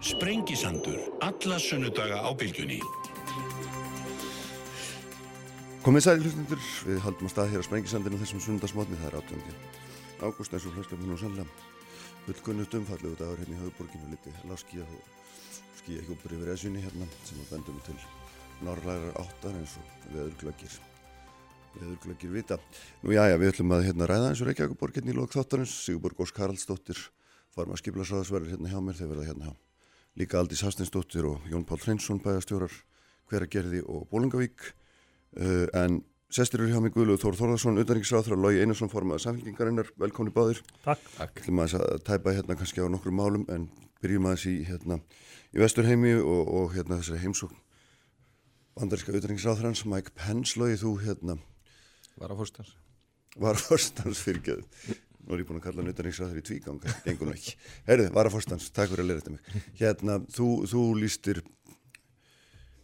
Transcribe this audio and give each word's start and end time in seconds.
Sprengisandur, 0.00 0.96
alla 1.20 1.58
sunnudaga 1.60 2.22
á 2.24 2.30
bylgjunni. 2.32 2.78
Komið 5.84 6.04
sæli 6.06 6.24
hlustundur, 6.24 6.60
við 6.88 7.00
haldum 7.04 7.28
að 7.28 7.32
stað 7.34 7.50
hér 7.52 7.64
á 7.64 7.68
Sprengisandinu 7.68 8.20
þessum 8.22 8.40
sunnundasmotni, 8.40 8.96
það 9.02 9.10
er 9.10 9.16
átjöndi. 9.20 9.56
Ágúst 10.24 10.56
eins 10.56 10.64
og 10.64 10.76
flestum 10.78 11.04
nú 11.04 11.18
sannlega 11.20 11.48
fullkunnust 12.24 12.76
umfallegu 12.78 13.18
dagur 13.20 13.42
hérna 13.42 13.58
í 13.58 13.60
höfuborginu 13.60 14.08
liti 14.08 14.32
láskíja 14.48 14.86
og 14.88 15.58
skíja 15.82 16.04
hjúpur 16.06 16.32
yfir 16.32 16.54
eðsynni 16.54 16.84
hérna 16.84 17.08
sem 17.26 17.42
að 17.42 17.50
bendum 17.52 17.82
til 17.84 17.98
norrlærar 18.64 19.18
áttar 19.20 19.58
eins 19.58 19.76
og 19.82 20.06
veðurglöggir 20.14 20.78
veðurglöggir 21.74 22.32
vita. 22.32 22.58
Nú 23.02 23.12
já 23.12 23.26
já, 23.28 23.36
við 23.36 23.52
ætlum 23.52 23.76
að 23.76 23.84
hérna 23.90 24.08
ræða 24.08 24.32
eins 24.32 24.40
og 24.40 24.48
Reykjavíkuborg 24.48 24.96
hérna 24.96 25.12
í 25.12 25.18
lók 25.18 25.36
þáttarins, 25.36 25.76
Sigurborg 25.84 26.24
Ós 26.24 26.32
Karlsdóttir 26.32 27.04
forma 27.54 27.76
skiplasraðsverður 27.78 28.56
hérna 28.56 28.72
hjá 28.72 28.80
mér, 28.80 28.96
þeir 28.98 29.12
verða 29.12 29.28
hérna 29.28 29.50
hjá 29.50 29.63
líka 30.18 30.38
Aldís 30.38 30.62
Hastinsdóttir 30.64 31.26
og 31.26 31.44
Jón 31.50 31.66
Pál 31.66 31.80
Hreinsson 31.82 32.20
bæjastjórar 32.22 32.72
Hveragerði 33.30 33.82
og 33.88 34.06
Bólingavík 34.12 34.66
uh, 35.40 35.66
en 35.74 36.02
sestir 36.34 36.62
eru 36.62 36.72
hjá 36.72 36.82
mig 36.82 36.94
Guðluð 36.94 37.22
Þór 37.22 37.38
Þórðarsson, 37.38 37.80
utanriksráþra 37.82 38.38
Lógi 38.38 38.62
Einarsson 38.62 38.90
formaða 38.90 39.22
samfélkingarinnar, 39.24 39.90
velkomni 40.00 40.34
báðir. 40.34 40.62
Takk. 40.82 41.02
Takk. 41.16 41.42
Ætlum 41.44 41.62
að 41.62 41.76
tæpa 42.06 42.34
hérna 42.34 42.56
kannski 42.58 42.82
á 42.82 42.90
nokkrum 42.90 43.18
málum 43.18 43.46
en 43.54 43.68
byrjum 44.02 44.26
aðeins 44.30 44.46
í 44.50 44.54
hérna 44.68 44.98
í 45.54 45.62
Vesturheimi 45.62 46.14
og, 46.18 46.50
og 46.58 46.74
hérna 46.74 46.98
þessari 47.00 47.22
heimsókn 47.22 47.60
bandaríska 48.74 49.14
utanriksráþrans 49.14 49.84
Mike 49.86 50.14
Pence, 50.18 50.58
Lógi, 50.58 50.80
þú 50.82 50.94
hérna 51.04 51.38
Varafórstans 52.18 52.74
Varafórstans 53.38 54.22
fyrirgeðu 54.22 54.66
Nú 55.24 55.34
er 55.34 55.40
ég 55.40 55.48
búin 55.48 55.60
að 55.60 55.66
kalla 55.66 55.80
hann 55.80 55.92
utanriksráður 55.94 56.40
í 56.40 56.44
tvíganga, 56.44 56.94
gengur 57.06 57.30
nú 57.30 57.34
ekki. 57.34 57.54
Herðu, 57.86 58.08
Varafórstans, 58.12 58.68
takk 58.76 58.92
fyrir 58.92 59.04
að 59.06 59.10
lera 59.10 59.22
þetta 59.22 59.32
mig. 59.32 59.68
Hérna, 59.78 60.18
þú, 60.36 60.48
þú 60.68 60.82
lístir 61.00 61.40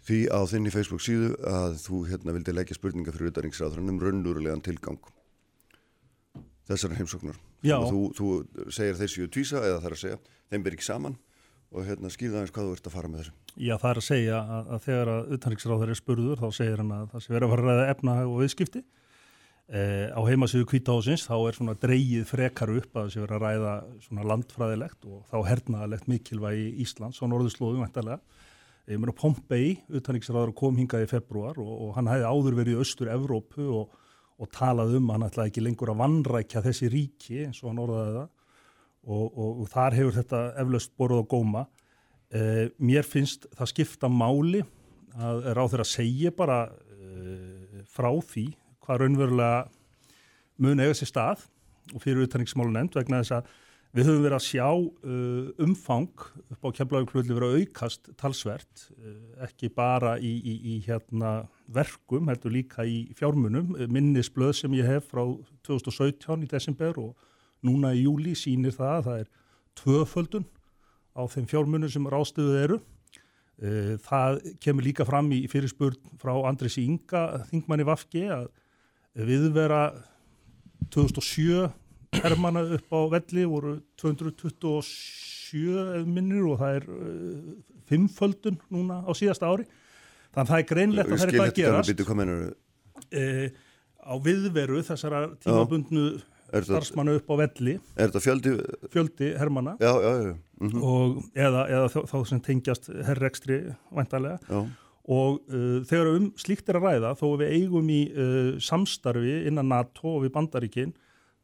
því 0.09 0.21
á 0.33 0.41
þinni 0.49 0.73
Facebook 0.73 1.05
síðu 1.05 1.35
að 1.47 1.77
þú 1.85 2.03
hérna 2.09 2.35
vildi 2.37 2.55
leggja 2.57 2.79
spurninga 2.79 3.13
fyrir 3.15 3.35
utanriksráður 3.35 3.83
um 3.85 4.01
raunlurulegan 4.01 4.65
tilgang 4.65 5.01
þessar 6.71 6.97
heimsóknar. 6.97 7.41
Og 7.77 7.91
þú, 7.91 8.05
þú 8.17 8.29
segir 8.73 8.97
þessi 8.97 9.27
að 9.27 9.35
tvísa 9.37 9.61
eða 9.61 9.83
þar 9.85 9.97
að 9.97 10.03
segja, 10.05 10.21
þeim 10.51 10.65
ber 10.65 10.77
ekki 10.77 10.87
saman 10.87 11.19
og 11.71 11.87
hérna 11.87 12.11
skýrða 12.11 12.41
aðeins 12.41 12.55
hvað 12.55 12.67
þú 12.67 12.77
ert 12.77 12.89
að 12.89 12.95
fara 12.97 13.11
með 13.11 13.21
þessu. 13.21 13.35
Já, 13.61 13.75
það 13.77 13.91
er 13.91 14.01
að 14.01 14.07
segja 14.07 14.39
að, 14.41 14.71
að 14.75 14.81
þegar 14.87 15.11
að 15.13 15.35
utanriksráður 15.37 15.93
er 15.93 15.99
spurður 16.01 16.41
þá 16.41 16.49
segir 16.57 16.83
hann 16.83 16.95
að 16.97 17.05
það 17.13 17.25
sé 17.25 17.35
verið 17.35 17.47
að 17.47 17.53
fara 17.53 17.63
að 17.63 17.71
ræða 17.71 17.93
efnahag 17.95 18.31
og 18.31 18.41
viðskipti 18.41 18.83
Eh, 19.71 20.11
á 20.11 20.19
heimasíðu 20.27 20.67
kvítahásins 20.67 21.23
þá 21.29 21.35
er 21.47 21.55
svona 21.55 21.77
dreyið 21.79 22.25
frekar 22.27 22.73
upp 22.75 22.97
að 22.99 23.05
þessi 23.07 23.21
verið 23.23 23.37
að 23.37 23.43
ræða 23.45 23.75
svona 24.03 24.25
landfræðilegt 24.27 25.05
og 25.07 25.21
þá 25.31 25.37
hernaðalegt 25.47 26.09
mikilvægi 26.11 26.65
Íslands 26.83 27.21
á 27.23 27.31
norðurslóðum 27.31 27.85
vantarlega. 27.85 28.19
Ég 28.91 28.99
meina 28.99 29.15
Pompei, 29.15 29.77
utanriksraður 29.87 30.51
kom 30.59 30.81
hingað 30.81 31.05
í 31.05 31.11
februar 31.13 31.61
og, 31.63 31.71
og 31.71 31.93
hann 31.95 32.11
hefði 32.11 32.27
áður 32.27 32.57
verið 32.59 32.75
í 32.75 32.83
austur 32.83 33.13
Evrópu 33.15 33.69
og, 33.79 33.93
og 34.43 34.51
talað 34.51 34.97
um 34.99 35.13
hann 35.15 35.29
ætlaði 35.29 35.53
ekki 35.53 35.63
lengur 35.63 35.93
að 35.95 36.01
vannrækja 36.03 36.63
þessi 36.65 36.91
ríki 36.91 37.39
eins 37.45 37.63
og 37.63 37.71
hann 37.71 37.83
orðaði 37.85 38.17
það 38.17 38.29
og, 39.07 39.39
og 39.53 39.69
þar 39.71 39.99
hefur 40.01 40.17
þetta 40.19 40.41
eflaust 40.65 40.97
boruð 40.99 41.23
á 41.23 41.31
góma. 41.31 41.63
Eh, 42.35 42.65
mér 42.83 43.07
finnst 43.07 43.47
það 43.55 43.71
skipta 43.71 44.11
máli 44.11 44.65
að 45.15 45.47
ráð 45.55 45.77
þeirra 45.77 45.89
segja 45.93 46.35
bara 46.35 46.59
eh, 46.67 47.87
frá 47.87 48.11
því 48.19 48.49
hvað 48.91 49.05
raunverulega 49.05 49.59
mun 50.59 50.83
eiga 50.83 50.95
sér 50.99 51.11
stað 51.13 51.45
og 51.95 52.03
fyrir 52.03 52.27
utanriksmálu 52.27 52.73
nefnd 52.75 52.97
vegna 52.99 53.21
þess 53.23 53.37
að 53.39 53.51
við 53.95 54.07
höfum 54.07 54.25
verið 54.25 54.37
að 54.37 54.45
sjá 54.47 54.67
uh, 54.71 55.47
umfang 55.63 56.25
upp 56.55 56.67
á 56.67 56.69
kemlaugklulli 56.79 57.35
verið 57.35 57.55
að 57.55 57.63
aukast 57.63 58.11
talsvert, 58.19 58.85
uh, 58.99 59.17
ekki 59.47 59.71
bara 59.75 60.17
í, 60.19 60.31
í, 60.31 60.55
í 60.75 60.77
hérna 60.87 61.33
verkum, 61.71 62.31
heldur 62.31 62.55
líka 62.55 62.87
í 62.87 63.09
fjármunum, 63.19 63.75
minnisblöð 63.91 64.55
sem 64.61 64.79
ég 64.79 64.87
hef 64.91 65.11
frá 65.11 65.25
2017 65.67 66.47
í 66.47 66.51
desember 66.51 67.03
og 67.03 67.27
núna 67.67 67.93
í 67.95 68.05
júli 68.05 68.37
sínir 68.39 68.75
það 68.75 68.95
að 68.95 69.05
það 69.09 69.21
er 69.25 69.35
tvöföldun 69.81 70.49
á 71.19 71.23
þeim 71.31 71.51
fjármunum 71.51 71.91
sem 71.91 72.11
rástuðuð 72.15 72.63
eru. 72.63 72.81
Uh, 73.61 73.95
það 74.07 74.43
kemur 74.63 74.87
líka 74.87 75.07
fram 75.07 75.31
í 75.35 75.45
fyrirspurn 75.51 76.19
frá 76.23 76.35
Andris 76.47 76.79
Inga, 76.79 77.47
þingmanni 77.51 77.91
Vafki, 77.91 78.29
að 78.31 78.51
viðvera 79.19 79.83
2007 80.91 81.71
hermana 82.21 82.63
upp 82.77 82.95
á 82.95 83.01
velli 83.17 83.47
voru 83.49 83.77
227 84.01 86.01
ef 86.01 86.07
minnir 86.07 86.47
og 86.51 86.61
það 86.63 86.81
er 86.81 86.89
uh, 86.95 87.53
fimmföldun 87.91 88.59
núna 88.71 89.03
á 89.07 89.11
síðasta 89.17 89.51
ári. 89.51 89.67
Þannig 90.31 90.45
að 90.45 90.51
það 90.51 90.61
er 90.61 90.69
greinlegt 90.71 91.11
að 91.11 91.17
það 91.17 91.27
er 91.27 91.39
bara 91.39 91.51
að 91.51 91.57
gerast. 91.59 91.91
e, 93.11 93.23
á 93.99 94.15
viðveru 94.23 94.83
þessara 94.87 95.23
tímabundnu 95.43 96.05
starfsmannu 96.51 97.17
upp 97.19 97.31
á 97.31 97.35
velli. 97.43 97.75
Er 97.97 98.13
þetta 98.13 98.23
fjöldi? 98.23 98.53
Fjöldi 98.95 99.33
hermana 99.39 99.75
já, 99.83 99.91
já, 99.91 100.13
já. 100.29 100.33
Mm 100.61 100.71
-hmm. 100.71 100.83
og 100.83 101.23
eða, 101.35 101.67
eða 101.67 101.89
þá, 101.89 102.01
þá 102.13 102.19
sem 102.29 102.41
tengjast 102.41 102.91
herrekstri 103.07 103.75
vantarlega 103.91 104.39
og 105.11 105.41
uh, 105.51 105.79
þegar 105.89 106.11
um 106.15 106.27
slíkt 106.39 106.69
er 106.71 106.79
að 106.79 106.87
ræða 106.87 107.15
þó 107.19 107.27
við 107.41 107.55
eigum 107.57 107.89
í 107.91 108.01
uh, 108.11 108.51
samstarfi 108.63 109.41
innan 109.51 109.71
NATO 109.73 110.17
og 110.17 110.27
við 110.27 110.35
bandaríkinn 110.37 110.93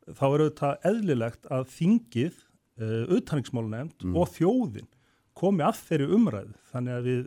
þá 0.07 0.27
er 0.29 0.45
auðvitað 0.45 0.85
eðlilegt 0.91 1.49
að 1.51 1.65
þingið, 1.75 2.37
uh, 2.79 3.03
auðtanningsmálunefnd 3.11 4.07
mm. 4.07 4.21
og 4.21 4.31
þjóðin 4.37 4.93
komi 5.37 5.67
að 5.67 5.83
þeirri 5.89 6.07
umræð 6.17 6.53
þannig 6.71 6.95
að 6.95 7.07
við 7.11 7.25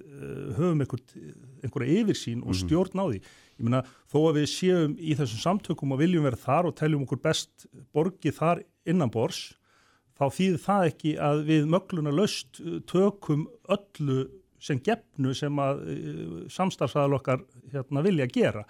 höfum 0.57 0.79
einhver, 0.81 1.01
einhverja 1.61 1.97
yfirsýn 1.99 2.39
og 2.41 2.55
stjórn 2.57 2.97
á 2.97 3.05
því. 3.05 3.19
Ég 3.59 3.67
meina 3.67 3.81
þó 4.09 4.17
að 4.23 4.39
við 4.39 4.47
séum 4.49 4.95
í 4.97 5.13
þessum 5.19 5.43
samtökum 5.43 5.93
og 5.93 5.99
viljum 6.01 6.25
vera 6.25 6.39
þar 6.41 6.71
og 6.71 6.73
teljum 6.79 7.03
okkur 7.05 7.21
best 7.21 7.67
borgi 7.93 8.33
þar 8.33 8.63
innan 8.89 9.13
bors 9.13 9.43
þá 10.17 10.25
þýðir 10.35 10.63
það 10.63 10.87
ekki 10.89 11.13
að 11.21 11.43
við 11.51 11.69
mögluna 11.75 12.15
löst 12.17 12.63
tökum 12.89 13.45
öllu 13.69 14.25
sem 14.59 14.79
gefnu 14.83 15.33
sem 15.37 15.59
að 15.63 15.81
samstarfsaðal 16.51 17.17
okkar 17.19 17.43
hérna, 17.71 18.03
vilja 18.05 18.27
gera. 18.27 18.65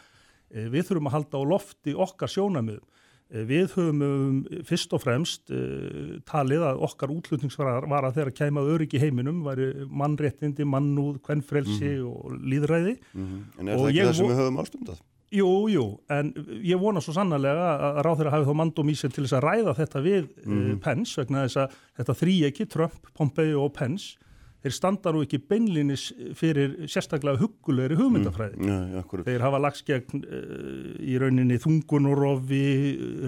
Við 0.49 0.87
þurfum 0.87 1.09
að 1.09 1.15
halda 1.17 1.41
á 1.41 1.43
lofti 1.45 1.93
okkar 1.93 2.31
sjónamöðum. 2.31 2.87
Við 3.29 3.75
höfum 3.75 3.99
um, 4.01 4.37
fyrst 4.65 4.93
og 4.97 5.03
fremst 5.03 5.51
uh, 5.53 6.15
talið 6.25 6.63
að 6.65 6.79
okkar 6.87 7.11
útlutningsvarar 7.13 7.85
var 7.91 8.07
að 8.07 8.15
þeirra 8.15 8.33
kæmað 8.39 8.71
öryggi 8.73 9.01
heiminum, 9.03 9.43
væri 9.45 9.67
mannréttindi, 9.85 10.65
mannúð, 10.65 11.19
kvennfrelsi 11.27 11.91
mm 11.91 11.99
-hmm. 11.99 12.07
og 12.09 12.39
líðræði. 12.41 12.95
Mm 13.13 13.27
-hmm. 13.27 13.43
En 13.59 13.67
er 13.67 13.75
og 13.75 13.83
það 13.83 13.89
ekki 13.89 14.07
það 14.07 14.15
sem 14.17 14.31
við 14.31 14.41
höfum 14.41 14.61
ástundað? 14.63 15.03
Jú, 15.29 15.69
jú, 15.69 15.99
en 16.09 16.33
ég 16.65 16.79
vona 16.81 17.01
svo 17.01 17.13
sannarlega 17.13 17.67
að 17.77 18.01
ráð 18.01 18.17
þeirra 18.17 18.31
hafi 18.31 18.49
þá 18.49 18.55
mandum 18.55 18.89
í 18.89 18.95
sig 18.95 19.13
til 19.13 19.23
þess 19.23 19.37
að 19.37 19.45
ræða 19.45 19.73
þetta 19.77 20.01
við 20.01 20.23
mm 20.23 20.53
-hmm. 20.53 20.73
uh, 20.73 20.79
Pence, 20.79 21.21
vegna 21.21 21.43
þess 21.45 21.57
að 21.57 21.69
þetta 21.97 22.13
þrý 22.13 22.35
ekki, 22.49 22.65
Trump, 22.65 23.13
Pompeo 23.13 23.63
og 23.65 23.73
Pence, 23.73 24.17
þeir 24.63 24.75
standa 24.75 25.13
nú 25.15 25.21
ekki 25.23 25.39
beinlinis 25.49 26.09
fyrir 26.37 26.75
sérstaklega 26.91 27.39
hugulegri 27.39 27.97
hugmyndafræði. 27.99 28.59
Mm, 28.59 28.97
ja, 28.97 29.23
þeir 29.27 29.45
hafa 29.45 29.61
lagst 29.63 29.87
gegn 29.87 30.25
uh, 30.25 30.89
í 30.99 31.15
rauninni 31.21 31.59
þungunurofi, 31.63 32.65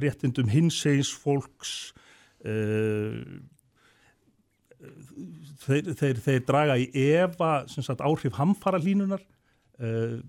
réttindum 0.03 0.51
hinsseins 0.51 1.13
fólks, 1.23 1.93
uh, 2.43 3.15
þeir, 5.63 5.93
þeir, 5.95 6.21
þeir 6.27 6.45
draga 6.47 6.77
í 6.81 6.89
efa 7.13 7.53
sagt, 7.71 8.03
áhrif 8.03 8.35
hamfara 8.39 8.81
línunar, 8.81 9.23
uh, 9.79 10.19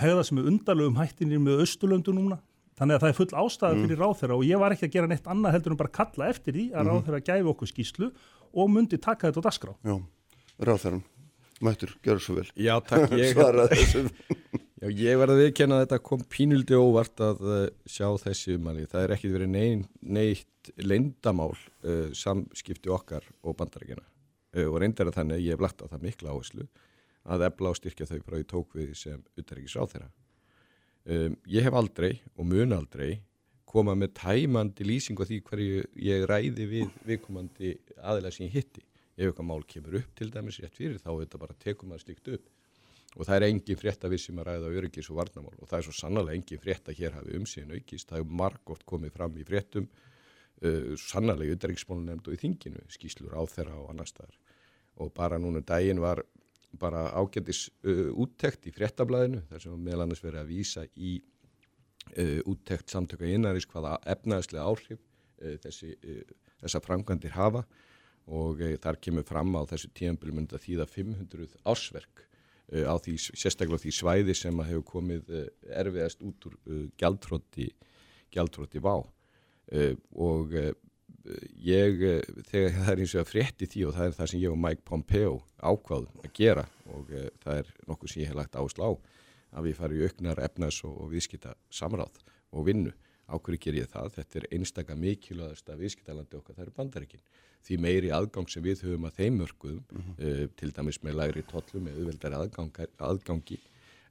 hegða 0.00 0.24
sem 0.24 0.40
er 0.40 0.50
undarlegum 0.54 0.96
hættinir 0.96 1.42
með 1.42 1.66
Östurlöndu 1.66 2.16
núna. 2.16 2.40
Þannig 2.76 2.98
að 2.98 3.02
það 3.02 3.10
er 3.10 3.16
full 3.16 3.38
ástæða 3.40 3.76
fyrir 3.76 3.96
mm. 3.96 4.02
ráþeira 4.02 4.36
og 4.36 4.42
ég 4.44 4.60
var 4.60 4.72
ekki 4.74 4.84
að 4.84 4.96
gera 4.98 5.08
neitt 5.08 5.28
annað 5.32 5.54
heldur 5.54 5.72
en 5.72 5.78
bara 5.80 5.92
kalla 5.96 6.26
eftir 6.28 6.52
því 6.52 6.64
að 6.66 6.74
mm 6.74 6.90
-hmm. 6.90 6.90
ráþeira 6.92 7.20
gæfi 7.24 7.48
okkur 7.52 7.70
skýslu 7.70 8.08
og 8.52 8.68
myndi 8.68 8.98
taka 9.00 9.30
þetta 9.30 9.40
á 9.40 9.46
dasgrá. 9.48 9.72
Já 9.80 9.96
ráþarann, 10.62 11.04
mættur, 11.64 11.96
gjör 12.04 12.22
svo 12.22 12.38
vel. 12.40 12.48
Já, 12.56 12.78
takk, 12.84 13.12
ég 13.20 13.36
Já, 14.76 14.90
ég 14.92 15.16
verði 15.16 15.32
að 15.32 15.38
viðkenna 15.40 15.76
að 15.78 15.82
þetta 15.86 15.98
kom 16.04 16.24
pínuldi 16.28 16.76
óvart 16.76 17.20
að 17.24 17.38
uh, 17.48 17.60
sjá 17.88 18.10
þessi 18.20 18.58
umæli 18.58 18.84
það 18.90 19.06
er 19.06 19.14
ekkit 19.14 19.32
verið 19.32 19.48
nein, 19.54 19.84
neitt 20.04 20.68
leindamál 20.76 21.54
uh, 21.56 22.10
samskipti 22.12 22.92
okkar 22.92 23.24
og 23.40 23.56
bandarækjana 23.56 24.04
uh, 24.04 24.66
og 24.66 24.76
reyndar 24.82 25.08
að 25.08 25.16
þannig, 25.16 25.46
ég 25.46 25.56
hef 25.56 25.64
lagt 25.64 25.80
á 25.80 25.88
það 25.88 26.04
mikla 26.04 26.34
áherslu 26.34 26.66
að 27.24 27.46
ebla 27.48 27.72
og 27.72 27.78
styrkja 27.80 28.08
þau 28.10 28.20
frá 28.26 28.36
í 28.36 28.46
tókvið 28.52 28.92
sem 29.00 29.24
utarrikis 29.40 29.78
á 29.80 29.84
þeirra 29.88 30.10
um, 30.12 31.38
Ég 31.56 31.64
hef 31.64 31.80
aldrei 31.80 32.12
og 32.36 32.50
mun 32.52 32.76
aldrei 32.76 33.16
koma 33.66 33.96
með 33.96 34.12
tæmandi 34.20 34.84
lýsing 34.86 35.16
á 35.16 35.24
því 35.24 35.40
hverju 35.48 35.86
ég 36.04 36.28
ræði 36.28 36.68
við 36.68 36.92
viðkomandi 37.08 37.78
aðeins 37.96 38.36
sem 38.38 38.50
ég 38.50 38.60
hitti 38.60 38.84
ef 39.16 39.30
eitthvað 39.30 39.48
mál 39.48 39.64
kemur 39.64 39.96
upp 40.00 40.14
til 40.18 40.28
dæmis 40.32 40.60
rétt 40.60 40.76
fyrir 40.76 41.00
þá 41.00 41.10
er 41.14 41.20
þetta 41.24 41.40
bara 41.40 41.56
tekum 41.62 41.94
að 41.96 42.02
stíkt 42.04 42.30
upp. 42.36 42.48
Og 43.16 43.24
það 43.24 43.36
er 43.36 43.46
engin 43.46 43.78
frétt 43.80 44.04
að 44.04 44.12
við 44.12 44.22
sem 44.26 44.40
að 44.40 44.48
ræða 44.50 44.72
öryggis 44.76 45.08
og 45.08 45.20
varnamál 45.22 45.54
og 45.56 45.70
það 45.70 45.78
er 45.78 45.86
svo 45.86 45.94
sannlega 45.96 46.36
engin 46.36 46.60
frétt 46.60 46.90
að 46.90 46.98
hér 46.98 47.14
hafi 47.16 47.38
umsýðin 47.38 47.76
aukist, 47.78 48.10
það 48.10 48.20
er 48.20 48.34
margótt 48.42 48.84
komið 48.84 49.14
fram 49.14 49.38
í 49.40 49.46
fréttum 49.48 49.86
uh, 49.88 50.90
sannlega 51.00 51.46
auðvitaðriksmálun 51.46 52.10
nefnd 52.10 52.28
og 52.28 52.36
í 52.36 52.40
þinginu, 52.42 52.82
skýslur 52.92 53.32
á 53.32 53.42
þeirra 53.48 53.78
og 53.80 53.94
annar 53.94 54.10
staðar. 54.10 54.36
Og 55.00 55.14
bara 55.16 55.40
núna 55.40 55.62
um 55.62 55.68
daginn 55.68 56.02
var 56.04 56.20
bara 56.76 57.06
ágændis 57.16 57.70
uh, 57.88 58.12
úttekt 58.20 58.68
í 58.68 58.74
fréttablaðinu 58.76 59.46
þar 59.48 59.64
sem 59.64 59.80
meðal 59.80 60.04
annars 60.04 60.24
verið 60.24 60.42
að 60.42 60.52
vísa 60.52 60.84
í 60.92 61.16
uh, 61.16 62.40
úttekt 62.52 62.92
samtöka 62.92 63.32
innarins 63.32 63.68
hvaða 63.70 63.96
efnaðslega 64.12 64.68
áhrif 64.68 65.00
uh, 65.00 65.56
þessi, 65.64 65.94
þessa 66.60 66.84
framkvæmdir 66.84 67.32
hafa 67.32 67.64
og 68.26 68.62
þar 68.82 68.98
kemur 69.02 69.26
fram 69.26 69.54
á 69.54 69.62
þessu 69.70 69.90
myndi 70.32 70.56
að 70.56 70.64
þýða 70.64 70.86
500 70.90 71.58
ásverk 71.64 72.24
á 72.66 72.94
því, 72.98 73.14
sérstaklega 73.38 73.78
á 73.78 73.82
því 73.84 73.92
svæði 73.94 74.34
sem 74.34 74.62
hefur 74.66 74.82
komið 74.82 75.28
erfiðast 75.70 76.22
út 76.26 76.48
úr 76.48 76.56
gjaldtrótti 76.98 77.70
gjaldtrótti 78.34 78.82
vá 78.82 78.96
og 78.96 80.56
ég, 81.62 82.02
þegar 82.48 82.74
það 82.74 82.90
er 82.92 83.02
eins 83.02 83.14
og 83.14 83.22
að 83.22 83.30
frétti 83.30 83.68
því 83.70 83.84
og 83.86 83.94
það 83.96 84.08
er 84.08 84.16
það 84.18 84.30
sem 84.32 84.42
ég 84.42 84.54
og 84.54 84.60
Mike 84.62 84.84
Pompeo 84.86 85.36
ákváðum 85.62 86.24
að 86.24 86.32
gera 86.38 86.66
og 86.90 87.14
það 87.42 87.62
er 87.62 87.72
nokkuð 87.86 88.12
sem 88.12 88.22
ég 88.22 88.30
hef 88.30 88.38
lagt 88.40 88.58
áslá 88.58 88.88
að 89.56 89.68
við 89.68 89.78
farum 89.78 89.98
í 89.98 90.06
auknar 90.06 90.42
efnas 90.42 90.82
og, 90.84 90.94
og 91.02 91.12
viðskita 91.14 91.54
samráð 91.72 92.18
og 92.52 92.66
vinnu. 92.66 92.92
Ákveður 93.26 93.62
ger 93.64 93.78
ég 93.80 93.88
það, 93.90 94.12
þetta 94.14 94.38
er 94.38 94.48
einstaka 94.54 94.96
mikilvægast 95.02 95.70
að 95.72 95.80
viðskiptalandi 95.82 96.38
okkar, 96.38 96.54
það 96.54 96.66
eru 96.66 96.74
bandaríkinn. 96.76 97.24
Því 97.66 97.78
meiri 97.82 98.12
aðgang 98.14 98.50
sem 98.50 98.62
við 98.62 98.84
höfum 98.86 99.08
að 99.08 99.16
þeim 99.16 99.40
mörguðum, 99.40 99.80
mm 99.82 100.02
-hmm. 100.02 100.20
uh, 100.28 100.44
til 100.60 100.70
dæmis 100.76 101.00
með 101.02 101.18
læri 101.20 101.42
tollum 101.50 101.88
eða 101.90 102.04
auðveldari 102.04 102.38
aðgangi, 103.08 103.58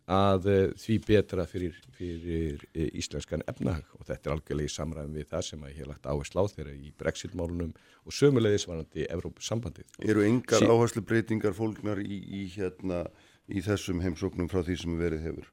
að 0.05 0.49
uh, 0.51 0.73
því 0.77 0.97
betra 1.07 1.45
fyrir, 1.49 1.79
fyrir 1.95 2.59
uh, 2.75 2.89
íslenskan 2.91 3.45
efnahag 3.47 3.87
og 3.95 4.05
þetta 4.05 4.29
er 4.29 4.35
algjörlega 4.35 4.69
í 4.69 4.75
samræðum 4.75 5.15
við 5.15 5.29
það 5.31 5.47
sem 5.47 5.63
að 5.63 5.71
ég 5.71 5.79
hef 5.79 5.89
lagt 5.93 6.05
áherslu 6.11 6.43
á 6.43 6.45
þeirra 6.51 6.75
í 6.75 6.91
brexit-málunum 6.99 7.73
og 8.05 8.13
sömulegis 8.13 8.67
varandi 8.67 9.07
Evrópussambandið. 9.09 9.95
Eru 10.03 10.27
yngar 10.27 10.59
sí 10.59 10.67
áherslu 10.69 11.01
breytingar 11.01 11.55
fólknar 11.57 12.03
í, 12.03 12.19
í, 12.19 12.43
hérna, 12.53 13.05
í 13.47 13.63
þessum 13.65 14.03
heimsóknum 14.03 14.51
frá 14.51 14.61
því 14.61 14.77
sem 14.83 14.99
verið 14.99 15.29
hefur? 15.29 15.49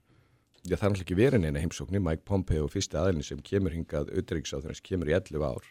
Já, 0.63 0.77
það 0.77 0.87
er 0.87 0.93
náttúrulega 0.93 1.07
ekki 1.07 1.19
verið 1.19 1.43
neina 1.43 1.63
heimsóknir. 1.63 2.03
Mike 2.03 2.27
Pompeo, 2.29 2.67
fyrsti 2.71 2.99
aðeins 2.99 3.33
sem 3.33 3.41
kemur 3.43 3.75
hingað 3.75 4.13
auðvitaðrikssáþurins, 4.13 4.83
kemur 4.87 5.11
í 5.11 5.17
11 5.19 5.47
ár. 5.47 5.71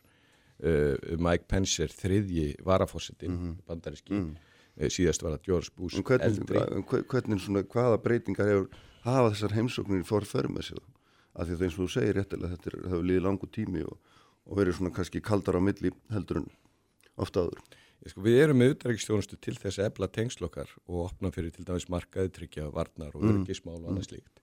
Uh, 0.61 1.17
Mike 1.17 1.47
Pence 1.49 1.81
er 1.81 1.93
þriðji 1.95 2.55
varafósitinn, 2.65 3.31
mm 3.31 3.43
-hmm. 3.43 3.61
bandaríski. 3.67 4.13
Mm 4.13 4.25
-hmm 4.25 4.49
síðast 4.91 5.23
var 5.23 5.35
það 5.35 5.47
George 5.47 5.73
Bush 5.75 5.99
en 5.99 6.05
hvernig, 6.07 6.39
eldri 6.39 7.03
hvernig 7.11 7.43
svona, 7.43 7.63
hvaða 7.67 7.99
breytingar 8.03 8.49
hefur 8.49 8.79
hafa 9.03 9.33
þessar 9.33 9.55
heimsóknir 9.57 10.07
fór 10.07 10.25
för 10.27 10.49
með 10.51 10.71
sig 10.71 10.81
af 11.33 11.47
því 11.47 11.55
að 11.55 11.63
eins 11.65 11.77
og 11.77 11.83
þú 11.83 11.91
segir 11.95 12.17
réttilega 12.17 12.55
þetta 12.55 12.71
er, 12.71 12.77
hefur 12.91 13.05
líðið 13.09 13.25
langu 13.27 13.51
tími 13.51 13.83
og, 13.87 14.17
og 14.47 14.57
verið 14.59 14.77
svona 14.77 14.93
kannski 14.95 15.21
kaldar 15.23 15.59
á 15.59 15.61
milli 15.63 15.93
heldur 16.11 16.41
en 16.43 16.49
ofta 17.17 17.45
áður 17.45 17.61
sko, 18.07 18.23
Við 18.25 18.39
erum 18.41 18.61
með 18.61 18.75
utrækistjónustu 18.75 19.37
til 19.37 19.57
þess 19.59 19.79
að 19.79 19.91
ebla 19.91 20.09
tengslokkar 20.11 20.71
og 20.87 21.05
opna 21.09 21.31
fyrir 21.35 21.53
til 21.55 21.67
dæmis 21.67 21.89
markaði 21.91 22.33
tryggja 22.37 22.71
varnar 22.73 23.15
og 23.15 23.25
mm. 23.25 23.41
örgismál 23.41 23.79
og 23.81 23.91
annað 23.91 24.09
slíkt 24.09 24.40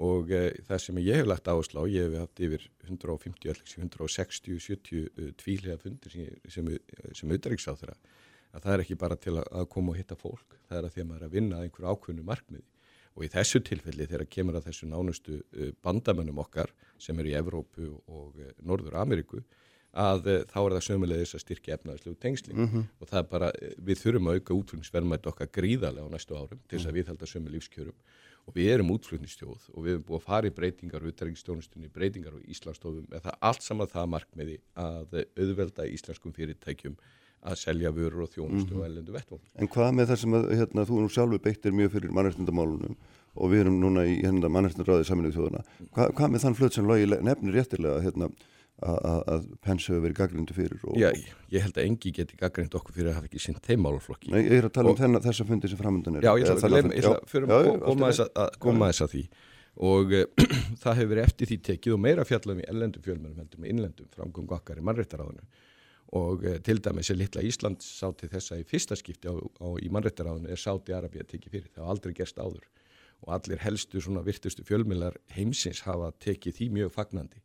og 0.00 0.32
e, 0.32 0.42
það 0.68 0.82
sem 0.84 1.00
ég 1.04 1.20
hef 1.20 1.28
lagt 1.28 1.50
áherslu 1.50 1.84
á, 1.84 1.84
ég 1.92 2.08
hef 2.08 2.24
haft 2.24 2.42
yfir 2.46 2.66
150, 2.88 3.62
160, 3.84 4.58
70 4.64 5.34
tvílega 5.40 5.78
fundir 5.82 6.16
sem, 6.48 6.72
sem 7.12 7.36
utræksáþurra 7.36 7.96
að 8.50 8.64
það 8.64 8.74
er 8.74 8.84
ekki 8.84 8.98
bara 8.98 9.16
til 9.20 9.36
að 9.38 9.68
koma 9.70 9.92
og 9.92 10.00
hitta 10.00 10.18
fólk, 10.18 10.58
það 10.68 10.78
er 10.78 10.88
að 10.88 10.94
því 10.94 11.02
að 11.02 11.08
maður 11.10 11.22
er 11.22 11.28
að 11.28 11.36
vinna 11.36 11.62
einhverju 11.64 11.94
ákveðnu 11.94 12.26
markmiði 12.26 12.68
og 13.16 13.26
í 13.26 13.30
þessu 13.30 13.60
tilfelli 13.66 14.06
þegar 14.08 14.28
kemur 14.30 14.58
að 14.58 14.68
þessu 14.70 14.88
nánustu 14.90 15.40
uh, 15.40 15.72
bandamönnum 15.84 16.40
okkar 16.42 16.72
sem 17.00 17.18
eru 17.18 17.32
í 17.32 17.36
Evrópu 17.38 17.90
og 18.10 18.38
uh, 18.38 18.52
Norður 18.66 19.00
Ameríku 19.02 19.42
að 19.90 20.28
uh, 20.30 20.38
þá 20.46 20.58
er 20.62 20.74
það 20.76 20.86
sömulegis 20.86 21.34
að 21.36 21.44
styrkja 21.44 21.76
efnaðslegu 21.76 22.18
tengsling 22.22 22.58
mm 22.58 22.68
-hmm. 22.70 22.88
og 23.00 23.10
það 23.10 23.22
er 23.22 23.28
bara, 23.34 23.52
við 23.78 24.02
þurfum 24.04 24.30
að 24.30 24.38
auka 24.38 24.58
útflutningsverðmætt 24.60 25.30
okkar 25.32 25.52
gríðarlega 25.58 26.06
á 26.06 26.14
næstu 26.14 26.38
árum 26.38 26.60
til 26.66 26.78
þess 26.78 26.86
að 26.86 26.92
mhm. 26.92 26.98
við 26.98 27.10
held 27.10 27.22
að 27.22 27.32
sömu 27.34 27.54
lífskjörum 27.56 27.98
og 28.50 28.56
við 28.58 28.72
erum 28.74 28.90
útflutningstjóð 28.96 29.68
og 29.70 29.84
við 29.84 29.94
erum 29.94 30.04
búið 30.08 30.18
að 30.18 30.26
fara 30.26 30.50
í 30.50 30.54
breytingar 30.56 31.06
útæringsstjónustunni, 31.06 31.90
breytingar 31.94 32.34
á 32.34 32.40
Íslandsstofum 32.50 33.06
eða 33.12 33.22
það 33.28 33.36
allt 33.50 33.66
saman 33.66 33.90
það 33.90 34.10
markmiði 34.16 34.56
að 34.74 35.16
auðvelda 35.38 35.86
íslenskum 35.94 36.34
fyrirtækjum 36.34 36.98
að 37.40 37.56
selja 37.56 37.92
vörur 37.94 38.26
og 38.26 38.32
þjónustu 38.34 38.74
mm 38.74 38.74
-hmm. 38.74 38.80
og 38.80 38.86
ellendu 38.88 39.12
vettvól. 39.14 39.40
En 39.54 39.68
hvað 39.68 39.94
með 39.96 40.10
það 40.10 40.20
sem 40.20 40.34
að 40.34 40.50
hérna, 40.58 40.86
þú 40.88 41.00
nú 41.00 41.08
sjálfur 41.08 41.44
beittir 41.46 41.72
mjög 41.72 41.92
fyrir 41.94 42.10
mannarstundamálunum 42.12 42.96
og 43.34 43.50
við 43.50 43.60
erum 43.60 43.80
núna 43.80 44.04
í 44.04 44.18
hérna, 44.20 44.50
mannarstundaraðið 44.50 45.06
saminuð 45.06 45.36
þjóðuna, 45.36 45.62
Hva, 45.94 46.10
hvað 46.10 46.30
með 46.30 46.42
þann 46.44 46.58
flut 46.58 46.74
sem 46.74 46.86
logi 46.86 47.06
nefnir 47.06 47.54
réttilega 47.54 48.02
hérna, 48.02 48.28
að 48.80 49.46
Pence 49.60 49.90
hefur 49.90 50.02
verið 50.06 50.16
gaggrindu 50.22 50.56
fyrir? 50.56 50.80
Og, 50.88 50.96
Já, 51.00 51.10
ég 51.52 51.66
held 51.66 51.76
að 51.76 51.86
engi 51.86 52.12
geti 52.16 52.38
gaggrind 52.40 52.74
okkur 52.78 52.96
fyrir 52.96 53.12
að 53.12 53.20
hafa 53.20 53.30
ekki 53.30 53.42
sinn 53.44 53.60
teimálaflokki. 53.64 54.32
Nei, 54.32 54.42
ég 54.46 54.56
er 54.62 54.68
að 54.70 54.74
tala 54.78 54.92
um 54.92 54.96
og, 54.96 55.04
um 55.04 55.22
þess 55.26 55.44
að 55.44 55.52
fundi 55.52 55.70
sem 55.70 55.80
framöndan 55.80 56.18
er. 56.20 56.26
Já, 56.26 56.32
ég 56.40 56.52
ætla 56.54 58.28
að 58.30 58.60
koma 58.62 58.92
þess 58.92 59.06
að 59.06 59.16
því 59.16 59.24
og 59.80 60.12
uh, 60.12 60.26
það 60.82 60.96
hefur 60.98 61.10
verið 61.14 61.24
eftir 61.24 61.50
því 61.50 61.58
tekið 61.68 61.96
og 61.96 62.00
meira 62.04 62.26
fjallum 62.26 62.60
í 62.60 62.68
ellendum 62.68 63.04
fjölmennum 63.04 63.38
heldur 63.40 63.62
með 63.62 63.72
innlendum 63.74 64.08
framgöngu 64.14 64.56
okkar 64.56 64.80
í 64.80 64.86
mannréttaráðinu 64.86 65.46
og 66.18 66.42
eh, 66.42 66.56
til 66.66 66.80
dæmis 66.82 67.12
er 67.12 67.20
litla 67.20 67.42
Ísland 67.46 67.84
sáti 67.86 68.26
þessa 68.30 68.58
í 68.58 68.64
fyrsta 68.66 68.96
skipti 68.98 69.30
á, 69.30 69.34
á, 69.38 69.68
í 69.78 69.86
mannrættaráðinu 69.94 70.50
er 70.50 70.58
Sáti 70.58 70.94
Arabi 70.96 71.22
að 71.22 71.28
tekið 71.36 71.54
fyrir, 71.54 71.68
það 71.70 71.84
hafa 71.84 71.94
aldrei 71.94 72.16
gerst 72.18 72.40
áður 72.42 72.64
og 73.20 73.34
allir 73.36 73.62
helstu 73.62 74.02
svona 74.02 74.24
virtustu 74.26 74.64
fjölmjölar 74.66 75.20
heimsins 75.36 75.84
hafa 75.86 76.10
tekið 76.24 76.56
því 76.56 76.68
mjög 76.80 76.92
fagnandi 76.96 77.44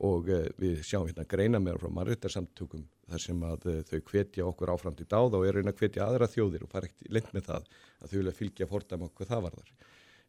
og 0.00 0.28
uh, 0.32 0.46
við 0.60 0.82
sjáum 0.86 1.06
hérna 1.08 1.26
greina 1.28 1.60
meðan 1.60 1.80
frá 1.82 1.90
mannrættarsamtökum 1.98 2.84
þar 3.12 3.22
sem 3.22 3.42
að 3.44 3.66
uh, 3.68 3.80
þau 3.88 3.98
hvetja 4.08 4.46
okkur 4.48 4.72
áfram 4.72 4.96
til 4.96 5.06
dáð 5.10 5.36
og 5.38 5.46
er 5.46 5.58
reyna 5.58 5.74
að 5.74 5.82
hvetja 5.82 6.06
aðra 6.06 6.28
þjóðir 6.32 6.64
og 6.64 6.72
fara 6.72 6.88
ekkert 6.88 7.12
lengt 7.12 7.34
með 7.36 7.48
það 7.50 7.66
að 8.00 8.12
þau 8.12 8.16
vilja 8.18 8.36
fylgja 8.38 8.68
fordæma 8.70 9.08
okkur 9.10 9.28
það 9.28 9.44
varðar. 9.48 9.74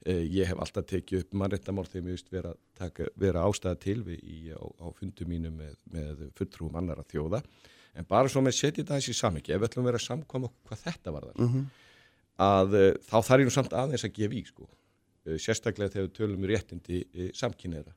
Uh, 0.03 0.23
ég 0.27 0.49
hef 0.51 0.59
alltaf 0.59 0.89
tekið 0.89 1.23
upp 1.23 1.37
mannrættamál 1.39 1.87
þegar 1.87 2.07
mér 2.09 2.17
vist 2.17 2.33
vera, 2.33 2.51
vera 3.15 3.45
ástæða 3.47 3.79
til 3.87 3.99
við 4.03 4.19
í, 4.19 4.39
á, 4.51 4.59
á 4.59 4.87
fundu 4.99 5.29
mínu 5.29 5.53
með, 5.55 5.79
með 5.95 6.27
fulltrúum 6.35 6.75
annara 6.81 7.07
þjóða 7.07 7.39
en 7.93 8.09
bara 8.09 8.27
svo 8.27 8.41
með 8.43 8.57
setja 8.57 8.81
þetta 8.81 8.99
þessi 8.99 9.15
samvikið, 9.15 9.55
ef 9.55 9.61
við 9.61 9.69
ætlum 9.69 9.85
að 9.85 9.91
vera 9.91 10.01
að 10.01 10.07
samkvæma 10.09 10.51
hvað 10.67 10.79
þetta 10.83 11.11
var 11.13 11.27
þar 11.29 11.39
mm 11.39 11.49
-hmm. 11.51 11.65
að 12.43 12.77
þá 13.05 13.17
þarf 13.27 13.43
ég 13.43 13.47
nú 13.47 13.53
samt 13.53 13.75
aðeins 13.77 14.05
að 14.07 14.15
gefa 14.17 14.33
í 14.33 14.41
sko, 14.47 14.69
sérstaklega 15.37 15.93
þegar 15.93 16.07
við 16.07 16.15
tölum 16.17 16.41
um 16.41 16.47
réttindi 16.49 17.03
samkynneira 17.37 17.93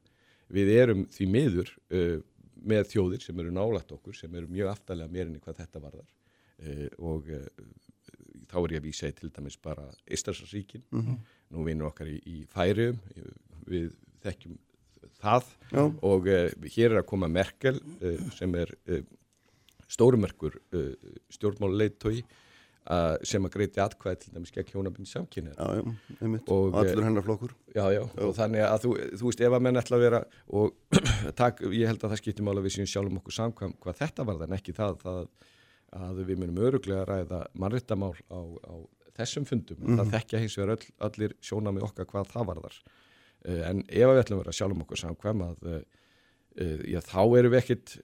við 0.53 0.73
erum 0.77 1.07
því 1.13 1.27
miður 1.33 1.73
með 2.67 2.91
þjóðir 2.93 3.25
sem 3.25 3.41
eru 3.43 3.55
nálægt 3.55 3.93
okkur 3.95 4.17
sem 4.17 4.35
eru 4.35 4.51
mjög 4.51 4.71
aftalega 4.73 5.13
meirinni 5.13 5.43
hvað 5.43 5.61
þetta 5.63 5.83
var 5.83 5.99
þar 5.99 6.13
og 6.99 7.27
þá 8.47 8.57
er 8.63 8.75
ég 8.77 8.81
að 8.81 8.87
vísa 8.87 9.11
í 9.11 9.17
til 9.19 9.31
dæmis 9.35 9.59
bara 9.61 9.85
Íslandsríkin, 10.07 10.85
mm 10.91 11.03
-hmm. 11.03 11.17
nú 11.51 11.65
vinur 11.67 11.91
okkar 11.91 12.09
í, 12.09 12.17
í 12.25 12.45
færium, 12.47 12.99
við 13.67 13.91
þekkjum 14.23 14.57
það 15.21 15.51
Já. 15.73 15.83
og 16.03 16.27
hér 16.77 16.91
er 16.93 16.99
að 17.03 17.09
koma 17.11 17.29
Merkel 17.29 17.81
sem 18.39 18.55
er 18.55 18.73
stórumerkur 19.89 20.59
uh, 20.75 20.93
stjórnmáluleitói 21.31 22.23
uh, 22.91 23.17
sem 23.27 23.47
að 23.47 23.55
greiti 23.57 23.83
atkvæði 23.83 24.21
til 24.23 24.33
dæmis 24.35 24.53
gegn 24.55 24.71
já, 25.53 25.95
einmitt, 26.21 26.49
og, 26.49 26.71
og 26.71 26.79
allur 26.81 27.07
hennar 27.07 27.27
flokkur. 27.27 27.55
Já, 27.75 27.85
já, 27.95 28.03
og 28.05 28.35
þannig 28.37 28.65
að 28.67 28.79
þú, 28.85 28.93
þú 29.21 29.31
veist 29.31 29.45
ef 29.47 29.57
að 29.59 29.67
menn 29.67 29.81
ætla 29.81 29.99
að 29.99 30.05
vera 30.07 30.23
og 30.61 30.99
tak, 31.41 31.63
ég 31.73 31.91
held 31.91 32.03
að 32.03 32.15
það 32.15 32.23
skiptir 32.23 32.47
mála 32.47 32.65
við 32.65 32.77
síðan 32.77 32.93
sjálfum 32.93 33.21
okkur 33.23 33.39
samkvæm 33.39 33.77
hvað 33.83 34.01
þetta 34.03 34.29
var 34.29 34.41
þann 34.43 34.59
ekki 34.59 34.77
það, 34.77 35.01
það 35.05 35.23
að 35.97 36.23
við 36.29 36.43
munum 36.43 36.63
öruglega 36.69 37.05
að 37.05 37.11
ræða 37.13 37.43
mannrittamál 37.55 38.15
á, 38.29 38.41
á 38.43 38.75
þessum 39.17 39.47
fundum. 39.49 39.79
Mm 39.81 39.87
-hmm. 39.87 40.01
það 40.03 40.17
þekkja 40.17 40.43
hins 40.45 40.59
vegar 40.59 40.77
öll, 40.77 40.89
allir 41.09 41.37
sjóna 41.41 41.73
með 41.73 41.89
okkar 41.91 42.11
hvað 42.11 42.33
það 42.35 42.51
var 42.51 42.65
þar 42.67 42.81
uh, 42.83 43.63
en 43.71 43.85
ef 43.87 44.11
við 44.11 44.23
ætlum 44.23 44.41
að 44.41 44.45
vera 44.45 44.59
sjálfum 44.59 44.83
okkur 44.87 45.03
samkvæm 45.05 45.47
að 45.47 45.71
Uh, 45.77 45.85
já, 46.57 47.01
þá 47.05 47.21
erum 47.39 47.53
við 47.53 47.59
ekkert, 47.61 47.95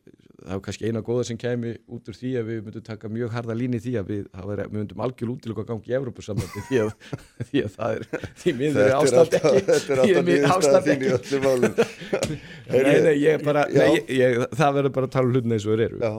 það 0.42 0.54
er 0.56 0.62
kannski 0.66 0.88
eina 0.88 1.02
góða 1.06 1.24
sem 1.28 1.38
kemi 1.40 1.72
út 1.92 2.08
úr 2.10 2.16
því 2.18 2.32
að 2.40 2.48
við 2.50 2.58
myndum 2.66 2.84
taka 2.86 3.10
mjög 3.12 3.32
harda 3.36 3.56
líni 3.56 3.80
því 3.82 3.94
að 4.00 4.10
við, 4.10 4.24
er, 4.32 4.62
við 4.64 4.76
myndum 4.78 5.02
algjör 5.06 5.32
útilöku 5.34 5.62
að 5.62 5.68
gangi 5.70 5.92
í 5.92 5.96
Evrópussambandi 5.98 6.64
því, 6.68 6.82
því 7.50 7.62
að 7.62 7.76
það 7.76 7.96
er 7.96 8.26
því 8.42 8.54
miður 8.58 8.82
er 8.82 8.94
ástand 8.98 9.38
ekki. 9.38 9.62
Þetta 9.70 9.96
er 10.36 10.46
alltaf 10.56 10.88
þín 10.88 11.06
í 11.06 11.12
öllum 11.18 11.46
málum 11.46 11.80
Nei, 12.72 12.82
nei, 13.06 13.14
ég 13.22 13.46
bara 13.46 13.64
nei, 13.70 13.86
ég, 13.86 14.12
ég, 14.18 14.42
það 14.58 14.76
verður 14.80 14.96
bara 14.98 15.10
að 15.10 15.16
tala 15.16 15.32
hlutin 15.32 15.56
eins 15.56 15.66
og 15.66 15.76
þeir 15.76 15.86
eru. 15.86 16.02
Já, 16.02 16.12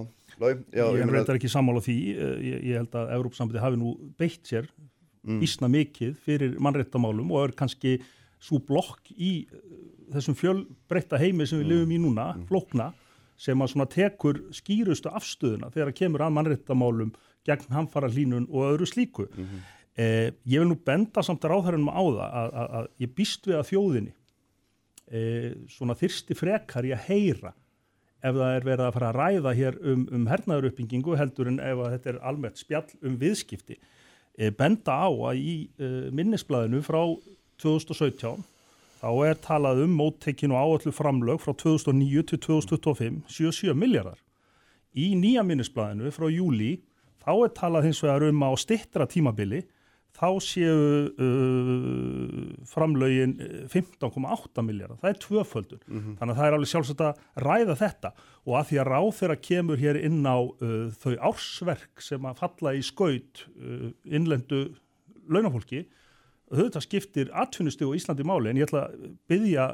lói 0.43 0.51
Ég 0.77 1.13
reyndar 1.13 1.39
ekki 1.39 1.51
sammála 1.51 1.83
því 1.83 1.99
eh, 2.13 2.49
ég 2.71 2.81
held 2.81 2.97
að 2.99 3.13
Evrópussambandi 3.19 3.63
hafi 3.63 3.81
nú 3.81 3.95
beitt 4.19 4.43
sér 4.49 4.69
mm. 5.23 5.39
ísna 5.45 5.69
mikið 5.71 6.17
fyrir 6.25 6.57
mannréttamálum 6.63 7.31
og 7.33 7.47
er 7.47 7.55
kannski 7.57 7.97
svo 8.43 8.59
blokk 8.63 9.11
í 9.15 9.45
þessum 10.13 10.35
fjölbreytta 10.37 11.19
heimi 11.21 11.47
sem 11.47 11.61
við 11.61 11.65
mm. 11.65 11.71
lifum 11.73 11.93
í 11.93 11.99
núna, 12.03 12.27
mm. 12.33 12.47
flokna, 12.49 12.89
sem 13.39 13.61
að 13.63 13.71
svona 13.73 13.89
tekur 13.89 14.41
skýrustu 14.53 15.11
afstöðuna 15.11 15.71
þegar 15.73 15.89
það 15.89 15.99
kemur 15.99 16.25
að 16.25 16.35
mannréttamálum 16.37 17.13
gegn 17.47 17.73
hamfara 17.75 18.11
hlínun 18.11 18.45
og 18.51 18.67
öðru 18.69 18.87
slíku. 18.87 19.25
Mm 19.31 19.47
-hmm. 19.47 19.63
eh, 19.95 20.27
ég 20.45 20.59
vil 20.61 20.69
nú 20.69 20.77
benda 20.85 21.23
samt 21.23 21.43
að 21.43 21.55
ráðhærunum 21.55 21.89
á 21.91 22.03
það 22.03 22.27
að, 22.27 22.53
að, 22.53 22.67
að 22.77 22.87
ég 22.99 23.15
býst 23.15 23.47
við 23.47 23.57
að 23.57 23.69
þjóðinni 23.71 24.13
eh, 25.11 25.51
svona 25.67 25.97
þyrsti 25.97 26.35
frekar 26.35 26.85
í 26.85 26.93
að 26.93 27.05
heyra 27.09 27.53
ef 28.23 28.37
það 28.37 28.55
er 28.55 28.67
verið 28.67 28.85
að 28.85 28.95
fara 28.95 29.09
að 29.11 29.17
ræða 29.19 29.53
hér 29.57 29.77
um, 29.91 30.05
um 30.15 30.27
hernaðuruppbyggingu 30.31 31.17
heldur 31.19 31.49
en 31.51 31.59
ef 31.59 31.81
þetta 31.95 32.11
er 32.13 32.19
almennt 32.29 32.61
spjall 32.61 32.87
um 33.03 33.17
viðskipti 33.19 33.77
e, 33.77 34.51
benda 34.55 34.95
á 34.95 35.09
að 35.11 35.41
í 35.41 35.55
e, 35.75 35.89
minnisblæðinu 36.15 36.79
frá 36.85 37.01
2017 37.63 38.43
þá 39.03 39.09
er 39.27 39.39
talað 39.43 39.83
um 39.83 39.97
móttekinu 39.99 40.55
áallu 40.55 40.93
framlög 40.95 41.41
frá 41.43 41.51
2009 41.59 42.23
til 42.31 42.39
2025 42.47 43.21
77 43.27 43.75
miljardar. 43.75 44.19
Í 44.95 45.13
nýja 45.19 45.43
minnisblæðinu 45.43 46.11
frá 46.13 46.29
júli 46.31 46.77
þá 47.23 47.31
er 47.35 47.55
talað 47.57 47.89
hins 47.89 48.03
vegar 48.03 48.27
um 48.29 48.45
að 48.45 48.55
á 48.55 48.63
stittra 48.63 49.07
tímabili 49.09 49.63
þá 50.13 50.27
séu 50.45 50.75
uh, 51.09 52.51
framlögin 52.69 53.33
15,8 53.71 54.63
miljardar. 54.65 54.99
Það 55.01 55.09
er 55.09 55.19
tvöföldun. 55.23 55.81
Mm 55.87 55.99
-hmm. 55.99 56.17
Þannig 56.19 56.33
að 56.33 56.39
það 56.39 56.47
er 56.47 56.57
alveg 56.57 56.71
sjálfsagt 56.71 57.01
að 57.01 57.19
ræða 57.47 57.75
þetta 57.81 58.13
og 58.45 58.53
að 58.59 58.67
því 58.69 58.79
að 58.79 58.89
ráð 58.91 59.09
þeirra 59.19 59.37
kemur 59.49 59.81
hér 59.81 59.99
inn 60.03 60.21
á 60.23 60.37
uh, 60.37 60.87
þau 61.01 61.15
ársverk 61.31 62.01
sem 62.01 62.25
að 62.25 62.39
falla 62.39 62.75
í 62.77 62.81
skaut 62.85 63.47
uh, 63.57 63.89
innlendu 64.05 64.61
launafólki 65.27 65.87
þetta 66.51 66.81
skiptir 66.83 67.29
atvinnustu 67.33 67.87
og 67.87 67.97
Íslandi 67.97 68.25
máli 68.27 68.51
en 68.51 68.59
ég 68.59 68.67
ætla 68.67 68.85
að 68.89 69.05
byggja 69.31 69.67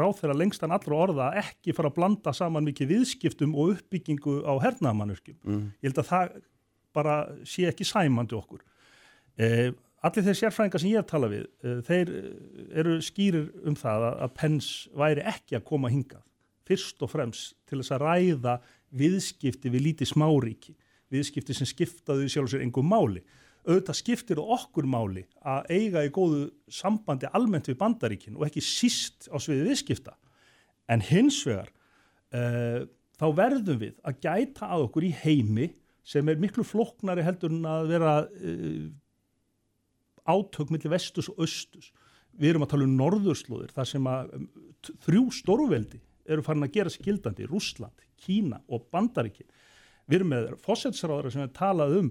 ráð 0.00 0.16
þeirra 0.20 0.38
lengstan 0.40 0.74
allra 0.74 0.98
orða 1.06 1.28
ekki 1.40 1.74
fara 1.76 1.90
að 1.92 1.98
blanda 1.98 2.34
saman 2.36 2.66
mikið 2.66 2.90
viðskiptum 2.94 3.54
og 3.54 3.76
uppbyggingu 3.76 4.40
á 4.44 4.52
hernaðamannurkjum. 4.64 5.38
Mm. 5.44 5.68
Ég 5.80 5.90
held 5.90 6.02
að 6.02 6.10
það 6.10 6.34
bara 6.96 7.20
sé 7.46 7.68
ekki 7.70 7.86
sæmandi 7.86 8.36
okkur. 8.36 8.64
Eh, 9.40 9.70
allir 10.04 10.26
þeir 10.26 10.38
sérfræðingar 10.42 10.82
sem 10.82 10.90
ég 10.90 11.00
hef 11.00 11.08
talað 11.10 11.34
við, 11.36 11.46
eh, 11.62 11.80
þeir 11.86 12.12
eh, 12.18 12.28
eru 12.82 12.98
skýrir 13.04 13.48
um 13.68 13.78
það 13.78 14.08
að, 14.10 14.18
að 14.26 14.34
Pens 14.40 14.70
væri 14.96 15.26
ekki 15.32 15.58
að 15.58 15.66
koma 15.70 15.92
hingað. 15.92 16.24
Fyrst 16.68 17.02
og 17.02 17.10
fremst 17.10 17.56
til 17.66 17.80
þess 17.80 17.94
að 17.96 18.04
ræða 18.04 18.56
viðskipti 18.90 19.70
við 19.72 19.86
lítið 19.88 20.12
smáríki, 20.12 20.74
viðskipti 21.10 21.54
sem 21.56 21.68
skiptaðu 21.68 22.28
sjálf 22.30 22.52
sér 22.52 22.64
engum 22.66 22.90
máli. 22.90 23.22
Auðvitað 23.68 23.98
skiptir 23.98 24.40
okkur 24.40 24.86
máli 24.88 25.26
að 25.44 25.66
eiga 25.74 26.04
í 26.06 26.12
góðu 26.14 26.46
sambandi 26.72 27.28
almennt 27.36 27.68
við 27.68 27.76
bandaríkin 27.82 28.38
og 28.38 28.46
ekki 28.46 28.62
síst 28.64 29.28
á 29.28 29.36
sviði 29.36 29.66
viðskipta. 29.68 30.14
En 30.88 31.04
hins 31.04 31.42
vegar 31.46 31.68
uh, 31.68 32.86
þá 33.20 33.26
verðum 33.36 33.82
við 33.82 33.98
að 34.00 34.22
gæta 34.24 34.70
að 34.72 34.86
okkur 34.88 35.06
í 35.10 35.12
heimi 35.22 35.68
sem 36.06 36.28
er 36.32 36.40
miklu 36.40 36.64
floknari 36.64 37.24
heldur 37.26 37.52
en 37.52 37.68
að 37.68 37.90
vera 37.92 38.14
uh, 38.24 38.86
átök 40.30 40.72
millir 40.72 40.94
vestus 40.94 41.28
og 41.28 41.44
östus. 41.44 41.90
Við 42.40 42.54
erum 42.54 42.64
að 42.64 42.72
tala 42.72 42.88
um 42.88 42.96
norðurslóðir 42.96 43.74
þar 43.76 43.90
sem 43.92 44.08
að 44.08 44.32
um, 44.38 44.48
þrjú 45.04 45.26
stórveldi 45.36 46.00
eru 46.30 46.44
farin 46.46 46.64
að 46.64 46.74
gera 46.78 46.92
sig 46.92 47.04
gildandi, 47.04 47.44
Rúsland, 47.50 48.08
Kína 48.20 48.60
og 48.72 48.88
Bandaríkin. 48.92 49.48
Við 50.08 50.20
erum 50.20 50.32
með 50.32 50.50
fósetsráðara 50.64 51.32
sem 51.32 51.44
er 51.44 51.52
talað 51.54 51.96
um 52.00 52.10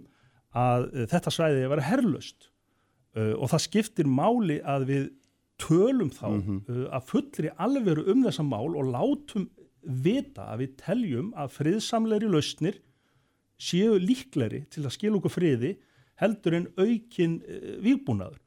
að 0.58 0.90
uh, 0.90 1.06
þetta 1.12 1.34
svæði 1.34 1.64
að 1.66 1.74
vera 1.76 1.88
herrlöst 1.90 2.50
uh, 3.16 3.36
og 3.38 3.50
það 3.54 3.66
skiptir 3.68 4.10
máli 4.10 4.60
að 4.66 4.88
við 4.90 5.08
tölum 5.60 6.12
þá 6.14 6.28
mm 6.30 6.42
-hmm. 6.42 6.60
uh, 6.70 6.86
að 6.96 7.08
fullri 7.12 7.52
alveru 7.58 8.06
um 8.12 8.24
þessa 8.26 8.44
mál 8.44 8.76
og 8.76 8.92
látum 8.94 9.50
vita 9.84 10.50
að 10.54 10.64
við 10.64 10.76
teljum 10.84 11.34
að 11.36 11.54
friðsamleiri 11.56 12.30
lausnir 12.30 12.80
séu 13.60 13.98
líkleri 14.00 14.66
til 14.72 14.86
að 14.86 14.96
skilja 14.96 15.18
okkur 15.20 15.36
friði 15.36 15.76
heldur 16.20 16.56
en 16.56 16.68
aukin 16.78 17.42
uh, 17.44 17.76
výbúnaður 17.84 18.40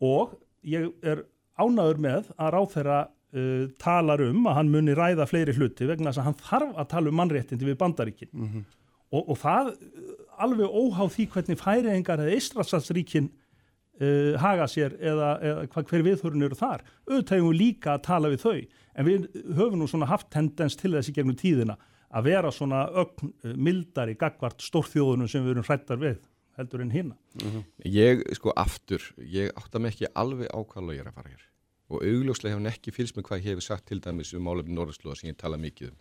og 0.00 0.36
ég 0.66 0.90
er 1.02 1.24
ánaður 1.56 2.00
með 2.00 2.32
að 2.36 2.52
ráþeira 2.56 2.98
uh, 3.06 3.68
talar 3.80 4.22
um 4.26 4.46
að 4.46 4.58
hann 4.58 4.72
muni 4.72 4.96
ræða 4.96 5.28
fleiri 5.28 5.54
hluti 5.56 5.88
vegna 5.88 6.10
þess 6.10 6.22
að 6.22 6.28
hann 6.28 6.40
þarf 6.40 6.80
að 6.80 6.90
tala 6.92 7.12
um 7.12 7.20
mannréttindi 7.20 7.68
við 7.68 7.78
bandaríkin 7.80 8.32
mm 8.32 8.48
-hmm. 8.48 8.64
Og, 9.12 9.22
og 9.22 9.36
það 9.40 9.72
uh, 9.72 10.14
alveg 10.46 10.78
óháð 10.80 11.12
því 11.16 11.26
hvernig 11.34 11.60
færiðingar 11.60 12.22
eða 12.24 12.36
Ístrasalsríkin 12.36 13.28
uh, 13.30 14.36
haga 14.42 14.68
sér 14.70 14.96
eða, 15.00 15.32
eða 15.40 15.66
hver 15.82 16.06
viðhörun 16.06 16.46
eru 16.48 16.58
þar 16.58 16.84
auðvitað 17.08 17.36
hefum 17.38 17.52
við 17.52 17.60
líka 17.60 17.96
að 17.96 18.06
tala 18.08 18.32
við 18.32 18.46
þau 18.46 18.56
en 18.96 19.08
við 19.08 19.26
höfum 19.58 19.80
nú 19.80 19.90
svona 19.90 20.10
haft 20.10 20.30
tendens 20.32 20.78
til 20.78 20.94
þessi 20.96 21.14
gegnum 21.16 21.38
tíðina 21.38 21.76
að 22.16 22.30
vera 22.30 22.54
svona 22.54 22.86
ögn 22.94 23.32
uh, 23.32 23.52
mildari 23.54 24.16
gagvart 24.18 24.64
stórþjóðunum 24.64 25.30
sem 25.30 25.44
við 25.44 25.56
erum 25.56 25.68
hrættar 25.68 26.00
við 26.00 26.22
heldur 26.56 26.80
en 26.80 26.90
hinna. 26.90 27.16
Mm 27.36 27.50
-hmm. 27.50 27.64
Ég, 27.84 28.22
sko, 28.34 28.52
aftur, 28.56 29.02
ég 29.18 29.50
átta 29.56 29.78
mig 29.78 29.92
ekki 29.92 30.08
alveg 30.14 30.48
á 30.48 30.58
hvað 30.64 30.94
ég 30.94 31.00
er 31.00 31.08
að 31.10 31.14
fara 31.14 31.28
hér 31.28 31.42
og 31.88 32.02
augljóslega 32.02 32.54
hefur 32.54 32.62
hann 32.62 32.72
ekki 32.72 32.94
fylgst 32.94 33.16
með 33.16 33.26
hvað 33.28 33.38
ég 33.38 33.50
hefur 33.52 33.66
sagt 33.66 33.86
til 33.86 34.00
dæmis 34.02 34.34
um 34.34 34.48
álefni 34.48 34.74
Norðurslóða 34.74 35.20
sem 35.20 35.30
ég 35.30 35.38
tala 35.38 35.56
mikið 35.56 35.92
um 35.92 35.98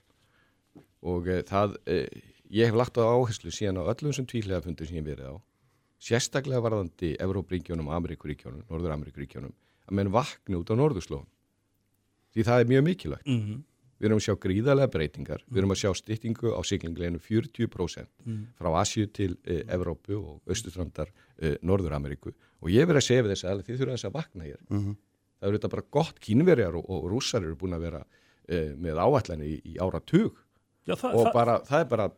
og 1.06 1.28
e, 1.30 1.42
það, 1.46 1.76
e, 1.86 1.98
ég 2.50 2.70
hef 2.70 2.76
lagt 2.78 2.98
á 2.98 3.04
áherslu 3.04 3.52
síðan 3.54 3.82
á 3.82 3.90
öllum 3.92 4.14
sem 4.14 4.26
tvílega 4.26 4.62
fundur 4.66 4.88
sem 4.88 4.98
ég 5.00 5.06
verið 5.06 5.32
á 5.32 5.36
sérstaklega 6.06 6.62
varðandi 6.62 7.16
Evrópríkjónum, 7.24 7.88
Ameríkuríkjónum, 7.90 8.66
Norður-Ameríkuríkjónum 8.70 9.54
að 9.86 9.96
menn 9.96 10.12
vakna 10.14 10.60
út 10.60 10.70
á 10.70 10.76
Norðurslóðum 10.76 11.30
því 12.36 12.46
það 12.50 12.60
er 12.60 12.70
mjög 12.74 12.86
mikilvægt 12.90 13.32
mm 13.32 13.42
-hmm. 13.42 13.64
Við 13.96 14.10
erum 14.10 14.20
að 14.20 14.26
sjá 14.26 14.36
gríðarlega 14.44 14.92
breytingar, 14.92 15.44
mm. 15.46 15.52
við 15.54 15.62
erum 15.62 15.72
að 15.72 15.80
sjá 15.80 15.92
styttingu 15.96 16.52
á 16.52 16.60
siglinleginu 16.68 17.20
40% 17.24 18.10
mm. 18.26 18.42
frá 18.60 18.70
Asju 18.82 19.08
til 19.08 19.38
e, 19.48 19.62
Evrópu 19.72 20.18
og 20.20 20.52
Östutramdar 20.52 21.14
e, 21.40 21.56
Norður-Ameríku 21.64 22.34
og 22.60 22.70
ég 22.74 22.90
verið 22.90 23.00
að 23.00 23.08
segja 23.08 23.24
við 23.24 23.32
þess 23.32 23.48
að 23.48 23.64
þið 23.64 23.80
þurfa 23.80 23.96
þess 23.96 24.10
að 24.10 24.18
vakna 24.18 24.44
hér. 24.44 24.60
-hmm. 24.68 24.98
Það 25.40 25.48
eru 25.48 25.58
þetta 25.58 25.72
bara 25.76 25.88
gott 25.92 26.20
kínverjar 26.20 26.76
og, 26.76 26.90
og 26.90 27.08
rússar 27.14 27.44
eru 27.44 27.56
búin 27.56 27.78
að 27.78 27.86
vera 27.88 28.04
e, 28.50 28.76
með 28.76 29.00
áallan 29.00 29.46
í, 29.48 29.54
í 29.64 29.78
ára 29.80 30.04
tug 30.04 30.44
Já, 30.86 30.94
það, 31.02 31.16
og 31.18 31.32
bara, 31.34 31.56
það 31.66 31.82
er 31.82 31.88
bara 31.90 32.10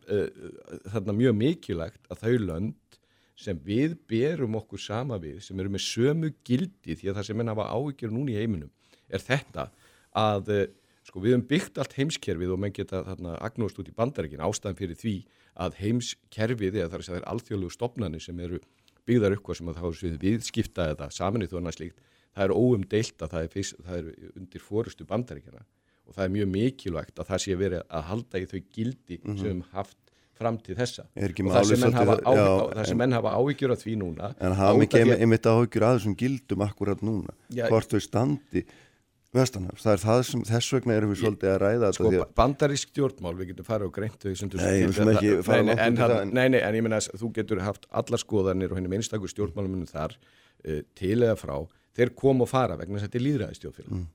þarna 0.92 1.16
mjög 1.16 1.36
mikilvægt 1.38 2.10
að 2.12 2.24
þau 2.24 2.34
lönd 2.44 2.98
sem 3.38 3.60
við 3.64 3.94
berum 4.10 4.58
okkur 4.58 4.82
sama 4.82 5.16
við, 5.22 5.38
sem 5.46 5.60
eru 5.62 5.72
með 5.72 5.84
sömu 5.86 6.32
gildi 6.44 6.98
því 6.98 7.12
að 7.12 7.20
það 7.20 7.28
sem 7.30 7.40
enn 7.44 7.52
hafa 7.54 7.68
áhyggjur 7.70 8.12
núna 8.12 8.34
í 8.34 8.40
heiminum 8.42 8.72
er 9.08 9.24
þetta 9.24 9.68
að 10.18 10.52
Sko 11.08 11.22
við 11.24 11.32
hefum 11.32 11.46
byggt 11.48 11.78
allt 11.80 11.94
heimskerfið 11.96 12.50
og 12.52 12.58
menn 12.60 12.74
geta 12.76 13.00
þarna 13.06 13.38
agnúst 13.46 13.78
út 13.80 13.88
í 13.88 13.94
bandaríkin 13.96 14.42
ástæðan 14.44 14.76
fyrir 14.76 14.98
því 15.00 15.14
að 15.64 15.78
heimskerfið 15.80 16.76
eða 16.82 16.90
þar 16.92 17.16
er 17.16 17.28
alþjóðlegu 17.32 17.72
stopnani 17.72 18.20
sem 18.20 18.42
eru 18.44 18.60
byggðar 19.08 19.38
hvað 19.40 19.58
sem 19.58 19.70
að 19.72 19.80
þá 19.80 19.86
er 19.88 20.18
viðskipta 20.24 20.88
eða 20.92 21.08
saminnið 21.16 21.54
og 21.54 21.62
annað 21.62 21.78
slíkt, 21.78 22.02
það 22.36 22.44
er 22.44 22.54
óumdeilt 22.60 23.24
að 23.24 23.32
það 23.32 23.46
er, 23.46 23.50
fyrst, 23.54 23.80
það 23.86 24.00
er 24.02 24.34
undir 24.34 24.64
fórustu 24.66 25.08
bandaríkina 25.08 25.64
og 26.08 26.16
það 26.16 26.24
er 26.26 26.34
mjög 26.36 26.50
mikilvægt 26.56 27.22
að 27.22 27.30
það 27.32 27.42
sé 27.44 27.56
verið 27.60 27.86
að 27.88 28.06
halda 28.10 28.42
í 28.42 28.50
þau 28.50 28.60
gildi 28.60 29.18
mm 29.18 29.30
-hmm. 29.30 29.40
sem 29.42 29.62
haft 29.76 29.96
fram 30.38 30.58
til 30.62 30.76
þessa. 30.78 31.04
Og 31.18 31.54
það 31.54 31.64
sem, 31.68 31.94
hafa 31.98 32.18
á, 32.22 32.32
já, 32.38 32.48
það 32.78 32.84
sem 32.90 33.00
menn 33.00 33.16
hafa 33.16 33.30
áhyggjur 33.38 33.72
af 33.74 33.80
því 33.82 33.94
núna 34.02 34.34
En 34.38 34.52
hafa 34.54 34.84
ekki 34.86 35.00
einmitt 35.16 35.46
áhyggjur 35.46 35.86
að 35.86 35.96
þessum 35.98 36.18
gildum 36.18 36.62
akkurat 36.62 37.00
núna, 37.02 37.34
já, 37.50 37.66
hvort 37.68 37.90
þau 37.90 38.00
standi 38.00 38.64
Vestanhafs, 39.36 39.84
það 39.84 39.92
er 39.92 40.00
það 40.00 40.20
sem 40.24 40.42
þess 40.48 40.72
vegna 40.72 40.94
erum 40.96 41.10
við 41.12 41.18
svolítið 41.20 41.50
að 41.52 41.58
ræða 41.60 41.88
sko, 41.92 42.10
þetta 42.14 42.26
bandarísk 42.38 42.92
stjórnmál, 42.94 43.32
við 43.36 43.50
getum 43.50 43.66
farið 43.66 43.88
og 43.90 43.96
greint 43.98 44.22
nei, 44.24 44.78
nei, 45.68 45.74
en, 45.84 45.98
nei, 46.32 46.46
nei, 46.54 46.60
en 46.62 46.78
ég 46.78 46.86
menna 46.86 47.00
þú 47.04 47.28
getur 47.36 47.60
haft 47.60 47.84
allar 48.00 48.22
skoðanir 48.22 48.72
og 48.72 48.80
hennum 48.80 48.94
einstakur 48.96 49.28
stjórnmálumunum 49.28 49.90
þar 49.90 50.16
uh, 50.16 50.80
til 50.96 51.18
eða 51.18 51.36
frá, 51.36 51.58
þeir 51.98 52.14
kom 52.16 52.40
og 52.40 52.48
fara 52.48 52.78
vegna 52.80 52.96
þess 52.96 53.04
að 53.04 53.10
þetta 53.10 53.20
er 53.20 53.26
líðræði 53.26 53.60
stjórnfélag 53.60 53.92
mm. 53.98 54.06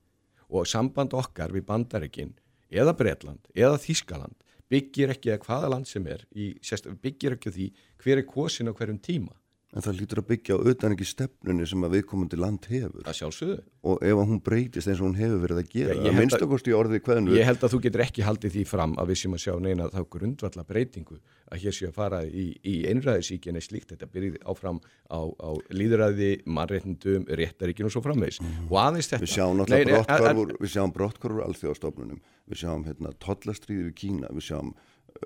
Og 0.54 0.70
samband 0.70 1.14
okkar 1.16 1.52
við 1.54 1.66
bandaríkin 1.68 2.34
eða 2.70 2.94
Breitland, 2.96 3.42
eða 3.54 3.78
Þískaland 3.78 4.36
byggir 4.70 5.12
ekki 5.14 5.34
að 5.34 5.46
hvaða 5.46 5.70
land 5.74 5.88
sem 5.88 6.06
er 6.06 6.24
í, 6.32 6.54
byggir 7.02 7.36
ekki 7.36 7.52
því 7.52 7.66
hver 8.02 8.20
er 8.22 8.28
kosin 8.28 8.70
á 8.70 8.72
hverjum 8.72 9.00
tíma 9.02 9.34
En 9.74 9.82
það 9.82 9.96
lítur 9.98 10.20
að 10.20 10.26
byggja 10.28 10.54
á 10.54 10.58
auðvitað 10.60 10.92
ekki 10.94 11.06
stefnunni 11.08 11.64
sem 11.66 11.82
að 11.82 11.94
viðkomandi 11.96 12.36
land 12.38 12.66
hefur. 12.70 13.00
Það 13.08 13.16
sjálfsögðu. 13.18 13.56
Og 13.90 14.04
ef 14.06 14.20
hún 14.20 14.40
breytist 14.46 14.90
eins 14.90 15.00
og 15.00 15.08
hún 15.08 15.16
hefur 15.18 15.40
verið 15.42 15.60
að 15.60 15.72
gera, 15.72 15.96
að 15.98 16.18
minnstakosti 16.20 16.70
í 16.70 16.76
orðið 16.78 17.00
hvernig. 17.08 17.34
Ég 17.34 17.48
held 17.48 17.64
að 17.66 17.72
þú 17.74 17.80
getur 17.88 18.04
ekki 18.04 18.24
haldið 18.24 18.54
því 18.54 18.62
fram 18.70 18.94
að 19.02 19.10
við 19.10 19.18
sem 19.24 19.34
að 19.34 19.42
sjá 19.42 19.56
neina 19.64 19.88
þá 19.90 19.98
grundvalla 20.14 20.64
breytingu 20.68 21.18
að 21.50 21.64
hér 21.64 21.74
séu 21.74 21.88
að 21.90 21.98
fara 21.98 22.20
í, 22.22 22.44
í 22.62 22.74
einræðisíkjana 22.92 23.62
í 23.62 23.66
slíkt. 23.66 23.90
Þetta 23.90 24.08
byrjið 24.14 24.36
áfram 24.54 24.78
á, 25.10 25.20
á 25.26 25.50
líðræði, 25.74 26.30
mannreitndum, 26.46 27.26
réttaríkinu 27.42 27.90
og 27.90 27.96
svo 27.96 28.04
framvegs. 28.04 28.38
Mm. 28.44 28.68
Og 28.70 28.78
aðeins 28.78 29.10
þetta. 29.10 29.24
Við 29.26 29.34
sjáum 29.34 29.58
náttúrulega 29.58 30.86
brottkvarfur 30.94 31.48
alþjóðastofnunum, 31.48 32.22
við 32.46 32.62
sjáum 32.62 32.86
hérna, 32.86 33.10
tollastriði 33.18 33.88
við 33.88 33.98
Kína, 33.98 34.30
við 34.38 34.52
sjáum 34.52 34.72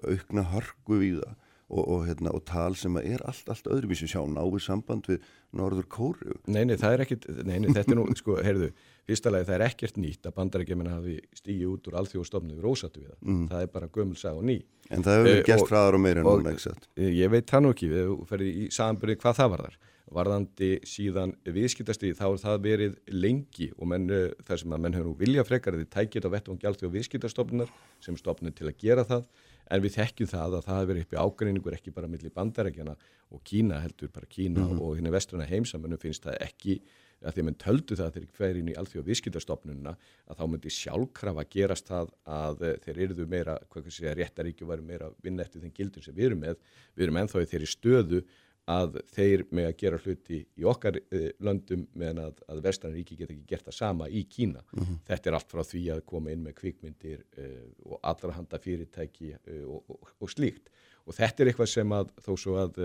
aukna 0.08 0.44
harku 0.54 0.98
við 1.02 1.20
það 1.20 1.36
og, 1.68 1.82
og, 1.84 2.04
hérna, 2.08 2.32
og 2.34 2.44
tal 2.48 2.76
sem 2.78 2.96
er 3.00 3.24
allt, 3.28 3.48
allt 3.52 3.68
öðruvísi. 3.68 4.08
Sjá 4.08 4.22
náðu 4.24 4.60
samband 4.64 5.08
við 5.10 5.24
Norður 5.56 5.88
Kóru 5.92 6.38
Neini, 6.48 6.78
það 6.80 6.96
er 6.96 7.04
ekkert, 7.04 7.28
neini, 7.48 7.72
þetta 7.76 7.94
er 7.94 8.00
nú 8.00 8.06
sko, 8.18 8.38
heyrðu, 8.44 8.70
fyrsta 9.08 9.32
lagi 9.32 9.48
það 9.48 9.56
er 9.58 9.66
ekkert 9.68 10.00
nýtt 10.00 10.28
að 10.28 10.36
bandarækjumina 10.38 10.96
hafi 10.98 11.18
stígi 11.36 11.68
út 11.68 11.88
úr 11.88 11.98
alþjóðstofnu 12.02 12.56
við 12.56 12.64
rósatu 12.66 13.02
við 13.02 13.10
það, 13.10 13.20
mm. 13.24 13.44
það 13.52 13.66
er 13.66 13.70
bara 13.76 13.92
gömulsag 13.94 14.40
og 14.40 14.48
ný. 14.48 14.58
En 14.88 15.04
það 15.04 15.18
hefur 15.18 15.28
verið 15.28 15.40
uh, 15.42 15.46
gert 15.48 15.68
frá 15.70 15.78
ára 15.84 16.00
meira 16.00 16.22
en 16.22 16.28
núna, 16.28 16.52
ekki 16.52 16.66
satt? 16.68 16.88
Ég 16.96 17.32
veit 17.32 17.48
það 17.48 17.64
nú 17.64 17.74
ekki, 17.74 17.92
við 17.92 18.12
ferðum 18.28 18.64
í 18.64 18.68
samanbyrði 18.78 19.20
hvað 19.22 19.40
það 19.40 19.54
var 19.54 19.64
þar 19.66 19.78
varðandi 20.14 20.70
síðan 20.88 21.34
viðskiptastíði 21.44 22.16
þá 22.16 22.24
er 22.28 22.40
það 22.42 22.62
verið 22.64 22.96
lengi 23.12 23.68
og 23.76 23.90
menn, 23.92 24.08
eh, 24.10 24.30
þar 24.46 24.62
sem 24.62 24.72
að 24.72 24.82
menn 24.84 24.96
hefur 24.96 25.10
nú 25.10 25.16
vilja 25.18 25.44
frekar 25.44 25.76
tækja 25.84 26.20
þetta 26.20 26.30
á 26.32 26.34
vettum 26.36 26.60
gjald 26.62 26.84
og 26.84 26.94
viðskiptastofnunar 26.94 27.72
sem 28.00 28.16
stofnun 28.16 28.54
til 28.56 28.68
að 28.68 28.78
gera 28.78 29.04
það. 29.04 29.26
En 29.70 29.82
við 29.82 29.98
þekkjum 29.98 30.30
það 30.32 30.54
að 30.58 30.64
það 30.64 30.78
hefur 30.78 30.90
verið 30.92 31.02
upp 31.04 31.12
í 31.12 31.22
ágreiningur 31.24 31.76
ekki 31.76 31.92
bara 31.92 32.08
millir 32.08 32.32
bandarækjana 32.32 32.96
og 33.30 33.42
Kína 33.44 33.82
heldur 33.82 34.08
bara 34.08 34.26
Kína 34.26 34.60
mm 34.60 34.70
-hmm. 34.70 34.80
og 34.80 34.96
hérna 34.96 35.12
vestrana 35.12 35.44
heimsamönnum 35.44 36.00
finnst 36.00 36.24
það 36.24 36.40
ekki 36.40 36.80
að 37.22 37.34
því 37.34 37.42
að 37.42 37.46
menn 37.48 37.60
töldu 37.62 37.98
það 37.98 38.12
þegar 38.16 38.34
hverjir 38.38 38.58
inn 38.60 38.72
í 38.72 38.76
alþjóð 38.78 39.08
viðskiptastofnununa 39.10 39.94
að 40.28 40.40
þá 40.40 40.44
myndi 40.52 40.74
sjálfkrafa 40.74 41.46
gerast 41.50 41.88
það 41.90 42.12
að 42.38 42.66
eh, 42.68 42.76
þeir 42.84 43.00
eruðu 43.06 43.28
meira, 43.30 43.56
hvað 43.72 43.88
sé 43.94 44.10
að 44.10 44.20
réttaríkju 44.20 44.68
varu 44.68 44.86
meira 44.86 45.08
að 45.08 45.16
vinna 45.24 45.42
eftir 45.42 45.64
þenn 45.64 45.74
gildum 45.78 46.04
sem 46.04 46.14
við 46.14 46.30
erum 46.30 46.44
með 46.44 46.60
við 46.94 47.08
erum 47.08 47.22
ennþá 47.22 47.42
í 47.42 47.50
þeirri 47.52 47.72
stöðu 47.72 48.22
að 48.68 48.98
þeir 49.14 49.44
með 49.54 49.66
að 49.70 49.76
gera 49.80 50.00
hluti 50.02 50.38
í 50.60 50.66
okkar 50.68 50.98
uh, 51.00 51.28
löndum 51.44 51.86
meðan 51.98 52.26
að, 52.26 52.42
að 52.52 52.62
Vestranríki 52.66 53.16
geta 53.16 53.32
ekki 53.32 53.48
gert 53.48 53.68
það 53.68 53.76
sama 53.78 54.08
í 54.12 54.24
Kína. 54.28 54.60
Mm 54.74 54.82
-hmm. 54.82 54.98
Þetta 55.08 55.30
er 55.30 55.36
allt 55.38 55.54
frá 55.54 55.62
því 55.64 55.84
að 55.94 56.02
koma 56.12 56.34
inn 56.34 56.42
með 56.44 56.58
kvikmyndir 56.60 57.22
uh, 57.40 57.62
og 57.88 58.02
allra 58.12 58.34
handa 58.36 58.60
fyrirtæki 58.60 59.32
uh, 59.38 59.62
og, 59.64 59.94
og, 59.94 60.12
og 60.20 60.32
slíkt. 60.34 60.68
Og 61.08 61.16
þetta 61.16 61.42
er 61.42 61.50
eitthvað 61.50 61.72
sem 61.72 61.96
að 61.96 62.12
þó 62.20 62.32
svo 62.36 62.58
að 62.60 62.82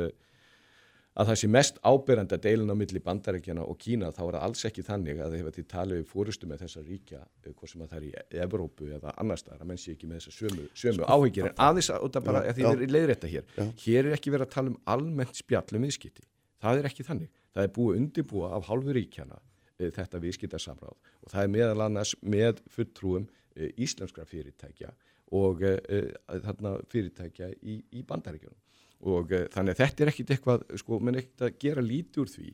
að 1.13 1.29
það 1.29 1.37
sé 1.39 1.49
mest 1.51 1.79
ábyrjandi 1.85 2.35
að 2.37 2.45
deilin 2.47 2.73
á 2.73 2.75
milli 2.77 3.01
bandarækjana 3.03 3.65
og 3.69 3.77
Kína 3.81 4.09
þá 4.15 4.21
er 4.23 4.35
það 4.35 4.45
alls 4.47 4.65
ekki 4.69 4.85
þannig 4.87 5.19
að 5.21 5.35
þeir 5.35 5.43
hefði 5.43 5.65
talið 5.73 5.99
við 5.99 6.07
fórustu 6.09 6.49
með 6.49 6.63
þessa 6.63 6.83
ríkja 6.87 7.19
hvort 7.45 7.71
sem 7.71 7.83
að 7.85 7.91
það 7.91 7.99
er 7.99 8.07
í 8.07 8.41
Evrópu 8.45 8.89
eða 8.97 9.13
annar 9.21 9.41
staðar 9.41 9.61
að 9.61 9.69
menn 9.69 9.81
sé 9.83 9.93
ekki 9.93 10.09
með 10.09 10.23
þessa 10.23 10.35
sömu, 10.39 10.65
sömu 10.73 11.05
áhyggjur. 11.05 11.51
En 11.51 11.63
aðeins 11.67 11.91
að 11.93 12.07
það 12.17 12.27
bara, 12.29 12.43
því 12.49 12.65
það 12.65 12.85
er 12.87 12.95
leiðrætta 12.95 13.31
hér 13.35 13.53
ja. 13.59 13.67
hér 13.85 14.09
er 14.09 14.17
ekki 14.17 14.33
verið 14.33 14.47
að 14.47 14.55
tala 14.57 14.73
um 14.73 14.79
almennt 14.95 15.37
spjallum 15.37 15.85
viðskipti, 15.85 16.25
það 16.63 16.81
er 16.81 16.89
ekki 16.89 17.07
þannig. 17.11 17.31
Það 17.53 17.67
er 17.67 17.73
búið 17.77 18.01
undirbúa 18.01 18.51
af 18.57 18.67
hálfu 18.71 18.97
ríkjana 18.97 19.37
e, 19.77 19.91
þetta 19.93 20.21
viðskiptarsamráð 20.23 20.97
og 20.97 21.29
það 21.29 21.45
er 21.45 21.55
meðal 21.59 21.85
annars 21.85 22.15
með 22.25 22.63
fulltrúum 22.73 23.29
e, 23.53 23.69
íslenskra 23.85 24.25
fyrirtækja 24.25 24.89
og 25.37 25.61
e, 25.61 26.01
þarna 26.41 26.79
fyrirtækja 26.89 27.53
í, 27.61 27.77
í 27.93 28.01
bandaríkjunum 28.09 28.57
og 29.03 29.33
uh, 29.33 29.47
þannig 29.53 29.75
að 29.75 29.81
þetta 29.81 30.03
er 30.05 30.11
ekkit 30.13 30.33
eitthvað, 30.35 30.63
sko, 30.81 30.99
menn 31.03 31.19
ekkit 31.21 31.45
að 31.47 31.59
gera 31.63 31.83
lítið 31.83 32.23
úr 32.23 32.31
því 32.33 32.53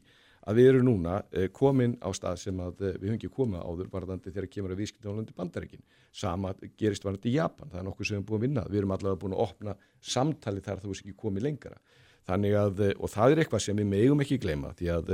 að 0.50 0.60
við 0.60 0.70
erum 0.72 0.86
núna 0.88 1.16
uh, 1.22 1.48
komin 1.56 1.96
á 2.02 2.10
stað 2.16 2.42
sem 2.44 2.62
að 2.64 2.84
uh, 2.84 2.94
við 2.96 3.08
höfum 3.08 3.18
ekki 3.18 3.32
komið 3.36 3.66
áður 3.66 3.92
varðandi 3.94 4.34
þegar 4.34 4.50
kemur 4.54 4.76
að 4.76 4.84
vískita 4.84 5.12
á 5.12 5.18
landi 5.18 5.36
bandaríkin. 5.38 5.84
Sama 6.12 6.54
gerist 6.80 7.06
varðandi 7.06 7.32
í 7.32 7.38
Japan, 7.38 7.72
það 7.72 7.82
er 7.82 7.90
nokkuð 7.90 8.10
sem 8.10 8.16
við 8.16 8.22
höfum 8.22 8.30
búin 8.30 8.40
að 8.40 8.48
vinna. 8.48 8.68
Við 8.70 8.82
erum 8.82 8.96
allavega 8.96 9.22
búin 9.24 9.36
að 9.38 9.44
opna 9.46 9.76
samtali 10.16 10.64
þar 10.66 10.84
þú 10.84 10.94
veist 10.94 11.06
ekki 11.06 11.20
komið 11.20 11.46
lengara. 11.46 11.82
Þannig 12.30 12.56
að, 12.60 12.82
og 12.98 13.10
það 13.10 13.34
er 13.34 13.44
eitthvað 13.44 13.64
sem 13.66 13.78
við 13.80 13.88
megum 13.90 14.24
ekki 14.24 14.38
gleyma 14.42 14.74
því 14.78 14.90
að 14.94 15.14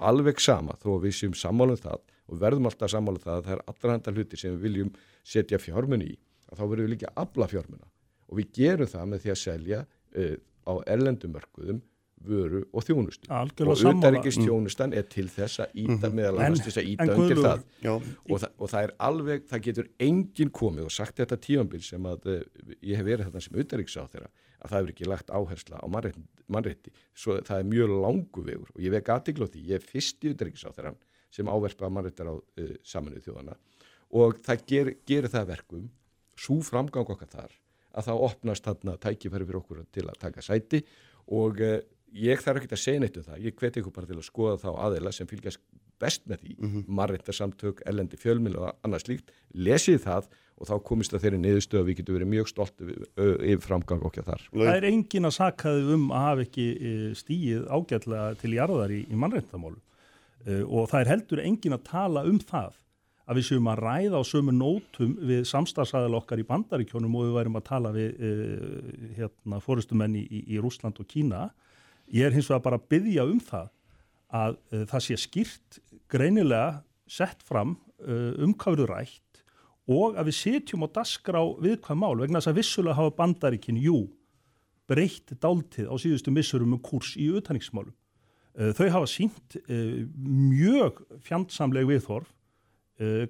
alveg 0.00 0.40
sama 0.40 0.76
þó 0.80 0.94
að 0.96 1.06
við 1.06 1.16
séum 1.18 1.36
sammálum 1.36 1.78
það 1.80 2.02
og 2.30 2.40
verðum 2.40 2.68
alltaf 2.70 2.92
sammálum 2.92 3.22
það 3.22 3.38
að 3.38 3.46
það 3.46 3.54
er 3.56 3.62
allra 3.72 3.96
handa 3.96 4.14
hluti 4.14 4.40
sem 4.40 4.54
við 4.54 4.66
viljum 4.66 4.92
setja 5.26 5.60
fjármunni 5.60 6.12
í, 6.12 6.18
að 6.48 6.60
þá 6.60 6.64
verðum 6.64 6.86
við 6.86 6.92
líka 6.94 7.12
afla 7.20 7.48
fjármunna 7.50 7.90
og 8.30 8.38
við 8.38 8.52
gerum 8.56 8.90
það 8.90 9.10
með 9.10 9.24
því 9.24 9.32
að 9.34 9.40
selja 9.42 9.80
uh, 9.82 10.36
á 10.66 10.72
erlendumörkuðum 10.90 11.80
vöru 12.20 12.60
og 12.76 12.84
þjónustu. 12.84 13.28
Algjörlega 13.32 13.88
og 13.88 13.94
auðaríkist 13.96 14.42
þjónustan 14.44 14.92
er 14.96 15.06
til 15.08 15.26
þess 15.32 15.62
að 15.64 15.78
íta 15.82 16.10
mm. 16.10 16.16
meðal 16.18 16.40
annars 16.44 16.60
til 16.60 16.68
þess 16.68 16.80
að 16.82 16.90
íta 16.90 17.06
undir 17.14 17.40
það. 17.40 17.62
og, 17.88 18.34
það 18.42 18.50
og 18.50 18.72
það 18.72 18.86
er 18.86 18.92
alveg, 19.08 19.46
það 19.48 19.62
getur 19.66 19.88
enginn 20.08 20.52
komið 20.60 20.88
og 20.88 20.94
sagt 20.94 21.22
þetta 21.22 21.38
tífambil 21.46 21.80
sem 21.86 22.08
að 22.10 22.28
uh, 22.28 22.42
ég 22.76 23.00
hef 23.00 23.08
verið 23.08 23.30
þetta 23.30 23.44
sem 23.46 23.56
auðaríkis 23.56 23.96
á 23.96 24.04
þeirra 24.12 24.28
að 24.60 24.66
það 24.66 24.76
hefur 24.76 24.92
ekki 24.92 25.08
lagt 25.08 25.32
áhersla 25.32 25.80
á 25.80 25.86
mannrétti 25.88 26.92
svo 27.16 27.38
það 27.46 27.62
er 27.62 27.70
mjög 27.70 27.94
langu 28.04 28.44
vegur 28.50 28.74
og 28.74 28.84
ég 28.84 28.94
vek 28.98 29.12
aðtikla 29.14 29.48
á 29.48 29.52
því, 29.54 29.64
ég 29.70 29.80
er 29.80 29.88
fyrst 29.94 30.20
í 30.20 30.34
auðaríkis 30.34 30.66
á 30.68 30.70
þeirra 30.76 30.94
sem 31.32 31.48
áverfa 31.48 31.88
mannréttar 31.88 32.28
á 32.28 32.34
uh, 32.36 32.76
saminuð 32.84 33.30
þjóðana 33.30 33.56
og 34.20 34.44
það 34.44 34.68
ger, 34.68 34.92
gerir 35.08 35.32
það 35.32 35.52
verkum 35.54 35.88
svo 36.36 36.60
framgang 36.66 37.08
okkar 37.08 37.32
þar 37.32 37.56
að 37.94 38.10
þá 38.10 38.12
opnast 38.28 38.66
þarna 38.66 38.96
tækifæri 39.02 39.48
fyrir 39.48 39.60
okkur 39.60 39.84
til 39.92 40.06
að 40.06 40.20
taka 40.26 40.44
sæti 40.44 40.82
og 41.30 41.60
uh, 41.64 41.78
ég 42.16 42.42
þarf 42.42 42.62
ekki 42.62 42.74
að 42.74 42.84
segja 42.84 43.02
neitt 43.04 43.18
um 43.20 43.26
það, 43.26 43.42
ég 43.46 43.56
hveti 43.58 43.82
ykkur 43.82 43.94
bara 43.94 44.10
til 44.10 44.18
að 44.18 44.26
skoða 44.26 44.60
þá 44.64 44.70
aðeila 44.86 45.14
sem 45.14 45.30
fylgjast 45.30 45.62
best 46.00 46.24
með 46.28 46.44
því, 46.44 46.54
mm 46.56 46.68
-hmm. 46.68 46.84
marrintarsamtök, 46.98 47.82
ellendi 47.86 48.16
fjölmil 48.16 48.56
og 48.56 48.70
annars 48.86 49.06
líkt, 49.08 49.34
lesið 49.52 50.00
það 50.06 50.30
og 50.60 50.68
þá 50.68 50.74
komist 50.84 51.12
það 51.12 51.22
þeirri 51.24 51.40
niðurstöð 51.40 51.80
og 51.80 51.86
við 51.88 51.98
getum 51.98 52.16
verið 52.16 52.30
mjög 52.34 52.48
stolt 52.48 52.82
yfir 52.84 53.62
framgang 53.64 54.02
okkar 54.04 54.26
þar. 54.26 54.42
Það 54.52 54.74
er 54.76 54.88
engin 54.90 55.28
að 55.28 55.36
sakaði 55.36 55.94
um 55.94 56.10
að 56.10 56.26
hafa 56.26 56.44
ekki 56.46 56.66
e, 56.72 56.92
stíið 57.16 57.68
ágætlega 57.68 58.34
til 58.40 58.52
jarðar 58.56 58.92
í, 58.92 59.00
í 59.08 59.20
mannreittamálu 59.20 59.80
uh, 59.80 60.64
og 60.68 60.90
það 60.92 61.00
er 61.00 61.12
heldur 61.14 61.44
engin 61.44 61.76
að 61.76 61.86
tala 61.88 62.24
um 62.28 62.40
það 62.40 62.76
að 63.30 63.38
við 63.38 63.46
séum 63.46 63.68
að 63.70 63.80
ræða 63.84 64.18
á 64.18 64.22
sömu 64.26 64.52
nótum 64.54 65.10
við 65.22 65.44
samstagsæðal 65.46 66.16
okkar 66.18 66.40
í 66.42 66.46
bandaríkjónum 66.48 67.14
og 67.14 67.28
við 67.28 67.36
værum 67.36 67.58
að 67.60 67.66
tala 67.68 67.92
við 67.94 68.16
uh, 68.26 68.88
hérna, 69.18 69.60
fórustumenn 69.62 70.16
í, 70.18 70.24
í, 70.40 70.58
Rúsland 70.58 70.98
og 70.98 71.06
Kína. 71.10 71.44
Ég 72.10 72.26
er 72.26 72.34
hins 72.34 72.50
vegar 72.50 72.64
bara 72.64 72.80
að 72.80 72.88
byggja 72.90 73.26
um 73.30 73.38
það 73.46 73.68
að 74.40 74.56
uh, 74.58 74.82
það 74.90 75.04
sé 75.06 75.18
skýrt 75.22 75.78
greinilega 76.10 76.80
sett 77.10 77.44
fram 77.46 77.76
uh, 78.02 78.32
umkáður 78.42 78.90
rætt 78.96 79.44
og 79.90 80.18
að 80.18 80.32
við 80.32 80.38
setjum 80.40 80.86
á 80.86 80.88
dasgrá 80.98 81.40
viðkvæm 81.62 82.02
mál 82.02 82.18
vegna 82.18 82.42
þess 82.42 82.50
að 82.50 82.58
vissulega 82.58 82.98
hafa 82.98 83.14
bandaríkin, 83.14 83.78
jú, 83.78 84.02
breytt 84.90 85.36
dáltið 85.38 85.86
á 85.86 85.94
síðustu 86.02 86.34
missurum 86.34 86.74
um 86.74 86.82
kurs 86.82 87.14
í 87.18 87.30
utanriksmálum. 87.38 87.94
Þau 88.76 88.86
hafa 88.90 89.06
sínt 89.08 89.54
mjög 89.70 90.98
fjandsamleg 91.26 91.86
viðhorf 91.86 92.30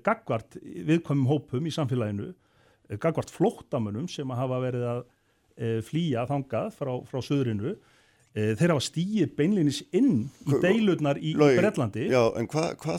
gagvart 0.06 0.58
viðkomum 0.62 1.28
hópum 1.30 1.68
í 1.68 1.74
samfélaginu, 1.74 2.32
uh, 2.32 2.98
gagvart 3.00 3.32
flóttamönnum 3.34 4.08
sem 4.10 4.36
hafa 4.36 4.60
verið 4.64 4.86
að 4.94 5.00
uh, 5.04 5.78
flýja 5.86 6.26
þangað 6.30 6.74
frá, 6.76 6.92
frá 7.08 7.22
söðrinu, 7.24 7.78
þeir 8.30 8.70
hafa 8.70 8.82
stíið 8.86 9.32
beinlinis 9.34 9.80
inn 9.90 10.28
í 10.46 10.58
deilurnar 10.62 11.18
í 11.18 11.32
Brellandi. 11.34 12.04
Já, 12.12 12.20
en 12.38 12.46
hva, 12.52 12.68
hva, 12.78 12.94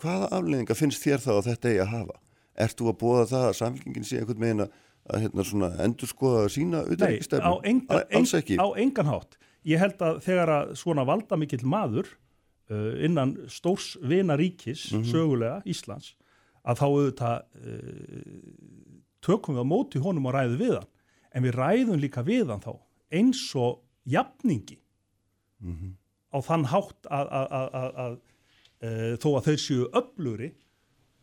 hvaða 0.00 0.30
aflegginga 0.32 0.76
finnst 0.78 1.04
þér 1.04 1.20
þá 1.20 1.28
að 1.34 1.48
þetta 1.50 1.68
eigi 1.68 1.82
að 1.84 1.90
hafa? 1.90 2.16
Ert 2.64 2.78
þú 2.80 2.88
að 2.88 2.96
búa 3.02 3.26
það 3.28 3.44
að 3.50 3.58
samfélgingin 3.58 4.08
sé 4.08 4.22
eitthvað 4.22 4.40
meina 4.40 4.68
að 5.12 5.26
hérna, 5.26 5.44
svona, 5.44 5.70
endur 5.84 6.08
skoða 6.08 6.46
sína 6.54 6.82
auðvitaðstefnu? 6.86 7.52
Nei, 7.68 8.00
Alls 8.16 8.34
ekki. 8.38 8.56
Á 8.56 8.66
engan 8.80 9.10
hátt. 9.12 9.36
Ég 9.68 9.82
held 9.82 10.02
að 10.02 10.22
þegar 10.24 10.52
að 10.56 10.72
svona 10.80 11.04
valda 11.06 11.38
mikill 11.38 11.62
maður 11.68 12.08
uh, 12.70 13.04
innan 13.04 13.36
stórs 13.48 13.96
vinaríkis 14.02 14.92
mm 14.92 15.02
-hmm. 15.02 15.10
sögulega 15.12 15.62
Íslands 15.64 16.14
að 16.62 16.78
þá 16.78 16.86
auðvitað 16.86 17.38
uh, 17.66 18.22
tökum 19.20 19.54
við 19.56 19.64
á 19.64 19.72
móti 19.72 19.98
honum 19.98 20.26
og 20.26 20.34
ræðu 20.34 20.58
við 20.58 20.74
hann 20.78 20.90
en 21.32 21.42
við 21.42 21.56
ræðum 21.56 22.00
líka 22.00 22.22
við 22.22 22.50
hann 22.50 22.60
þá 22.60 22.74
eins 23.10 23.54
og 23.54 23.82
jafningi 24.04 24.78
mm 25.60 25.74
-hmm. 25.74 25.92
á 26.32 26.38
þann 26.40 26.64
hátt 26.64 27.06
að, 27.10 27.26
að, 27.30 27.46
að, 27.50 27.94
að 28.04 28.18
uh, 28.82 29.14
þó 29.18 29.28
að 29.36 29.44
þau 29.46 29.56
séu 29.56 29.88
öfluri 29.92 30.52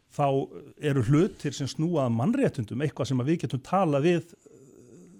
þá 0.09 0.27
eru 0.81 1.03
hlutir 1.05 1.53
sem 1.53 1.67
snúað 1.67 2.09
mannréttundum 2.11 2.81
eitthvað 2.81 3.07
sem 3.11 3.25
við 3.25 3.41
getum 3.43 3.61
tala 3.61 3.99
við 4.01 4.33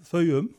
þau 0.04 0.24
um 0.40 0.50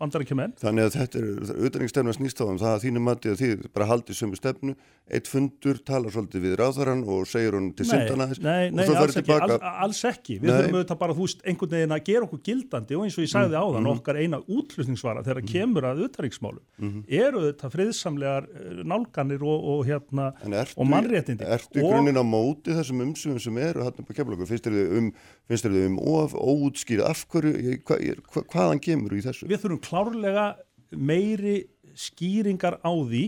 bandarækjumenn. 0.00 0.56
Þannig 0.58 0.88
að 0.88 0.96
þetta 0.98 1.20
er, 1.20 1.26
auðvitaðningstefna 1.54 2.14
snýst 2.16 2.40
á 2.42 2.44
þeim, 2.48 2.58
það 2.62 2.72
að 2.72 2.84
þínum 2.84 3.04
mati 3.06 3.30
að 3.30 3.40
þið 3.40 3.64
bara 3.74 3.86
haldið 3.86 4.18
sömu 4.18 4.38
stefnu, 4.38 4.74
eitt 5.14 5.28
fundur 5.28 5.78
talar 5.86 6.14
svolítið 6.14 6.44
við 6.46 6.54
ráðarann 6.58 7.04
og 7.14 7.28
segir 7.28 7.54
hún 7.54 7.68
til 7.76 7.86
syndana 7.86 8.26
þess 8.30 8.42
nei, 8.42 8.72
nei, 8.72 8.82
og 8.82 8.88
svo 8.88 8.96
farið 8.98 9.18
tilbaka. 9.20 9.58
Nei, 9.60 9.72
alls 9.84 10.00
ekki, 10.08 10.38
við 10.40 10.50
þurfum 10.54 10.78
auðvitað 10.78 11.00
bara, 11.02 11.16
þú 11.18 11.26
veist, 11.28 11.44
einhvern 11.44 11.74
veginn 11.76 11.94
að 11.94 12.02
gera 12.08 12.26
okkur 12.26 12.42
gildandi 12.48 12.98
og 12.98 13.04
eins 13.04 13.18
og 13.18 13.26
ég 13.26 13.32
sagði 13.34 13.54
mm, 13.54 13.60
áðan, 13.60 13.84
mm. 13.84 13.90
okkar 13.92 14.18
eina 14.18 14.40
útlutningsvara 14.42 15.24
þegar 15.26 15.42
mm. 15.42 15.50
kemur 15.52 15.88
að 15.88 16.00
auðvitaðningsmálum, 16.00 16.64
-hmm. 16.80 17.04
eru 17.20 17.44
þetta 17.44 17.70
friðsamlegar 17.74 18.48
eh, 18.48 18.82
nálganir 18.94 19.44
og, 19.44 19.68
og 19.74 19.84
hérna, 19.86 20.30
ertu, 20.48 20.80
og 20.80 20.90
mannréttindi. 20.90 21.44
Ertu 21.44 21.82
í 21.82 21.84
grunin 21.84 22.18
á 22.18 22.24
móti 22.24 22.74
þessum 22.74 23.04
umsumum 23.04 23.38
sem 23.44 23.60
eru 23.60 23.84
hérna 23.84 24.08
på 24.08 24.16
kemlagu, 24.16 24.48
finnst 24.48 24.64
þér 24.64 25.76
þau 25.76 25.84
um 25.84 26.00
of, 26.14 26.32
óútskýrið, 26.34 27.04
af 27.04 27.26
hverju, 27.28 27.76
hva, 27.84 28.44
hvaðan 28.48 28.80
kemur 28.80 29.12
í 29.12 29.20
þessu? 29.24 29.48
Klárlega 29.84 30.46
meiri 30.94 31.64
skýringar 31.94 32.78
á 32.82 32.90
því 32.90 33.24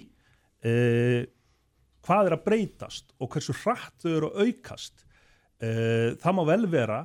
eh, 0.67 1.27
hvað 2.07 2.31
er 2.31 2.37
að 2.37 2.47
breytast 2.47 3.13
og 3.19 3.33
hversu 3.35 3.55
hratt 3.63 3.95
þau 4.03 4.13
eru 4.13 4.31
að 4.31 4.47
aukast 4.47 5.05
eh, 5.63 6.15
það 6.23 6.37
má 6.39 6.43
vel 6.51 6.67
vera 6.71 7.01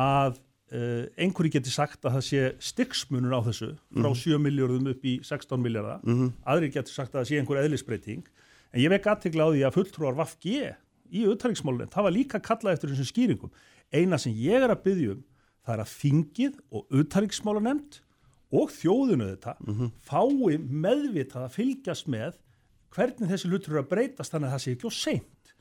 að 0.00 0.38
eh, 0.74 1.04
einhverju 1.20 1.56
geti 1.56 1.72
sagt 1.72 2.04
að 2.04 2.18
það 2.18 2.26
sé 2.28 2.44
styggsmunur 2.70 3.36
á 3.36 3.40
þessu 3.48 3.70
frá 3.74 4.08
mm 4.08 4.12
-hmm. 4.12 4.22
7 4.22 4.40
miljardum 4.46 4.90
upp 4.92 5.04
í 5.04 5.18
16 5.22 5.60
miljardar 5.60 6.00
mm 6.02 6.14
-hmm. 6.14 6.32
aðri 6.44 6.72
geti 6.72 6.92
sagt 6.92 7.14
að 7.14 7.20
það 7.20 7.28
sé 7.28 7.38
einhver 7.38 7.62
eðlisbreyting 7.64 8.24
en 8.72 8.80
ég 8.80 8.90
vekk 8.90 9.06
aðtegla 9.06 9.46
á 9.46 9.52
því 9.52 9.62
að 9.64 9.76
fulltrúar 9.76 10.16
Vafgi 10.18 10.74
í 11.14 11.26
auðvitaðriksmálunum, 11.28 11.92
það 11.92 12.02
var 12.02 12.12
líka 12.12 12.40
kallað 12.40 12.74
eftir 12.74 12.90
þessum 12.90 13.12
skýringum 13.12 13.50
eina 13.92 14.18
sem 14.18 14.32
ég 14.32 14.62
er 14.62 14.70
að 14.70 14.82
byggja 14.82 15.12
um 15.14 15.22
það 15.64 15.74
er 15.74 15.80
að 15.84 15.92
þingið 16.00 16.54
og 16.70 16.86
auðvitaðriksmálanemnd 16.90 18.00
og 18.54 18.72
þjóðunu 18.74 19.28
þetta 19.32 19.54
mm 19.60 19.74
-hmm. 19.74 19.92
fái 20.00 20.58
meðvitað 20.58 21.46
að 21.46 21.54
fylgjast 21.58 22.08
með 22.08 22.38
hvernig 22.94 23.30
þessi 23.30 23.50
hlutur 23.50 23.74
eru 23.74 23.82
að 23.82 23.90
breytast 23.90 24.32
þannig 24.32 24.48
að 24.48 24.54
það 24.54 24.64
sé 24.64 24.74
ekki 24.74 24.90
á 24.90 24.92
seint 24.94 25.54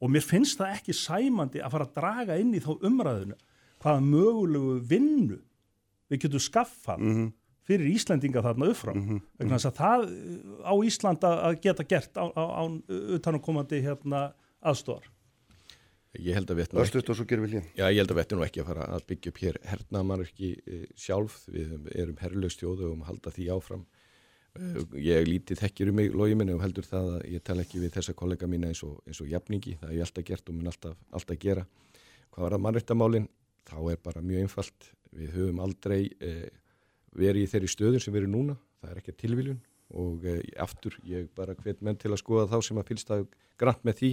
og 0.00 0.10
mér 0.10 0.24
finnst 0.24 0.58
það 0.60 0.74
ekki 0.76 0.96
sæmandi 0.96 1.60
að 1.60 1.72
fara 1.74 1.86
að 1.88 1.94
draga 1.98 2.38
inn 2.40 2.54
í 2.54 2.62
þá 2.62 2.72
umræðinu 2.86 3.36
hvaða 3.82 4.00
mögulegu 4.06 4.78
vinnu 4.88 5.38
við 6.10 6.18
getum 6.24 6.42
skaffað 6.42 6.98
Mhm. 6.98 7.32
fyrir 7.70 7.86
Íslendinga 7.94 8.42
þarna 8.42 8.70
uppfram 8.70 8.96
mm 8.96 9.08
-hmm. 9.08 9.20
vegna 9.38 9.58
þess 9.58 9.70
að 9.70 9.76
það 9.76 10.00
uh, 10.04 10.70
á 10.70 10.74
Ísland 10.84 11.24
að 11.24 11.60
geta 11.60 11.84
gert 11.84 12.16
á, 12.16 12.24
á, 12.34 12.44
á 12.60 12.62
utanumkomandi 13.16 13.82
hérna, 13.82 14.32
aðstofar 14.62 15.06
Ég 16.18 16.34
held 16.34 16.50
að 16.50 16.58
við 16.58 16.64
ættum 16.64 16.78
nú 16.78 16.82
Örstuðt 16.82 17.10
og 17.12 17.16
svo 17.20 17.24
gerum 17.30 17.44
við 17.46 17.52
hlýjan. 17.54 17.66
Já, 17.78 17.84
ég 17.86 18.00
held 18.00 18.10
að 18.10 18.16
við 18.16 18.24
ættum 18.24 18.38
nú 18.40 18.44
ekki 18.44 18.60
að 18.62 18.68
fara 18.72 18.86
að 18.90 19.04
byggja 19.10 19.30
upp 19.30 19.40
hér 19.44 19.58
hernaðamarki 19.70 20.48
e, 20.58 20.78
sjálf, 20.98 21.36
við 21.54 21.74
erum 21.94 22.16
herrlaustjóðu 22.18 22.88
og 22.88 22.94
um 22.96 23.04
halda 23.06 23.32
því 23.36 23.46
áfram. 23.54 23.84
E, 24.58 24.70
ég 25.06 25.28
lítið 25.28 25.60
þekkir 25.62 25.92
um 25.92 26.00
mig 26.00 26.10
logið 26.10 26.40
minni 26.40 26.56
og 26.56 26.64
heldur 26.64 26.88
það 26.88 27.12
að 27.12 27.28
ég 27.30 27.44
tala 27.46 27.62
ekki 27.62 27.82
við 27.84 27.94
þessa 27.94 28.14
kollega 28.18 28.48
mína 28.50 28.72
eins 28.72 28.82
og, 28.88 28.96
eins 29.06 29.22
og 29.22 29.30
jafningi, 29.30 29.76
það 29.78 29.92
er 29.92 30.00
ég 30.00 30.08
alltaf 30.08 30.26
gert 30.32 30.50
og 30.50 30.58
mun 30.58 30.72
alltaf, 30.72 30.98
alltaf 31.14 31.40
gera. 31.46 31.64
Hvað 32.34 32.46
var 32.46 32.58
að 32.58 32.64
mannrættamálinn? 32.66 33.30
Þá 33.70 33.78
er 33.92 34.02
bara 34.02 34.24
mjög 34.24 34.48
einfalt, 34.48 34.90
við 35.14 35.32
höfum 35.36 35.62
aldrei 35.62 36.00
e, 36.18 36.34
verið 37.14 37.46
í 37.46 37.52
þeirri 37.54 37.70
stöður 37.70 38.02
sem 38.02 38.16
við 38.16 38.24
erum 38.24 38.34
núna, 38.34 38.58
það 38.82 38.96
er 38.96 39.02
ekki 39.04 39.16
tilviljun 39.22 39.62
og 40.00 40.26
e, 40.26 40.36
aftur 40.58 40.98
ég 41.06 41.30
bara 41.38 41.54
hvet 41.58 41.86
menn 41.86 41.98
til 41.98 42.10
að 42.10 42.22
skoða 42.24 42.50
þá 42.50 42.66
sem 42.66 42.78
að 42.82 42.90
fylgst 42.90 43.14
að 43.14 43.24
grant 43.60 43.82
með 43.86 43.98
því 44.00 44.12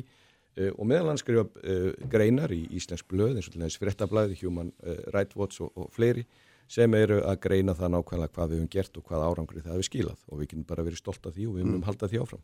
og 0.74 0.89
meðal 0.89 1.12
hann 1.12 1.22
skrifa 1.22 1.46
uh, 1.46 1.89
greinar 2.12 2.54
í 2.56 2.63
Íslensk 2.78 3.08
blöð 3.12 3.38
eins 3.38 3.50
og 3.50 3.56
til 3.56 3.63
þess 3.63 3.82
fréttablaði, 3.82 4.38
Human 4.41 4.74
uh, 4.84 5.02
Rights 5.13 5.38
Watch 5.38 5.63
og, 5.65 5.74
og 5.78 5.91
fleiri 5.93 6.26
sem 6.67 6.93
eru 7.00 7.22
að 7.24 7.39
greina 7.46 7.76
það 7.78 7.93
nákvæmlega 7.96 8.34
hvað 8.36 8.50
við 8.52 8.60
höfum 8.60 8.72
gert 8.72 8.98
og 9.00 9.06
hvað 9.08 9.26
árangri 9.28 9.63
það 9.63 9.78
hefur 9.78 9.88
skilað 9.88 10.24
og 10.28 10.39
við 10.41 10.50
getum 10.52 10.65
bara 10.67 10.88
verið 10.88 11.02
stolt 11.02 11.30
af 11.30 11.36
því 11.36 11.48
og 11.48 11.58
við 11.58 11.70
munum 11.70 11.86
halda 11.88 12.10
því 12.12 12.24
áfram. 12.24 12.43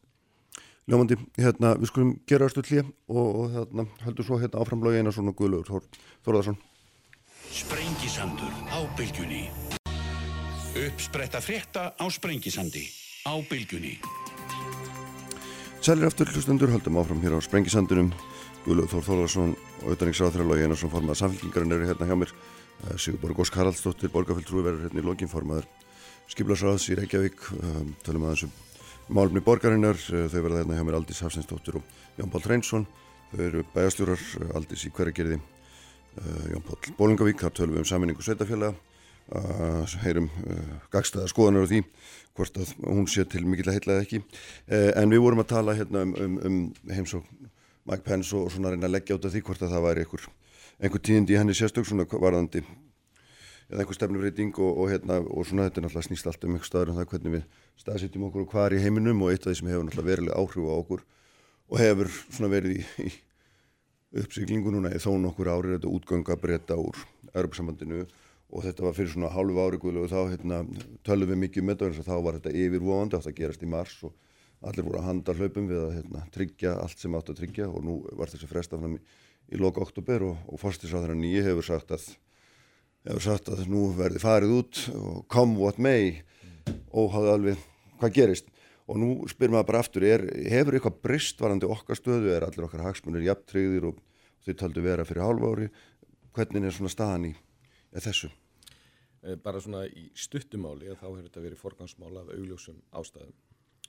Ljómandi, 0.83 1.15
hérna, 1.39 1.73
við 1.79 1.91
skulum 1.91 2.13
gera 2.27 2.47
örstuðt 2.49 2.71
hlýja 2.71 2.85
og, 3.07 3.27
og 3.27 3.53
hérna, 3.53 3.85
heldur 4.03 4.27
svo 4.27 4.39
hérna 4.41 4.63
áfram 4.63 4.83
lögi 4.83 4.99
eina 4.99 5.13
svona 5.15 5.35
guðlugur, 5.35 5.69
Þór, 5.69 6.01
Þórðarsson. 6.27 6.59
Sprengisandur 7.53 8.51
á 8.67 8.79
bylgjunni. 8.97 9.45
Uppspretta 10.83 11.39
frétta 11.43 11.91
á 11.95 12.05
Sprengisandi 12.11 12.83
á 13.23 13.33
bylgjunni. 13.47 13.95
Sælir 15.83 16.07
aftur 16.07 16.29
hlustundur, 16.31 16.71
höldum 16.71 16.95
áfram 16.95 17.19
hér 17.19 17.33
á 17.35 17.43
Sprengisandunum. 17.43 18.13
Guðlugur 18.63 18.87
Þór 18.87 19.01
Þórðarsson 19.03 19.49
og 19.51 19.81
auðvitaðningsráþra 19.89 20.45
lögi 20.47 20.63
eina 20.63 20.77
svona 20.79 20.93
formað 20.93 21.17
samfélkingarinn 21.19 21.75
eru 21.75 21.89
hérna 21.89 22.07
hjá 22.07 22.15
mér. 22.21 22.31
Eh, 22.31 22.93
Sigurborg 22.95 23.41
Ósk 23.43 23.57
Haraldsdóttir, 23.59 24.13
borgarfjöldtrúi 24.13 24.63
verður 24.63 24.85
hérna 24.85 25.01
í 25.01 25.03
lokin 25.03 25.27
formaður 25.27 25.67
Skiblasráðs 26.31 26.87
í 26.87 26.95
Reykjavík. 27.01 27.43
Um, 27.59 27.91
tölum 27.99 28.29
aðeins 28.29 28.45
um 28.47 28.53
málumni 29.11 29.43
borgarinnar. 29.43 29.99
Uh, 30.07 30.29
þau 30.31 30.39
verða 30.45 30.61
hérna 30.61 30.79
hjá 30.79 30.87
mér 30.87 30.99
Aldís 31.01 31.19
Hafsinsdóttir 31.19 31.81
og 31.81 31.99
Jón 32.15 32.31
Pál 32.31 32.45
Treinsson. 32.47 32.87
Þau 33.33 33.43
eru 33.49 33.67
bæjastjórar, 33.75 34.25
Aldís 34.55 34.87
í 34.87 34.93
hverjargerði. 34.95 35.41
Jón 36.47 36.63
Pál 36.63 36.95
Bólingavík, 36.95 37.43
þar 37.43 37.59
tölum 37.59 37.75
við 37.75 37.83
um 37.83 37.91
saminningu 37.91 38.23
sveitafélaga. 38.23 38.79
Uh, 39.31 39.87
heyrum 40.03 40.27
uh, 40.43 40.73
gagstaða 40.91 41.29
skoðanar 41.31 41.63
á 41.63 41.71
því 41.71 41.79
hvort 42.35 42.57
að 42.59 42.73
hún 42.83 43.05
sé 43.07 43.23
til 43.31 43.45
mikill 43.47 43.69
að 43.71 43.77
heitla 43.77 43.95
eða 43.95 44.03
ekki. 44.03 44.19
Uh, 44.67 44.89
en 44.99 45.13
við 45.13 45.23
vorum 45.23 45.41
að 45.41 45.51
tala 45.53 45.75
hérna 45.77 46.03
um, 46.03 46.11
um, 46.19 46.35
um 46.43 46.57
heimsók 46.91 47.29
Mike 47.87 48.03
Pence 48.03 48.35
og, 48.35 48.49
og 48.49 48.51
svona 48.51 48.73
reyna 48.73 48.89
að 48.89 48.97
leggja 48.97 49.15
át 49.15 49.27
af 49.27 49.33
því 49.33 49.43
hvort 49.47 49.63
að 49.63 49.75
það 49.75 49.85
væri 49.87 50.03
einhver, 50.03 50.27
einhver 50.83 51.03
tíðindi 51.07 51.35
í 51.35 51.39
henni 51.39 51.55
sérstök 51.55 51.87
svona 51.87 52.05
varðandi 52.11 52.63
eða 53.69 53.81
einhver 53.81 53.97
stefnufreyting 53.97 54.59
og, 54.59 54.71
og, 54.75 54.91
hérna, 54.91 55.19
og 55.23 55.47
svona 55.47 55.69
þetta 55.69 55.81
er 55.81 55.87
náttúrulega 55.87 56.07
snýst 56.09 56.29
allt 56.29 56.43
um 56.43 56.55
einhver 56.57 56.69
staður 56.69 56.91
um 56.91 56.99
það 56.99 57.09
hvernig 57.13 57.35
við 57.37 57.45
staðsetjum 57.83 58.25
okkur 58.27 58.43
og 58.43 58.51
hvað 58.51 58.67
er 58.67 58.75
í 58.77 58.81
heiminum 58.83 59.23
og 59.23 59.33
eitt 59.33 59.47
af 59.47 59.53
því 59.53 59.59
sem 59.59 59.71
hefur 59.71 59.87
náttúrulega 59.87 60.11
verilega 60.11 60.41
áhrif 60.43 60.67
á 60.67 60.75
okkur 60.75 61.05
og 61.71 61.79
hefur 61.79 62.11
svona 62.27 62.51
verið 62.53 62.75
í, 62.75 63.07
í 63.07 63.13
uppsiglingu 64.23 64.73
núna 64.73 64.91
í 64.93 65.01
þó 65.01 65.15
nokkur 65.23 65.49
árið 65.49 65.77
þetta 65.77 65.93
útgönga 65.95 66.37
breyta 66.43 66.77
úr 66.77 66.99
Europasambandinu 67.33 68.03
og 68.53 68.61
þetta 68.61 68.85
var 68.85 68.93
fyrir 68.93 69.09
svona 69.15 69.31
hálfu 69.33 69.63
ári 69.63 69.79
og 69.81 70.11
þá 70.11 70.19
hérna, 70.29 70.59
tölum 71.05 71.31
við 71.31 71.39
mikið 71.41 71.63
um 71.63 71.71
þetta 71.71 71.89
og 71.89 72.05
þá 72.05 72.15
var 72.21 72.37
þetta 72.37 72.53
yfirvofandi 72.61 73.17
átt 73.17 73.29
að 73.31 73.37
gerast 73.39 73.63
í 73.65 73.69
mars 73.69 73.95
og 74.05 74.13
allir 74.63 74.85
voru 74.85 74.99
að 74.99 75.07
handa 75.07 75.35
hlaupum 75.35 75.69
við 75.71 75.79
að 75.81 75.95
hérna, 75.97 76.21
tryggja 76.33 76.75
allt 76.79 77.01
sem 77.01 77.15
átt 77.17 77.31
að 77.33 77.39
tryggja. 77.41 77.67
Og 77.67 77.83
nú 77.83 77.95
var 78.13 78.31
þessi 78.31 78.49
frestafnum 78.49 78.97
í, 78.97 79.01
í 79.53 79.59
loka 79.59 79.81
oktober 79.83 80.27
og, 80.29 80.37
og 80.47 80.61
fórstisráðurinn 80.61 81.23
nýju 81.23 81.43
hefur 81.49 81.67
sagt 81.67 81.95
að 81.95 82.05
hefur 83.03 83.25
sagt 83.25 83.49
að 83.51 83.65
nú 83.71 83.87
verði 83.97 84.21
farið 84.23 84.55
út 84.59 84.83
og 84.95 85.23
come 85.31 85.57
what 85.59 85.81
may 85.81 86.21
og 86.93 87.11
hafði 87.15 87.33
alveg 87.33 87.65
hvað 87.99 88.15
gerist. 88.19 88.53
Og 88.87 88.99
nú 88.99 89.09
spyr 89.31 89.51
maður 89.51 89.69
bara 89.71 89.81
aftur 89.83 90.05
er, 90.07 90.27
hefur 90.51 90.77
eitthvað 90.77 91.01
brist 91.07 91.41
varandi 91.41 91.67
okkar 91.67 91.99
stöðu? 91.99 92.31
Er 92.35 92.45
allir 92.47 92.67
okkar 92.67 92.85
hagsmunir 92.85 93.25
jafntryggðir 93.29 93.89
og 93.89 93.99
þau 94.43 94.53
taldu 94.59 94.83
vera 94.83 95.07
fyrir 95.07 95.25
hálfa 95.25 95.51
ári? 95.55 95.69
Hvernig 96.35 96.67
er 96.67 96.75
svona 96.75 96.91
staðan 96.91 97.29
í 97.31 97.35
þessu? 98.03 98.31
Eh, 99.23 99.37
Bara 99.39 99.61
svona 99.63 99.85
í 99.87 100.09
stuttumáli 100.15 100.91
að 100.91 100.99
þá 101.01 101.07
hefur 101.07 101.27
þetta 101.27 101.45
verið 101.47 101.63
forgangsmál 101.63 102.13
af 102.21 102.31
augljósum 102.35 102.81
ástæðum. 102.91 103.35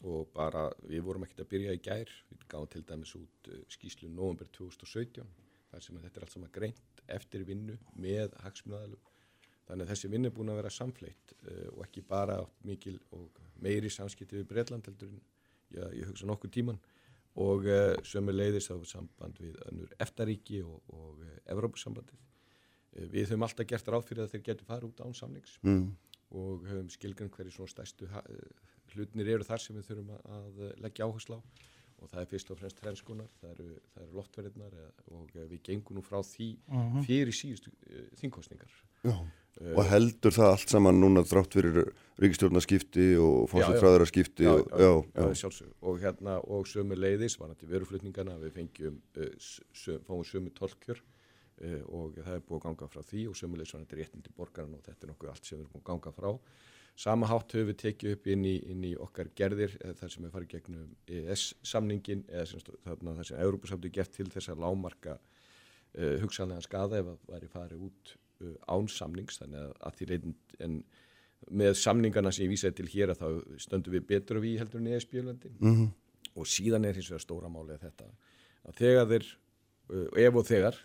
Og 0.04 0.28
bara 0.34 0.66
við 0.84 1.04
vorum 1.06 1.24
ekkert 1.24 1.44
að 1.44 1.50
byrja 1.54 1.74
í 1.74 1.80
gær, 1.80 2.10
við 2.28 2.46
gáðum 2.50 2.70
til 2.72 2.82
dæmis 2.84 3.14
út 3.16 3.50
skýslu 3.72 4.10
november 4.12 4.48
2017 4.52 5.24
þar 5.70 5.82
sem 5.82 5.98
þetta 6.02 6.20
er 6.20 6.26
allt 6.26 6.34
saman 6.34 6.54
greint 6.54 7.02
eftir 7.14 7.44
vinnu 7.48 7.76
með 8.00 8.34
hagsmunnaðalum 8.44 9.12
þannig 9.68 9.86
að 9.86 9.92
þessi 9.92 10.10
vinnu 10.12 10.30
er 10.30 10.34
búin 10.36 10.52
að 10.52 10.60
vera 10.60 10.72
samfleitt 10.72 11.34
uh, 11.36 11.68
og 11.74 11.84
ekki 11.86 12.04
bara 12.08 12.40
mikil 12.68 12.98
og 13.16 13.40
meiri 13.64 13.92
samskipti 13.92 14.40
við 14.40 14.50
Breitland 14.50 14.90
heldur 14.90 15.14
já, 15.72 15.86
ég 15.96 16.10
hugsa 16.10 16.28
nokkur 16.28 16.52
tíman 16.52 16.80
og 17.40 17.66
uh, 17.66 17.94
sömu 18.06 18.34
leiðis 18.34 18.70
á 18.70 18.76
samband 18.86 19.40
við 19.42 19.56
önnur 19.70 19.94
eftaríki 20.04 20.62
og, 20.62 20.82
og 20.94 21.24
Evrópusambandið. 21.50 22.20
Uh, 22.20 22.23
við 22.94 23.28
höfum 23.28 23.42
alltaf 23.46 23.66
gert 23.66 23.88
ráð 23.90 24.07
fyrir 24.09 24.24
að 24.26 24.33
þeir 24.35 24.44
getur 24.50 24.68
farið 24.70 24.88
út 24.92 25.04
án 25.07 25.14
samnings 25.18 25.59
Mm. 25.62 25.96
og 26.35 26.64
höfum 26.70 26.88
skilgrann 26.90 27.30
hverju 27.30 27.52
svona 27.52 27.70
stærstu 27.72 28.09
ha- 28.11 28.24
eh, 28.28 28.48
hlutinir 28.94 29.28
eru 29.35 29.44
þar 29.44 29.61
sem 29.61 29.76
við 29.76 29.88
þurfum 29.90 30.11
að, 30.14 30.26
að 30.38 30.83
leggja 30.83 31.07
áherslu 31.07 31.38
á 31.38 31.40
og 32.04 32.11
það 32.11 32.20
er 32.20 32.26
fyrst 32.26 32.50
og 32.50 32.59
fremst 32.59 32.80
þrenskunar, 32.83 33.28
það 33.40 33.50
eru, 33.54 33.68
eru 33.96 34.12
loftverðirnar 34.18 34.72
eh, 34.76 34.90
og 35.14 35.30
eh, 35.37 35.46
við 35.48 35.62
gengum 35.70 35.96
nú 35.96 36.02
frá 36.04 36.18
því 36.26 36.48
fyrir 37.07 37.33
síðustu 37.33 37.70
uh, 37.70 38.02
þingkostningar. 38.20 38.70
Já. 39.04 39.14
Og 39.78 39.85
heldur 39.87 40.35
það 40.35 40.48
allt 40.50 40.68
saman 40.74 40.98
núna 41.00 41.22
þrátt 41.22 41.54
fyrir 41.54 41.92
ríkistjórnarskipti 42.18 43.14
og 43.22 43.44
fórsættfræðarskipti 43.52 44.46
og, 44.50 44.66
já, 44.74 44.90
já, 45.14 45.22
já. 45.22 45.35
sjálfsög. 45.44 45.68
Og 45.87 46.00
hérna, 46.02 46.40
og 46.42 46.66
sömu 46.66 46.98
leiðis, 46.98 47.38
var 47.38 47.52
nætti 47.52 47.68
veruflutningana, 47.70 48.35
við 48.42 48.57
fengjum, 48.59 48.96
uh, 49.16 49.30
söm, 49.72 50.02
fáum 50.09 50.24
sömu 50.26 50.50
tolkjör 50.59 50.98
uh, 50.98 51.13
og 51.86 52.16
það 52.18 52.34
er 52.34 52.44
búið 52.48 52.60
að 52.60 52.64
ganga 52.68 52.88
frá 52.90 53.02
því 53.06 53.26
og 53.30 53.36
sömu 53.38 53.58
leiðis 53.58 53.74
var 53.74 53.82
nætti 53.84 53.98
réttindi 54.00 54.32
borgaran 54.36 54.74
og 54.74 54.80
þetta 54.86 55.06
er 55.06 55.12
nokkuð 55.12 55.30
allt 55.30 55.44
sem 55.46 55.58
við 55.58 55.62
erum 55.62 55.72
búið 55.74 55.82
að 55.84 55.90
ganga 55.92 56.12
frá. 56.16 56.30
Sama 56.96 57.26
hátt 57.26 57.54
höfum 57.54 57.68
við 57.72 57.78
tekið 57.82 58.12
upp 58.14 58.26
inn 58.30 58.44
í, 58.46 58.54
inn 58.70 58.82
í 58.86 58.92
okkar 59.02 59.30
gerðir 59.34 59.72
eh, 59.82 59.94
þar 59.98 60.10
sem 60.14 60.22
við 60.26 60.34
farið 60.34 60.50
gegnum 60.52 60.90
ES-samningin 61.10 62.24
eða 62.30 62.44
sem, 62.52 62.60
þarna 62.84 63.14
þar 63.16 63.28
sem 63.30 63.40
Európa-samtu 63.42 63.90
geft 63.96 64.14
til 64.14 64.28
þess 64.30 64.52
að 64.52 64.62
lámarka 64.62 65.16
uh, 65.18 66.14
hugsanlega 66.22 66.62
skada 66.66 67.00
ef 67.02 67.10
að 67.14 67.32
væri 67.32 67.50
farið 67.50 67.82
út 67.88 68.14
uh, 68.44 68.54
án 68.70 68.86
samnings 68.94 69.40
þannig 69.42 69.64
að, 69.64 69.74
að 69.88 69.98
því 69.98 70.08
reynd 70.12 70.56
en 70.68 70.78
með 71.50 71.74
samningarna 71.76 72.30
sem 72.32 72.46
ég 72.46 72.54
vísaði 72.54 72.78
til 72.78 72.88
hér 72.94 73.10
að 73.12 73.20
þá 73.24 73.58
stöndum 73.66 73.92
við 73.98 74.06
betur 74.14 74.38
við 74.40 74.60
heldur 74.62 74.80
en 74.80 74.92
ESB-löndin 74.94 75.58
Mhm. 75.60 75.90
og 76.34 76.46
síðan 76.48 76.86
er 76.88 76.94
hins 76.96 77.10
vegar 77.10 77.20
stóra 77.26 77.50
málið 77.52 77.82
þetta 77.82 78.06
að 78.64 78.78
þegar 78.78 79.10
þeir 79.10 79.26
uh, 79.90 80.08
ef 80.28 80.38
og 80.40 80.46
þegar 80.48 80.78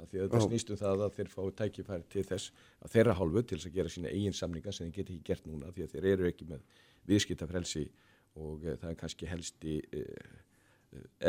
að 0.00 0.10
því 0.10 0.20
að 0.20 0.26
þetta 0.26 0.42
snýst 0.46 0.70
um 0.72 0.80
það 0.80 1.02
að 1.06 1.16
þeir 1.16 1.32
fái 1.34 1.50
tækifæri 1.60 2.06
til 2.14 2.24
þess 2.28 2.52
að 2.80 2.94
þeirra 2.94 3.16
hálfu 3.18 3.42
til 3.42 3.58
þess 3.58 3.70
að 3.70 3.76
gera 3.78 3.94
sína 3.94 4.12
eigin 4.14 4.36
samninga 4.36 4.74
sem 4.74 4.86
þeir 4.86 4.96
geti 4.98 5.16
ekki 5.16 5.28
gert 5.30 5.48
núna 5.48 5.72
því 5.74 5.86
að 5.86 5.96
þeir 5.96 6.08
eru 6.12 6.30
ekki 6.30 6.48
með 6.50 6.78
viðskiptafrelsi 7.10 7.84
og 8.40 8.64
uh, 8.64 8.76
það 8.80 8.88
er 8.92 8.98
kannski 9.02 9.28
helst 9.30 9.68
í 9.68 9.76
uh, 9.80 10.40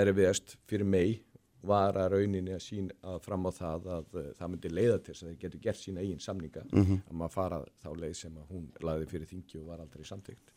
erfiðast 0.02 0.56
fyrir 0.70 0.88
mei 0.88 1.20
var 1.62 1.98
að 2.02 2.16
rauninni 2.16 2.56
að 2.56 2.64
sín 2.66 2.88
að 3.06 3.20
fram 3.22 3.46
á 3.46 3.52
það 3.54 3.92
að 3.94 4.16
það 4.40 4.48
myndi 4.50 4.72
leiða 4.72 4.96
til 4.98 5.14
þess 5.14 5.24
að 5.24 5.30
þeir 5.30 5.42
getur 5.44 5.62
gert 5.68 5.82
sína 5.82 6.02
eigin 6.02 6.24
samninga 6.24 6.64
að 6.72 7.12
maður 7.14 7.36
fara 7.36 7.60
þá 7.84 7.90
leið 8.02 8.16
sem 8.18 8.40
að 8.42 8.56
hún 8.56 8.66
laði 8.82 9.10
fyrir 9.12 9.30
þingi 9.30 9.60
og 9.62 9.68
var 9.70 9.84
aldrei 9.84 10.08
samtíkt 10.10 10.50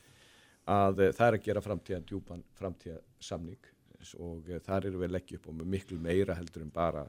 að 0.64 1.02
það 1.12 1.26
er 1.26 1.36
að 1.36 1.44
gera 1.44 1.64
framtíðan 1.64 2.06
djúpan 2.08 2.44
framtíða 2.56 3.02
samning 3.20 3.68
og 4.20 4.48
þar 4.64 4.88
eru 4.88 5.00
við 5.00 5.08
að 5.08 5.14
leggja 5.16 5.38
upp 5.38 5.50
og 5.50 5.60
miklu 5.74 5.98
meira 6.00 6.36
heldur 6.38 6.64
en 6.64 6.72
bara 6.72 7.04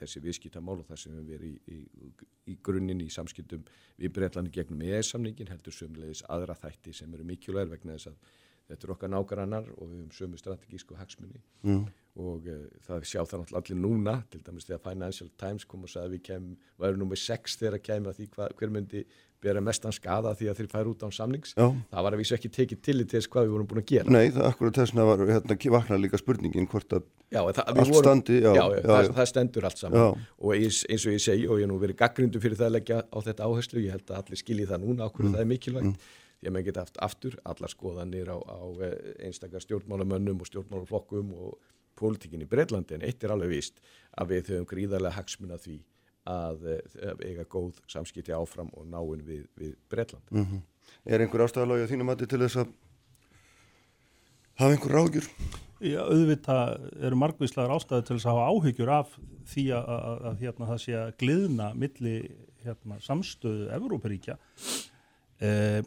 þessi 0.00 0.22
viðskiptamál 0.24 0.78
og 0.80 0.86
það 0.88 1.00
sem 1.02 1.16
við 1.18 1.30
verið 1.32 1.54
í, 1.70 1.78
í, 1.78 2.10
í 2.52 2.58
grunninn 2.64 3.04
í 3.04 3.08
samskiptum 3.12 3.64
við 3.98 4.12
breytlandi 4.16 4.52
gegnum 4.54 4.82
EES-samningin 4.86 5.52
heldur 5.52 5.74
sömulegis 5.74 6.24
aðra 6.28 6.56
þætti 6.58 6.94
sem 6.96 7.14
eru 7.14 7.26
mikilvægir 7.28 7.74
vegna 7.76 7.96
þess 7.98 8.12
að 8.12 8.36
þetta 8.68 8.86
er 8.88 8.92
okkar 8.94 9.12
nágrannar 9.14 9.70
og 9.76 9.88
við 9.88 10.02
höfum 10.02 10.12
sömu 10.18 10.40
strategísku 10.40 10.98
hagsmunni 10.98 11.40
Mm. 11.66 11.86
og 12.18 12.46
uh, 12.46 12.66
það 12.86 13.06
sjá 13.06 13.20
það 13.22 13.40
náttúrulega 13.40 13.62
allir 13.62 13.80
núna 13.82 14.14
til 14.30 14.42
dæmis 14.46 14.66
þegar 14.68 14.84
Financial 14.84 15.30
Times 15.38 15.64
kom 15.64 15.86
og 15.86 15.90
sagði 15.92 16.06
að 16.06 16.14
við 16.16 16.22
kem, 16.28 16.44
værum 16.78 17.00
nummer 17.02 17.18
6 17.18 17.56
þegar 17.58 17.78
að 17.78 17.86
kemur 17.88 18.12
að 18.12 18.20
því 18.20 18.28
hva, 18.36 18.48
hver 18.58 18.72
myndi 18.74 19.02
bera 19.42 19.60
mestan 19.62 19.94
skada 19.94 20.32
því 20.34 20.48
að 20.50 20.60
þeir 20.60 20.68
færu 20.72 20.92
út 20.94 21.04
án 21.06 21.14
samnings. 21.14 21.52
Já, 21.54 21.66
það 21.92 22.06
var 22.06 22.16
að 22.16 22.22
vísu 22.22 22.34
ekki 22.36 22.50
tekið 22.56 22.80
til 22.82 22.96
í 22.98 23.06
þess 23.12 23.30
hvað 23.30 23.46
við 23.46 23.54
vorum 23.54 23.68
búin 23.70 23.82
að 23.82 23.88
gera. 23.92 24.14
Nei, 24.14 24.30
það 24.34 24.48
akkurat 24.50 24.80
þessna 24.80 25.06
var 25.08 25.22
hérna 25.30 25.58
vakna 25.76 25.98
líka 26.02 26.18
spurningin 26.18 26.66
hvort 26.72 26.96
að 26.98 27.04
já, 27.30 27.38
það, 27.38 27.62
við 27.70 27.82
allt 27.84 27.92
vorum, 27.94 28.02
standi, 28.02 28.38
já, 28.42 28.50
já, 28.50 28.64
já, 28.74 28.82
það, 28.88 29.10
það 29.18 29.30
stendur 29.32 29.68
allt 29.68 29.82
saman. 29.82 30.24
Og 30.42 30.54
eins, 30.56 30.80
eins 30.90 31.06
og 31.06 31.14
ég 31.14 31.22
segi 31.22 31.46
og 31.46 31.62
ég 31.62 31.70
nú 31.70 31.78
verið 31.82 32.00
gaggrindu 32.02 32.42
fyrir 32.42 32.58
það 32.58 32.70
að 32.70 32.76
leggja 32.78 33.00
á 33.06 33.18
þetta 33.28 33.46
áherslu 33.50 33.84
ég 33.84 33.94
held 33.94 34.10
að 34.10 34.22
allir 34.24 34.42
skilji 34.42 34.66
það 34.72 34.84
núna 34.86 35.06
á 35.06 35.12
hverju 35.12 35.34
það 35.36 35.44
er 35.44 35.52
mikilvægt 35.54 36.08
því 36.38 36.48
að 36.48 36.54
maður 36.54 36.68
geta 36.68 36.84
haft 36.86 37.00
aftur 37.02 37.36
allar 37.44 37.72
skoðanir 37.72 38.30
á, 38.30 38.38
á 38.38 38.60
eh, 38.86 38.96
einstakar 39.28 39.64
stjórnmálamönnum 39.64 40.40
og 40.42 40.50
stjórnmálaflokkum 40.50 41.32
og 41.34 41.58
pólitíkin 41.98 42.44
í 42.44 42.48
Breitlandi 42.48 42.94
en 42.94 43.06
eitt 43.06 43.24
er 43.26 43.34
alveg 43.34 43.50
víst 43.56 43.80
að 44.18 44.34
við 44.34 44.52
höfum 44.52 44.68
gríðarlega 44.70 45.18
hagsmuna 45.18 45.58
því 45.58 45.78
að, 46.28 46.66
eh, 46.74 46.98
að 47.10 47.24
eiga 47.26 47.46
góð 47.50 47.80
samskipti 47.90 48.34
áfram 48.36 48.70
og 48.74 48.86
náinn 48.86 49.24
við, 49.26 49.46
við 49.58 49.76
Breitland 49.90 50.30
Mhm. 50.30 50.62
Er 51.04 51.20
einhver 51.20 51.42
ástæðalagi 51.44 51.84
á 51.84 51.90
þínum 51.90 52.08
mati 52.08 52.26
til 52.26 52.38
þess 52.40 52.62
að 52.62 52.70
hafa 54.58 54.72
einhver 54.72 54.94
ráðgjur? 54.96 55.26
Já, 55.78 56.00
auðvitað 56.02 56.88
eru 57.06 57.18
margvíslegar 57.20 57.74
ástæði 57.76 58.06
til 58.06 58.16
þess 58.16 58.26
að 58.26 58.38
hafa 58.38 58.48
áhyggjur 58.50 58.92
af 58.96 59.12
því 59.52 59.64
að, 59.76 59.90
að, 59.94 60.24
að 60.30 60.40
hérna, 60.42 60.68
það 60.72 60.80
sé 60.82 60.96
að 60.98 61.12
gliðna 61.22 61.68
milli 61.78 62.14
hérna, 62.64 62.98
samstöðu 63.04 63.68
Evróparíkja. 63.76 64.38
Eh, 65.38 65.82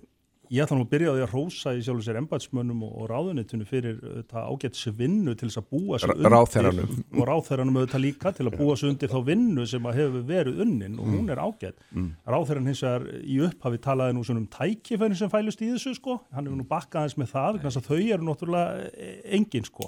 ég 0.51 0.59
ætla 0.65 0.75
nú 0.75 0.83
að 0.83 0.89
byrja 0.91 1.11
á 1.11 1.15
því 1.15 1.21
að 1.25 1.33
rósa 1.35 1.71
í 1.77 1.81
sjálfur 1.85 2.03
sér 2.03 2.17
embætsmönnum 2.19 2.81
og, 2.83 2.91
og 3.01 3.05
ráðunitinu 3.11 3.65
fyrir 3.69 3.99
þetta 4.03 4.41
ágætt 4.51 4.79
vinnu 4.99 5.35
til 5.39 5.47
þess 5.47 5.61
að 5.61 5.67
búa 5.71 5.99
sér 6.01 6.11
Ra- 6.11 6.31
ráðherranum. 6.33 6.97
og 7.15 7.27
ráðherranum 7.29 7.79
auðvitað 7.79 8.03
líka 8.03 8.33
til 8.35 8.47
að 8.49 8.57
búa 8.59 8.75
sér 8.75 8.91
undir 8.91 9.13
þá 9.13 9.19
vinnu 9.31 9.65
sem 9.71 9.87
að 9.87 9.99
hefur 10.01 10.25
verið 10.27 10.61
unnin 10.65 10.99
og 10.99 11.07
hún 11.13 11.31
er 11.31 11.39
ágætt. 11.39 11.79
Mm. 11.95 12.09
Ráðherran 12.35 12.67
hins 12.67 12.83
vegar 12.83 13.07
í 13.23 13.39
upphafi 13.47 13.81
talaði 13.87 14.17
nú 14.17 14.25
svona 14.27 14.43
um 14.43 14.49
tækifærin 14.51 15.15
sem 15.21 15.31
fælust 15.31 15.63
í 15.63 15.71
þessu 15.71 15.95
sko, 15.95 16.19
hann 16.35 16.45
hefur 16.49 16.59
nú 16.59 16.67
bakkað 16.67 17.07
eins 17.07 17.17
með 17.21 17.31
það, 17.31 17.61
þau 17.87 17.99
eru 18.01 18.27
náttúrulega 18.27 18.89
e- 18.91 19.19
engin 19.39 19.63
sko. 19.71 19.87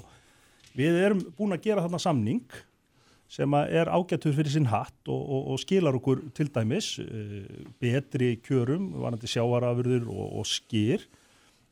Við 0.74 0.96
erum 1.04 1.20
búin 1.36 1.52
að 1.54 1.60
gera 1.68 1.84
þarna 1.84 2.00
samning 2.02 2.40
sem 3.30 3.54
er 3.56 3.88
ágættur 3.90 4.34
fyrir 4.36 4.52
sinn 4.52 4.70
hatt 4.70 5.08
og, 5.08 5.20
og, 5.20 5.52
og 5.54 5.60
skilar 5.62 5.96
okkur 5.96 6.22
til 6.36 6.50
dæmis 6.54 6.94
uh, 7.02 7.42
betri 7.82 8.34
kjörum, 8.44 8.92
varandi 9.02 9.30
sjávarafurður 9.30 10.08
og, 10.12 10.26
og 10.40 10.48
skýr 10.48 11.06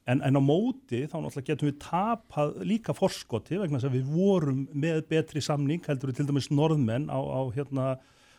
en, 0.06 0.22
en 0.22 0.38
á 0.38 0.42
móti 0.42 1.04
þá 1.06 1.18
náttúrulega 1.20 1.48
getum 1.52 1.68
við 1.70 1.78
tapað 1.84 2.54
líka 2.66 2.94
forskoti 2.96 3.60
vegna 3.60 3.78
þess 3.78 3.90
að 3.90 3.98
við 3.98 4.14
vorum 4.14 4.64
með 4.72 5.02
betri 5.10 5.42
samning 5.44 5.82
heldur 5.86 6.10
við 6.10 6.20
til 6.20 6.28
dæmis 6.30 6.50
norðmenn 6.50 7.08
á, 7.12 7.18
á, 7.18 7.40
hérna, 7.54 7.88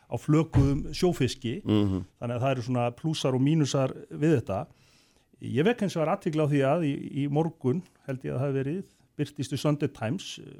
á 0.07 0.15
flökuðum 0.19 0.89
sjófiski. 0.95 1.61
Mm 1.63 2.03
þannig 2.19 2.35
að 2.35 2.43
það 2.43 2.55
eru 2.55 2.65
svona 2.67 2.87
plúsar 2.97 3.37
og 3.37 3.43
mínusar 3.43 3.95
við 4.09 4.39
þetta. 4.39 4.65
Ég 5.43 5.67
vekk 5.67 5.83
eins 5.83 5.95
og 5.95 6.03
var 6.03 6.13
aðtikla 6.15 6.47
á 6.47 6.51
því 6.51 6.61
að 6.67 6.85
í, 6.87 6.93
í 7.23 7.27
morgun 7.27 7.83
held 8.07 8.23
ég 8.23 8.33
að 8.33 8.37
það 8.37 8.45
hafi 8.45 8.57
verið 8.59 8.83
byrtist 9.19 9.53
í 9.53 9.59
Sunday 9.59 9.91
Times 9.91 10.39
uh, 10.39 10.51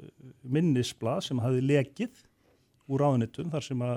minnisblad 0.42 1.24
sem 1.26 1.40
hafi 1.42 1.60
lekið 1.64 2.24
úr 2.88 3.04
ráðunittun 3.04 3.52
þar 3.52 3.68
sem 3.68 3.84
að 3.86 3.94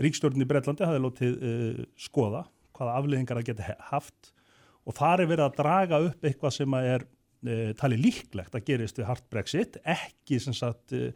ríkstjórn 0.00 0.44
í 0.44 0.48
Breitlandi 0.48 0.86
hafi 0.88 1.00
lótið 1.02 1.40
uh, 1.40 1.80
skoða 1.98 2.44
hvaða 2.76 2.98
afleðingar 3.00 3.40
það 3.40 3.48
geti 3.50 3.74
haft 3.90 4.30
og 4.88 4.96
þar 4.96 5.24
er 5.24 5.32
verið 5.32 5.46
að 5.46 5.58
draga 5.58 6.04
upp 6.06 6.24
eitthvað 6.24 6.56
sem 6.56 6.78
að 6.78 6.88
er 6.94 7.04
uh, 7.04 7.66
talið 7.80 8.06
líklegt 8.06 8.56
að 8.56 8.64
gerist 8.70 9.00
við 9.00 9.10
hard 9.10 9.26
Brexit, 9.32 9.80
ekki 9.84 10.40
sem 10.40 10.56
sagt 10.56 10.96
uh, 10.96 11.10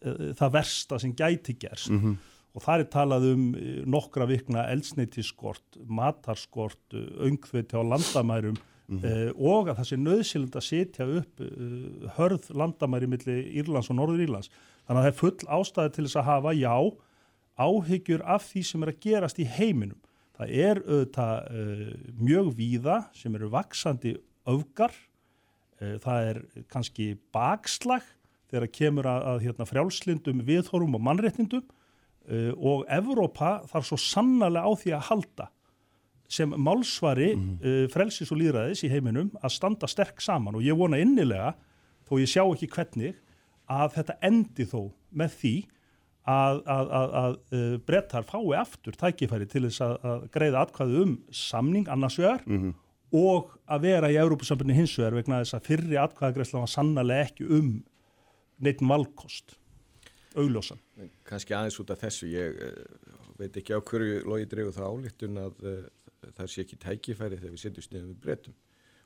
það 0.00 0.54
versta 0.54 0.98
sem 1.00 1.12
gæti 1.16 1.56
gerst 1.60 1.90
-hmm. 1.90 2.16
og 2.54 2.62
þar 2.64 2.80
er 2.80 2.88
talað 2.88 3.26
um 3.34 3.54
eh, 3.54 3.82
nokkra 3.84 4.26
vikna 4.26 4.66
eldsneitiskort, 4.72 5.76
matarskort, 5.86 6.94
öngþviti 6.94 7.76
á 7.76 7.82
landamærum 7.84 8.56
eh, 9.04 9.30
og 9.36 9.68
að 9.68 9.76
það 9.76 9.88
sé 9.88 9.96
nöðsilind 9.96 10.56
að 10.56 10.68
setja 10.68 11.06
upp 11.06 11.40
eh, 11.40 12.08
hörð 12.16 12.50
landamæri 12.50 13.06
milli 13.06 13.36
Írlands 13.60 13.90
og 13.90 13.96
Norður 13.96 14.24
Írlands. 14.24 14.50
Þannig 14.90 15.04
að 15.04 15.04
það 15.04 15.12
er 15.12 15.18
full 15.20 15.50
ástæði 15.54 15.90
til 15.94 16.04
þess 16.08 16.18
að 16.18 16.24
hafa, 16.26 16.52
já, 16.58 16.72
áhyggjur 17.62 18.22
af 18.26 18.46
því 18.48 18.62
sem 18.66 18.82
er 18.82 18.90
að 18.90 19.04
gerast 19.04 19.38
í 19.38 19.44
heiminum. 19.46 20.00
Það 20.34 20.54
er 20.64 20.80
auðvitað 20.82 21.60
eh, 21.60 21.84
mjög 22.18 22.48
víða 22.58 22.96
sem 23.14 23.36
eru 23.38 23.52
vaksandi 23.52 24.16
öfgar, 24.50 24.96
eh, 25.78 25.94
það 26.02 26.26
er 26.32 26.42
kannski 26.74 27.06
bakslag 27.30 28.02
þegar 28.50 28.74
kemur 28.80 29.10
að, 29.12 29.28
að 29.30 29.46
hérna, 29.46 29.68
frjálslindum 29.70 30.42
viðhorfum 30.50 30.98
og 30.98 31.06
mannréttindum. 31.06 31.62
Uh, 32.30 32.50
og 32.58 32.82
Evrópa 32.92 33.62
þarf 33.70 33.86
svo 33.88 33.96
sannarlega 33.98 34.68
á 34.68 34.72
því 34.76 34.90
að 34.92 35.06
halda 35.06 35.46
sem 36.30 36.50
málsvari 36.52 37.30
uh, 37.32 37.86
frelsis 37.90 38.30
og 38.30 38.38
líðræðis 38.42 38.84
í 38.86 38.90
heiminum 38.92 39.30
að 39.40 39.54
standa 39.54 39.88
sterk 39.90 40.20
saman. 40.22 40.58
Og 40.58 40.66
ég 40.66 40.76
vona 40.78 41.00
innilega, 41.00 41.54
þó 42.06 42.18
ég 42.20 42.30
sjá 42.30 42.42
ekki 42.44 42.68
hvernig, 42.74 43.16
að 43.70 43.94
þetta 43.98 44.16
endi 44.26 44.66
þó 44.68 44.80
með 45.10 45.36
því 45.40 45.54
að, 46.30 46.60
að, 46.64 46.92
að, 46.98 47.14
að 47.20 47.36
uh, 47.56 47.76
brettar 47.88 48.26
fái 48.28 48.52
aftur 48.60 48.98
tækifæri 48.98 49.48
til 49.50 49.64
þess 49.68 49.82
að, 49.86 49.94
að 50.10 50.26
greiða 50.34 50.64
atkvæðu 50.66 51.04
um 51.04 51.14
samning 51.34 51.90
annars 51.90 52.18
vegar 52.20 52.44
og 53.16 53.54
að 53.66 53.86
vera 53.88 54.10
í 54.12 54.18
Európusambunni 54.20 54.76
hins 54.76 54.96
vegar 54.98 55.16
vegna 55.18 55.40
þess 55.42 55.56
að 55.58 55.70
fyrri 55.70 55.98
atkvæðagreisla 55.98 56.62
var 56.62 56.70
sannarlega 56.70 57.30
ekki 57.30 57.48
um 57.58 57.72
neitt 58.60 58.84
valkost. 58.84 59.56
Augljósan. 60.38 60.78
kannski 61.26 61.54
aðeins 61.56 61.80
út 61.82 61.90
af 61.90 62.04
þessu 62.04 62.28
ég 62.30 62.58
uh, 62.62 62.74
veit 63.40 63.56
ekki 63.56 63.74
á 63.74 63.82
hverju 63.82 64.20
logi 64.28 64.46
dregur 64.46 64.76
það 64.76 64.92
álittun 64.92 65.40
að 65.42 65.64
uh, 65.66 65.80
það 66.36 66.50
sé 66.52 66.62
ekki 66.62 66.78
tækifæri 66.84 67.38
þegar 67.40 67.54
við 67.56 67.62
setjum 67.64 67.86
sniðum 67.86 68.12
við 68.12 68.20
breytum 68.26 68.58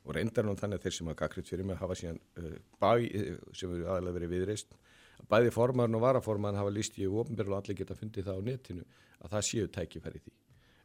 og 0.05 0.15
reyndar 0.15 0.45
nú 0.45 0.53
þannig 0.57 0.79
að 0.79 0.85
þeir 0.85 0.97
sem 0.97 1.07
hafa 1.09 1.21
gaggriðt 1.23 1.51
fyrir 1.51 1.65
mig 1.65 1.79
hafa 1.81 1.97
síðan 1.97 2.19
uh, 2.39 2.57
bæ, 2.81 2.91
uh, 3.01 3.39
sem 3.57 3.73
eru 3.73 3.89
aðalega 3.89 4.19
verið 4.19 4.35
viðreist 4.35 4.75
bæði 5.29 5.51
formarn 5.53 5.97
og 5.97 6.03
varaformarn 6.03 6.57
hafa 6.59 6.73
líst 6.73 6.97
í 6.99 7.07
ofnbyrlu 7.07 7.55
og 7.55 7.61
allir 7.63 7.79
geta 7.79 7.97
fundið 7.97 8.27
það 8.27 8.41
á 8.41 8.47
netinu 8.49 8.83
að 9.21 9.31
það 9.35 9.47
séu 9.49 9.69
tækifæri 9.77 10.21
því. 10.21 10.33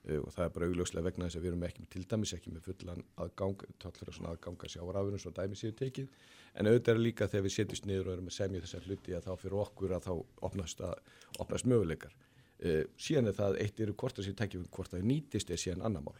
Uh, 0.00 0.20
og 0.24 0.30
það 0.32 0.44
er 0.46 0.54
bara 0.54 0.68
augljóslega 0.70 1.06
vegna 1.10 1.26
þess 1.28 1.38
að 1.38 1.44
við 1.44 1.50
erum 1.50 1.66
ekki 1.68 1.84
með 1.84 1.90
til 1.94 2.04
dæmis 2.12 2.34
ekki 2.36 2.54
með 2.54 2.68
fullan 2.70 3.04
aðgang 3.20 3.64
tollur 3.82 4.12
og 4.12 4.16
svona 4.16 4.32
aðganga 4.34 4.70
sjávarafurinn 4.72 5.22
svo 5.24 5.34
dæmi 5.36 5.60
séu 5.60 5.76
tekið. 5.76 6.08
En 6.56 6.70
auðvitað 6.70 6.94
er 6.94 7.04
líka 7.04 7.28
þegar 7.28 7.46
við 7.46 7.56
setjumst 7.58 7.86
niður 7.90 8.08
og 8.08 8.16
erum 8.16 8.30
að 8.32 8.36
semja 8.38 8.64
þessar 8.64 8.88
hluti 8.88 9.16
að 9.16 9.28
þá 9.28 9.32
fyrir 9.42 9.60
okkur 9.66 9.94
að 9.98 10.08
þá 10.08 10.12
opnast, 10.48 10.80
að, 10.80 11.14
opnast 11.44 11.68
möguleikar. 11.68 12.16
Uh, 12.64 12.82
síðan 12.96 13.28
er 13.28 13.36
það 13.36 13.60
eitt 13.60 13.84
eru 13.84 13.96
hvort 14.00 14.16
það 14.16 14.30
sé 14.30 14.36
tækifæri 14.40 14.72
hvort 14.78 14.94
það 14.94 15.06
nýtist 15.12 15.52
er 15.52 15.60
síðan 15.60 15.84
annar 15.88 16.06
mál 16.08 16.16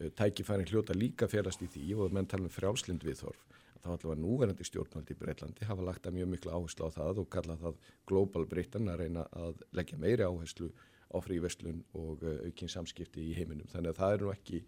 uh, 0.00 0.10
tækifærin 0.18 0.68
hljóta 0.70 0.96
líka 0.96 1.28
félast 1.30 1.62
í 1.64 1.68
því 1.72 1.86
og 1.98 2.16
menn 2.16 2.28
tala 2.30 2.48
um 2.48 2.52
frjálslind 2.52 3.04
viðþorf 3.06 3.44
að 3.76 3.84
þá 3.84 3.90
allavega 3.92 4.22
núverandi 4.22 4.66
stjórnvaldi 4.66 5.14
í 5.14 5.20
Breitlandi 5.20 5.68
hafa 5.68 5.86
lagt 5.86 6.08
að 6.08 6.18
mjög 6.18 6.32
mikla 6.32 6.56
áherslu 6.58 6.88
á 6.88 6.96
það 6.96 7.22
og 7.22 7.30
kalla 7.30 7.56
það 7.60 7.78
global 8.10 8.44
Britain 8.50 8.90
að 8.90 9.00
reyna 9.04 9.26
að 9.36 9.62
leggja 9.78 10.00
meiri 10.02 10.26
áherslu 10.26 10.72
á 11.06 11.16
fríverslun 11.22 11.84
og 11.94 12.24
uh, 12.26 12.42
aukinn 12.48 12.72
samskipti 12.72 13.30
í 13.30 13.36
heiminum. 13.38 13.68
Þannig 13.70 13.94
að 13.94 14.00
það 14.02 14.16
er 14.16 14.24
nú 14.24 14.32
ekki 14.34 14.62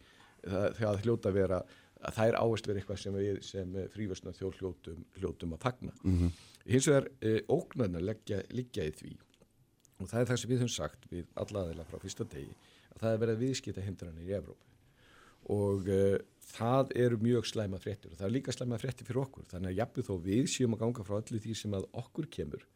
það, 0.44 0.66
það 0.78 1.00
hljóta 1.04 1.32
að 1.32 1.38
vera 1.40 1.62
að 1.98 2.14
það 2.14 2.28
er 2.28 2.36
áherslu 2.38 2.70
verið 2.70 2.82
eitthvað 2.82 3.00
sem 3.02 3.16
við 3.18 3.40
sem 3.42 3.78
fríverslun 3.94 4.36
þjóð 4.38 4.60
hljótum, 4.60 5.00
hljótum 5.18 5.56
að 5.56 5.64
fagna. 5.64 5.96
Mhm. 6.04 6.36
hins 6.68 6.86
vegar 6.86 7.08
uh, 7.08 7.40
ógnarna 7.48 8.04
leggja, 8.04 8.42
í 8.52 8.92
því 9.00 9.16
og 9.98 10.08
það 10.08 10.20
er 10.20 10.30
það 10.30 10.40
sem 10.40 10.50
við 10.50 10.62
höfum 10.62 10.74
sagt 10.74 11.06
við 11.10 11.30
alla 11.42 11.64
aðeila 11.64 11.86
frá 11.88 11.98
fyrsta 12.02 12.26
degi 12.28 12.54
að 12.92 13.00
það 13.02 13.12
er 13.12 13.22
verið 13.22 13.34
að 13.34 13.44
viðskita 13.44 13.84
hindranir 13.86 14.28
í 14.28 14.36
Evrópu 14.38 14.67
og 15.46 15.88
uh, 15.92 16.16
það 16.48 16.92
eru 17.04 17.20
mjög 17.22 17.46
slæma 17.48 17.80
fréttir 17.82 18.12
og 18.12 18.18
það 18.18 18.28
er 18.28 18.34
líka 18.38 18.54
slæma 18.56 18.80
fréttir 18.80 19.08
fyrir 19.08 19.22
okkur. 19.22 19.46
Þannig 19.52 19.72
að 19.72 19.78
jafnveg 19.82 20.08
þó 20.08 20.14
við 20.24 20.50
séum 20.52 20.74
að 20.76 20.84
ganga 20.84 21.06
frá 21.06 21.20
öllu 21.20 21.42
því 21.44 21.54
sem 21.62 21.78
að 21.78 21.88
okkur 22.02 22.28
kemur 22.32 22.66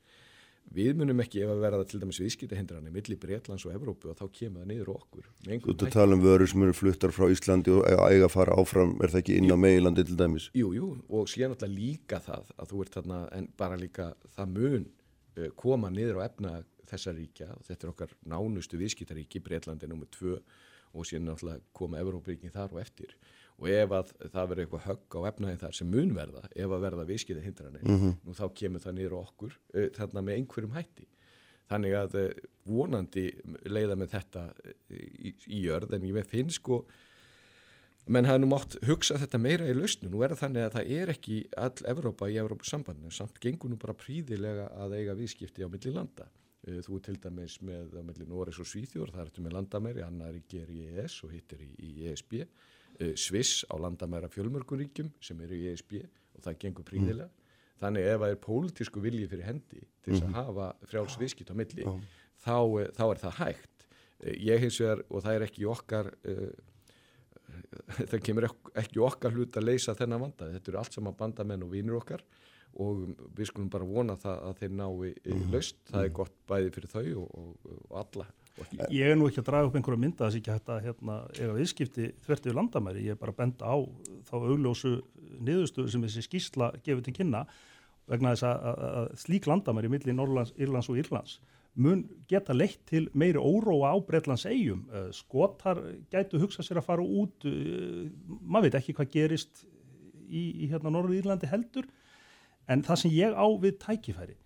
við 0.71 0.97
munum 0.97 1.21
ekki 1.23 1.43
ef 1.45 1.51
að 1.53 1.63
verða 1.65 1.87
til 1.89 2.01
dæmis 2.03 2.19
viðskita 2.23 2.57
hindranir 2.57 2.95
milli 2.95 3.17
Breitlands 3.21 3.65
og 3.67 3.75
Evrópu 3.75 4.13
og 4.13 4.19
þá 4.19 4.25
kemur 4.39 4.63
það 4.63 4.71
niður 4.71 4.91
okkur 4.95 5.29
Þú 5.43 5.75
ert 5.75 5.85
að 5.87 5.95
tala 5.97 6.17
um 6.17 6.23
vörur 6.23 6.51
sem 6.53 6.65
eru 6.65 6.77
fluttar 6.77 7.15
frá 7.15 7.27
Íslandi 7.33 7.75
og 7.75 7.85
eiga 7.89 8.29
að 8.29 8.35
fara 8.35 8.57
áfram, 8.57 8.95
er 9.03 9.13
það 9.13 9.23
ekki 9.23 9.39
inn 9.41 9.53
á 9.53 9.59
meilandi 9.59 10.07
til 10.09 10.19
dæmis? 10.19 10.49
Jú, 10.57 10.73
jú, 10.77 10.91
og 11.11 11.31
síðan 11.31 11.57
alltaf 11.57 11.73
líka 11.73 12.21
það 12.25 12.53
að 12.57 12.73
þú 12.73 12.83
ert 12.85 12.99
þarna, 12.99 13.23
en 13.37 13.49
bara 13.59 13.81
líka 13.81 14.11
það 14.37 14.55
mun 14.57 14.87
uh, 14.87 15.49
koma 15.59 15.93
niður 15.93 16.23
á 16.23 16.27
efna 16.29 16.55
þessa 16.93 17.17
ríkja, 17.17 17.51
og 17.57 17.67
þetta 17.69 17.87
er 17.87 17.93
okkar 17.93 18.15
nánustu 18.33 18.81
viðskiptaríki, 18.81 19.43
Breitlandi 19.45 19.91
nummer 19.91 20.09
tvö 20.13 20.39
og 20.93 21.07
síðan 21.09 21.33
alltaf 21.35 21.63
koma 21.77 22.01
Evróparíkin 22.03 22.53
þar 22.55 22.77
og 22.77 22.83
eftir. 22.83 23.15
Og 23.61 23.69
ef 23.71 23.95
að 23.95 24.13
það 24.33 24.49
verður 24.51 24.65
eitthvað 24.65 24.87
högg 24.89 25.17
á 25.17 25.21
efnaði 25.31 25.61
þar 25.61 25.77
sem 25.79 25.91
mun 25.93 26.15
verða, 26.17 26.43
ef 26.57 26.75
að 26.77 26.85
verða 26.87 27.07
viðskipta 27.09 27.45
hindranir, 27.45 27.85
nú 28.25 28.35
þá 28.35 28.45
kemur 28.59 28.83
það 28.83 29.03
á 29.13 29.19
okkur 29.21 29.57
uh, 29.75 29.89
þarna 29.99 30.25
með 30.27 30.41
einhverjum 30.41 30.77
hætti. 30.77 31.07
Þannig 31.71 31.97
að 32.01 32.19
uh, 32.19 32.29
vonandi 32.69 33.29
leiða 33.69 33.97
með 33.97 34.17
þetta 34.17 34.45
uh, 34.51 34.75
í, 34.91 35.35
í 35.47 35.63
jörð, 35.67 35.95
en 35.95 36.09
ég 36.09 36.29
finn 36.29 36.51
sko 36.51 36.83
menn 38.11 38.27
hafði 38.27 38.43
nú 38.43 38.51
mátt 38.51 38.77
hugsa 38.89 39.19
þetta 39.21 39.39
meira 39.39 39.69
í 39.71 39.75
lausnu, 39.77 40.11
nú 40.11 40.23
er 40.25 40.35
það 40.35 40.41
þannig 40.47 40.65
að 40.67 40.77
það 40.77 40.93
er 40.99 41.13
ekki 41.13 41.37
all 41.55 41.89
Evrópa 41.93 42.29
í 42.31 42.39
Evrópa 42.43 42.67
sambandinu 42.67 43.13
samt 43.15 43.39
gengur 43.43 43.71
nú 43.71 43.79
bara 43.79 43.95
príðilega 43.95 44.71
að 44.75 44.97
eiga 44.99 45.15
viðskipti 45.19 45.63
á 45.63 45.71
milli 45.71 45.93
landa. 45.95 46.27
Eh, 46.27 46.42
þú 46.63 46.97
er 46.99 47.03
til 47.09 47.17
dæmis 47.25 47.57
með 47.67 47.97
á 47.99 48.03
milli 48.07 48.27
Noregs 48.31 48.61
og 48.63 48.69
Svíþjór, 48.71 49.11
það 49.11 49.25
ertu 49.27 49.43
með 49.43 49.57
landamæri 49.59 50.03
annar 50.07 50.37
ekki 50.39 50.61
er 50.63 50.71
í 50.71 50.81
EES 50.93 51.17
og 51.27 51.33
hitt 51.35 51.53
er 51.57 51.65
í, 51.67 51.73
í 51.79 51.93
ESB 52.13 52.45
Eh, 53.01 53.15
Sviss 53.17 53.63
á 53.73 53.75
landamæra 53.81 54.29
fjölmörguríkjum 54.29 55.07
sem 55.25 55.39
eru 55.41 55.57
í 55.57 55.71
ESB 55.73 55.95
og 56.37 56.43
það 56.45 56.59
gengur 56.61 56.85
príðilega 56.85 57.31
þannig 57.81 58.05
ef 58.05 58.19
það 58.21 58.33
er 58.35 58.41
pólitísku 58.45 59.01
vilji 59.01 59.29
fyrir 59.31 59.47
hendi 59.49 59.81
til 60.05 60.13
þess 60.13 60.27
að 60.27 60.35
hafa 60.37 60.67
frjáls 60.91 61.17
viðskipt 61.19 61.51
á 61.51 61.57
milli 61.57 61.87
þá, 62.45 62.53
eh, 62.83 62.91
þá 62.93 63.03
er 63.09 63.23
það 63.23 63.39
hægt. 63.41 63.87
Eh, 64.21 64.37
ég 64.45 64.61
hins 64.61 64.77
vegar, 64.85 65.01
og 65.09 65.25
það 65.25 65.39
er 65.39 65.47
ekki 65.49 65.65
okkar 65.73 66.13
uh, 66.13 66.53
það 68.13 68.23
kemur 68.29 68.47
ek- 68.51 68.71
ekki 68.85 69.03
okkar 69.09 69.35
hlut 69.37 69.57
að 69.59 69.67
leysa 69.71 69.97
þennan 69.99 70.23
vanda, 70.27 70.51
þetta 70.53 70.71
eru 70.75 70.81
allt 70.83 70.97
saman 71.01 71.17
bandamenn 71.19 71.65
og 71.67 71.73
vinir 71.73 71.97
okkar 71.99 72.23
og 72.81 73.03
við 73.37 73.51
skulum 73.51 73.73
bara 73.73 73.89
vona 73.89 74.17
það 74.21 74.45
að 74.49 74.61
þeir 74.61 74.77
nái 74.79 75.11
mm. 75.11 75.43
laust, 75.53 75.81
það 75.91 76.07
er 76.07 76.15
gott 76.21 76.39
bæði 76.49 76.71
fyrir 76.77 76.93
þau 76.93 77.05
og, 77.25 77.27
og, 77.43 77.75
og 77.89 77.99
alla 78.05 78.29
og 78.61 78.73
Ég 78.93 79.09
er 79.09 79.17
nú 79.17 79.31
ekki 79.31 79.41
að 79.41 79.49
draga 79.49 79.69
upp 79.69 79.77
einhverja 79.79 80.03
mynda 80.03 80.27
þess 80.27 80.39
ekki 80.39 80.53
hægt 80.53 80.73
að 80.73 80.83
hérna, 80.87 81.15
eiga 81.39 81.55
viðskipti 81.57 82.09
þvert 82.27 82.49
yfir 82.49 82.59
landamæri, 82.59 83.05
ég 83.07 83.17
er 83.17 83.21
bara 83.21 83.33
að 83.33 83.39
benda 83.39 83.71
á 83.73 83.77
þá 84.29 84.35
augljósu 84.39 84.93
niðurstöðu 85.41 85.95
sem 85.95 86.05
þessi 86.05 86.25
skýrsla 86.27 86.69
gefur 86.85 87.07
til 87.07 87.17
kynna 87.17 87.47
vegna 88.11 88.35
þess 88.35 88.45
að, 88.51 88.69
að, 88.69 88.85
að 89.01 89.09
slík 89.23 89.49
landamæri 89.49 89.91
milli 89.93 90.15
Norrlands, 90.17 90.53
Írlands 90.61 90.91
og 90.93 91.01
Írlands 91.01 91.39
mun 91.75 92.03
geta 92.29 92.53
leitt 92.53 92.83
til 92.89 93.07
meiri 93.17 93.41
óróa 93.41 93.95
á 93.95 93.99
Breitlands 94.05 94.45
eigum. 94.45 94.85
Skotar 95.17 95.81
gætu 96.13 96.41
hugsa 96.43 96.65
sér 96.65 96.83
að 96.83 96.89
fara 96.89 97.05
út, 97.05 97.47
uh, 97.49 98.09
maður 98.45 98.69
veit 98.69 98.79
ekki 98.83 98.97
hvað 98.99 99.13
gerist 99.15 99.65
í, 100.29 100.65
í 100.65 100.69
hérna 100.73 100.93
Norður 100.93 101.17
Írlandi 101.21 101.49
heldur, 101.51 101.89
en 102.69 102.85
það 102.87 103.03
sem 103.03 103.15
ég 103.17 103.35
á 103.35 103.47
við 103.63 103.79
tækifæri 103.83 104.37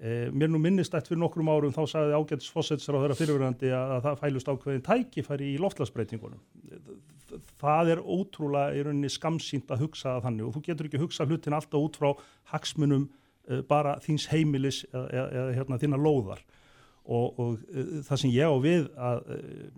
Eh, 0.00 0.30
mér 0.32 0.48
nú 0.48 0.56
minnist 0.56 0.94
eftir 0.96 1.18
nokkrum 1.20 1.50
árum 1.52 1.74
þá 1.76 1.82
sagði 1.90 2.14
ágætis 2.16 2.48
fósetsar 2.48 2.96
á 2.96 3.02
þeirra 3.02 3.16
fyrirverandi 3.18 3.68
að, 3.76 3.90
að 3.92 4.06
það 4.06 4.20
fælust 4.22 4.48
ákveðin 4.48 4.84
tækifæri 4.86 5.48
í 5.52 5.58
loftlagsbreytingunum. 5.60 6.40
Það 7.60 7.90
er 7.92 8.00
ótrúlega 8.00 8.78
í 8.78 8.84
rauninni 8.86 9.10
skamsýnt 9.12 9.68
að 9.68 9.82
hugsa 9.84 10.14
það 10.14 10.24
þannig 10.24 10.46
og 10.46 10.54
þú 10.54 10.62
getur 10.70 10.88
ekki 10.88 11.02
hugsa 11.02 11.26
hlutin 11.28 11.58
alltaf 11.58 11.84
út 11.84 12.00
frá 12.00 12.08
hagsmunum 12.54 13.04
uh, 13.10 13.60
bara 13.68 13.98
þíns 14.00 14.24
heimilis 14.32 14.80
eða, 14.88 15.44
hérna, 15.58 15.80
þína 15.84 16.00
lóðar 16.00 16.40
og, 17.04 17.36
og 17.36 17.60
uh, 17.68 18.00
það 18.08 18.22
sem 18.24 18.32
ég 18.38 18.48
á 18.48 18.56
við 18.64 18.88
að 18.96 19.20
uh, 19.36 19.68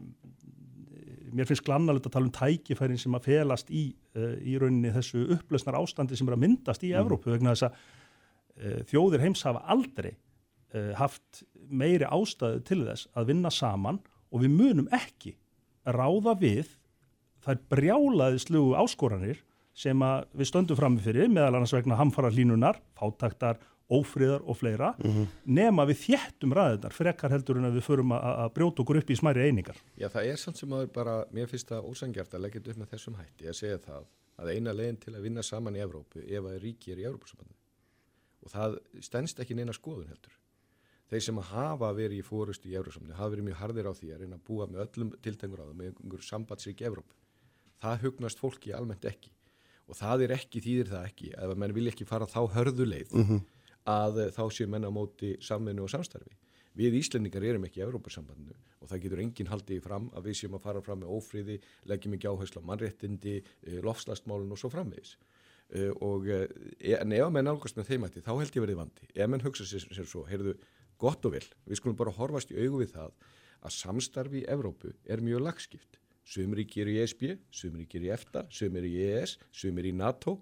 mér 1.37 1.49
finnst 1.49 1.65
glannalegt 1.67 2.07
að 2.09 2.17
tala 2.17 2.29
um 2.29 2.35
tækifærin 2.37 3.01
sem 3.01 3.17
að 3.17 3.29
felast 3.29 3.71
í, 3.73 3.89
uh, 4.17 4.37
í 4.41 4.57
rauninni 4.61 4.93
þessu 4.95 5.27
upplösnar 5.37 5.79
ástandi 5.79 6.19
sem 6.19 6.29
er 6.29 6.37
að 6.37 6.45
myndast 6.45 6.85
í 6.87 6.93
Evrópu 6.99 7.33
vegna 7.33 7.55
þess 7.55 7.69
að 7.69 7.79
uh, 7.79 8.81
þjóðir 8.91 9.25
heims 9.27 9.45
hafa 9.49 9.65
aldrei 9.73 10.13
uh, 10.13 10.93
haft 10.99 11.45
meiri 11.69 12.09
ástæðu 12.09 12.63
til 12.69 12.83
þess 12.87 13.09
að 13.17 13.33
vinna 13.33 13.53
saman 13.53 14.03
og 14.33 14.45
við 14.45 14.57
munum 14.57 14.93
ekki 14.95 15.37
ráða 15.89 16.37
við 16.41 16.77
þær 17.43 17.65
brjálaðislugu 17.73 18.77
áskoranir 18.79 19.43
sem 19.75 19.99
við 20.37 20.49
stöndum 20.49 20.79
framifyrir 20.79 21.31
meðal 21.33 21.57
annars 21.57 21.73
vegna 21.75 21.97
hamfara 21.97 22.31
hlínunar, 22.33 22.79
fátaktar, 22.99 23.59
ófriðar 23.93 24.45
og 24.47 24.57
fleira 24.57 24.93
nema 25.45 25.85
við 25.89 25.99
þéttum 26.07 26.55
ræðunar 26.57 26.95
frekar 26.95 27.33
heldur 27.35 27.59
en 27.59 27.69
að 27.69 27.79
við 27.79 27.87
förum 27.87 28.13
að, 28.17 28.27
að 28.45 28.53
brjóta 28.57 28.83
okkur 28.83 29.01
upp 29.03 29.11
í 29.11 29.17
smæri 29.19 29.47
einingar. 29.49 29.79
Já, 29.97 30.09
það 30.09 30.29
er 30.31 30.37
samt 30.41 30.61
sem 30.61 30.73
aður 30.73 30.93
bara, 30.95 31.17
mér 31.33 31.51
finnst 31.51 31.69
það 31.69 31.89
ósangjart 31.91 32.35
að 32.35 32.45
leggja 32.47 32.61
þetta 32.61 32.71
upp 32.71 32.83
með 32.83 32.93
þessum 32.95 33.19
hætti 33.21 33.49
að 33.49 33.59
segja 33.59 33.81
það 33.87 34.07
að 34.43 34.53
eina 34.55 34.73
leginn 34.73 35.01
til 35.03 35.15
að 35.17 35.27
vinna 35.27 35.43
saman 35.43 35.77
í 35.77 35.83
Evrópu 35.83 36.23
ef 36.23 36.47
að 36.49 36.61
ríki 36.63 36.93
er 36.93 37.03
í 37.03 37.09
Evrópusambandi 37.09 37.59
og 38.43 38.51
það 38.51 38.79
stendst 39.01 39.43
ekki 39.43 39.55
neina 39.55 39.75
skoðun 39.77 40.09
heldur. 40.11 40.39
Þeir 41.13 41.23
sem 41.27 41.39
hafa 41.53 41.91
verið 41.93 42.23
í 42.23 42.25
fórustu 42.25 42.71
í 42.71 42.77
Evrópusambandi 42.79 43.19
hafa 43.19 43.35
verið 43.35 43.49
mjög 43.51 43.61
harðir 43.61 43.91
á 43.91 43.93
því 43.93 44.13
að 44.15 44.25
reyna 44.25 44.39
að 44.39 44.47
búa 44.49 44.67
með 44.71 44.85
öllum 44.87 45.13
tiltengur 45.23 45.63
á 45.63 45.67
það 45.69 45.77
með 45.79 45.93
einhverju 45.93 46.27
sambandsrík 46.27 46.83
Evrópu. 46.89 47.15
Það 47.83 48.05
hugnast 48.07 48.41
fólki 48.41 48.73
almennt 48.75 49.05
ekki 49.07 49.31
og 49.91 49.99
það 49.99 50.25
er 50.27 50.35
ekki, 50.39 50.63
þýðir 50.65 50.91
það 50.93 51.07
ekki 51.11 51.33
ef 51.37 51.51
að 51.53 51.59
menn 51.61 51.75
vilja 51.77 51.93
ekki 51.93 52.09
fara 52.09 52.29
þá 52.31 52.41
hörðuleið 52.55 53.15
að 53.89 54.21
eh, 54.27 54.31
þá 54.35 54.45
séu 54.55 54.71
menn 54.71 54.87
á 54.87 54.91
móti 54.93 55.35
samvinnu 55.43 55.85
og 55.87 55.93
samstarfi. 55.93 56.37
Við 56.79 56.97
Íslendingar 57.03 57.45
erum 57.45 57.67
ekki 57.67 57.83
í 57.83 57.85
Evrópussambandinu 57.85 58.55
og 58.81 58.89
það 58.89 59.03
getur 59.05 59.21
enginn 59.21 59.51
haldið 59.51 59.77
í 59.77 59.83
fram 59.85 60.09
að 60.17 60.31
við 60.31 60.39
séum 60.39 60.57
að 60.57 60.65
fara 60.65 60.83
fram 60.85 61.03
með 61.03 61.13
ófriði, 61.13 61.59
leggjum 61.91 62.17
ekki 62.17 62.31
áherslu 62.31 62.63
á 62.65 62.69
mannréttindi, 62.71 63.35
lofslagsmálun 63.85 64.55
og 64.55 64.61
svo 64.61 64.71
framvegis. 64.73 65.19
Uh, 65.73 65.93
og, 66.05 66.27
en 66.29 67.13
ef 67.17 67.29
menn 67.33 67.47
nálgast 67.49 67.79
með 67.79 67.93
þeim 67.93 68.09
ætti 68.09 68.25
þá 68.25 68.33
held 68.35 68.57
ég 68.57 68.65
verið 68.65 68.81
vandi. 68.81 69.07
Ef 69.13 69.31
menn 69.31 69.45
hugsa 69.45 69.69
sér, 69.69 69.85
sér 69.93 70.09
svo, 70.09 70.25
heyrðu, 70.29 70.57
gott 71.01 71.29
og 71.29 71.37
vel, 71.37 71.45
við 71.69 71.81
skulum 71.81 71.99
bara 72.01 72.13
horfast 72.17 72.53
í 72.53 72.59
augu 72.61 72.83
við 72.83 72.97
það 72.97 73.15
að 73.63 73.77
samstarfi 73.77 74.43
í 74.43 74.49
Evrópu 74.51 74.93
er 75.05 75.23
mjög 75.25 75.45
lagskipt. 75.47 76.01
Sumríki 76.29 76.83
eru 76.83 76.95
í 76.95 77.01
ESB, 77.03 77.25
sumríki 77.51 77.99
eru 77.99 78.09
í 78.09 78.13
EFTA, 78.15 78.45
sumir 78.53 78.87
í 78.87 78.93
EES, 79.03 79.37
sumir 79.51 79.89
í 79.89 79.95
NATO 79.97 80.39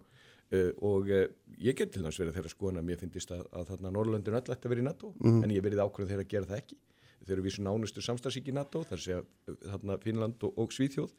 Uh, 0.51 0.71
og 0.83 1.11
uh, 1.15 1.27
ég 1.63 1.77
get 1.79 1.93
til 1.95 2.03
þess 2.03 2.19
verið 2.19 2.39
þeirra 2.39 2.51
skoðan 2.51 2.81
að 2.81 2.87
mér 2.89 2.99
finnist 2.99 3.31
að, 3.31 3.45
að 3.55 3.69
þarna 3.69 3.93
Norrlöndin 3.95 4.35
öll 4.35 4.41
ætti 4.43 4.67
að 4.67 4.73
vera 4.73 4.83
í 4.83 4.87
NATO 4.89 5.13
en 5.23 5.53
ég 5.55 5.63
verið 5.63 5.83
ákveð 5.85 6.11
þeirra 6.11 6.25
að 6.27 6.33
gera 6.33 6.49
það 6.49 6.63
ekki. 6.65 6.79
Þeir 7.21 7.35
eru 7.37 7.45
vísu 7.45 7.63
nánustu 7.63 8.03
samstagsík 8.03 8.49
í 8.51 8.55
NATO 8.57 8.83
þar 8.89 9.03
sé 9.05 9.21
uh, 9.21 9.55
þarna 9.69 9.99
Finnland 10.03 10.43
og, 10.49 10.59
og 10.59 10.75
Svíþjóð. 10.75 11.13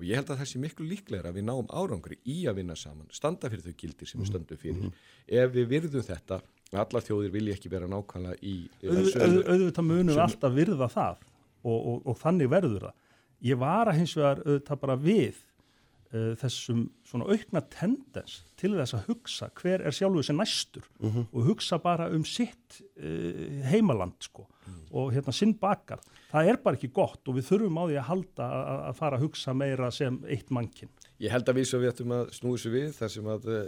Og 0.00 0.06
ég 0.08 0.16
held 0.16 0.32
að 0.32 0.40
það 0.40 0.48
sé 0.48 0.62
miklu 0.62 0.86
líklegra 0.88 1.28
að 1.28 1.36
við 1.36 1.46
náum 1.50 1.68
árangri 1.76 2.16
í 2.24 2.38
að 2.48 2.62
vinna 2.62 2.76
saman 2.78 3.10
standa 3.12 3.50
fyrir 3.52 3.66
þau 3.66 3.76
gildir 3.82 4.08
sem 4.08 4.22
við 4.22 4.30
stöndum 4.30 4.60
fyrir 4.62 4.86
ef 5.26 5.52
við 5.52 5.66
virðum 5.74 6.06
þetta 6.06 6.38
allar 6.80 7.04
þjóðir 7.04 7.34
vilja 7.34 7.58
ekki 7.58 7.72
vera 7.72 7.90
nákvæmlega 7.90 8.38
í 8.40 8.54
Auð, 8.86 9.10
auð, 9.18 9.36
auðvitað 9.50 9.88
munum 9.90 10.14
við 10.14 10.22
alltaf 10.24 10.54
virða 10.56 10.88
það 10.94 11.24
og, 11.26 11.76
og, 11.76 11.96
og 12.06 12.18
þannig 12.22 12.52
verður 12.54 12.86
það. 12.86 12.98
Ég 13.50 13.60
var 13.60 13.90
að 13.90 14.00
hins 14.00 14.16
vegar 14.16 14.42
auðvitað 14.46 14.82
bara 14.86 14.96
við 15.04 15.42
uh, 16.14 16.32
þessum 16.40 16.86
svona 17.06 17.28
aukna 17.30 17.62
tendens 17.72 18.40
til 18.60 18.72
þess 18.76 18.96
að 18.98 19.10
hugsa 19.10 19.50
hver 19.60 19.84
er 19.86 19.96
sjálfuð 19.96 20.26
sem 20.28 20.38
næstur 20.40 20.88
og 21.02 21.42
hugsa 21.48 21.80
bara 21.82 22.10
um 22.14 22.24
sitt 22.28 22.80
uh, 23.00 23.60
heimaland 23.70 24.18
sko 24.24 24.46
og 24.90 25.12
hérna 25.14 25.32
sinn 25.34 25.54
bakar. 25.58 26.02
Það 26.30 26.52
er 26.52 26.58
bara 26.62 26.78
ekki 26.78 26.92
gott 26.94 27.26
og 27.26 27.36
við 27.38 27.48
þurfum 27.48 27.78
á 27.78 27.84
því 27.84 27.96
að 27.98 28.08
halda 28.10 28.50
að, 28.50 28.82
að 28.90 29.00
fara 29.00 29.18
að 29.18 29.24
hugsa 29.26 29.54
meira 29.54 29.90
sem 29.94 30.20
eitt 30.30 30.52
mannkinn. 30.54 30.92
Ég 31.22 31.32
held 31.34 31.48
að 31.50 31.58
við 31.60 31.66
svo 31.70 31.80
við 31.82 31.92
ættum 31.92 32.14
að 32.16 32.30
snúi 32.36 32.60
svo 32.60 32.72
við 32.74 32.92
þar 32.96 33.12
sem 33.14 33.30
að 33.30 33.50
uh, 33.50 33.64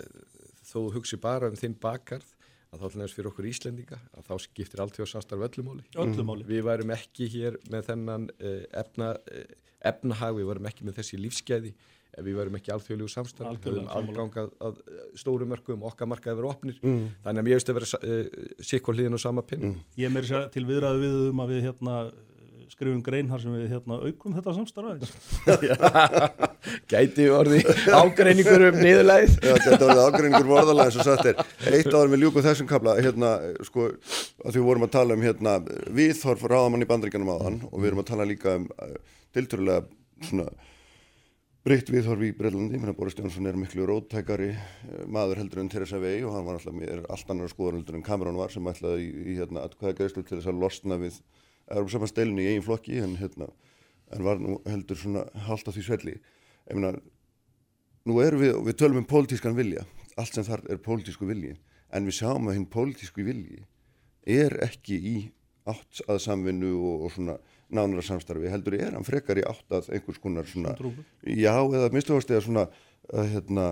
þó 0.66 0.78
hugsi 0.94 1.18
bara 1.22 1.50
um 1.50 1.58
þinn 1.58 1.74
bakarð 1.82 2.30
að 2.72 2.80
þá 2.82 2.94
hlunast 2.94 3.16
fyrir 3.16 3.28
okkur 3.28 3.48
Íslendinga 3.50 3.98
að 4.16 4.28
þá 4.30 4.34
skiptir 4.46 4.82
allt 4.82 4.96
hjá 4.96 5.04
samstarf 5.08 5.44
öllumáli. 5.48 5.84
Öllumáli. 6.00 6.46
Við 6.48 6.62
værum 6.68 6.94
ekki 6.94 7.28
hér 7.34 7.58
með 7.72 7.90
þennan 7.90 8.28
uh, 8.38 8.62
efna, 8.82 9.10
uh, 9.20 9.58
efnahag, 9.92 10.38
við 10.38 10.48
værum 10.48 10.70
ekki 10.70 10.86
með 10.88 11.02
þessi 11.02 11.20
lífsgæði 11.20 11.74
ef 12.12 12.26
við 12.26 12.38
værum 12.40 12.58
ekki 12.58 12.72
alþjóðlegu 12.74 13.12
samstarf, 13.12 13.60
við 13.64 13.78
höfum 13.78 13.92
algang 13.96 14.34
að, 14.42 14.82
stóru 15.16 15.48
mörgum, 15.48 15.86
okkar 15.88 16.10
markaði 16.10 16.40
verið 16.40 16.50
opnir, 16.50 16.82
þannig 16.82 17.40
að 17.40 17.46
mér 17.46 17.56
veist 17.56 17.72
að 17.72 17.78
vera 17.78 18.02
uh, 18.02 18.42
sikk 18.72 18.90
og 18.90 18.98
hliðin 18.98 19.16
og 19.16 19.22
sama 19.22 19.46
pinn. 19.46 19.78
Ég 19.96 20.10
er 20.10 20.12
meira 20.12 20.26
að 20.26 20.34
segja 20.34 20.52
til 20.52 20.66
viðræðu 20.68 21.02
við 21.06 21.16
um 21.30 21.42
að 21.44 21.54
við 21.54 21.66
hérna 21.68 21.96
skrifum 22.72 23.02
grein 23.04 23.28
þar 23.30 23.42
sem 23.42 23.54
við 23.54 23.72
hérna 23.74 23.98
aukum 24.00 24.34
þetta 24.36 24.54
samstarfa. 24.56 24.92
Gæti 26.92 27.28
orði 27.32 27.60
ágreiningur 27.92 28.66
um 28.70 28.78
niðurlæð. 28.80 29.36
Já, 29.42 29.54
þetta 29.66 29.88
var 29.90 30.00
ágreiningur 30.06 30.48
vorðalega 30.48 30.88
eins 30.88 30.98
og 30.98 31.08
sagt 31.08 31.28
er 31.32 31.76
eitt 31.76 31.92
áður 31.92 32.12
með 32.14 32.24
ljúku 32.24 32.44
þessum 32.46 32.70
kapla 32.70 32.96
hérna, 32.98 33.34
sko, 33.68 33.90
að 34.42 34.50
því 34.50 34.58
við 34.58 34.68
vorum 34.70 34.86
að 34.88 34.94
tala 34.96 35.18
um 35.18 35.24
hérna, 35.26 35.56
viðhorf 36.00 36.44
ráðamann 36.48 36.86
í 36.86 36.90
bandringanum 36.90 37.32
áðan 37.36 37.60
og 37.68 37.78
við 37.78 37.90
erum 37.90 38.04
að 38.04 38.10
tala 38.12 38.28
líka 38.28 38.56
um 38.60 38.68
uh, 38.72 38.94
tiltörulega 39.36 39.84
svona 40.28 40.48
breytt 41.62 41.92
viðhorf 41.94 42.24
í 42.26 42.32
Breitlandi, 42.34 42.78
mér 42.82 42.94
Boris 42.98 43.14
Jónsson 43.14 43.46
er 43.46 43.54
miklu 43.54 43.84
róttækari 43.86 44.48
uh, 44.50 45.02
maður 45.06 45.38
heldur 45.44 45.60
en 45.62 45.68
Theresa 45.70 46.00
May 46.02 46.24
og 46.26 46.34
hann 46.34 46.46
var 46.48 46.56
alltaf 46.58 46.74
mér 46.74 47.04
allt 47.06 47.28
annar 47.30 47.52
skoðan 47.52 47.78
heldur 47.78 47.98
en 48.00 48.02
Cameron 48.02 48.38
var 48.40 48.50
sem 48.50 48.66
ætlaði 48.66 49.04
í, 49.04 49.10
í 49.30 49.36
hérna, 49.38 49.62
atkvæða 49.68 50.00
gæðslu 50.00 50.24
til 50.26 50.40
þess 50.40 50.50
að 50.50 50.58
losna 50.58 50.98
við 50.98 51.20
Európa 51.70 52.08
stelinu 52.10 52.42
í 52.42 52.48
eigin 52.50 52.66
flokki 52.66 52.98
en 52.98 53.14
hérna, 53.20 53.46
en 54.10 54.26
var 54.26 54.42
nú 54.42 54.56
heldur 54.66 54.98
svona 54.98 55.22
haldt 55.46 55.70
á 55.70 55.74
því 55.76 55.84
svelli. 55.86 56.16
Ég 56.66 56.80
meina, 56.80 56.96
nú 58.10 58.18
erum 58.24 58.42
við, 58.42 58.58
við 58.66 58.78
tölum 58.82 59.04
um 59.04 59.06
pólitískan 59.14 59.54
vilja, 59.54 59.86
allt 60.18 60.34
sem 60.34 60.48
þar 60.48 60.66
er 60.66 60.82
pólitísku 60.82 61.30
vilji, 61.30 61.54
en 61.94 62.10
við 62.10 62.18
sjáum 62.18 62.50
að 62.50 62.58
hinn 62.58 62.68
pólitísku 62.74 63.22
vilji 63.28 63.62
er 64.26 64.58
ekki 64.66 64.98
í 64.98 65.16
átt 65.70 66.02
að 66.10 66.24
samvinnu 66.26 66.74
og, 66.74 67.06
og 67.06 67.14
svona 67.14 67.38
nánara 67.74 68.04
samstarfi, 68.06 68.50
heldur 68.52 68.76
er 68.78 68.94
hann 68.96 69.06
frekar 69.06 69.40
í 69.40 69.46
átt 69.48 69.74
að 69.74 69.90
einhvers 69.96 70.20
konar 70.22 70.48
svona, 70.48 70.76
Trúbu. 70.78 71.04
já, 71.24 71.54
eða 71.56 71.90
minnstugast 71.94 72.30
eða 72.30 72.44
svona 72.46 72.64
að, 73.08 73.26
hérna, 73.34 73.66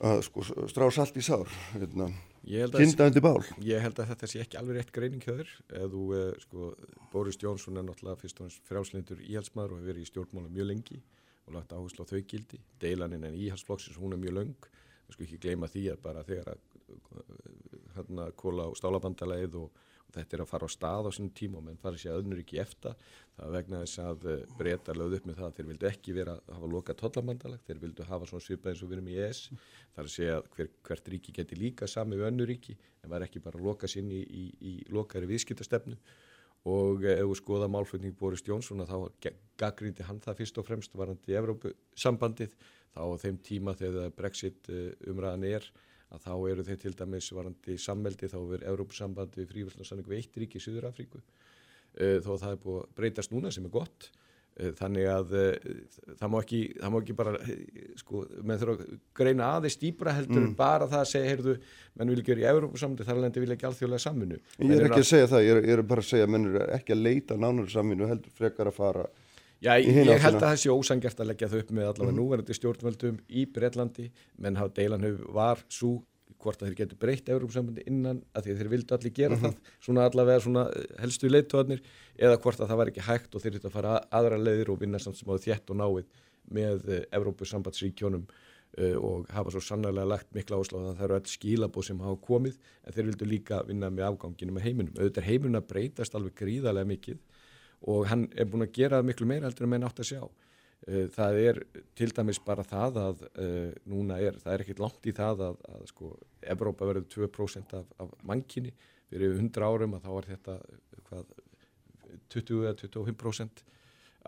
að 0.00 0.24
sko, 0.28 0.46
strá 0.70 0.88
salt 0.94 1.18
í 1.18 1.24
sár, 1.26 1.50
hérna, 1.74 2.12
Ég 2.48 2.70
kinda 2.72 3.08
undir 3.10 3.20
bál. 3.20 3.42
Ég 3.60 3.82
held 3.82 3.98
að 4.00 4.12
þetta 4.12 4.28
sé 4.30 4.40
ekki 4.40 4.56
alveg 4.56 4.78
rétt 4.78 4.92
greining 4.94 5.20
þér 5.20 5.48
eða 5.68 5.88
þú, 5.92 6.02
eh, 6.16 6.38
sko, 6.46 6.68
Boris 7.12 7.36
Jónsson 7.36 7.76
er 7.76 7.84
náttúrulega 7.84 8.22
fyrst 8.22 8.40
og 8.40 8.46
næst 8.48 8.62
frjálslindur 8.64 9.20
íhalsmaður 9.20 9.74
og 9.74 9.80
hefur 9.80 9.90
verið 9.90 10.06
í 10.06 10.08
stjórnmála 10.08 10.52
mjög 10.54 10.68
lengi 10.70 11.00
og 11.48 11.54
lagt 11.58 11.74
áherslu 11.74 12.06
á 12.06 12.10
þau 12.10 12.22
gildi. 12.24 12.60
Deilaninn 12.80 13.24
en 13.24 13.36
íhalsflokksins, 13.36 13.98
hún 14.00 14.14
er 14.16 14.22
mjög 14.22 14.34
laung. 14.38 14.70
Það 15.08 15.12
sko 15.12 15.26
ekki 15.26 15.40
gleyma 15.44 15.68
því 15.68 15.84
að 15.92 16.02
bara 16.06 16.24
þegar 16.24 16.48
að 16.54 16.58
hérna 17.98 18.30
kóla 18.32 18.68
á 18.68 18.70
stálabandaleið 18.78 19.58
og 19.60 19.70
þetta 20.14 20.36
er 20.36 20.42
að 20.42 20.50
fara 20.50 20.68
á 20.68 20.70
stað 20.72 21.08
á 21.08 21.10
sínum 21.14 21.32
tíma 21.36 21.58
og 21.60 21.64
menn 21.66 21.80
fara 21.80 21.98
sér 22.00 22.18
öðnur 22.18 22.40
ekki 22.42 22.60
eftir. 22.62 22.94
Það 23.38 23.54
vegna 23.54 23.80
þess 23.82 24.00
að 24.02 24.28
uh, 24.28 24.36
breyta 24.58 24.94
lögð 24.96 25.18
upp 25.18 25.26
með 25.28 25.40
það 25.40 25.56
þeir 25.56 25.68
vildu 25.70 25.88
ekki 25.88 26.14
vera 26.16 26.36
að 26.38 26.54
hafa 26.56 26.70
loka 26.74 26.96
tollabandalag 27.02 27.66
þeir 27.66 27.82
vildu 27.82 28.06
hafa 28.08 28.28
svona 28.30 28.46
svipað 28.46 28.72
eins 28.72 28.82
og 28.82 28.90
við 28.90 28.96
erum 28.98 29.10
í 29.12 29.18
ES 29.26 29.42
þar 29.96 30.04
að 30.04 30.14
segja 30.14 30.38
að 30.38 30.48
hver, 30.54 30.70
hvert 30.88 31.12
ríki 31.12 31.34
geti 31.36 31.58
líka 31.58 31.90
sami 31.90 32.18
við 32.18 32.30
önnur 32.30 32.50
ríki 32.50 32.78
en 33.02 33.12
var 33.12 33.26
ekki 33.26 33.42
bara 33.44 33.60
að 33.60 33.68
loka 33.68 33.90
sín 33.90 34.10
í, 34.10 34.22
í, 34.22 34.46
í 34.58 34.72
lokari 34.94 35.28
viðskiptastefnu. 35.30 35.98
Og 36.68 37.04
ef 37.06 37.22
við 37.22 37.36
skoða 37.38 37.68
málflutning 37.70 38.16
Boris 38.18 38.42
Jónsson 38.44 38.82
þá 38.88 38.96
gaggrindi 39.60 40.04
hann 40.08 40.18
það 40.24 40.40
fyrst 40.40 40.58
og 40.58 40.66
fremst 40.66 40.96
varandi 40.98 41.36
Evrópusambandið. 41.38 42.56
Þá 42.96 43.02
á 43.06 43.20
þeim 43.22 43.38
tíma 43.46 43.76
þegar 43.78 44.10
Brexit 44.16 44.68
umræðan 45.06 45.46
er 45.46 45.68
að 46.14 46.22
þá 46.24 46.32
eru 46.52 46.64
þeir 46.64 46.78
til 46.84 46.94
dæmis 46.96 47.32
varandi 47.36 47.76
sammeldi 47.80 48.30
þá 48.30 48.38
verður 48.38 48.70
Európusambandi 48.72 49.44
við 49.48 50.16
eitt 50.18 50.40
ríki 50.40 50.60
í 50.60 50.62
Suður 50.62 50.88
Afríku 50.88 51.20
uh, 51.20 52.16
þó 52.24 52.32
það 52.38 52.54
er 52.54 52.62
búið 52.62 52.80
að 52.80 52.96
breytast 53.00 53.34
núna 53.34 53.52
sem 53.52 53.66
er 53.68 53.74
gott 53.74 54.08
uh, 54.08 54.70
þannig 54.78 55.10
að 55.12 55.36
uh, 55.36 55.68
það, 56.14 56.32
má 56.32 56.38
ekki, 56.40 56.62
það 56.80 56.94
má 56.94 56.98
ekki 57.02 57.18
bara 57.18 57.34
sko, 58.00 58.24
menn 58.40 58.62
þurfa 58.62 58.88
að 58.88 58.96
greina 59.20 59.52
aðeins 59.58 59.78
dýbra 59.82 60.16
heldur 60.16 60.44
mm. 60.46 60.56
bara 60.58 60.88
það 60.88 61.04
að 61.04 61.12
segja, 61.12 61.30
heyrðu 61.34 61.58
menn 62.00 62.14
vil 62.14 62.20
ekki 62.22 62.34
vera 62.34 62.46
í 62.46 62.50
Európusambandi, 62.54 63.08
þar 63.10 63.22
lendi 63.26 63.44
vilja 63.44 63.58
ekki 63.58 63.68
alþjóðlega 63.68 64.06
samvinnu. 64.06 64.42
Ég 64.64 64.76
er 64.78 64.88
ekki 64.88 65.04
að 65.04 65.08
segja 65.12 65.32
það, 65.34 65.46
ég 65.46 65.54
er, 65.54 65.64
ég 65.68 65.76
er 65.76 65.88
bara 65.92 66.06
að 66.06 66.12
segja 66.14 66.32
menn 66.32 66.52
er 66.54 66.76
ekki 66.78 66.96
að 66.96 67.04
leita 67.04 67.40
nánari 67.40 67.74
samvinnu 67.74 68.08
heldur 68.08 68.38
frekar 68.40 68.72
að 68.72 68.78
fara 68.80 69.08
Já, 69.58 69.72
ég 69.82 70.20
held 70.22 70.36
að 70.38 70.44
það 70.44 70.60
sé 70.62 70.70
ósangjart 70.70 71.20
að 71.22 71.30
leggja 71.32 71.48
þau 71.50 71.58
upp 71.58 71.70
með 71.74 71.88
allavega 71.88 72.12
mm. 72.12 72.18
núverandi 72.20 72.54
stjórnvöldum 72.54 73.16
í 73.26 73.42
Breitlandi, 73.50 74.06
menn 74.38 74.58
hafa 74.58 74.70
deilanhau 74.76 75.16
var 75.34 75.64
svo 75.66 75.96
hvort 76.38 76.60
að 76.62 76.70
þeir 76.70 76.76
getur 76.82 77.00
breytt 77.02 77.30
Európsambandi 77.32 77.84
innan 77.90 78.20
að 78.36 78.52
að 78.52 78.60
þeir 78.60 78.70
vildu 78.70 78.94
allir 78.94 79.14
gera 79.16 79.34
mm 79.34 79.40
-hmm. 79.42 79.56
það, 79.56 79.72
svona 79.86 80.04
allavega 80.06 80.42
svona 80.44 80.64
eh, 80.70 80.84
helstu 81.02 81.30
leittóðanir, 81.30 81.80
eða 82.16 82.36
hvort 82.44 82.60
að 82.60 82.68
það 82.70 82.80
var 82.80 82.90
ekki 82.92 83.06
hægt 83.08 83.34
og 83.34 83.42
þeir 83.42 83.52
þurftu 83.56 83.70
að 83.70 83.76
fara 83.78 83.96
aðra 84.20 84.38
leiðir 84.38 84.70
og 84.70 84.80
vinna 84.80 85.00
samt 85.02 85.18
sem 85.18 85.28
áður 85.28 85.44
þjætt 85.46 85.72
og 85.74 85.80
náið 85.82 86.06
með 86.48 86.86
Európusambandsríkjónum 87.12 88.28
uh, 88.28 88.84
eh, 88.84 88.94
og 88.96 89.26
hafa 89.34 89.50
svo 89.50 89.60
sannarlega 89.60 90.06
lagt 90.08 90.30
mikla 90.32 90.56
áslá 90.62 90.78
að 90.78 90.94
það 90.94 91.04
eru 91.08 91.18
öll 91.18 91.32
skílabóð 91.34 91.84
sem 91.84 92.00
hafa 92.00 92.20
komið 92.22 92.54
en 92.84 92.94
þeir 92.94 93.08
vildu 93.10 93.26
líka 93.28 93.62
vinna 93.66 93.90
með 93.90 94.06
afganginu 94.12 94.54
með 94.54 94.68
heiminum. 94.68 94.94
Auðvitað 94.96 95.28
heiminum 95.28 95.60
að 95.60 95.68
breytast 95.74 96.14
alveg 96.14 96.38
gríðarlega 96.38 96.88
mikið 96.88 97.18
og 97.86 98.06
hann 98.10 98.26
er 98.34 98.48
búin 98.50 98.66
að 98.66 98.74
gera 98.74 99.02
miklu 99.06 99.26
meira 99.28 99.48
heldur 99.48 99.68
en 99.68 99.74
menn 99.74 99.86
átt 99.86 100.02
að 100.02 100.10
sjá. 100.10 100.22
Eh, 100.86 101.06
það 101.14 101.40
er 101.42 101.58
til 101.98 102.10
dæmis 102.14 102.38
bara 102.40 102.64
það 102.66 103.00
að 103.02 103.24
uh, 103.28 103.72
núna 103.90 104.18
er, 104.22 104.38
það 104.38 104.52
er 104.54 104.62
ekkert 104.64 104.82
langt 104.82 105.08
í 105.10 105.14
það 105.14 105.42
að, 105.48 105.58
að 105.74 105.82
sko, 105.90 106.12
Evrópa 106.54 106.88
verður 106.88 107.08
2% 107.28 107.74
af, 107.78 107.90
af 108.00 108.14
mankinni, 108.26 108.72
fyrir 109.10 109.34
100 109.34 109.66
árum 109.66 109.96
að 109.98 110.06
þá 110.06 110.10
er 110.14 110.28
þetta 110.32 110.54
hvað, 111.08 111.34
20-25% 112.32 113.64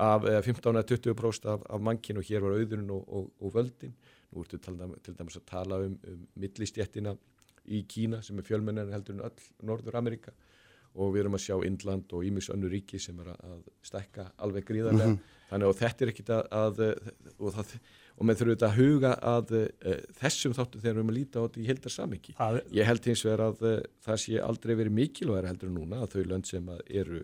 af, 0.01 0.27
eða 0.27 0.43
15-20% 0.47 1.49
af, 1.55 1.65
af 1.65 1.87
mankinni 1.87 2.23
og 2.23 2.29
hér 2.29 2.45
var 2.45 2.59
auðurinn 2.59 2.93
og, 2.95 3.07
og, 3.09 3.31
og 3.41 3.55
völdin. 3.55 3.95
Nú 4.31 4.45
ertu 4.45 4.61
til 4.63 4.77
dæmis, 5.19 5.39
að 5.41 5.49
tala 5.49 5.81
um, 5.87 5.97
um 6.07 6.21
millistjettina 6.39 7.17
í 7.71 7.83
Kína 7.91 8.21
sem 8.27 8.39
er 8.39 8.47
fjölmennar 8.47 8.91
heldur 8.93 9.17
en 9.17 9.27
öll 9.27 9.49
Norður 9.67 9.99
Amerika 10.01 10.35
og 10.95 11.13
við 11.15 11.23
erum 11.23 11.37
að 11.39 11.45
sjá 11.45 11.57
Indland 11.67 12.13
og 12.17 12.27
Ímis 12.27 12.51
önnu 12.53 12.71
ríki 12.71 12.99
sem 13.03 13.19
er 13.23 13.33
að 13.35 13.61
stekka 13.87 14.31
alveg 14.43 14.67
gríðarlega 14.69 15.09
mm 15.11 15.17
-hmm. 15.17 15.37
þannig 15.51 15.69
að 15.69 15.81
þetta 15.81 16.05
er 16.05 16.13
ekkit 16.13 16.31
að, 16.37 16.43
að 16.51 16.81
og, 17.39 17.53
það, 17.55 17.75
og 18.17 18.27
með 18.27 18.41
þurfum 18.41 18.55
þetta 18.55 18.71
að 18.71 18.79
huga 18.81 19.13
að 19.35 19.53
uh, 19.61 20.01
þessum 20.21 20.57
þáttu 20.59 20.81
þegar 20.81 20.95
við 20.95 20.99
erum 20.99 21.13
að 21.13 21.19
líta 21.19 21.39
á 21.39 21.45
þetta 21.45 21.61
í 21.61 21.69
heldar 21.71 21.95
samiki. 21.95 22.35
Ég 22.73 22.87
held 22.91 23.05
hins 23.05 23.25
vegar 23.25 23.45
að 23.47 23.63
uh, 23.63 23.77
það 24.07 24.17
sé 24.25 24.41
aldrei 24.41 24.75
verið 24.75 24.99
mikilvægur 24.99 25.51
heldur 25.51 25.71
núna 25.71 26.03
að 26.03 26.17
þau 26.17 26.25
lönd 26.25 26.47
sem 26.47 26.69
eru, 26.89 27.23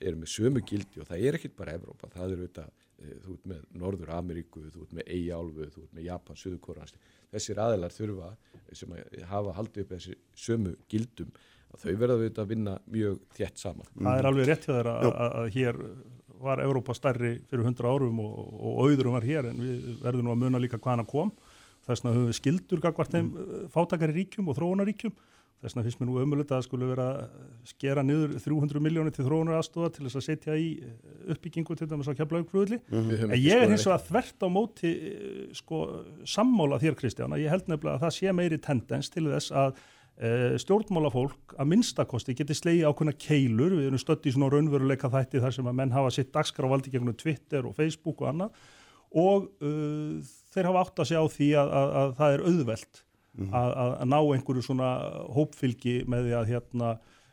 eru 0.00 0.16
með 0.16 0.28
sömu 0.36 0.60
gildi 0.60 1.00
og 1.00 1.08
það 1.08 1.24
er 1.24 1.40
ekkit 1.40 1.56
bara 1.56 1.74
Evrópa, 1.78 2.12
það 2.12 2.36
eru 2.36 2.48
þetta 2.48 2.66
uh, 2.68 3.16
þú 3.24 3.38
ert 3.38 3.46
með 3.54 3.64
Norður 3.72 4.12
Ameríku, 4.18 4.66
þú 4.68 4.84
ert 4.84 4.92
með 4.92 5.08
Eyjálfu, 5.16 5.70
þú 5.74 5.86
ert 5.86 5.96
með 5.96 6.04
Japan, 6.04 6.36
Suðurkóranst 6.36 7.00
þessir 7.30 7.60
aðelar 7.62 7.94
þurfa 7.94 8.32
sem 8.74 8.92
að 8.94 9.22
hafa 9.30 9.54
haldið 9.56 9.84
upp 9.84 9.94
þessi 9.94 10.16
sömu 10.38 10.74
gildum 10.90 11.30
þau 11.78 11.92
verða 12.00 12.16
auðvitað 12.16 12.42
að 12.44 12.50
vinna 12.54 12.76
mjög 12.90 13.20
þjætt 13.36 13.62
saman. 13.62 13.90
Það 13.94 14.18
er 14.18 14.28
alveg 14.30 14.48
rétt 14.48 14.66
hjá 14.66 14.72
þeirra 14.72 14.96
að, 14.98 15.16
að 15.30 15.50
hér 15.54 15.80
var 16.40 16.62
Európa 16.64 16.96
stærri 16.96 17.34
fyrir 17.50 17.66
100 17.68 17.88
árum 17.88 18.20
og, 18.24 18.36
og 18.58 18.78
auðurum 18.86 19.16
var 19.18 19.26
hér 19.28 19.50
en 19.50 19.58
við 19.60 19.90
verðum 20.00 20.28
nú 20.28 20.34
að 20.34 20.44
muna 20.44 20.62
líka 20.62 20.80
hvaðan 20.80 21.04
að 21.04 21.10
kom. 21.12 21.34
Þess 21.86 22.02
vegna 22.02 22.14
höfum 22.14 22.30
við 22.30 22.38
skildur 22.38 22.80
gagvart 22.84 23.12
þeim 23.12 23.28
mm. 23.28 23.68
fátakari 23.74 24.16
ríkjum 24.16 24.48
og 24.50 24.58
þróunaríkjum. 24.58 25.14
Þess 25.60 25.76
vegna 25.76 25.84
finnst 25.84 26.00
mér 26.00 26.08
nú 26.08 26.18
ömulegt 26.22 26.48
að 26.48 26.56
það 26.56 26.66
skulle 26.68 26.88
vera 26.88 27.06
skera 27.68 28.04
niður 28.04 28.34
300 28.40 28.82
miljónir 28.84 29.12
til 29.12 29.26
þróunar 29.26 29.58
aðstofa 29.58 29.92
til 29.92 30.06
þess 30.06 30.20
að 30.20 30.26
setja 30.26 30.56
í 30.56 30.68
uppbyggingu 31.34 31.76
til 31.76 31.88
dæmis 31.90 32.08
á 32.08 32.16
keflaugflöðli. 32.16 32.80
Mm 32.88 33.10
-hmm. 33.10 33.32
En 33.34 33.36
ég 33.36 33.60
er 33.60 33.68
hins 33.68 33.84
vegar 33.84 34.06
þvert 34.08 34.40
á 34.40 34.48
móti 34.48 34.92
sko, 35.52 36.04
sammála 36.24 36.80
þér 36.80 36.96
Kristján 36.96 37.36
að 37.36 37.44
ég 37.44 37.52
held 37.52 37.68
nefnilega 37.68 37.96
að 37.98 38.04
það 38.04 38.16
sé 38.16 38.32
meiri 38.32 38.58
tendens 38.58 39.10
til 39.12 39.28
þess 39.28 39.52
að 39.52 39.76
Eh, 39.76 39.99
stjórnmálafólk 40.60 41.54
að 41.56 41.70
minnstakosti 41.70 42.34
geti 42.36 42.52
slegi 42.56 42.82
ákveðna 42.84 43.14
keilur, 43.16 43.72
við 43.78 43.86
erum 43.88 44.00
stötti 44.02 44.28
í 44.28 44.34
svona 44.34 44.50
raunveruleika 44.52 45.08
þætti 45.12 45.40
þar 45.40 45.54
sem 45.56 45.70
að 45.70 45.78
menn 45.78 45.94
hafa 45.94 46.10
sitt 46.12 46.32
dagskrávaldi 46.34 46.92
gegnum 46.92 47.16
Twitter 47.16 47.64
og 47.64 47.76
Facebook 47.78 48.20
og 48.20 48.28
annað 48.34 48.58
og 49.10 49.48
uh, 49.64 50.18
þeir 50.54 50.68
hafa 50.70 50.82
átt 50.84 51.00
að 51.02 51.08
segja 51.10 51.22
á 51.24 51.28
því 51.34 51.48
að, 51.62 51.72
að, 51.80 51.94
að 52.00 52.12
það 52.18 52.34
er 52.34 52.44
auðvelt 52.50 53.00
mm 53.00 53.46
-hmm. 53.46 53.54
að, 53.60 53.72
að 53.86 54.10
ná 54.12 54.18
einhverju 54.20 54.66
svona 54.66 54.90
hópfylgi 55.38 55.96
með 56.06 56.28
því 56.28 56.36
að 56.40 56.52
hérna, 56.52 56.90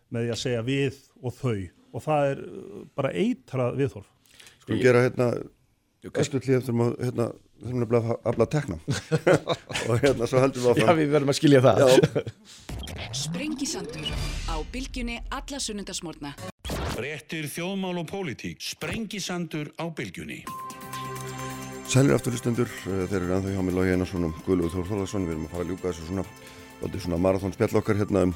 með 0.09 0.23
því 0.23 0.31
að 0.33 0.41
segja 0.45 0.63
við 0.67 1.01
og 1.21 1.37
þau 1.41 1.59
og 1.91 2.03
það 2.07 2.31
er 2.31 2.41
uh, 2.45 2.81
bara 2.95 3.13
eitrað 3.13 3.77
viðhorf. 3.81 4.09
Skulum 4.61 4.81
gera 4.81 5.03
hérna, 5.05 5.31
eftir 6.13 6.43
hlýðum 6.43 6.65
þurfum 6.67 6.83
að 6.85 6.93
hérna 7.03 7.27
þurfum 7.63 7.97
að 7.97 8.11
afla 8.31 8.47
að 8.47 8.51
tekna. 8.53 8.77
Og 9.89 10.03
hérna 10.03 10.29
svo 10.29 10.43
heldur 10.43 10.63
við 10.63 10.69
áfram. 10.71 10.83
Já 10.83 10.99
við 10.99 11.15
verðum 11.15 11.33
að 11.33 11.39
skilja 11.39 11.63
það. 11.65 11.81
Sprengisandur 13.17 14.11
á 14.47 14.55
bylgjunni 14.73 15.17
alla 15.31 15.59
sunnundasmórna 15.63 16.33
Réttir 16.97 17.45
þjóðmál 17.51 17.99
og 18.01 18.07
pólitík. 18.09 18.61
Sprengisandur 18.63 19.69
á 19.77 19.85
bylgjunni. 19.93 20.39
Sælir 21.87 22.17
afturlistendur 22.17 22.67
eh, 22.67 23.03
þeir 23.07 23.21
eru 23.21 23.35
anþá 23.37 23.53
hjá 23.53 23.61
mig 23.63 23.75
Lógi 23.77 23.93
Einarsson 23.93 24.25
og 24.27 24.39
Guðlúð 24.47 24.73
Þór 24.73 24.89
Þólarsson 24.89 25.27
við 25.27 25.35
erum 25.35 25.45
að 25.45 25.53
fara 25.53 25.63
að 25.63 25.69
ljúka 25.71 25.91
þessu 25.91 26.07
svona, 26.09 26.25
svona 27.05 27.19
marathónspjall 27.23 27.79
okkar 27.79 28.01
hérna 28.01 28.25
um 28.27 28.33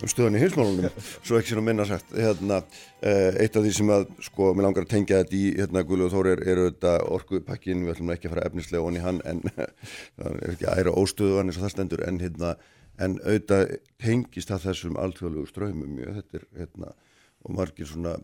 um 0.00 0.10
stöðan 0.10 0.38
í 0.38 0.42
heimsmálunum, 0.42 0.96
svo 1.20 1.38
ekki 1.38 1.52
sér 1.52 1.60
að 1.60 1.66
minna 1.66 1.86
sagt. 1.88 2.12
Hérna, 2.16 2.60
eh, 3.02 3.36
eitt 3.44 3.56
af 3.56 3.64
því 3.64 3.72
sem 3.76 3.92
að 3.94 4.06
sko, 4.26 4.52
mér 4.54 4.68
langar 4.68 4.86
að 4.86 4.92
tengja 4.94 5.20
þetta 5.22 5.36
í 5.36 5.44
hérna 5.58 5.84
Guðlúð 5.88 6.14
Þóri 6.14 6.32
er, 6.34 6.42
er 6.46 6.62
auðvitað 6.64 7.06
orkupakkin 7.16 7.84
við 7.84 7.94
ætlum 7.94 8.14
ekki 8.14 8.30
að 8.30 8.34
fara 8.34 8.46
efnislega 8.48 8.86
onni 8.86 9.04
hann 9.04 9.20
en 9.24 9.44
það 10.16 10.40
er 10.40 10.54
ekki 10.54 10.70
æra 10.72 10.96
óstöðuðan 10.96 11.50
eins 11.52 11.60
og 11.60 11.66
það 11.66 11.74
stendur 11.76 12.06
en 12.06 12.20
hérna, 12.24 12.56
en 12.98 13.20
auðvitað 13.24 13.76
tengist 14.00 14.52
það 14.52 14.66
þessum 14.70 14.98
alltfjörlegu 15.00 15.46
ströymum 15.50 16.02
þetta 16.20 16.40
er 16.40 16.48
hérna 16.58 16.94
og 17.40 17.54
margir 17.56 17.88
svona 17.88 18.16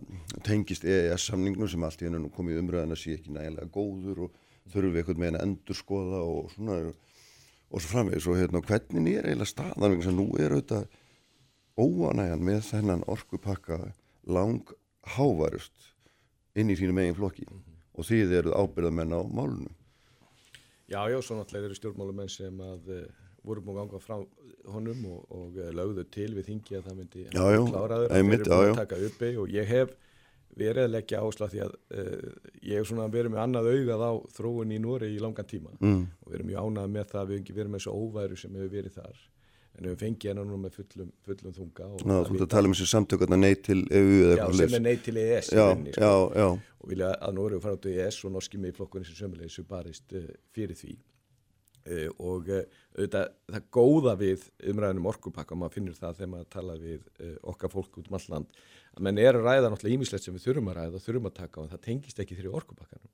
tengist 0.45 0.85
EES 0.85 1.31
samningnum 1.31 1.69
sem 1.71 1.85
allt 1.87 2.03
í 2.03 2.09
ennum 2.09 2.29
komið 2.33 2.61
umröðan 2.61 2.93
að 2.93 3.01
sé 3.01 3.17
ekki 3.17 3.33
nægilega 3.33 3.73
góður 3.73 4.27
og 4.27 4.35
þurfum 4.73 4.93
við 4.93 5.01
eitthvað 5.01 5.21
með 5.23 5.31
henn 5.31 5.39
að 5.39 5.47
endur 5.47 5.79
skoða 5.79 6.21
og 6.27 6.51
svona 6.53 6.77
og 6.87 7.83
svo 7.83 7.91
framvegis. 7.91 8.29
Og 8.29 8.39
hérna 8.41 8.63
hvernig 8.67 9.17
er 9.17 9.29
eiginlega 9.31 9.51
staðan 9.51 10.03
sem 10.05 10.17
nú 10.17 10.29
er 10.41 10.55
auðvitað 10.55 10.87
óanægjan 11.77 12.45
með 12.45 12.61
þennan 12.71 13.05
orkupakka 13.07 13.81
lang 14.27 14.73
hávarust 15.17 15.93
inn 16.57 16.73
í 16.73 16.77
sínum 16.79 16.99
eigin 16.99 17.19
flokki 17.19 17.45
mm 17.47 17.57
-hmm. 17.57 17.77
og 17.95 18.09
því 18.09 18.23
þeir 18.31 18.39
eru 18.39 18.57
ábyrðamenn 18.57 19.17
á 19.17 19.21
málunum. 19.29 19.75
Já, 20.89 21.11
já, 21.11 21.19
svo 21.23 21.37
náttúrulega 21.37 21.67
eru 21.67 21.75
stjórnmálumenn 21.75 22.29
sem 22.31 22.61
að 22.61 22.91
uh, 22.95 23.05
voru 23.43 23.61
búin 23.61 23.77
að 23.77 23.81
ganga 23.83 24.01
frá 24.03 24.17
honum 24.71 25.05
og, 25.07 25.25
og 25.31 25.57
uh, 25.59 25.71
lögðu 25.75 26.05
til 26.11 26.35
við 26.35 26.47
þingi 26.51 26.77
að 26.79 26.85
það 26.89 26.99
myndi 27.01 27.25
kláraður 27.31 27.95
að 27.95 28.13
þeir 28.13 28.35
eru 28.35 28.51
búin 28.51 28.71
að 28.71 28.83
taka 28.83 29.01
uppi 29.09 29.31
og 29.37 29.51
ég 29.51 29.67
hef 29.67 29.95
verið 30.57 30.85
að 30.85 30.93
leggja 30.95 31.23
ásla 31.23 31.49
því 31.53 31.63
að 31.67 31.73
uh, 31.75 32.31
ég 32.63 32.79
hef 32.79 32.89
svona 32.89 33.09
verið 33.13 33.35
með 33.35 33.43
annað 33.43 33.71
augað 33.75 34.05
á 34.07 34.13
þróun 34.39 34.73
í 34.73 34.79
Núri 34.83 35.11
í 35.13 35.19
langan 35.23 35.49
tíma 35.51 35.75
mm. 35.81 36.05
og 36.23 36.33
verið 36.33 36.51
mjög 36.53 36.71
ánað 36.71 36.95
með 36.95 37.11
það 37.13 37.21
að 37.23 37.33
við 37.33 37.41
hefum 37.41 37.59
verið 37.59 37.75
með 37.75 37.85
svo 37.85 37.97
óværu 38.01 38.39
sem 38.41 38.57
hefur 38.57 38.73
verið 38.73 38.97
þar 39.01 39.25
en 39.77 39.89
við 39.91 39.97
fengið 40.01 40.31
hennar 40.31 40.47
nú 40.49 40.59
með 40.61 40.79
fullum, 40.79 41.11
fullum 41.27 41.57
þunga 41.57 41.89
Ná, 42.09 42.15
þú 42.27 42.37
ert 42.37 42.45
að 42.47 42.53
tala 42.55 42.69
um 42.69 42.77
þessi 42.77 42.89
samtökurna 42.93 43.39
ney 43.39 43.59
til 43.61 43.83
EU 43.85 44.31
Já, 44.39 44.47
sem 44.61 44.79
er 44.79 44.85
ney 44.85 45.01
til 45.05 45.17
EES 45.21 45.51
já, 45.53 45.65
venni, 45.73 45.93
sko. 45.93 46.07
já, 46.07 46.41
já. 46.41 46.47
og 46.81 46.93
vilja 46.93 47.11
að 47.17 47.37
Nóri 47.37 47.61
fara 47.65 47.77
át 47.77 47.89
á 47.89 47.91
EES 47.93 48.23
og 48.25 48.33
norski 48.37 48.61
með 48.63 48.79
flokkurinn 48.79 49.09
sem 49.09 49.19
sömulegis 49.19 49.59
barist 49.69 50.17
uh, 50.17 50.31
fyrir 50.57 50.79
því. 50.79 50.95
Uh, 51.87 52.09
og 52.19 52.49
uh, 52.51 52.63
auðvitað 52.97 53.35
það 53.53 53.69
góða 53.77 54.17
við 54.23 54.49
umræðinum 54.73 55.11
orkupakka 55.13 55.55
og 55.55 55.61
maður 55.61 55.77
finnir 55.77 55.99
það 55.99 56.17
þegar 56.23 56.33
maður 56.33 56.49
tala 56.57 56.79
við 56.81 57.29
okkar 57.53 57.73
fólk 57.77 58.01
út 58.01 58.09
um 58.11 58.17
all 58.19 58.27
land 58.33 58.65
að 58.97 59.05
menn 59.05 59.21
er 59.21 59.37
að 59.37 59.45
ræða 59.45 59.71
náttúrulega 59.71 60.01
ímislegt 60.01 60.25
sem 60.25 60.35
við 60.35 60.47
þurfum 60.47 60.73
að 60.73 60.79
ræða 60.81 60.97
og 60.97 61.05
þurfum 61.05 61.29
að 61.29 61.37
taka 61.37 61.63
og 61.63 61.69
það 61.75 61.85
tengist 61.85 62.23
ekki 62.23 62.39
þrjá 62.39 62.55
orkupakkanum. 62.63 63.13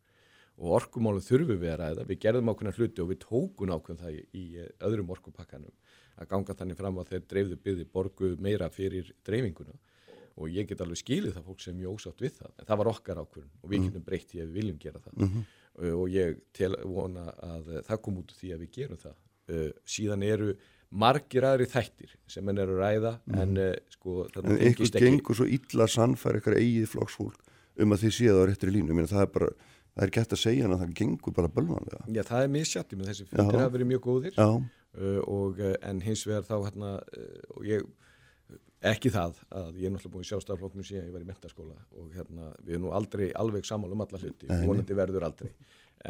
Og 0.62 0.74
orkumálum 0.76 1.24
þurfum 1.24 1.58
við 1.58 1.72
að 1.72 1.80
ræða, 1.80 2.04
við 2.06 2.20
gerðum 2.22 2.52
ákveðna 2.52 2.74
hluti 2.76 3.02
og 3.02 3.08
við 3.10 3.18
tókun 3.24 3.72
ákveðn 3.72 3.98
það 3.98 4.14
í, 4.14 4.22
í 4.38 4.44
öðrum 4.86 5.10
orkupakkanum 5.16 5.72
að 6.20 6.28
ganga 6.32 6.56
þannig 6.58 6.78
fram 6.78 7.00
að 7.00 7.12
þeir 7.12 7.24
dreifðu 7.32 7.58
byggði 7.64 7.88
borgu 7.92 8.34
meira 8.42 8.68
fyrir 8.72 9.12
dreifinguna 9.26 9.74
og 10.40 10.52
ég 10.52 10.68
get 10.68 10.80
alveg 10.80 11.00
skilið 11.00 11.36
það 11.36 11.48
fólk 11.48 11.64
sem 11.64 11.76
mjög 11.76 11.98
ósátt 11.98 12.22
við 12.24 12.36
það 12.38 12.52
en 12.56 12.68
það 12.68 12.80
var 12.82 12.90
okkar 12.92 13.20
ákveðin 13.22 13.50
og 13.60 13.66
við 13.68 13.78
mhm. 13.78 13.88
getum 13.88 14.06
breytt 14.06 14.36
í 14.36 14.40
að 14.40 14.46
við 14.46 14.58
viljum 14.60 14.78
gera 14.80 15.02
það 15.02 15.18
mm 15.18 15.32
-hmm. 15.32 15.96
og 16.00 16.06
ég 16.12 16.38
tel 16.56 16.76
vona 16.84 17.26
að 17.48 17.72
það 17.88 18.02
kom 18.06 18.20
út 18.22 18.32
því 18.38 18.52
að 18.54 18.64
við 18.64 18.70
gerum 18.78 19.02
það 19.02 19.16
uh, 19.52 19.70
síðan 19.84 20.22
eru 20.22 20.54
margir 20.92 21.44
aðri 21.48 21.66
þættir 21.66 22.16
sem 22.28 22.48
henn 22.48 22.58
eru 22.58 22.76
að 22.76 22.82
ræða 22.84 23.12
mm. 23.24 23.38
en 23.42 23.56
uh, 23.56 23.74
sko 23.92 24.26
en 24.36 24.56
einhvers 24.58 24.92
gengur 24.92 25.36
svo 25.36 25.46
illa 25.48 25.88
sannfæri 25.88 26.40
eitthvað 26.40 26.60
eigið 26.60 26.88
flokksfólk 26.92 27.52
um 27.80 27.92
að 27.92 28.02
þið 28.04 28.12
séu 28.16 28.32
það 28.32 28.42
á 28.44 28.48
réttri 28.50 28.72
línu 28.72 28.96
Mér, 28.96 29.08
það 29.08 29.24
er 29.24 29.32
bara 29.32 29.52
það 29.92 30.04
er 30.06 30.12
gætt 30.16 30.34
að 30.36 30.40
segja 30.40 30.66
hann 30.66 30.74
að 30.76 30.84
það 30.84 30.94
gengur 31.00 31.34
bara 31.36 31.50
bölvanlega. 31.52 32.04
Já, 32.08 32.22
það 32.28 32.44
er 32.44 32.52
misjætti 32.52 32.98
með 32.98 33.10
þessi 33.10 33.26
fundir 33.28 33.58
hafa 33.60 33.72
verið 33.74 33.90
mjög 33.90 34.04
góðir 34.06 34.38
uh, 34.40 34.60
og, 34.92 35.60
en 35.80 36.00
hins 36.04 36.26
vegar 36.28 36.44
þá 36.44 36.56
hérna, 36.66 36.94
uh, 37.00 37.44
og 37.56 37.68
ég 37.68 37.86
ekki 38.82 39.12
það 39.14 39.38
að 39.54 39.78
ég 39.78 39.86
er 39.86 39.92
náttúrulega 39.94 40.14
búin 40.16 40.24
í 40.24 40.28
sjálfstafloknum 40.28 40.86
síðan 40.86 41.06
ég 41.06 41.14
var 41.14 41.22
í 41.22 41.28
mentaskóla 41.28 41.76
og 42.00 42.08
hérna 42.16 42.48
við 42.64 42.74
erum 42.74 42.88
nú 42.88 42.92
aldrei 42.96 43.28
alveg 43.38 43.68
saman 43.68 43.94
um 43.94 44.02
alla 44.02 44.18
hluti 44.18 44.50
og 44.50 44.64
vonandi 44.66 44.96
verður 44.98 45.26
aldrei. 45.28 45.52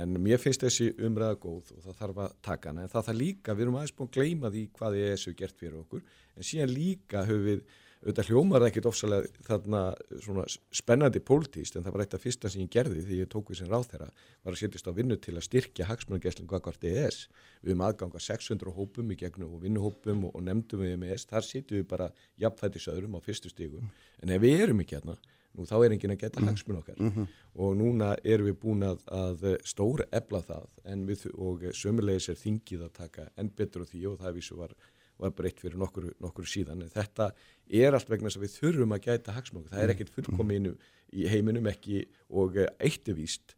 En 0.01 0.17
mér 0.25 0.41
finnst 0.41 0.65
þessi 0.65 0.89
umræða 1.05 1.37
góð 1.43 1.75
og 1.77 1.83
það 1.85 1.99
þarf 1.99 2.21
að 2.25 2.37
taka 2.49 2.71
hana. 2.71 2.87
En 2.87 2.93
það 2.95 3.09
þarf 3.11 3.19
líka, 3.19 3.57
við 3.57 3.67
erum 3.67 3.77
aðeins 3.77 3.95
búin 3.99 4.09
að 4.09 4.17
gleima 4.17 4.51
því 4.55 4.63
hvað 4.79 4.97
þessu 5.03 5.35
gert 5.37 5.59
fyrir 5.61 5.81
okkur 5.83 6.07
en 6.33 6.49
síðan 6.49 6.73
líka 6.73 7.27
höfum 7.29 7.45
við 7.51 7.65
auðvitað 8.03 8.31
hljómar 8.31 8.65
ekkert 8.67 8.89
ofsalega 8.91 9.43
þarna 9.47 9.83
svona 10.25 10.45
spennandi 10.75 11.23
pólitíst 11.23 11.77
en 11.77 11.85
það 11.87 11.95
var 11.95 12.05
eitt 12.05 12.17
af 12.17 12.25
fyrsta 12.25 12.51
sem 12.51 12.65
ég 12.65 12.73
gerði 12.75 13.05
því 13.07 13.19
ég 13.21 13.31
tók 13.31 13.53
við 13.53 13.61
sem 13.61 13.71
ráð 13.71 13.91
þeirra 13.93 14.09
var 14.43 14.55
að 14.55 14.59
setjast 14.63 14.91
á 14.91 14.93
vinnu 14.97 15.19
til 15.23 15.37
að 15.37 15.47
styrkja 15.47 15.89
hagsmunargesslum 15.91 16.49
hvað 16.51 16.65
hvort 16.67 16.87
EES 16.91 17.21
við 17.63 17.73
höfum 17.73 17.85
aðganga 17.87 18.25
600 18.27 18.75
hópum 18.79 19.13
í 19.15 19.19
gegnum 19.21 19.55
og 19.55 19.63
vinnuhópum 19.63 20.27
og, 20.27 20.35
og 20.35 20.47
nefndum 20.49 20.83
við 20.83 20.97
MES 21.05 21.29
þar 21.31 21.47
setjum 21.47 21.83
við 21.83 21.87
bara 21.95 22.11
jafnfættis 22.43 22.91
öðrum 22.91 23.17
á 23.17 23.21
fyrstu 23.23 23.53
stígum 23.53 23.87
en 24.23 24.35
ef 24.35 24.43
við 24.43 24.67
erum 24.67 24.83
ekki 24.83 24.99
hérna 24.99 25.19
nú 25.57 25.67
þá 25.69 25.75
er 25.85 25.95
engin 25.95 26.15
að 26.15 26.23
geta 26.23 26.45
hagsmun 26.45 26.79
okkar. 26.81 26.99
Mm 26.99 27.11
-hmm. 27.11 27.27
og 27.55 27.77
núna 27.77 28.17
erum 28.25 28.47
við 28.47 28.57
búin 28.61 28.83
að, 28.83 29.03
að 29.07 29.59
stóra 29.65 30.05
ebla 30.13 30.41
það 30.41 30.67
við, 31.09 31.27
og 31.35 31.65
sömulegis 31.77 32.29
er 32.29 32.39
þingið 32.41 32.85
að 32.87 32.93
taka 32.93 33.29
enn 33.37 33.51
betur 33.57 33.85
á 33.85 33.87
því 33.87 34.07
og 34.07 34.19
það 34.19 34.35
vísu 34.35 34.57
var 34.57 34.75
var 35.23 35.35
breytt 35.39 35.63
fyrir 35.63 35.79
nokkur, 35.81 36.11
nokkur 36.23 36.49
síðan. 36.49 36.85
En 36.85 36.93
þetta 36.93 37.31
er 37.71 37.97
allt 37.97 38.11
vegna 38.11 38.33
sem 38.33 38.43
við 38.43 38.57
þurfum 38.59 38.95
að 38.97 39.09
gæta 39.09 39.37
hagsmók, 39.37 39.71
það 39.71 39.85
er 39.85 39.95
ekkert 39.95 40.15
fullkominu 40.17 40.77
í 41.13 41.27
heiminum 41.31 41.69
ekki 41.71 42.07
og 42.31 42.59
eh, 42.61 42.71
eittuvíst 42.83 43.57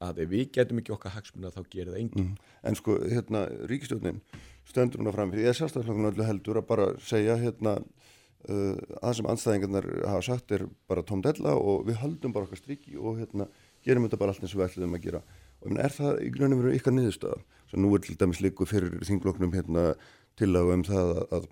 að 0.00 0.22
ef 0.24 0.30
við 0.30 0.46
getum 0.56 0.80
ekki 0.80 0.94
okkar 0.94 1.14
hagsmuna 1.18 1.52
þá 1.52 1.60
gerir 1.68 1.92
það 1.92 2.00
engin. 2.00 2.30
Mm. 2.30 2.54
En 2.68 2.78
sko, 2.78 2.96
hérna, 3.04 3.44
ríkistjónin 3.68 4.22
stöndur 4.70 5.02
hún 5.02 5.10
að 5.10 5.18
framfyrir, 5.18 5.44
ég 5.44 5.52
er 5.52 5.58
sérstaklega 5.58 6.12
öllu 6.12 6.26
heldur 6.26 6.60
að 6.60 6.68
bara 6.70 6.86
segja 7.04 7.36
hérna 7.40 7.76
uh, 7.80 8.76
að 9.02 9.18
sem 9.18 9.28
anstæðingarnar 9.32 9.88
hafa 10.06 10.24
sagt 10.30 10.54
er 10.56 10.64
bara 10.90 11.04
tómdella 11.06 11.56
og 11.58 11.84
við 11.88 12.00
haldum 12.00 12.34
bara 12.36 12.48
okkar 12.48 12.62
striki 12.62 12.96
og 12.96 13.20
hérna 13.20 13.48
gerum 13.84 14.06
þetta 14.06 14.20
bara 14.20 14.34
allt 14.34 14.44
eins 14.44 14.54
og 14.54 14.62
við 14.62 14.68
ætlum 14.70 14.96
að 14.96 15.06
gera. 15.08 15.22
Og 15.60 15.76
er 15.76 15.92
það 15.92 16.22
í 16.24 16.30
grunum 16.32 16.64
ykkar 16.72 16.96
niðurstöða 16.96 17.42
sem 17.70 17.84
nú 17.84 17.92
er 17.94 18.04
til 18.04 18.16
dæmis 18.18 18.40
líku 18.40 18.66
fyrir 18.68 18.96
þingloknum 19.06 19.52
hérna 19.54 19.90
tillagu 20.40 20.74
um 20.74 20.84
það 20.86 21.12
að, 21.12 21.22
að 21.38 21.46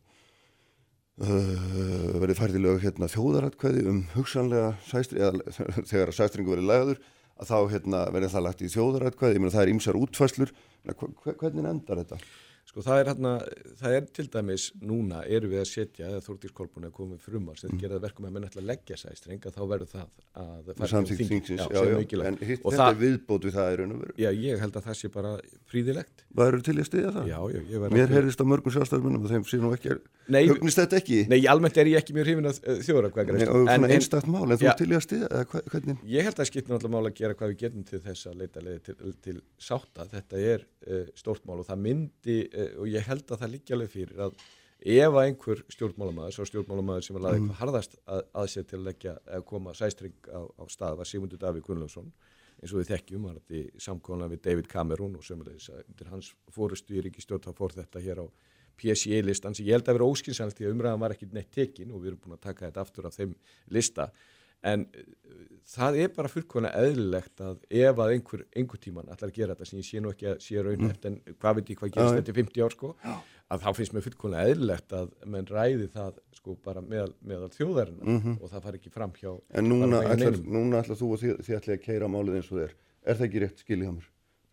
uh, 1.28 2.18
verið 2.24 2.40
færðilega 2.40 2.82
hérna, 2.86 3.12
þjóðaratkvæði 3.12 3.86
um 3.92 4.02
hugsanlega 4.16 4.74
sæstri, 4.88 5.22
eða 5.22 5.56
þegar 5.90 6.14
sæstringu 6.16 6.56
verið 6.56 6.70
lagður 6.72 7.02
að 7.38 7.52
þá 7.52 7.58
hérna, 7.74 8.02
verið 8.16 8.34
það 8.34 8.46
lagt 8.48 8.66
í 8.66 8.72
þjóðaratkvæði, 8.74 9.38
ég 9.38 9.44
meina 9.44 9.54
það 9.54 9.64
er 9.64 9.72
ýmsar 9.76 9.98
útfæslur, 10.00 10.54
hvernig 10.88 11.70
endar 11.70 12.02
þetta? 12.02 12.18
Sko 12.68 12.82
það 12.84 12.98
er, 13.00 13.08
hérna, 13.08 13.30
það 13.80 13.94
er 13.96 14.02
til 14.12 14.26
dæmis 14.28 14.64
núna 14.84 15.22
eru 15.24 15.48
við 15.48 15.62
að 15.62 15.68
setja, 15.70 16.04
eða 16.10 16.20
Þórtís 16.26 16.52
Kolbún 16.52 16.84
er 16.84 16.92
komið 16.92 17.22
frumar 17.24 17.56
sem 17.56 17.70
mm. 17.72 17.78
geraði 17.80 18.02
verkum 18.02 18.26
að 18.28 18.34
menn 18.34 18.44
ætla 18.44 18.60
að 18.60 18.68
leggja 18.68 18.96
sæstrenga 19.00 19.48
þá 19.54 19.62
verður 19.70 19.88
það 19.94 20.08
að 20.42 20.68
Samþýtt 20.92 21.22
þingsins, 21.30 21.62
já, 21.64 21.66
já, 21.72 21.80
já, 21.88 22.20
en 22.28 22.36
hitt, 22.42 22.60
þetta 22.60 22.76
það, 22.76 22.98
viðbót 23.00 23.42
við 23.48 23.52
það 23.56 23.66
er 23.72 23.76
raun 23.80 23.94
og 23.94 23.98
veru. 24.02 24.12
Já, 24.20 24.28
ég 24.36 24.60
held 24.60 24.74
að 24.76 24.84
það 24.84 24.96
sé 25.00 25.08
bara 25.14 25.30
fríðilegt. 25.72 26.16
Hvað 26.28 26.46
eru 26.52 26.60
til 26.68 26.76
að 26.76 26.88
stiðja 26.90 27.10
það? 27.16 27.24
Já, 27.32 27.40
já, 27.54 27.60
ég 27.72 27.78
verður. 27.84 27.96
Mér 27.96 28.08
heyrðist 28.18 28.42
á 28.44 28.46
mörgum 28.52 28.72
sjálfstafnum 28.76 29.16
og 29.16 29.32
þeim 29.32 29.44
sé 29.48 29.56
nú 29.62 29.72
ekki, 29.72 29.96
hugnist 30.52 30.80
þetta 30.82 31.00
ekki? 31.00 31.18
Nei, 31.32 31.40
almennt 31.48 31.80
er 31.80 31.88
ég 31.88 31.96
ekki 32.02 32.12
mjög 32.16 32.28
hrifin 32.28 32.50
að 32.52 32.60
uh, 32.68 32.84
þjóra 32.84 33.08
hvað 33.08 33.24
er 42.68 42.72
er 42.74 42.80
og 42.80 42.88
ég 42.92 43.06
held 43.08 43.26
að 43.26 43.42
það 43.42 43.54
líkja 43.54 43.76
alveg 43.76 43.92
fyrir 43.92 44.24
að 44.28 44.40
ef 44.78 45.10
að 45.10 45.24
einhver 45.24 45.62
stjórnmálamæður, 45.74 46.34
svo 46.36 46.44
stjórnmálamæður 46.46 47.06
sem 47.06 47.16
var 47.16 47.24
laðið 47.26 47.40
mm. 47.42 47.54
harðast 47.58 47.96
að, 48.06 48.20
að 48.32 48.50
sér 48.52 48.66
til 48.68 48.78
að 48.78 48.84
leggja 48.88 49.14
að 49.26 49.46
koma 49.48 49.74
sæstring 49.74 50.14
á, 50.30 50.40
á 50.46 50.64
stað 50.70 51.00
var 51.00 51.10
Sigmundur 51.10 51.40
Davík 51.42 51.66
Gunnlaugsson 51.66 52.12
eins 52.58 52.74
og 52.74 52.80
við 52.80 52.92
þekkjum, 52.92 53.26
var 53.26 53.38
þetta 53.38 53.58
í 53.58 53.82
samkóna 53.82 54.28
við 54.30 54.42
David 54.46 54.70
Cameron 54.70 55.16
og 55.18 55.26
sömulegis 55.26 55.68
að 55.70 55.82
undir 55.84 56.12
hans 56.12 56.30
fórustu 56.54 56.96
í 56.98 57.02
ríkistjórn 57.06 57.44
þá 57.44 57.52
fór 57.58 57.74
þetta 57.76 58.02
hér 58.02 58.22
á 58.22 58.26
PSI 58.78 59.20
listan 59.22 59.54
sem 59.54 59.66
ég 59.66 59.78
held 59.78 59.90
að 59.90 59.98
vera 59.98 60.08
óskynsannast 60.10 60.58
því 60.58 60.68
að 60.68 60.74
umræðan 60.76 61.02
var 61.02 61.14
ekki 61.14 61.28
neitt 61.34 61.50
tekin 61.54 61.92
og 61.92 62.02
við 62.02 62.12
erum 62.12 62.22
búin 62.22 62.36
að 62.38 62.44
taka 62.46 62.66
þetta 62.66 62.82
aftur 62.82 63.08
af 63.10 63.16
þeim 63.18 63.34
lista 63.74 64.08
en 64.66 64.84
uh, 64.86 65.48
það 65.68 65.98
er 66.02 66.12
bara 66.16 66.30
fullkona 66.32 66.70
eðlilegt 66.80 67.42
að 67.44 67.58
ef 67.68 68.00
að 68.04 68.12
einhver, 68.14 68.44
einhver 68.56 68.80
tíman 68.82 69.10
ætlar 69.12 69.32
að 69.32 69.40
gera 69.40 69.54
þetta 69.56 69.70
sem 69.70 69.80
ég 69.82 69.88
sé 69.88 70.02
nú 70.02 70.12
ekki 70.14 70.30
að 70.32 70.38
sé 70.44 70.62
raunhæft 70.64 71.04
mm. 71.04 71.18
en 71.28 71.38
hvað 71.42 71.58
veit 71.58 71.72
ég 71.72 71.82
hvað 71.82 71.94
gerist 71.96 72.18
þetta 72.20 72.34
í 72.34 72.38
50 72.40 72.64
ár 72.64 72.76
sko 72.76 72.92
Já. 73.04 73.14
að 73.54 73.64
þá 73.64 73.70
finnst 73.78 73.96
mér 73.96 74.06
fullkona 74.08 74.44
eðlilegt 74.48 74.96
að 74.98 75.14
menn 75.34 75.50
ræði 75.52 75.88
það 75.94 76.20
sko 76.38 76.56
bara 76.64 76.84
meðal, 76.84 77.12
meðal 77.20 77.50
þjóðarinn 77.54 78.02
mm 78.02 78.20
-hmm. 78.20 78.36
og 78.42 78.52
það 78.52 78.68
far 78.68 78.78
ekki 78.80 78.94
fram 78.94 79.16
hjá 79.18 79.32
En 79.50 79.68
núna 79.68 80.02
ætlar, 80.04 80.96
þú 80.96 81.12
og 81.14 81.22
þið, 81.22 81.34
þið 81.44 81.58
ætlar 81.60 81.76
að 81.76 81.84
keira 81.84 82.08
málið 82.08 82.40
eins 82.40 82.52
og 82.52 82.62
þér 82.62 82.76
er 83.08 83.18
það 83.18 83.28
ekki 83.28 83.44
rétt 83.44 83.64
skil 83.64 83.82
í 83.82 83.88
hamur? 83.88 84.08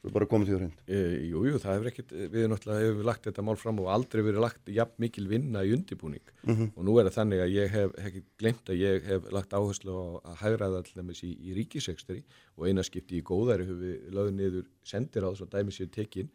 Svo 0.05 0.13
bara 0.13 0.27
komið 0.29 0.49
því 0.49 0.55
á 0.55 0.59
reynd. 0.61 0.81
E, 0.85 0.97
jú, 1.31 1.39
jú, 1.49 1.59
það 1.61 1.75
hefur 1.75 1.89
ekkert, 1.89 2.11
við 2.29 2.47
náttúrulega 2.51 2.85
hefur 2.85 3.07
lagt 3.09 3.25
þetta 3.25 3.45
mál 3.47 3.55
fram 3.57 3.79
og 3.81 3.87
aldrei 3.89 4.21
verið 4.21 4.43
lagt 4.43 4.69
jafn 4.69 5.01
mikil 5.01 5.25
vinna 5.31 5.63
í 5.65 5.73
undibúning 5.73 6.21
mm 6.43 6.53
-hmm. 6.53 6.71
og 6.75 6.85
nú 6.85 6.97
er 6.99 7.09
það 7.09 7.17
þannig 7.17 7.41
að 7.41 7.53
ég 7.55 7.71
hef 7.73 7.95
ekki 8.05 8.23
glemt 8.37 8.69
að 8.69 8.81
ég 8.85 9.07
hef 9.09 9.31
lagt 9.33 9.55
áherslu 9.57 9.91
á 9.97 10.05
að 10.29 10.35
hægraða 10.43 10.83
allir 10.83 11.23
í, 11.23 11.31
í 11.41 11.55
ríkisegstari 11.57 12.23
og 12.55 12.67
einaskipti 12.69 13.17
í 13.17 13.25
góðæri 13.25 13.65
hefur 13.65 13.81
við 13.81 13.95
lögðið 14.13 14.35
niður 14.37 14.65
sendir 14.83 15.25
á 15.25 15.31
þess 15.33 15.45
að 15.47 15.53
dæmi 15.57 15.71
sér 15.73 15.89
tekinn 15.89 16.29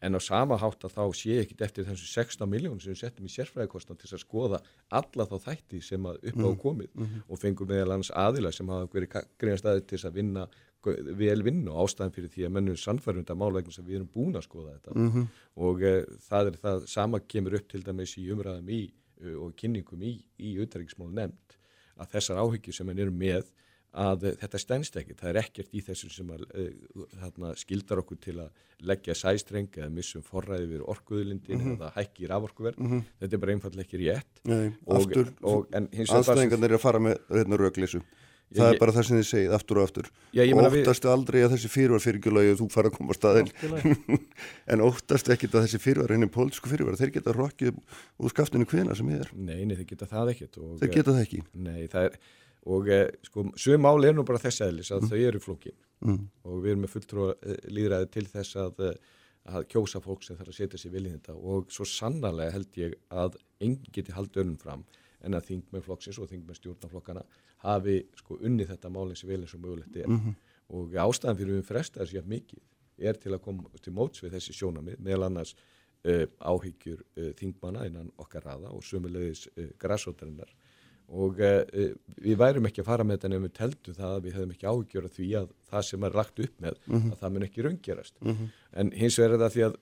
en 0.00 0.14
á 0.14 0.20
sama 0.20 0.58
hátt 0.60 0.84
að 0.84 0.92
þá 0.92 1.04
sé 1.16 1.38
ekki 1.40 1.56
eftir 1.64 1.86
þessu 1.88 2.06
16 2.10 2.50
miljónum 2.50 2.80
sem 2.82 2.92
við 2.92 3.00
settum 3.00 3.28
í 3.28 3.32
sérfræðikostan 3.32 3.96
til 3.96 4.10
að 4.12 4.22
skoða 4.22 4.60
alla 4.92 5.24
þá 5.24 5.36
þætti 5.46 5.80
sem 5.82 6.06
upp 6.06 6.36
á 6.36 6.48
mhm. 6.50 6.58
komið 6.60 6.90
mm 6.92 7.06
-hmm. 7.06 7.22
og 7.28 7.40
fengum 7.40 7.68
meðal 7.68 7.94
annars 7.96 8.12
aðila 8.12 8.52
sem 8.52 8.68
hafa 8.68 8.90
verið 8.92 9.24
greinast 9.40 9.64
aðeins 9.64 9.88
til 9.88 10.02
að 10.04 10.18
vinna 10.20 10.48
vel 11.18 11.42
vinn 11.46 11.66
og 11.70 11.82
ástæðan 11.84 12.14
fyrir 12.14 12.32
því 12.32 12.46
að 12.46 12.54
mennum 12.56 12.78
sannfærunda 12.80 13.36
málægum 13.38 13.74
sem 13.74 13.86
við 13.86 14.00
erum 14.00 14.12
búin 14.12 14.38
að 14.38 14.46
skoða 14.46 14.76
þetta 14.76 14.94
mm 14.94 15.10
-hmm. 15.12 15.26
og 15.66 15.82
e, 15.82 15.94
það 16.28 16.52
er 16.52 16.58
það 16.62 16.86
sama 16.92 17.20
kemur 17.20 17.58
upp 17.58 17.68
til 17.68 17.82
dæmis 17.82 18.16
í 18.18 18.30
umræðum 18.32 18.68
í 18.70 18.82
uh, 19.22 19.36
og 19.44 19.54
kynningum 19.56 20.02
í, 20.02 20.16
í 20.38 20.56
auðværiksmál 20.60 21.12
nefnd 21.12 21.56
að 21.96 22.10
þessar 22.16 22.42
áhyggjur 22.42 22.74
sem 22.74 22.86
við 22.86 23.06
erum 23.06 23.18
með 23.18 23.52
að 23.96 24.26
uh, 24.28 24.36
þetta 24.42 24.58
stennst 24.58 24.96
ekki, 24.96 25.14
það 25.14 25.30
er 25.30 25.40
ekkert 25.42 25.72
í 25.72 25.80
þessu 25.80 26.10
sem 26.10 26.30
að, 26.30 26.44
þarna, 27.20 27.54
skildar 27.56 28.02
okkur 28.02 28.18
til 28.20 28.38
að 28.40 28.50
leggja 28.80 29.14
sæstreng 29.14 29.72
eða 29.72 29.88
missum 29.88 30.22
forræði 30.22 30.66
við 30.74 30.82
orkuðlindin 30.84 31.56
mm 31.56 31.64
-hmm. 31.64 31.76
eða 31.76 31.92
hækki 31.96 32.26
raforkuverð, 32.28 32.78
mm 32.78 32.90
-hmm. 32.90 33.02
þetta 33.20 33.36
er 33.36 33.40
bara 33.40 33.52
einfallega 33.52 33.86
ekki 33.86 33.98
rétt 34.04 34.44
Nei, 34.44 34.72
og, 34.84 34.96
aftur, 34.96 35.32
og, 35.40 35.66
aðstæðingarnir 35.72 36.70
er 36.70 36.74
að 36.76 36.84
fara 36.84 36.98
með 36.98 37.16
hérna 37.30 37.56
röglísu 37.56 38.02
það 38.54 38.70
er 38.70 38.78
bara 38.80 38.94
það 38.94 39.06
sem 39.08 39.18
þið 39.18 39.26
segið 39.30 39.54
aftur 39.56 39.80
og 39.80 39.88
aftur. 39.88 40.08
Já, 40.36 40.42
og 40.46 40.60
óttastu 40.68 41.08
við... 41.08 41.12
aldrei 41.12 41.38
að 41.42 41.52
þessi 41.56 41.70
fyrirvar 41.72 42.04
fyrirgjulagi 42.04 42.56
þú 42.60 42.68
fara 42.72 42.90
að 42.90 42.96
koma 42.96 43.14
á 43.14 43.18
staðin 43.18 43.50
en 44.72 44.84
óttastu 44.86 45.34
ekkit 45.34 45.56
að 45.56 45.66
þessi 45.66 45.80
fyrirvar 45.82 46.14
henni 46.14 46.28
pólsku 46.32 46.70
fyrirvar, 46.70 46.98
þeir 47.00 47.14
geta 47.16 47.34
rokkið 47.34 47.80
úr 48.22 48.34
skaftinu 48.34 48.68
hvena 48.70 48.96
sem 48.98 49.10
ég 49.12 49.24
er. 49.24 49.32
Nei, 49.34 49.64
nei 49.66 49.74
þeir 49.78 49.90
geta 49.92 50.10
það 50.10 50.32
ekkit 50.36 50.60
og, 50.62 50.76
Þeir 50.82 50.92
geta 50.94 51.16
það 51.16 51.24
ekki. 51.24 51.42
Nei, 51.66 51.80
það 51.92 52.08
er, 52.10 52.20
og 52.76 52.90
eh, 52.94 53.06
sko, 53.26 53.48
sögum 53.58 53.86
máli 53.86 54.10
er 54.10 54.16
nú 54.16 54.26
bara 54.28 54.42
þess 54.42 54.64
aðlis 54.66 54.92
að 54.94 55.04
mm. 55.04 55.12
þau 55.12 55.26
eru 55.32 55.42
flókin. 55.42 55.78
Mm. 56.04 56.26
og 56.44 56.58
við 56.60 56.74
erum 56.74 56.82
með 56.84 56.92
fulltrú 56.92 57.26
eh, 57.32 57.60
líðræði 57.72 58.08
til 58.12 58.26
þess 58.28 58.58
að, 58.60 58.82
eh, 58.84 59.14
að 59.56 59.64
kjósa 59.72 60.02
fólk 60.04 60.26
sem 60.26 60.36
þarf 60.36 60.52
að 60.52 60.58
setja 60.58 60.80
sér 60.80 60.92
viljið 60.92 61.16
þetta. 61.16 61.36
Og 61.40 61.72
svo 61.72 61.86
sannarlega 61.88 62.52
held 62.52 62.80
ég 62.82 62.98
að 63.08 63.38
enginn 63.64 63.96
geti 63.96 64.12
haldið 64.12 64.42
önum 64.44 64.58
fram 64.60 64.84
en 65.26 65.38
að 65.38 65.48
þingmenn 65.50 65.84
flokksins 65.84 66.18
og 66.22 66.30
þingmenn 66.30 66.58
stjórnaflokkana 66.58 67.24
hafi 67.64 67.98
sko 68.20 68.38
unni 68.40 68.66
þetta 68.68 68.92
málins 68.92 69.24
vel 69.26 69.42
eins 69.42 69.54
og 69.56 69.64
mögulegt 69.64 69.96
er 69.96 70.08
mm 70.08 70.18
-hmm. 70.18 70.34
og 70.78 70.94
ástæðan 71.06 71.38
fyrir 71.40 71.58
við 71.58 71.68
fresta 71.70 72.00
þessi 72.00 72.22
að 72.22 72.30
mikið 72.34 72.62
er 72.98 73.18
til 73.20 73.34
að 73.34 73.42
koma 73.44 73.82
til 73.82 73.92
móts 73.92 74.22
við 74.22 74.36
þessi 74.36 74.56
sjónamið 74.56 75.02
meðal 75.04 75.28
annars 75.28 75.54
uh, 76.06 76.26
áhyggjur 76.40 77.02
uh, 77.02 77.32
þingmanna 77.36 77.86
innan 77.86 78.12
okkar 78.16 78.44
raða 78.44 78.72
og 78.72 78.84
sömulegis 78.84 79.48
uh, 79.56 79.68
græsótarinnar 79.78 80.54
og 81.06 81.38
við 81.38 82.36
værum 82.36 82.66
ekki 82.66 82.80
að 82.82 82.86
fara 82.88 83.04
með 83.06 83.14
þetta 83.16 83.28
nefnum 83.28 83.44
við 83.46 83.52
teldu 83.54 83.92
það 83.94 84.14
að 84.14 84.24
við 84.24 84.32
hefðum 84.34 84.54
ekki 84.54 84.66
ágjörða 84.66 85.10
því 85.14 85.26
að 85.38 85.52
það 85.70 85.84
sem 85.86 86.06
er 86.08 86.16
lagt 86.18 86.40
upp 86.40 86.56
með 86.64 86.80
mm 86.86 86.96
-hmm. 86.96 87.12
að 87.12 87.20
það 87.20 87.32
mun 87.32 87.46
ekki 87.46 87.62
raunggerast 87.62 88.16
mm 88.20 88.32
-hmm. 88.32 88.48
en 88.72 88.90
hins 88.90 89.18
vegar 89.18 89.34
er 89.34 89.38
það 89.38 89.52
því 89.54 89.62
að 89.66 89.76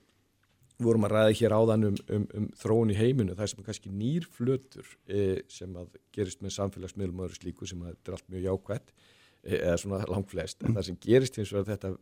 við 0.75 0.87
vorum 0.89 1.07
að 1.07 1.13
ræða 1.15 1.35
hér 1.39 1.55
áðan 1.55 1.87
um, 1.89 1.97
um, 2.11 2.25
um 2.39 2.47
þróun 2.59 2.91
í 2.91 2.97
heiminu, 2.99 3.35
það 3.37 3.51
sem 3.51 3.61
er 3.61 3.67
kannski 3.69 3.91
nýrflötur 3.95 4.89
eh, 5.07 5.39
sem 5.51 5.75
að 5.79 5.99
gerist 6.15 6.43
með 6.43 6.55
samfélagsmiðlum 6.57 7.21
og 7.21 7.29
öðru 7.29 7.39
slíku 7.39 7.69
sem 7.69 7.83
að 7.83 7.93
þetta 7.93 8.11
er 8.11 8.17
allt 8.17 8.33
mjög 8.33 8.47
jákvætt 8.49 8.93
eh, 8.93 9.57
eða 9.61 9.77
svona 9.81 10.01
langt 10.11 10.31
flest, 10.31 10.59
en 10.61 10.71
mm. 10.71 10.77
það 10.77 10.87
sem 10.89 11.01
gerist 11.05 11.39
hins 11.39 11.53
vegar 11.55 11.69
þetta, 11.71 11.93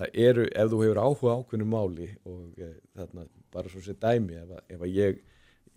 það 0.00 0.22
eru, 0.26 0.46
ef 0.50 0.72
þú 0.72 0.82
hefur 0.84 1.02
áhuga 1.04 1.36
ákveðinu 1.38 1.68
máli 1.70 2.08
og 2.26 2.62
eh, 2.62 2.78
þarna 2.98 3.26
bara 3.54 3.72
svo 3.72 3.82
sem 3.84 3.98
dæmi, 4.02 4.40
ef 4.42 4.56
að, 4.56 4.64
ef 4.74 4.86
að 4.86 4.96
ég 4.98 5.20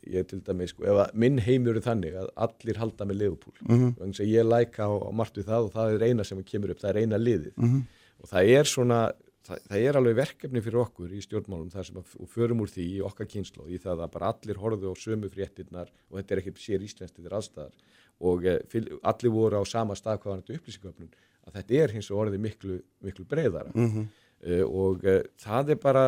ég 0.04 0.26
til 0.28 0.42
dæmi, 0.44 0.68
sko, 0.68 0.84
ef 0.90 1.02
að 1.06 1.20
minn 1.24 1.38
heimur 1.40 1.78
er 1.78 1.86
þannig 1.86 2.16
að 2.20 2.32
allir 2.46 2.80
halda 2.82 3.06
með 3.08 3.20
liðupúl 3.22 3.54
mm 3.62 3.76
-hmm. 3.76 3.92
þannig 4.00 4.24
að 4.26 4.32
ég 4.34 4.48
læka 4.50 4.88
á, 4.90 4.92
á 4.92 5.12
margt 5.16 5.38
við 5.38 5.46
það 5.48 5.68
og 5.68 5.72
það 5.76 5.94
er 5.94 6.08
eina 6.10 6.24
sem 6.28 6.44
kemur 6.44 6.74
upp, 6.74 6.82
það 6.82 6.90
er 6.90 7.00
eina 7.02 7.18
liðið 7.18 7.54
mm 7.56 7.70
-hmm. 7.70 7.84
og 8.20 8.30
það 8.34 8.50
er 8.58 8.66
svona 8.68 9.00
það, 9.48 9.66
það 9.70 9.88
er 9.88 10.00
alveg 10.00 10.18
verkefni 10.20 10.64
fyrir 10.64 10.84
okkur 10.84 11.14
í 11.14 11.22
stjórnmálum 11.24 11.72
þar 11.74 11.90
sem 11.90 12.00
að 12.02 12.14
förum 12.32 12.64
úr 12.64 12.72
því 12.72 12.88
í 12.96 13.02
okkar 13.06 13.30
kynslu 13.30 13.68
í 13.70 13.82
það 13.82 14.06
að 14.06 14.14
bara 14.16 14.32
allir 14.34 14.62
horfðu 14.62 14.94
á 14.94 14.96
sömu 15.00 15.32
fréttinnar 15.34 15.92
og 16.10 16.20
þetta 16.20 16.36
er 16.36 16.42
ekki 16.44 16.56
sér 16.64 16.86
íslenskt 16.86 17.20
þetta 17.20 17.30
er 17.30 17.38
allstaðar 17.40 17.78
og 18.24 18.48
eh, 18.48 18.90
allir 19.04 19.34
voru 19.34 19.60
á 19.60 19.64
sama 19.68 19.98
stað 20.00 20.22
hvað 20.24 20.34
var 20.34 20.44
þetta 20.44 20.60
upplýsingöfnun 20.60 21.16
að 21.44 21.58
þetta 21.60 21.80
er 21.82 21.96
hins 21.98 22.12
og 22.12 22.22
orðið 22.24 22.46
miklu, 22.46 22.78
miklu 23.04 23.26
breyðara 23.28 23.74
mm 23.74 23.90
-hmm. 23.90 24.08
uh, 24.48 24.64
og 24.70 25.04
uh, 25.04 25.20
það 25.40 25.76
er 25.76 25.82
bara 25.84 26.06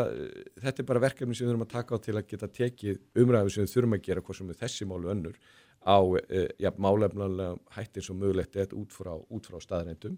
þetta 0.62 0.82
er 0.82 0.90
bara 0.92 1.04
verkefni 1.08 1.36
sem 1.36 1.46
við 1.46 1.52
þurfum 1.52 1.68
að 1.68 1.76
taka 1.76 1.96
á 1.96 1.98
til 2.00 2.16
að 2.16 2.28
geta 2.32 2.48
tekið 2.48 3.02
umræðu 3.24 3.50
sem 3.50 3.66
við 3.66 3.76
þurfum 3.76 3.98
að 3.98 4.06
gera 4.08 4.22
hvað 4.22 4.38
sem 4.38 4.48
við 4.48 4.62
þessi 4.64 4.88
málu 4.88 5.12
önnur 5.12 5.38
á 5.86 5.98
uh, 6.00 6.48
ja, 6.60 6.72
málefnulega 6.78 7.58
hættir 7.76 8.04
sem 8.04 8.18
mögulegt 8.18 8.56
er 8.56 8.74
út 8.74 8.92
frá, 8.94 9.14
frá 9.44 9.60
staðrændum 9.60 10.18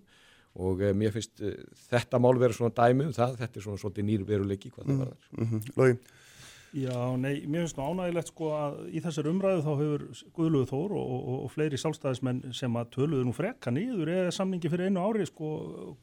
og 0.55 0.81
uh, 0.81 0.93
mér 0.97 1.11
finnst 1.15 1.41
uh, 1.41 1.57
þetta 1.89 2.21
mál 2.23 2.39
vera 2.39 2.53
svona 2.53 2.75
dæmi 2.77 3.09
um 3.09 3.13
það, 3.15 3.35
þetta 3.41 3.59
er 3.59 3.67
svona 3.67 3.81
svolítið 3.81 4.07
nýrveruleiki 4.11 4.71
hvað 4.71 4.87
mm, 4.87 4.93
það 4.93 5.03
var 5.03 5.11
þar. 5.17 5.29
Mm 5.37 5.51
-hmm. 5.51 5.75
Lógi? 5.81 5.99
Já, 6.75 7.15
nei, 7.15 7.45
mér 7.47 7.63
finnst 7.63 7.77
það 7.77 7.93
ánægilegt 7.93 8.29
sko 8.33 8.47
að 8.53 8.73
í 8.91 9.01
þessar 9.01 9.29
umræðu 9.31 9.61
þá 9.63 9.69
hefur 9.79 10.01
Guðluður 10.35 10.67
Þór 10.67 10.95
og, 10.99 11.13
og, 11.15 11.37
og 11.45 11.51
fleiri 11.53 11.79
sálstæðismenn 11.79 12.41
sem 12.53 12.75
að 12.75 12.89
töluðu 12.97 13.23
nú 13.23 13.33
frekka 13.33 13.71
nýður 13.71 14.11
eða 14.11 14.33
samningi 14.35 14.69
fyrir 14.69 14.91
einu 14.91 15.05
ári 15.07 15.25
sko 15.25 15.51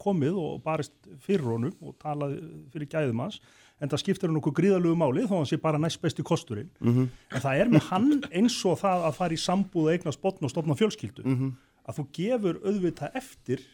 komið 0.01 0.41
og 0.41 0.63
barist 0.65 0.95
fyrir 1.21 1.45
honum 1.53 1.77
og 1.85 1.99
talaði 2.01 2.41
fyrir 2.73 2.91
gæðum 2.97 3.23
hans 3.27 3.39
en 3.83 3.93
það 3.93 4.03
skiptir 4.03 4.31
hann 4.31 4.41
okkur 4.41 4.57
gríðalögu 4.57 4.99
máli 4.99 5.27
þó 5.29 5.35
að 5.35 5.41
hann 5.43 5.51
sé 5.53 5.61
bara 5.61 5.83
næst 5.83 6.01
besti 6.03 6.25
kosturinn 6.27 6.71
mm 6.81 6.93
-hmm. 6.93 7.09
en 7.35 7.45
það 7.45 7.61
er 7.61 7.71
með 7.75 7.87
hann 7.91 8.11
eins 8.33 8.59
og 8.65 8.81
það 8.81 9.07
að 9.09 9.17
fara 9.21 9.35
í 9.37 9.45
sambúð 9.45 9.93
eigna 9.93 10.13
spotn 10.13 10.45
og 10.45 10.51
stopna 10.51 10.75
fjölskyldu 10.75 11.25
mm 11.25 11.37
-hmm. 11.37 11.53
Að 11.85 11.99
þú 11.99 12.05
gefur 12.18 12.61
auðvitað 12.64 13.18
eftir 13.20 13.64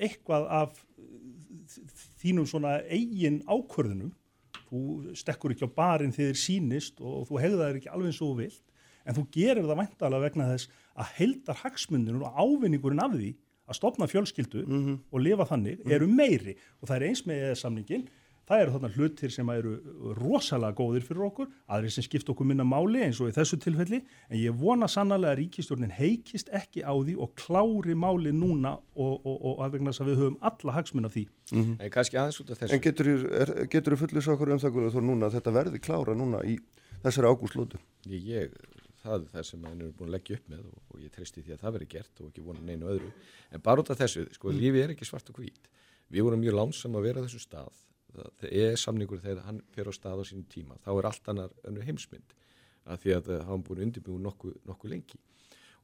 eitthvað 0.00 0.46
af 0.52 0.84
þínum 2.20 2.46
svona 2.48 2.78
eigin 2.90 3.40
ákvörðunum. 3.48 4.12
Þú 4.68 5.14
stekkur 5.18 5.54
ekki 5.54 5.68
á 5.68 5.76
barinn 5.76 6.14
þegar 6.14 6.38
sínist 6.40 7.00
og 7.00 7.28
þú 7.28 7.40
hegðaðir 7.42 7.80
ekki 7.80 7.92
alveg 7.92 8.12
eins 8.12 8.22
og 8.24 8.38
vilt 8.40 8.62
en 9.04 9.16
þú 9.16 9.24
gerir 9.34 9.66
það 9.66 9.80
væntalega 9.82 10.24
vegna 10.24 10.50
þess 10.52 10.70
að 10.94 11.10
heldar 11.18 11.58
hagsmundinu 11.60 12.22
og 12.24 12.38
ávinningurinn 12.40 13.02
af 13.04 13.16
því 13.16 13.30
að 13.64 13.78
stopna 13.78 14.08
fjölskyldu 14.08 14.64
mm 14.64 14.80
-hmm. 14.84 14.98
og 15.10 15.20
lifa 15.20 15.44
þannig 15.44 15.80
eru 15.90 16.06
meiri. 16.06 16.56
Og 16.80 16.88
það 16.88 16.96
er 16.96 17.06
eins 17.08 17.26
með 17.26 17.54
samningin 17.54 18.08
Það 18.44 18.60
eru 18.60 18.74
þarna 18.74 18.90
hlutir 18.92 19.32
sem 19.32 19.50
eru 19.54 19.72
rosalega 20.18 20.76
góðir 20.76 21.04
fyrir 21.06 21.24
okkur, 21.30 21.48
aðri 21.72 21.92
sem 21.94 22.04
skipt 22.04 22.28
okkur 22.28 22.48
minna 22.50 22.66
máli 22.68 23.00
eins 23.06 23.20
og 23.24 23.30
í 23.30 23.34
þessu 23.36 23.56
tilfelli, 23.62 24.02
en 24.28 24.36
ég 24.36 24.58
vona 24.60 24.88
sannlega 24.90 25.32
að 25.32 25.38
ríkistjórnin 25.40 25.94
heikist 25.96 26.52
ekki 26.52 26.84
á 26.84 26.92
því 26.92 27.16
og 27.24 27.32
klári 27.40 27.96
máli 27.96 28.34
núna 28.36 28.74
og, 28.76 29.14
og, 29.24 29.38
og 29.38 29.64
að 29.64 29.78
vegna 29.78 29.94
þess 29.94 30.04
að 30.04 30.10
við 30.10 30.20
höfum 30.20 30.38
alla 30.50 30.76
hagsmunna 30.76 31.12
því. 31.14 31.24
Mm 31.52 31.62
-hmm. 31.62 31.80
En 31.80 31.90
kannski 31.96 32.20
aðeins 32.20 32.40
út 32.40 32.50
af 32.52 32.60
þessu. 32.60 32.74
En 32.74 32.84
getur 33.72 33.96
þú 33.96 34.00
fullið 34.04 34.26
svo 34.26 34.36
okkur 34.36 34.52
um 34.52 34.60
það 34.60 34.92
þá 34.92 35.00
núna 35.00 35.26
að 35.26 35.36
þetta 35.38 35.56
verði 35.58 35.80
klára 35.80 36.14
núna 36.14 36.44
í 36.44 36.58
þessari 37.00 37.30
ágústlótu? 37.32 37.80
Ég, 38.08 38.28
ég, 38.28 38.52
það 39.00 39.22
er 39.22 39.28
það 39.32 39.46
sem 39.48 39.60
maður 39.60 39.86
er 39.86 39.96
búin 39.96 40.10
að 40.10 40.16
leggja 40.16 40.36
upp 40.36 40.52
með 40.52 40.60
og, 40.68 40.76
og 40.90 41.00
ég 41.00 41.10
treysti 41.14 41.42
því 41.42 41.56
að 41.56 41.64
það 41.64 41.74
veri 41.78 41.88
gert 41.94 42.20
og 42.20 42.28
ekki 42.28 42.44
vona 42.44 42.60
neinu 42.60 42.92
öðru. 42.92 43.10
En 43.52 43.64
bara 43.64 43.80
út 43.80 43.90
af 43.90 44.00
þessu, 44.00 44.28
sko, 44.36 44.52
mm. 44.52 44.60
lífi 44.60 44.84
er 44.84 44.94
ekki 44.94 45.08
svart 45.08 45.28
og 45.32 45.40
hvít. 45.40 45.68
Við 46.12 46.26
vorum 46.26 46.40
mjög 46.40 46.56
lánsam 46.60 46.96
að 46.96 47.08
vera 47.08 47.24
þessu 47.24 47.40
stað 47.40 47.72
er 48.50 48.76
samningur 48.80 49.20
þegar 49.22 49.44
hann 49.48 49.60
fer 49.74 49.90
á 49.90 49.92
stað 49.92 50.22
á 50.22 50.24
sínum 50.28 50.48
tíma 50.50 50.78
þá 50.84 50.90
er 50.94 51.08
allt 51.10 51.30
annar 51.32 51.54
önnu 51.66 51.84
heimsmynd 51.84 52.34
að 52.84 53.04
því 53.04 53.14
að 53.16 53.28
það 53.28 53.46
hafa 53.48 53.62
búin 53.68 53.86
undirbúið 53.86 54.26
nokkuð 54.26 54.58
nokku 54.68 54.90
lengi. 54.92 55.20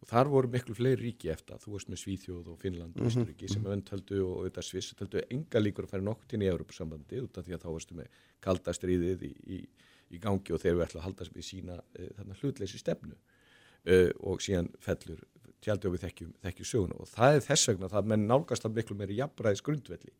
Og 0.00 0.08
þar 0.08 0.30
voru 0.32 0.48
miklu 0.48 0.74
fleiri 0.76 1.10
ríki 1.10 1.28
eftir 1.32 1.60
þú 1.60 1.74
veist 1.74 1.90
með 1.92 2.00
Svíþjóð 2.00 2.46
og 2.52 2.60
Finnland 2.60 2.96
og 2.96 3.08
Ísturíki 3.08 3.44
mm 3.44 3.48
-hmm. 3.48 3.52
sem 3.52 3.66
öndhaldu 3.74 4.20
og 4.24 4.36
auðvitað 4.38 4.64
Sviss 4.64 4.94
töldu 4.94 5.20
enga 5.30 5.60
líkur 5.60 5.84
að 5.84 5.90
færa 5.92 6.02
nokkur 6.02 6.26
til 6.28 6.42
í 6.42 6.48
Európa-sambandi 6.48 7.20
út 7.20 7.38
af 7.38 7.44
því 7.44 7.52
að 7.54 7.62
þá 7.64 7.70
varstu 7.72 7.94
með 7.94 8.06
kaldastriðið 8.40 9.22
í, 9.22 9.32
í, 9.56 9.68
í 10.10 10.18
gangi 10.18 10.52
og 10.52 10.60
þeir 10.60 10.72
eru 10.72 10.84
ætla 10.84 11.00
að 11.00 11.04
halda 11.04 11.24
sem 11.24 11.34
við 11.34 11.44
sína 11.44 11.74
uh, 11.74 12.08
þarna 12.16 12.34
hlutleysi 12.40 12.78
stefnu. 12.78 13.16
Uh, 13.84 14.10
og 14.20 14.40
síðan 14.40 14.68
fellur 14.78 15.20
tjaldið 15.64 15.90
og 15.90 15.96
við 15.96 16.04
þekkjum, 16.06 16.30
þekkjum 16.44 16.68
söguna 16.70 17.00
og 17.00 17.10
það 17.10 17.36
er 17.36 17.46
þess 17.46 17.70
vegna 17.70 17.90
það 17.92 18.12
menn 18.12 18.28
nálgast 18.30 18.66
að 18.66 18.76
miklu 18.78 18.96
meiri 18.98 19.18
jafnbræðis 19.20 19.64
grundvelli 19.66 20.14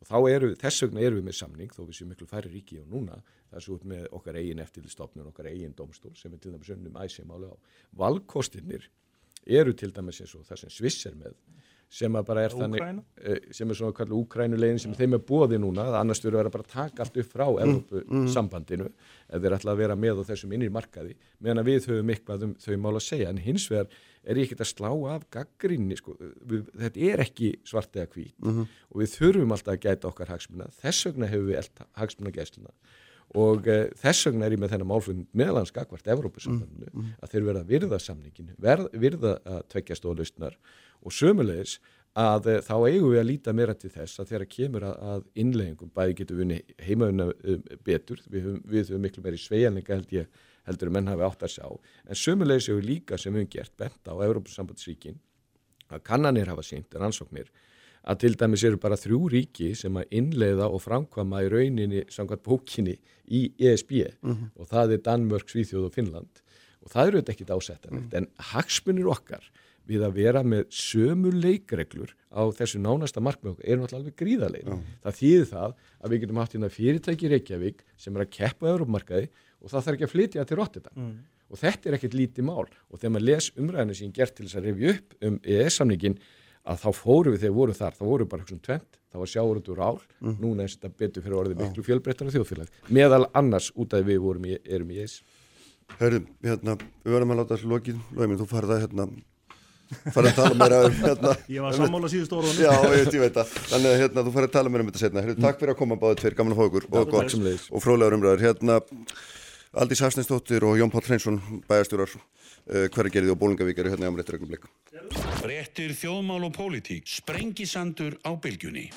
og 0.00 0.08
þá 0.08 0.16
eru, 0.30 0.50
þess 0.60 0.84
vegna 0.84 1.04
eru 1.06 1.20
við 1.20 1.28
með 1.28 1.38
samning 1.38 1.74
þó 1.74 1.82
við 1.84 1.98
séum 1.98 2.12
miklu 2.12 2.28
færri 2.30 2.52
ríki 2.52 2.80
og 2.82 2.90
núna 2.92 3.20
það 3.22 3.58
er 3.60 3.66
svo 3.66 3.78
út 3.78 3.86
með 3.94 4.06
okkar 4.18 4.40
eigin 4.40 4.62
eftirlistofnun 4.64 5.30
okkar 5.30 5.50
eigin 5.50 5.76
domstól 5.76 6.14
sem 6.18 6.34
er 6.34 6.42
til 6.42 6.54
dæmis 6.54 6.72
önnum 6.74 6.98
æsum 7.04 7.34
álega 7.34 7.54
á. 7.54 7.58
Valkostinir 8.00 8.88
eru 9.46 9.74
til 9.76 9.92
dæmis 9.94 10.20
eins 10.24 10.34
og 10.34 10.46
það 10.48 10.64
sem 10.64 10.74
Sviss 10.74 11.06
er 11.10 11.18
með 11.18 11.36
sem 11.94 12.16
að 12.16 12.26
bara 12.26 12.44
er 12.46 12.54
þannig 12.54 12.82
uh, 12.82 13.36
sem 13.54 13.70
er 13.70 13.78
svona 13.78 13.94
kallu 13.94 14.22
Úkrænulegin 14.22 14.80
sem 14.82 14.94
ja. 14.94 14.98
þeim 14.98 15.18
er 15.18 15.22
bóði 15.28 15.60
núna, 15.62 15.84
það 15.90 15.98
annars 16.00 16.22
verður 16.24 16.48
að 16.48 16.56
bara 16.56 16.70
taka 16.72 17.04
allt 17.04 17.20
upp 17.22 17.30
frá 17.30 17.44
mm, 17.44 17.60
Evrópu-sambandinu 17.66 18.88
mm. 18.88 19.12
ef 19.28 19.44
þeir 19.44 19.56
ætla 19.58 19.74
að 19.74 19.82
vera 19.84 19.98
með 19.98 20.24
á 20.24 20.28
þessum 20.32 20.56
innir 20.56 20.72
markaði 20.74 21.14
meðan 21.38 21.62
að 21.62 21.70
við 21.70 21.88
höfum 21.92 22.12
eitthvað 22.14 22.48
um 22.48 22.56
þau 22.64 22.74
mál 22.82 22.94
að 22.94 23.06
segja 23.06 23.30
en 23.30 23.42
hins 23.44 23.68
vegar 23.70 24.00
er 24.24 24.40
ég 24.40 24.48
ekkert 24.48 24.64
að 24.64 24.70
slá 24.72 24.90
af 25.14 25.24
gaggrinni, 25.34 25.96
sko, 26.00 26.16
við, 26.20 26.68
þetta 26.80 27.08
er 27.10 27.24
ekki 27.24 27.54
svart 27.68 27.96
eða 27.96 28.10
hvít 28.14 28.34
mm 28.40 28.50
-hmm. 28.50 28.76
og 28.90 29.00
við 29.02 29.16
þurfum 29.18 29.56
alltaf 29.56 29.74
að 29.74 29.82
gæta 29.86 30.08
okkar 30.08 30.32
hagsmuna, 30.32 30.70
þess 30.82 31.06
vegna 31.08 31.30
hefur 31.30 31.50
við 31.50 31.82
hagsmuna 31.92 32.34
gæsluna 32.34 32.72
og 33.34 33.66
uh, 33.66 33.88
þess 33.98 34.28
vegna 34.28 34.46
er 34.46 34.54
ég 34.54 34.62
með 34.62 34.74
þennan 34.74 34.90
málflöfn 34.90 35.26
meðalans 35.32 35.72
gagvart 35.74 36.06
Evrópusambandinu 36.06 36.86
mm 36.92 37.00
-hmm. 37.00 37.18
að 37.22 37.30
þeir 37.30 37.44
verða 37.48 37.60
að 37.60 37.72
virða 37.72 37.98
samningin, 37.98 38.54
verð, 38.58 38.88
virða 38.92 39.38
að 39.44 39.60
tvekja 39.68 39.96
stóðlaustnar 39.96 40.56
og 41.02 41.12
sömulegis 41.12 41.78
að 42.14 42.46
uh, 42.46 42.60
þá 42.62 42.74
eigum 42.88 43.10
við 43.10 43.20
að 43.20 43.30
líta 43.30 43.52
meira 43.52 43.74
til 43.74 43.90
þess 43.90 44.20
að 44.20 44.28
þeirra 44.30 44.46
kemur 44.46 44.84
að, 44.84 44.96
að 45.12 45.22
innleggingum 45.34 45.90
bæði 45.94 46.14
getur 46.14 46.36
við 46.36 46.60
heimauna 46.78 47.30
um, 47.32 47.62
betur, 47.84 48.20
við 48.30 48.42
höfum 48.70 49.00
miklu 49.00 49.22
meiri 49.22 49.38
sveianleika 49.38 49.94
held 49.94 50.12
ég 50.12 50.28
heldur 50.68 50.90
að 50.90 50.96
menn 50.96 51.10
hafi 51.12 51.26
átt 51.26 51.44
að 51.46 51.54
sjá 51.56 51.66
en 51.68 52.20
sömulegis 52.20 52.70
hefur 52.70 52.88
líka 52.88 53.18
sem 53.18 53.34
við 53.34 53.44
hefum 53.44 53.54
gert 53.56 53.76
bent 53.80 54.10
á 54.10 54.14
Európa-sambandsríkin 54.14 55.20
að 55.92 56.04
kannanir 56.08 56.50
hafa 56.50 56.64
sínt, 56.64 56.94
rannsóknir 56.94 57.50
að 58.04 58.20
til 58.24 58.34
dæmis 58.40 58.64
eru 58.68 58.80
bara 58.80 59.00
þrjú 59.00 59.20
ríki 59.32 59.72
sem 59.78 59.96
að 59.96 60.16
innleiða 60.18 60.68
og 60.68 60.82
framkvama 60.84 61.44
í 61.44 61.50
rauninni 61.52 62.04
samkvæmt 62.12 62.44
bókinni 62.44 62.96
í 63.24 63.46
ESB 63.58 63.92
mm 64.20 64.32
-hmm. 64.32 64.48
og 64.56 64.68
það 64.68 64.92
er 64.92 65.04
Danmörk, 65.08 65.48
Svíþjóð 65.48 65.86
og 65.88 65.94
Finnland 65.94 66.42
og 66.84 66.90
það 66.92 67.06
eru 67.06 67.20
þetta 67.20 67.32
ekkit 67.32 67.54
ásettanlegt 67.56 68.04
mm 68.04 68.10
-hmm. 68.10 68.16
en 68.16 68.28
hagsmunir 68.52 69.08
okkar 69.08 69.50
við 69.88 70.04
að 70.06 70.16
vera 70.16 70.42
með 70.42 70.68
sömu 70.72 71.32
leikreglur 71.34 72.14
á 72.32 72.42
þessu 72.56 72.80
nánasta 72.80 73.20
markmið 73.20 73.60
er 73.60 73.78
náttúrulega 73.78 74.00
alveg 74.00 74.16
gríðarlega. 74.16 74.76
Mm. 74.76 74.94
Það 75.04 75.18
þýðir 75.20 75.48
það 75.50 75.74
að 76.00 76.10
við 76.10 76.22
getum 76.22 76.40
haft 76.40 76.54
hérna 76.56 76.70
fyrirtæki 76.72 77.30
Reykjavík 77.32 77.84
sem 78.00 78.16
er 78.16 78.24
að 78.24 78.32
keppa 78.38 78.66
á 78.66 78.72
Európmarkaði 78.72 79.28
og 79.64 79.72
það 79.72 79.86
þarf 79.86 79.96
ekki 79.96 80.06
að 80.06 80.14
flytja 80.14 80.46
til 80.48 80.60
Rotterdam. 80.60 80.96
Mm. 81.00 81.14
og 81.54 81.60
þetta 81.60 81.88
er 81.88 81.96
ekkert 81.98 82.16
lítið 82.18 82.46
mál. 82.48 82.64
Og 82.90 82.98
þegar 82.98 83.12
maður 83.14 83.28
les 83.28 83.50
umræðinu 83.60 83.98
sem 83.98 84.12
gert 84.14 84.34
til 84.36 84.46
þess 84.48 84.58
að 84.58 84.66
revja 84.68 84.94
upp 84.94 85.14
um 85.28 85.36
EES-samningin 85.44 86.18
að 86.64 86.80
þá 86.80 86.88
fóru 86.96 87.34
við 87.34 87.44
þegar 87.44 87.56
voru 87.58 87.76
þar, 87.76 87.96
þá 87.98 88.04
voru 88.08 88.26
bara 88.28 88.46
svona 88.48 88.64
tvent, 88.64 88.98
þá 89.12 89.18
var 89.20 89.30
sjáurundur 89.30 89.82
ál, 89.84 89.98
mm. 90.24 90.36
núna 90.40 90.64
er 90.64 90.72
þetta 90.72 90.90
betur 91.02 91.24
fyrir 91.26 91.40
orðið 91.42 91.60
miklu 91.60 91.84
fjölbreyttar 91.84 92.30
og 92.30 92.34
þjóðfélag, 92.34 92.78
meðal 92.88 93.26
annars 93.36 93.68
út 93.76 93.94
af 93.94 94.06
við 94.08 94.22
vorum 94.24 94.48
í, 94.48 94.56
erum 94.64 94.94
í 94.94 95.02
EES 95.04 95.18
Hörru, 96.00 96.24
hérna, 96.42 96.78
við 97.04 97.12
verðum 97.12 97.34
að 97.34 97.40
láta 97.42 97.54
þessu 97.54 97.70
lokið, 97.70 98.00
Lóiminn, 98.16 98.40
þú 98.40 98.48
farða 98.48 98.80
hérna 98.80 99.06
farið 100.14 100.30
að 100.30 100.38
tala 100.38 100.56
mér 100.58 100.74
um 100.78 100.96
hérna, 101.04 101.34
Ég 101.52 101.64
var 101.66 101.76
sammála 101.76 102.10
síðust 102.10 102.32
orðunum. 102.34 102.62
Já, 102.64 102.72
ég, 102.96 103.10
ég 103.12 103.22
veit 103.22 103.36
það, 103.36 103.52
þannig 103.68 103.90
að 103.90 104.00
hérna, 104.00 104.24
þú 104.24 104.34
farið 104.34 104.48
að 104.48 104.56
tala 104.56 104.72
mér 104.72 104.84
um 104.84 104.90
þetta 104.90 105.02
setna 105.02 105.24
Herru, 105.24 105.36
takk 105.44 105.60
fyrir 105.60 105.74
að 105.74 105.80
koma 105.82 105.98
báðið 106.00 106.22
tveir 106.22 106.36
gamla 106.40 106.58
fókur 106.58 106.88
og, 106.88 107.14
og 107.14 107.84
fróðlegar 107.84 108.16
umræður. 108.16 108.44
Hérna 108.48 108.78
Aldís 109.74 110.04
Hafsnesdóttir 110.04 110.62
og 110.62 110.76
Jón 110.78 110.90
Pál 110.92 111.02
Hreinsson 111.02 111.40
bæjastjórar 111.66 112.06
uh, 112.14 112.20
eh, 112.70 112.86
hverjargerði 112.94 113.32
og 113.32 113.38
bólingavík 113.40 113.80
eru 113.82 113.90
hérna 113.90 114.06
á 114.06 114.14
réttur 114.14 114.38
ögnum 114.38 114.52
blik 114.52 114.68
Réttir 115.42 115.90
þjóðmál 115.98 116.46
og 116.46 116.52
pólitík 116.54 117.02
Sprengisandur 117.10 118.14
á 118.22 118.30
bylgjunni. 118.38 118.92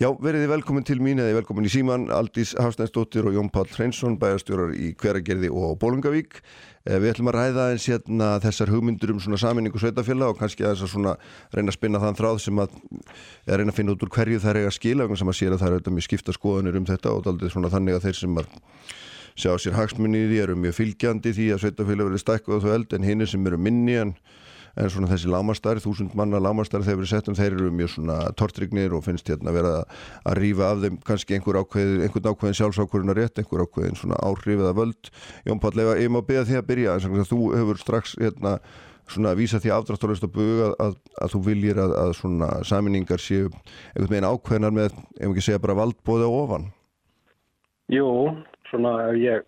Já, 0.00 0.08
veriði 0.24 0.48
velkomin 0.48 0.88
til 0.88 1.04
mín 1.04 1.20
eða 1.20 1.36
velkomin 1.36 1.68
í 1.68 1.72
Síman, 1.74 2.08
Aldís 2.08 2.56
Hafstænsdóttir 2.56 3.28
og 3.28 3.36
Jón 3.36 3.52
Pál 3.52 3.68
Hreinsson, 3.68 4.16
bæjarstjórar 4.16 4.72
í 4.72 4.96
Hveragerði 4.96 5.52
og 5.52 5.76
Bólungavík. 5.84 6.40
Eh, 6.88 6.96
við 6.96 7.12
ætlum 7.12 7.28
að 7.28 7.36
ræða 7.36 7.68
eins 7.74 7.86
hérna 7.92 8.40
þessar 8.40 8.72
hugmyndur 8.72 9.12
um 9.12 9.20
svona 9.20 9.36
saminningu 9.36 9.78
sveitafélag 9.78 10.32
og 10.32 10.40
kannski 10.40 10.64
að 10.64 10.72
þess 10.72 10.88
að 10.88 10.94
svona 10.96 11.12
reyna 11.52 11.68
að 11.68 11.76
spinna 11.76 12.00
þann 12.00 12.18
þráð 12.18 12.40
sem 12.48 12.56
að 12.64 12.70
reyna 13.52 13.68
að 13.68 13.76
finna 13.76 13.92
út 13.92 14.02
úr 14.08 14.14
hverju 14.16 14.40
er 14.40 14.64
eiga 14.64 14.72
skila, 14.72 15.04
um 19.32 19.40
þeir 19.40 19.58
sjá 19.58 19.58
sér 19.58 19.78
hagsmunni 19.78 20.26
í 20.26 20.28
því 20.30 20.42
eru 20.42 20.56
mjög 20.56 20.78
fylgjandi 20.78 21.32
því 21.32 21.50
að 21.54 21.64
sveitafélag 21.64 22.08
verið 22.10 22.22
stækkuð 22.22 22.56
og 22.56 22.62
þú 22.62 22.72
eld 22.76 22.92
en 22.92 23.02
hinn 23.02 23.26
sem 23.26 23.46
eru 23.46 23.58
minni 23.58 23.96
en 23.96 24.16
en 24.76 24.88
svona 24.88 25.08
þessi 25.10 25.28
lámastarð, 25.28 25.84
þúsund 25.84 26.14
manna 26.16 26.38
lámastarð 26.40 26.86
þegar 26.86 27.00
við 27.02 27.10
setjum 27.10 27.36
þeir 27.36 27.56
eru 27.58 27.72
mjög 27.76 27.90
svona 27.92 28.14
tortrygnir 28.40 28.94
og 28.96 29.04
finnst 29.04 29.28
hérna 29.28 29.52
að 29.52 29.58
vera 29.58 29.72
að 30.24 30.38
rýfa 30.38 30.70
af 30.70 30.80
þeim 30.84 30.96
kannski 31.04 31.36
einhver 31.36 31.58
ákveð, 31.60 31.90
einhvern 32.06 32.30
ákveðin 32.32 32.56
sjálfsákurinn 32.56 33.12
að 33.12 33.20
rétt, 33.20 33.42
einhver 33.42 33.66
ákveðin 33.66 34.00
svona 34.00 34.20
áhrif 34.24 34.62
eða 34.62 34.72
völd. 34.78 35.12
Jón 35.44 35.60
Páll, 35.60 35.82
ef 35.84 35.92
ég 36.00 36.08
má 36.08 36.22
beða 36.24 36.46
því 36.48 36.56
að 36.56 36.66
byrja, 36.70 36.96
en 36.96 37.28
þú 37.28 37.40
hefur 37.52 37.82
strax 37.82 38.16
hérna 38.22 38.54
svona 39.12 39.34
að 39.34 39.42
vísa 39.42 39.60
því 39.60 39.74
afdráttarlust 39.76 40.24
að 40.24 40.34
buga 40.38 40.70
að, 40.80 40.96
að, 41.20 41.34
þú 41.34 41.42
viljir 41.50 41.82
að, 41.82 41.96
að 42.00 42.14
svona 42.16 42.48
saminningar 42.64 43.20
séu 43.20 43.50
einhvern 43.50 44.14
veginn 44.14 44.30
ákveðinar 44.30 44.76
með, 44.78 44.96
ef 45.18 45.28
ekki 45.28 45.44
segja 45.50 45.62
bara 45.62 45.76
valdbóði 45.82 46.28
á 46.28 46.32
ofan. 46.32 46.70
Jú, 47.92 48.08
svona 48.72 48.94
ég 49.18 49.46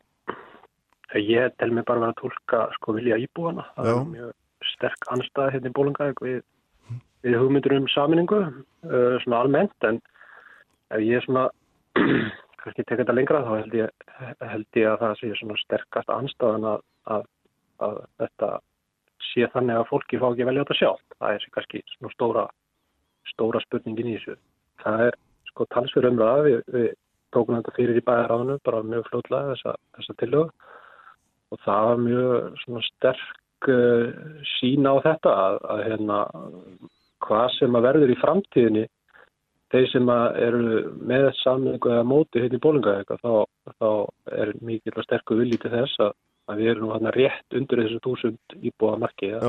ég 1.15 1.55
tel 1.59 1.71
mig 1.71 1.85
bara 1.87 2.01
að 2.01 2.07
vera 2.07 2.15
að 2.15 2.21
tólka 2.23 2.63
sko 2.79 2.95
vilja 2.97 3.19
íbúana, 3.23 3.67
það 3.77 3.91
er 3.91 4.09
mjög 4.13 4.33
sterk 4.75 5.11
anstað 5.15 5.53
hérna 5.55 5.71
í 5.71 5.75
Bólungavík 5.77 6.23
við, 6.25 6.41
við 7.27 7.37
hugmyndur 7.39 7.77
um 7.77 7.91
saminningu 7.93 8.41
uh, 8.45 9.17
svona 9.25 9.43
almennt 9.43 9.89
en 9.89 10.01
ef 10.95 11.05
ég 11.05 11.23
svona 11.27 11.47
kannski 12.63 12.83
tekja 12.83 13.03
þetta 13.05 13.17
lengra 13.17 13.45
þá 13.45 13.53
held 13.61 13.79
ég, 13.79 14.05
held 14.41 14.81
ég 14.81 14.91
að 14.91 15.01
það 15.05 15.17
sé 15.21 15.33
svona 15.39 15.61
sterkast 15.63 16.13
anstaðan 16.15 16.69
að, 16.73 16.85
að, 17.15 17.29
að 17.87 18.03
þetta 18.23 18.51
sé 19.31 19.49
þannig 19.55 19.81
að 19.81 19.89
fólki 19.93 20.21
fá 20.21 20.29
ekki 20.33 20.49
velja 20.49 20.65
þetta 20.65 20.81
sjálf 20.81 21.19
það 21.19 21.37
er 21.37 21.49
kannski 21.55 21.85
svona 21.95 22.15
stóra 22.17 22.47
stóra 23.31 23.63
spurningin 23.65 24.13
í 24.13 24.19
þessu. 24.19 24.37
Það 24.83 25.07
er 25.09 25.19
sko 25.51 25.67
talsverð 25.73 26.11
umræða 26.13 26.45
við, 26.47 26.59
við 26.75 26.89
tókum 27.35 27.59
þetta 27.59 27.77
fyrir 27.77 28.01
í 28.01 28.05
bæðaráðinu 28.07 28.59
bara 28.67 28.83
mjög 28.87 29.09
flótlega 29.11 29.53
þessa, 29.53 29.77
þessa 29.99 30.19
tilög 30.23 30.53
og 31.53 31.63
það 31.65 31.89
var 31.89 32.03
mjög 32.09 32.61
svona 32.65 32.85
sterk 32.89 33.71
uh, 33.71 34.27
sína 34.57 34.95
á 34.95 34.97
þetta 35.05 35.39
að, 35.45 35.61
að 35.75 35.85
hérna, 35.89 36.19
hvað 37.25 37.47
sem 37.59 37.79
að 37.79 37.89
verður 37.89 38.15
í 38.15 38.21
framtíðinni 38.23 38.85
þeir 39.75 39.89
sem 39.91 40.11
eru 40.15 40.83
með 41.03 41.31
samlingu 41.41 41.91
eða 41.91 42.07
móti 42.07 42.43
hérna 42.43 42.59
í 42.59 42.63
bólingaðega 42.63 43.17
þá, 43.23 43.33
þá 43.81 43.89
er 44.39 44.53
mikið 44.63 45.01
sterkur 45.07 45.41
vilji 45.41 45.59
til 45.65 45.73
þess 45.73 46.03
að, 46.05 46.13
að 46.51 46.61
við 46.63 46.71
erum 46.75 46.93
hérna 46.95 47.15
rétt 47.17 47.59
undir 47.59 47.83
þessu 47.83 48.03
þúsund 48.05 48.59
íbúa 48.61 48.99
marki 49.03 49.33
að, 49.35 49.49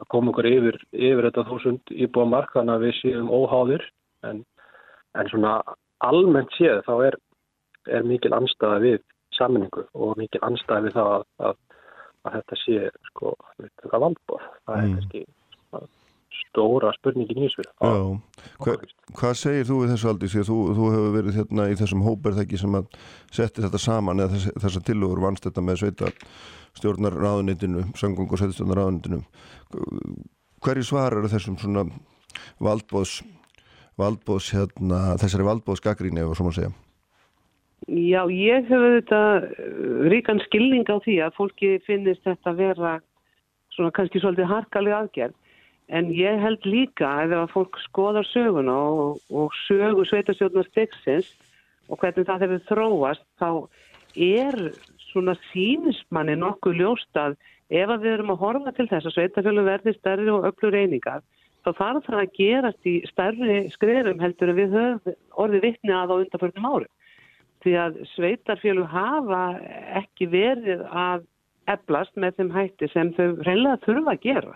að 0.00 0.10
koma 0.14 0.32
okkur 0.32 0.48
yfir, 0.48 0.78
yfir 0.92 1.28
þetta 1.28 1.46
þúsund 1.50 1.94
íbúa 2.06 2.28
mark 2.32 2.54
þannig 2.56 2.76
að 2.76 2.86
við 2.86 2.96
séum 3.02 3.32
óháðir. 3.32 3.84
En, 4.24 4.40
en 5.16 5.30
svona 5.32 5.58
almennt 6.04 6.56
séð 6.56 6.82
þá 6.86 6.94
er, 7.10 7.18
er 7.92 8.06
mikil 8.06 8.32
anstæða 8.36 8.80
við 8.84 8.98
sammenningu 9.36 9.86
og 9.94 10.16
mikil 10.20 10.40
anstæða 10.46 10.86
við 10.86 10.96
það 10.96 11.12
að, 11.12 11.24
að 11.50 11.62
að 12.26 12.40
þetta 12.40 12.58
sé 12.62 12.90
sko 13.10 13.32
valdbóð. 13.92 14.44
Það 14.66 14.76
mm. 14.76 14.82
er 14.82 14.94
kannski 14.96 15.22
stóra 16.36 16.92
spurningin 16.96 17.44
í 17.44 17.48
þessu. 17.48 17.64
Hva, 18.62 18.76
hvað 19.16 19.34
segir 19.40 19.68
þú 19.68 19.78
við 19.82 19.92
þessu 19.94 20.10
aldrei? 20.12 20.28
Þú, 20.34 20.58
þú 20.76 20.90
hefur 20.94 21.14
verið 21.16 21.40
hérna 21.40 21.68
í 21.70 21.78
þessum 21.80 22.04
hóperþekki 22.06 22.60
sem 22.60 22.78
að 22.78 22.88
setja 23.30 23.66
þetta 23.66 23.82
saman 23.82 24.24
eða 24.24 24.34
þess, 24.34 24.54
þessar 24.64 24.86
tilugur 24.88 25.22
vannst 25.24 25.48
þetta 25.48 25.64
með 25.64 25.82
sveita 25.82 26.12
stjórnar 26.76 27.16
ráðunitinu, 27.16 27.86
sangung 27.96 28.28
og 28.28 28.40
sveitstjórnar 28.40 28.82
ráðunitinu. 28.82 29.22
Hverju 30.64 30.88
svarar 30.88 31.28
þessum 31.32 31.56
svona 31.60 31.86
valdbóðs, 32.60 33.20
valdbóðs 34.00 34.50
hérna, 34.56 35.04
þessari 35.20 35.46
valdbóðsgagríni 35.48 36.24
eða 36.24 36.36
svo 36.36 36.48
maður 36.48 36.60
segja? 36.60 36.74
Já, 37.84 38.24
ég 38.32 38.66
hef 38.66 38.72
auðvitað 38.72 39.44
uh, 39.46 40.06
ríkan 40.10 40.40
skilning 40.46 40.88
á 40.88 40.96
því 41.04 41.16
að 41.26 41.36
fólki 41.36 41.74
finnist 41.86 42.24
þetta 42.26 42.54
vera 42.56 42.94
svona 43.76 43.92
kannski 43.94 44.22
svolítið 44.22 44.50
harkalig 44.50 44.94
aðgerð. 44.96 45.36
En 45.86 46.08
ég 46.10 46.40
held 46.42 46.64
líka 46.66 47.06
að 47.06 47.36
ef 47.36 47.42
að 47.44 47.52
fólk 47.52 47.76
skoðar 47.84 48.26
söguna 48.26 48.74
og, 48.74 49.20
og 49.30 49.52
sögu 49.68 50.06
sveitastjórnar 50.08 50.66
styggsins 50.72 51.28
og 51.86 52.00
hvernig 52.00 52.26
það 52.26 52.46
hefur 52.46 52.64
þróast 52.72 53.26
þá 53.38 53.50
er 54.16 54.58
svona 55.12 55.36
sínismanni 55.52 56.34
nokkuð 56.40 56.80
ljóst 56.80 57.20
að 57.20 57.36
ef 57.70 57.90
að 57.90 58.02
við 58.02 58.12
erum 58.16 58.32
að 58.34 58.42
horfa 58.42 58.72
til 58.74 58.88
þess 58.90 59.08
að 59.08 59.16
sveitafjölu 59.16 59.66
verði 59.66 59.94
stærri 59.96 60.28
og 60.32 60.46
öllur 60.50 60.74
reyningar 60.74 61.22
þá 61.66 61.70
þarf 61.80 62.06
það 62.06 62.20
að 62.20 62.34
gerast 62.38 62.90
í 62.90 62.94
stærri 63.10 63.56
skriðum 63.74 64.22
heldur 64.22 64.52
en 64.52 64.58
við 64.58 64.76
höfum 64.76 65.16
orðið 65.44 65.66
vittni 65.66 65.94
að 65.94 66.14
á 66.14 66.16
undanförnum 66.18 66.68
árum 66.70 66.92
því 67.66 67.74
að 67.82 67.98
sveitarfjölu 68.14 68.84
hafa 68.86 69.40
ekki 69.98 70.28
verið 70.30 70.84
að 70.86 71.26
eblast 71.70 72.14
með 72.14 72.38
þeim 72.38 72.52
hætti 72.54 72.88
sem 72.92 73.10
þau 73.16 73.42
reynilega 73.42 73.82
þurfa 73.82 74.14
að 74.14 74.22
gera. 74.22 74.54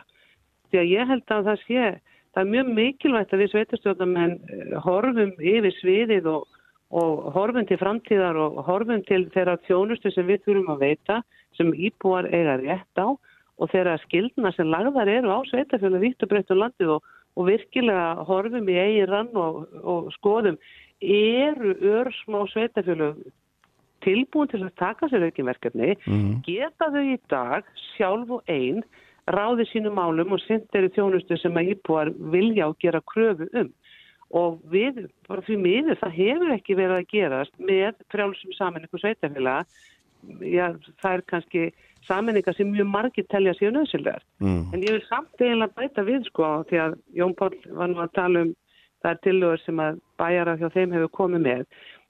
Því 0.70 0.80
að 0.80 0.92
ég 0.92 1.10
held 1.10 1.34
að 1.34 1.48
það 1.48 1.64
sé, 1.64 1.88
það 2.30 2.42
er 2.42 2.50
mjög 2.54 2.72
mikilvægt 2.76 3.34
að 3.34 3.42
við 3.42 3.52
sveitarstjórnamenn 3.54 4.36
eh, 4.38 4.76
horfum 4.84 5.32
yfir 5.52 5.76
sviðið 5.80 6.28
og, 6.30 6.60
og 7.02 7.32
horfum 7.34 7.66
til 7.66 7.80
framtíðar 7.80 8.38
og 8.38 8.60
horfum 8.68 9.02
til 9.08 9.24
þeirra 9.34 9.58
þjónustu 9.66 10.14
sem 10.14 10.28
við 10.30 10.44
þurfum 10.46 10.74
að 10.76 10.84
veita 10.86 11.18
sem 11.58 11.72
íbúar 11.74 12.30
eiga 12.30 12.60
rétt 12.62 13.02
á 13.02 13.10
og 13.10 13.72
þeirra 13.72 13.96
skildna 14.06 14.52
sem 14.54 14.70
lagðar 14.70 15.10
eru 15.10 15.34
á 15.34 15.38
sveitarfjölu 15.50 15.98
vitt 16.04 16.22
og 16.22 16.30
breytt 16.30 16.54
um 16.54 16.62
landið 16.62 16.94
og, 16.94 17.10
og 17.34 17.50
virkilega 17.50 18.28
horfum 18.28 18.70
í 18.70 18.78
eigin 18.78 19.10
rann 19.10 19.34
og, 19.34 19.66
og 19.82 20.14
skoðum 20.14 20.60
eru 21.00 21.74
örsmá 22.00 22.44
sveitafjölu 22.52 23.14
tilbúin 24.04 24.48
til 24.48 24.62
að 24.64 24.76
taka 24.80 25.08
sér 25.10 25.26
aukinverkefni, 25.28 25.94
mm. 26.06 26.32
geta 26.46 26.88
þau 26.92 27.04
í 27.04 27.18
dag 27.32 27.68
sjálf 27.94 28.32
og 28.38 28.50
einn 28.50 28.82
ráði 29.30 29.66
sínum 29.70 29.98
málum 29.98 30.34
og 30.34 30.42
sendir 30.46 30.88
í 30.88 30.92
þjónustu 30.94 31.36
sem 31.38 31.56
að 31.56 31.74
íbúar 31.74 32.10
vilja 32.32 32.70
og 32.70 32.78
gera 32.82 33.02
kröfu 33.12 33.48
um. 33.60 33.70
Og 34.30 34.60
við, 34.70 35.06
bara 35.26 35.42
fyrir 35.42 35.58
miður, 35.58 35.98
það 35.98 36.16
hefur 36.16 36.52
ekki 36.54 36.76
verið 36.78 36.96
að 37.00 37.08
gerast 37.10 37.54
með 37.58 38.02
frjálsum 38.14 38.54
saminningu 38.54 39.00
sveitafjöla. 39.02 39.56
Já, 40.46 40.66
það 41.02 41.16
er 41.16 41.24
kannski 41.32 41.64
saminninga 42.06 42.54
sem 42.54 42.70
mjög 42.70 42.90
margir 42.92 43.26
telja 43.32 43.56
sér 43.58 43.74
nöðsynlegar. 43.74 44.22
Mm. 44.38 44.62
En 44.70 44.84
ég 44.86 44.96
vil 44.96 45.06
samt 45.08 45.42
eiginlega 45.42 45.74
bæta 45.76 46.06
við 46.06 46.28
sko, 46.30 46.50
því 46.70 46.82
að 46.84 46.96
Jón 47.18 47.34
Pál 47.38 47.50
var 47.74 47.90
nú 47.90 48.04
að 48.04 48.14
tala 48.20 48.44
um 48.46 48.54
það 49.00 49.10
er 49.12 49.22
tilögur 49.26 49.64
sem 49.64 49.80
að 49.82 50.02
bæjara 50.20 50.58
hjá 50.60 50.68
þeim 50.74 50.94
hefur 50.96 51.16
komið 51.20 51.46
með. 51.46 51.64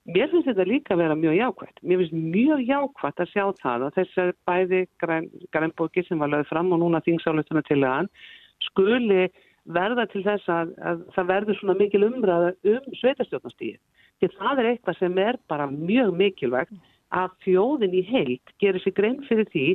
Mér 0.09 0.31
finnst 0.31 0.47
þetta 0.49 0.65
líka 0.65 0.95
að 0.95 1.03
vera 1.03 1.15
mjög 1.19 1.35
jákvæmt. 1.37 1.79
Mér 1.85 2.01
finnst 2.01 2.15
mjög 2.35 2.61
jákvæmt 2.65 3.21
að 3.21 3.31
sjá 3.31 3.43
það 3.61 3.85
að 3.87 3.97
þessar 3.99 4.33
bæði 4.49 4.81
grænbóki 5.53 6.03
sem 6.07 6.21
var 6.21 6.31
lögð 6.33 6.49
fram 6.49 6.71
og 6.73 6.81
núna 6.81 7.03
þingsáleituna 7.05 7.61
til 7.67 7.83
aðan 7.83 8.09
skuli 8.65 9.27
verða 9.69 10.07
til 10.09 10.23
þess 10.25 10.49
að, 10.49 10.71
að 10.81 11.03
það 11.15 11.29
verður 11.35 11.59
svona 11.59 11.77
mikil 11.77 12.05
umræða 12.07 12.53
um 12.71 12.95
sveitastjórnastíði. 12.97 13.77
Því 14.21 14.29
það 14.37 14.61
er 14.61 14.69
eitthvað 14.71 14.97
sem 14.97 15.21
er 15.21 15.37
bara 15.49 15.69
mjög 15.69 16.15
mikilvægt 16.17 16.73
að 17.11 17.33
þjóðin 17.45 17.97
í 17.97 18.03
heilt 18.07 18.53
gerir 18.63 18.81
sig 18.81 18.95
grein 18.97 19.19
fyrir 19.27 19.49
því 19.51 19.65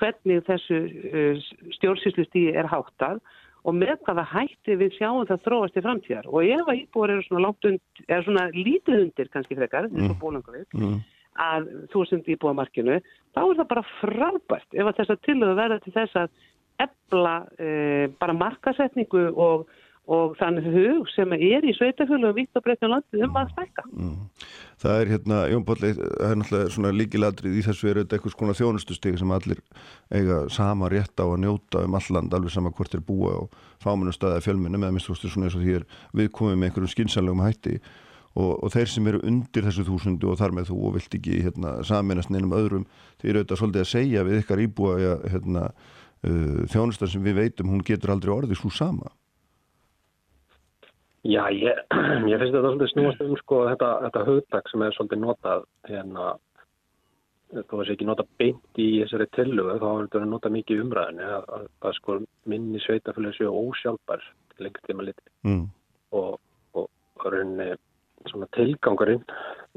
hvernig 0.00 0.44
þessu 0.48 0.80
uh, 0.88 1.44
stjórnsýslustíði 1.76 2.54
er 2.56 2.68
háttað 2.70 3.20
og 3.64 3.76
með 3.76 3.96
hvaða 4.04 4.24
hætti 4.28 4.76
við 4.80 4.96
sjáum 4.98 5.26
það 5.28 5.44
þróast 5.46 5.78
í 5.78 5.84
framtíðar 5.84 6.30
og 6.30 6.48
ef 6.56 6.70
að 6.70 6.80
íbúar 6.82 7.14
eru 7.14 7.26
svona 7.26 7.52
undir, 7.52 8.02
eða 8.06 8.22
svona 8.26 8.46
lítið 8.52 8.98
undir 9.00 9.30
kannski 9.32 9.58
frekar, 9.58 9.88
eins 9.88 10.10
og 10.10 10.16
mm. 10.16 10.20
bólangavið 10.20 10.66
mm. 10.78 10.98
að 11.46 11.70
þúsund 11.94 12.28
íbúamarkinu 12.34 12.98
þá 13.34 13.40
er 13.44 13.54
það 13.60 13.70
bara 13.72 13.86
frábært 14.00 14.76
ef 14.76 14.90
að 14.90 14.98
þess 15.00 15.14
að 15.14 15.24
tilöðu 15.28 15.56
verða 15.62 15.80
til 15.84 15.94
þess 15.96 16.20
að 16.24 16.36
ebla 16.84 17.34
e, 17.56 17.68
bara 18.20 18.36
markasetningu 18.36 19.28
og 19.32 19.68
og 20.04 20.34
þannig 20.36 20.66
hug 20.68 21.06
sem 21.14 21.32
er 21.32 21.64
í 21.64 21.72
sveitafjölu 21.72 22.28
og 22.28 22.36
vitt 22.36 22.58
og 22.58 22.64
breytna 22.66 22.88
landið 22.92 23.24
um 23.24 23.36
að 23.40 23.52
stækka. 23.54 23.82
Mm. 23.88 24.18
Það 24.84 24.94
er 25.00 25.06
hérna, 25.14 25.36
Jón 25.48 25.64
Póllei, 25.64 25.92
það 25.96 26.28
er 26.28 26.36
náttúrulega 26.42 26.98
líkiladrið 26.98 27.56
í 27.56 27.64
þessu 27.64 27.88
er 27.88 27.96
þetta 28.02 28.14
eitthvað 28.18 28.34
svona 28.34 28.58
þjónustustegi 28.58 29.20
sem 29.22 29.32
allir 29.32 29.60
eiga 30.12 30.36
sama 30.52 30.90
rétt 30.92 31.16
á 31.16 31.24
að 31.24 31.40
njóta 31.46 31.78
um 31.88 31.96
alland, 31.96 32.36
alveg 32.36 32.52
sama 32.52 32.74
hvort 32.76 32.92
er 32.92 33.06
búa 33.06 33.32
og 33.46 33.48
fáminu 33.80 34.12
staðið 34.12 34.44
fjölminni 34.44 34.78
með 34.82 34.92
minnstúrstur 34.98 35.30
svona 35.32 35.46
eins 35.48 35.56
og 35.56 35.64
því 35.64 35.72
er 35.80 35.84
við 36.12 36.28
komum 36.36 36.58
með 36.60 36.66
einhverjum 36.68 36.94
skinsanlegum 36.98 37.44
hætti 37.46 37.74
og, 38.34 38.52
og 38.60 38.68
þeir 38.76 38.88
sem 38.92 39.08
eru 39.08 39.24
undir 39.24 39.64
þessu 39.64 39.88
þúsundu 39.88 40.26
og 40.28 40.38
þar 40.42 40.52
með 40.52 40.68
þú 40.74 40.76
og 40.84 40.92
vilt 40.98 41.12
ekki 41.16 41.34
hérna, 41.46 41.68
saminast 41.86 42.30
neinum 42.34 42.56
öðrum, 42.58 42.84
þeir 43.22 43.30
eru 43.30 43.38
auðvitað 43.40 43.60
svolítið 43.62 43.82
að 49.08 49.14
Já, 51.24 51.44
ég, 51.56 51.78
ég 52.30 52.40
finnst 52.40 52.52
þetta 52.52 52.68
svolítið 52.68 52.90
snúast 52.92 53.22
um 53.24 53.36
sko 53.40 53.62
þetta, 53.70 53.90
þetta 54.04 54.24
hugtak 54.26 54.66
sem 54.68 54.82
er 54.84 54.96
svolítið 54.96 55.22
notað 55.22 55.62
hérna, 55.88 56.26
þú 57.54 57.80
veist 57.80 57.94
ekki 57.94 58.08
nota 58.08 58.26
beint 58.40 58.80
í 58.82 58.88
þessari 58.98 59.26
tillugu 59.36 59.78
þá 59.80 59.86
er 59.88 60.02
þetta 60.02 60.28
nota 60.28 60.52
mikið 60.52 60.82
umræðinu 60.84 61.30
að, 61.38 61.46
að, 61.56 61.64
að 61.88 61.96
sko 62.00 62.18
minni 62.52 62.82
sveitafélagi 62.84 63.38
séu 63.38 63.54
ósjálfbar 63.62 64.26
til 64.52 64.66
lengur 64.66 64.84
tíma 64.84 65.06
liti 65.08 65.24
mm. 65.48 65.64
og, 66.20 66.36
og, 66.76 66.90
og 66.92 67.26
rauninni 67.32 67.70
svona 68.28 68.50
tilgangurinn 68.56 69.24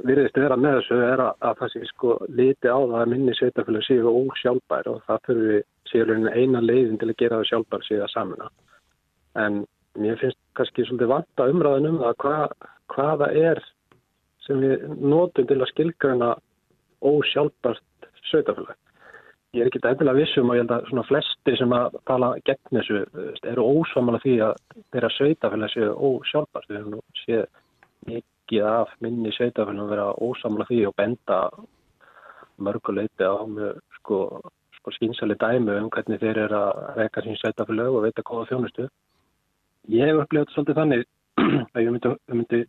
virðist 0.07 0.37
vera 0.39 0.59
með 0.59 0.81
þessu 0.81 0.99
er 1.03 1.25
að, 1.29 1.33
að 1.47 1.57
það 1.61 1.73
sé 1.73 1.85
sko 1.93 2.17
liti 2.27 2.67
á 2.67 2.75
það 2.75 2.99
að 3.05 3.13
minni 3.15 3.37
sveitafélagi 3.39 3.87
séu 3.93 4.11
ósjálfbar 4.11 4.91
og 4.91 4.99
það 5.07 5.23
fyrir 5.31 5.65
séu 5.87 6.11
rauninni 6.11 6.35
eina 6.35 6.65
leiðin 6.65 6.99
til 6.99 7.11
að 7.13 7.19
gera 7.23 7.39
það 7.39 7.49
sjálfbar 7.53 7.87
séu 7.87 8.03
að 8.03 8.13
samuna 8.17 8.51
en 9.47 9.63
mér 10.01 10.19
finnst 10.21 10.39
kannski 10.57 10.85
svolítið 10.87 11.11
vanta 11.11 11.47
umræðin 11.51 11.89
um 11.91 12.01
það 12.01 12.17
hvað, 12.23 12.55
hvaða 12.93 13.29
er 13.49 13.63
sem 14.45 14.59
við 14.63 14.83
notum 14.97 15.47
til 15.47 15.59
að 15.59 15.71
skilgjörna 15.73 16.33
ósjálfbart 17.05 18.09
sveitafélag. 18.31 18.75
Ég 19.55 19.63
er 19.63 19.69
ekki 19.69 19.79
endilega 19.81 20.19
vissum 20.19 20.49
og 20.51 20.57
ég 20.57 20.65
held 20.65 20.73
að 20.75 20.89
svona 20.89 21.05
flesti 21.07 21.53
sem 21.57 21.73
að 21.73 21.95
tala 22.09 22.33
gegn 22.47 22.79
þessu 22.79 22.99
eru 23.51 23.65
ósamala 23.77 24.19
því 24.23 24.35
að 24.47 24.59
þeirra 24.93 25.13
sveitafélag 25.15 25.73
séu 25.73 25.93
ósjálfbart. 26.09 26.67
Við 26.69 26.79
hefum 26.79 26.93
nú 26.95 27.01
séð 27.23 27.47
mikið 28.09 28.67
af 28.69 28.93
minni 29.03 29.33
sveitafélag 29.35 29.85
að 29.85 29.93
vera 29.95 30.11
ósamala 30.27 30.67
því 30.69 30.81
og 30.89 30.95
benda 30.99 31.39
mörguleiti 32.57 33.23
á 33.23 33.37
með 33.47 33.79
sko, 33.99 34.21
sko 34.79 34.93
skýnsali 34.95 35.37
dæmu 35.39 35.77
um 35.77 35.89
hvernig 35.93 36.21
þeir 36.21 36.43
eru 36.45 36.61
að 36.61 36.83
reyka 36.99 37.23
sín 37.25 37.39
sveitafélag 37.39 37.95
og 37.95 38.07
veita 38.07 38.25
góða 38.27 38.49
þjónustu. 38.51 38.89
Ég 39.87 40.09
hef 40.09 40.19
þetta 40.23 40.53
svolítið 40.53 40.81
þannig 40.81 41.05
að 41.73 41.83
ég 41.83 41.93
myndi, 41.93 42.13
myndi 42.33 42.59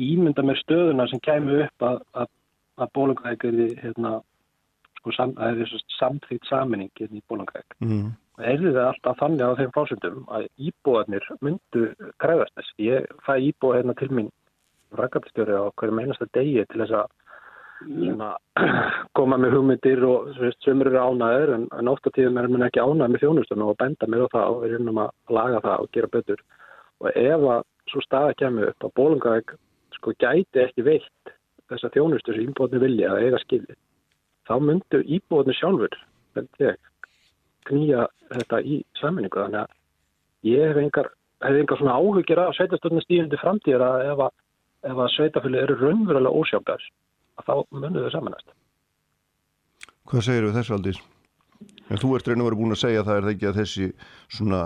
ímynda 0.00 0.44
mér 0.46 0.58
stöðuna 0.62 1.06
sem 1.10 1.22
kemur 1.24 1.66
upp 1.66 1.86
að, 1.86 2.00
að, 2.22 2.32
að 2.80 2.92
bólangækjari 2.96 3.68
hérna, 3.82 4.16
sko, 5.00 5.14
sam, 5.16 5.36
er 5.44 5.76
samþýtt 5.98 6.48
saminning 6.48 6.90
hérna 6.98 7.20
í 7.20 7.24
bólangæk. 7.30 7.78
Mm. 7.84 8.10
Er 8.40 8.62
það 8.64 8.82
alltaf 8.86 9.18
þannig 9.20 9.44
á 9.44 9.58
þeim 9.58 9.72
fásundum 9.76 10.20
að 10.32 10.46
íbúarnir 10.70 11.26
myndu 11.44 11.90
kræðast 12.22 12.54
þess. 12.56 12.76
Ég 12.80 13.08
fæ 13.26 13.34
íbúa 13.50 13.76
hérna 13.76 13.96
til 14.00 14.08
mín 14.16 14.30
rækastjóri 14.96 15.54
á 15.54 15.68
hverjum 15.76 16.00
einasta 16.02 16.26
degi 16.34 16.64
til 16.70 16.80
þess 16.82 16.96
að 17.02 17.10
svona, 17.86 18.30
koma 19.18 19.38
með 19.40 19.56
hugmyndir 19.56 20.04
og 20.06 20.30
sömur 20.64 20.90
eru 20.92 21.02
ánæður 21.02 21.54
en, 21.56 21.66
en 21.78 21.92
ofta 21.92 22.12
tíðum 22.16 22.38
er 22.40 22.48
mér 22.52 22.68
ekki 22.68 22.84
ánæð 22.84 23.12
með 23.14 23.24
þjónustunum 23.24 23.72
og 23.72 23.80
benda 23.80 24.08
mér 24.10 24.26
á 24.28 24.34
það 24.36 24.54
og 24.54 24.62
við 24.64 24.76
erum 24.78 25.02
að 25.04 25.36
laga 25.38 25.64
það 25.66 25.84
og 25.84 25.92
gera 25.96 26.14
betur. 26.14 26.44
Og 27.00 27.10
ef 27.16 27.50
að 27.56 27.66
svo 27.90 28.04
staða 28.04 28.38
kemur 28.38 28.70
upp 28.70 28.86
að 28.86 28.96
bólungaðeg 29.00 29.54
sko 29.96 30.14
gæti 30.20 30.64
ekki 30.64 30.84
veitt 30.86 31.34
þess 31.70 31.86
að 31.86 31.96
þjónustu 31.96 32.34
sem 32.34 32.46
íbúðinu 32.48 32.82
vilja 32.84 33.10
að 33.12 33.24
eiga 33.26 33.40
skilji 33.44 33.76
þá 34.48 34.54
myndu 34.66 35.02
íbúðinu 35.16 35.56
sjálfur 35.58 35.96
knýja 37.68 38.06
þetta 38.30 38.60
í 38.64 38.80
saminningu 38.98 39.42
þannig 39.42 39.60
að 39.64 40.48
ég 40.48 40.70
hef 40.70 40.80
engar, 40.80 41.10
hef 41.44 41.58
engar 41.60 41.80
svona 41.80 41.98
áhugir 41.98 42.40
að 42.40 42.54
sveitastöndin 42.58 43.04
stíðundi 43.04 43.40
framtíðar 43.42 43.86
að 43.86 44.06
ef 44.08 44.24
að, 44.26 44.34
að 44.94 45.02
sveitafili 45.16 45.60
eru 45.60 45.78
raunverulega 45.82 46.42
ósjákar 46.42 46.86
að 47.40 47.48
þá 47.48 47.54
munum 47.76 47.98
við 48.04 48.12
samanast. 48.14 48.54
Hvað 50.10 50.26
segir 50.26 50.46
við 50.48 50.56
þessu 50.58 50.76
aldís? 50.76 51.02
En 51.90 52.00
þú 52.00 52.14
ert 52.16 52.28
reynið 52.28 52.44
að 52.44 52.48
vera 52.48 52.60
búin 52.60 52.74
að 52.74 52.82
segja 52.84 53.04
það 53.06 53.18
er 53.18 53.26
það 53.26 53.34
ekki 53.34 53.48
að 53.50 53.58
þessi 53.60 53.86
svona, 54.30 54.60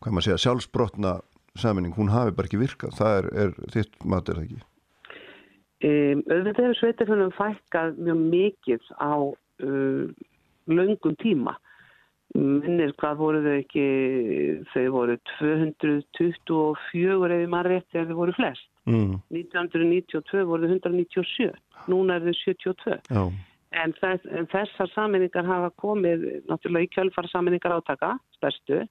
hvað 0.00 0.14
maður 0.14 0.26
segja, 0.26 0.42
sjálfsbrotna 0.44 1.12
saminning, 1.58 1.94
hún 1.96 2.12
hafi 2.12 2.34
bara 2.36 2.48
ekki 2.48 2.60
virkað. 2.60 2.96
Það 2.98 3.16
er, 3.18 3.30
er 3.44 3.54
þitt 3.74 4.04
mat, 4.06 4.28
er 4.28 4.38
það 4.38 4.46
ekki? 4.46 4.60
Um, 5.80 6.20
auðvitað 6.28 6.66
hefur 6.66 6.78
sveitafjörnum 6.78 7.32
fækkað 7.38 7.98
mjög 8.04 8.18
mikið 8.34 8.82
á 9.00 9.12
uh, 9.16 10.04
löngum 10.70 11.16
tíma. 11.22 11.56
Minnir 12.36 12.92
hvað 13.00 13.14
voru 13.18 13.40
þau 13.42 13.56
ekki, 13.56 13.86
þau 14.70 14.84
voru 14.94 15.16
224 15.40 17.38
eða 17.40 17.50
maður 17.50 17.72
rétt 17.74 17.88
þegar 17.90 18.10
þau 18.10 18.20
voru 18.20 18.36
flest. 18.36 18.68
Mm. 18.86 19.16
1992 19.34 20.44
voru 20.48 20.70
þau 20.70 20.78
197 20.78 21.50
núna 21.88 22.18
er 22.18 22.26
þau 22.28 22.36
72 22.44 22.98
Já. 23.10 23.22
en, 23.82 23.94
þess, 24.00 24.26
en 24.30 24.48
þessar 24.52 24.90
saminningar 24.94 25.48
hafa 25.48 25.70
komið 25.80 26.26
náttúrulega 26.50 26.88
í 26.88 26.94
kjölfara 26.96 27.32
saminningar 27.32 27.76
átaka 27.78 28.16
stærstu 28.38 28.82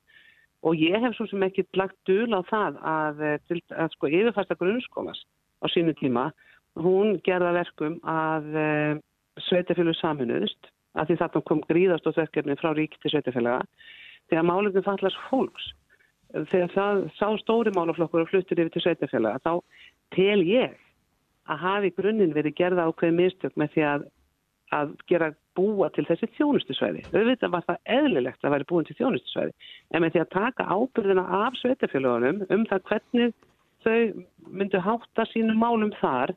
og 0.63 0.75
ég 0.75 0.99
hef 0.99 1.15
svo 1.15 1.27
sem 1.29 1.43
ekki 1.47 1.67
lagt 1.79 1.95
dul 2.09 2.31
á 2.35 2.41
það 2.49 2.79
að, 2.83 3.21
eh, 3.23 3.37
til, 3.47 3.61
að 3.71 3.93
sko 3.95 4.11
yfirfæsta 4.11 4.57
grunnskólas 4.59 5.21
á 5.63 5.65
sínu 5.71 5.93
tíma 5.99 6.29
hún 6.79 7.17
gerða 7.25 7.53
verkum 7.55 7.97
að 8.07 8.45
e, 8.55 8.67
sveitafélag 9.47 9.97
saminuðust 9.99 10.69
að 10.99 11.09
því 11.09 11.17
þarna 11.21 11.41
kom 11.47 11.63
gríðastóttverkefni 11.69 12.57
frá 12.59 12.71
rík 12.75 12.95
til 13.01 13.13
sveitafélaga 13.13 13.63
þegar 14.29 14.47
málefni 14.47 14.83
fallast 14.85 15.19
fólks 15.29 15.71
þegar 16.51 16.73
það 16.75 17.03
sá 17.17 17.27
stóri 17.41 17.73
málaflokkur 17.75 18.23
og 18.25 18.31
fluttur 18.31 18.61
yfir 18.61 18.73
til 18.75 18.85
sveitafélaga 18.85 19.41
þá 19.45 19.53
tel 20.15 20.39
ég 20.45 20.77
að 21.49 21.61
hafi 21.65 21.91
grunninn 21.97 22.35
verið 22.35 22.57
gerða 22.59 22.87
ákveði 22.89 23.17
mistök 23.17 23.55
með 23.59 23.73
því 23.73 23.85
að, 23.89 24.07
að 24.77 24.95
gera 25.11 25.29
búa 25.57 25.89
til 25.95 26.05
þessi 26.07 26.29
þjónustusvæði. 26.37 27.03
Auðvitað 27.11 27.53
var 27.55 27.65
það 27.67 27.81
eðlilegt 27.97 28.45
að 28.45 28.55
vera 28.55 28.69
búin 28.69 28.87
til 28.87 28.97
þjónustusvæði 28.99 29.55
en 29.91 30.05
með 30.05 30.15
því 30.15 30.23
að 30.23 30.31
taka 30.35 30.69
ábyrðina 30.69 31.25
af 31.41 31.59
sveitafélagunum 31.61 32.45
um 32.47 32.65
það 32.69 32.85
hvernig 32.91 33.35
þau 33.83 33.99
myndu 34.59 34.81
hátta 34.83 35.25
sínum 35.31 35.59
málum 35.59 35.91
þar 35.99 36.35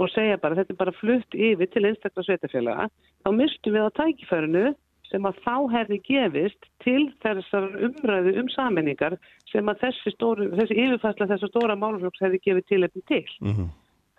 og 0.00 0.10
segja 0.14 0.38
bara 0.40 0.56
þetta 0.58 0.74
er 0.74 0.80
bara 0.80 0.96
flutt 0.96 1.34
yfir 1.34 1.68
til 1.70 1.86
einstaklega 1.88 2.26
sveitafélaga 2.28 2.86
þá 3.24 3.30
mistum 3.36 3.76
við 3.76 3.88
á 3.90 3.96
tækifærinu 3.98 4.70
sem 5.10 5.26
að 5.26 5.40
þá 5.44 5.54
hefði 5.74 5.98
gefist 6.06 6.68
til 6.84 7.02
þessar 7.24 7.66
umræðu 7.88 8.34
um 8.40 8.50
sammenningar 8.54 9.16
sem 9.50 9.66
að 9.70 9.82
þessi, 9.84 10.12
stóru, 10.14 10.48
þessi 10.54 10.76
yfirfæsla 10.84 11.28
þessar 11.32 11.50
stóra 11.50 11.76
málflokks 11.78 12.22
hefði 12.22 12.42
gefið 12.44 12.68
tilefni 12.70 13.02
til. 13.10 13.24
Mm 13.42 13.54
-hmm. 13.56 13.70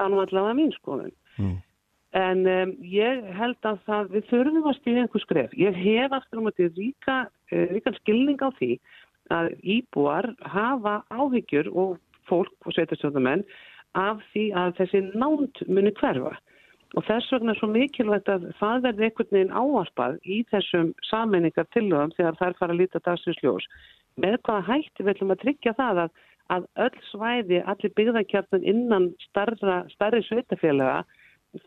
Það 0.01 0.09
nú 0.09 0.21
allavega 0.23 0.57
mín 0.57 0.73
skoðun. 0.73 1.13
Mm. 1.37 1.57
En 2.17 2.39
um, 2.49 2.71
ég 2.83 3.27
held 3.37 3.67
að 3.69 3.77
það, 3.87 4.09
við 4.15 4.29
þurfum 4.31 4.65
að 4.67 4.77
stíða 4.79 5.03
einhver 5.05 5.23
skref. 5.23 5.53
Ég 5.55 5.77
hef 5.79 6.15
aftur 6.17 6.41
um 6.41 6.49
þetta 6.49 6.69
ríka, 6.75 7.17
uh, 7.53 7.65
ríkan 7.71 7.99
skilning 8.01 8.41
á 8.41 8.49
því 8.57 8.71
að 9.31 9.51
íbúar 9.63 10.27
hafa 10.43 10.97
áhyggjur 11.13 11.69
og 11.71 11.99
fólk 12.27 12.67
og 12.67 12.75
sveitarstjórnamenn 12.75 13.45
af 13.99 14.19
því 14.33 14.49
að 14.57 14.73
þessi 14.79 15.03
nánt 15.13 15.61
muni 15.69 15.93
hverfa. 16.01 16.33
Og 16.99 17.05
þess 17.07 17.31
vegna 17.31 17.53
er 17.53 17.59
svo 17.61 17.69
mikilvægt 17.71 18.27
að 18.31 18.49
það 18.59 18.83
verði 18.87 19.07
einhvern 19.07 19.31
veginn 19.37 19.55
áarpað 19.55 20.17
í 20.27 20.41
þessum 20.51 20.91
sammenningar 21.07 21.69
tilögum 21.71 22.11
þegar 22.17 22.39
þær 22.41 22.57
fara 22.59 22.75
að 22.75 22.81
líta 22.81 23.03
dagsins 23.05 23.39
með 24.19 24.41
hvaða 24.43 24.65
hætti 24.67 25.05
við 25.05 25.13
ætlum 25.13 25.31
að 25.31 25.43
tryggja 25.45 25.73
það 25.77 26.01
að, 26.03 26.09
að 26.51 26.67
öll 26.85 26.99
svæði, 27.11 27.61
allir 27.63 27.93
byggðarkjarnan 27.97 28.67
innan 28.67 29.09
starra, 29.27 29.81
starri 29.93 30.21
sveitafélaga 30.27 31.01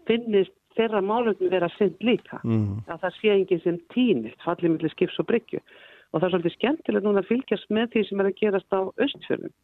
finnist 0.09 0.55
þeirra 0.75 1.03
málöfnum 1.05 1.53
vera 1.53 1.71
synd 1.77 2.01
líka. 2.05 2.41
Mm. 2.45 2.83
Að 2.89 3.05
það 3.05 3.19
sé 3.19 3.35
enginn 3.35 3.63
sem 3.65 3.79
týnist, 3.95 4.41
fallið 4.45 4.75
millir 4.75 4.95
skips 4.95 5.21
og 5.23 5.29
bryggju. 5.31 5.61
Og 6.13 6.21
það 6.21 6.27
er 6.27 6.35
svolítið 6.35 6.57
skemmtilegt 6.57 7.07
núna 7.07 7.23
að 7.23 7.31
fylgjast 7.31 7.71
með 7.75 7.93
því 7.93 8.03
sem 8.09 8.21
er 8.23 8.31
að 8.31 8.41
gerast 8.41 8.77
á 8.77 8.81
östfjörnum. 9.07 9.55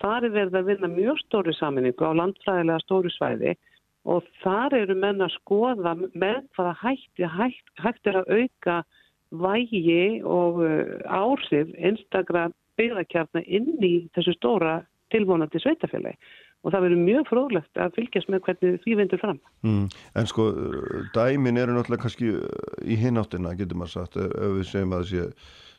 Það 0.00 0.26
er 0.26 0.34
verið 0.36 0.56
að 0.60 0.70
vinna 0.70 0.90
mjög 0.94 1.20
stóri 1.24 1.54
sammenningu 1.58 2.06
á 2.06 2.18
landfræðilega 2.20 2.84
stóri 2.84 3.12
svæði 3.14 3.56
og 4.08 4.24
þar 4.40 4.78
eru 4.78 4.96
menn 4.96 5.20
að 5.20 5.34
skoða 5.34 5.92
með 6.00 6.40
hvaða 6.56 6.72
hætti 6.80 7.28
hægt, 7.28 7.72
hægt 7.82 8.08
er 8.08 8.22
að 8.22 8.30
auka 8.38 8.78
vægi 9.30 10.22
og 10.24 10.62
uh, 10.64 10.96
áhrif 11.04 11.70
einstakra 11.78 12.48
byggðarkjarnar 12.80 13.46
inn 13.46 13.74
í 13.84 13.94
þessu 14.16 14.36
stóra 14.38 14.80
tilvonandi 15.14 15.60
sveitafélagi 15.62 16.16
og 16.60 16.74
það 16.74 16.84
verður 16.84 17.02
mjög 17.06 17.24
fróðlegt 17.30 17.80
að 17.80 17.94
fylgjast 17.96 18.28
með 18.32 18.42
hvernig 18.44 18.82
því 18.84 18.96
vindur 18.98 19.20
fram. 19.22 19.38
Mm, 19.64 19.86
en 20.20 20.28
sko, 20.28 20.50
dæmin 21.16 21.60
eru 21.60 21.72
náttúrulega 21.72 22.04
kannski 22.04 22.34
í 22.84 22.98
hináttina, 23.00 23.54
getur 23.56 23.80
maður 23.80 23.94
sagt, 23.94 24.18
ef 24.20 24.56
við 24.58 24.66
segjum 24.68 24.92
að 24.92 25.06
það 25.06 25.10
sé 25.14 25.24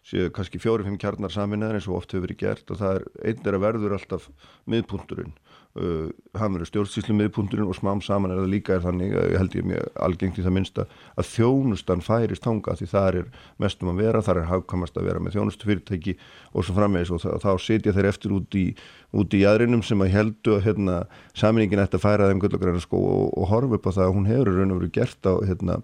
séu 0.08 0.32
kannski 0.34 0.62
fjóri-fimm 0.62 0.97
kjarnar 1.02 1.34
saminæðar 1.34 1.78
eins 1.78 1.88
og 1.89 1.99
oft 1.99 2.14
hefur 2.14 2.26
verið 2.26 2.39
gert 2.41 2.72
og 2.74 2.80
það 2.80 2.95
er 2.97 3.04
einn 3.30 3.49
er 3.49 3.58
að 3.58 3.66
verður 3.68 3.95
alltaf 3.97 4.30
miðpunturinn 4.70 5.36
uh, 5.80 6.08
hann 6.38 6.56
verður 6.56 6.70
stjórnsýslu 6.70 7.16
miðpunturinn 7.18 7.70
og 7.70 7.78
smám 7.78 8.02
saman 8.04 8.34
er 8.34 8.42
það 8.42 8.54
líka 8.54 8.76
er 8.76 8.86
þannig 8.86 9.16
að 9.18 9.28
ég 9.34 9.42
held 9.42 9.58
ég 9.60 9.68
mjög 9.72 10.00
algengt 10.08 10.40
í 10.40 10.46
það 10.46 10.56
minnsta 10.58 10.86
að 11.16 11.30
þjónustan 11.32 12.06
færist 12.06 12.48
hanga 12.48 12.78
því 12.80 12.90
það 12.92 13.20
er 13.22 13.30
mestum 13.64 13.92
að 13.94 14.04
vera, 14.04 14.24
það 14.26 14.42
er 14.42 14.50
hafkamast 14.52 15.00
að 15.00 15.10
vera 15.10 15.24
með 15.24 15.38
þjónustu 15.38 15.70
fyrirtæki 15.70 16.18
og 16.52 16.68
svo 16.68 16.78
framvegis 16.78 17.14
og 17.16 17.44
þá 17.44 17.52
setja 17.62 17.96
þeir 17.96 18.12
eftir 18.12 18.38
út 18.38 18.60
í 18.60 18.66
út 19.12 19.34
í 19.36 19.44
jæðrinum 19.44 19.84
sem 19.84 20.00
að 20.04 20.14
heldu 20.16 20.56
að 20.56 20.66
hérna, 20.70 21.02
saminingin 21.36 21.84
ætti 21.84 22.00
að 22.00 22.06
færa 22.06 22.30
þeim 22.30 22.40
gullagræna 22.44 22.84
sko 22.84 23.02
og, 23.02 23.28
og 23.36 23.50
horfa 23.52 23.78
upp 23.78 23.92
á 23.92 23.96
það 23.98 24.06
að 24.08 24.16
hún 24.16 24.30
hefur 24.30 24.54
raun 24.56 24.72
og 24.72 24.82
verið 24.82 24.94
gert 24.96 25.28
á 25.28 25.34
hérna 25.50 25.82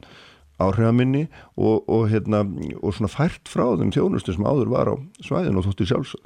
áhrifaminni 0.58 1.28
og, 1.56 1.84
og, 1.86 2.08
hérna, 2.12 2.42
og 2.82 2.96
svona 2.96 3.12
fært 3.12 3.52
frá 3.52 3.68
þeim 3.78 3.94
þjónustu 3.94 4.34
sem 4.34 4.48
áður 4.48 4.74
var 4.74 4.90
á 4.90 4.96
svæðin 5.26 5.60
og 5.60 5.68
þóttir 5.68 5.92
sjálfsög. 5.92 6.24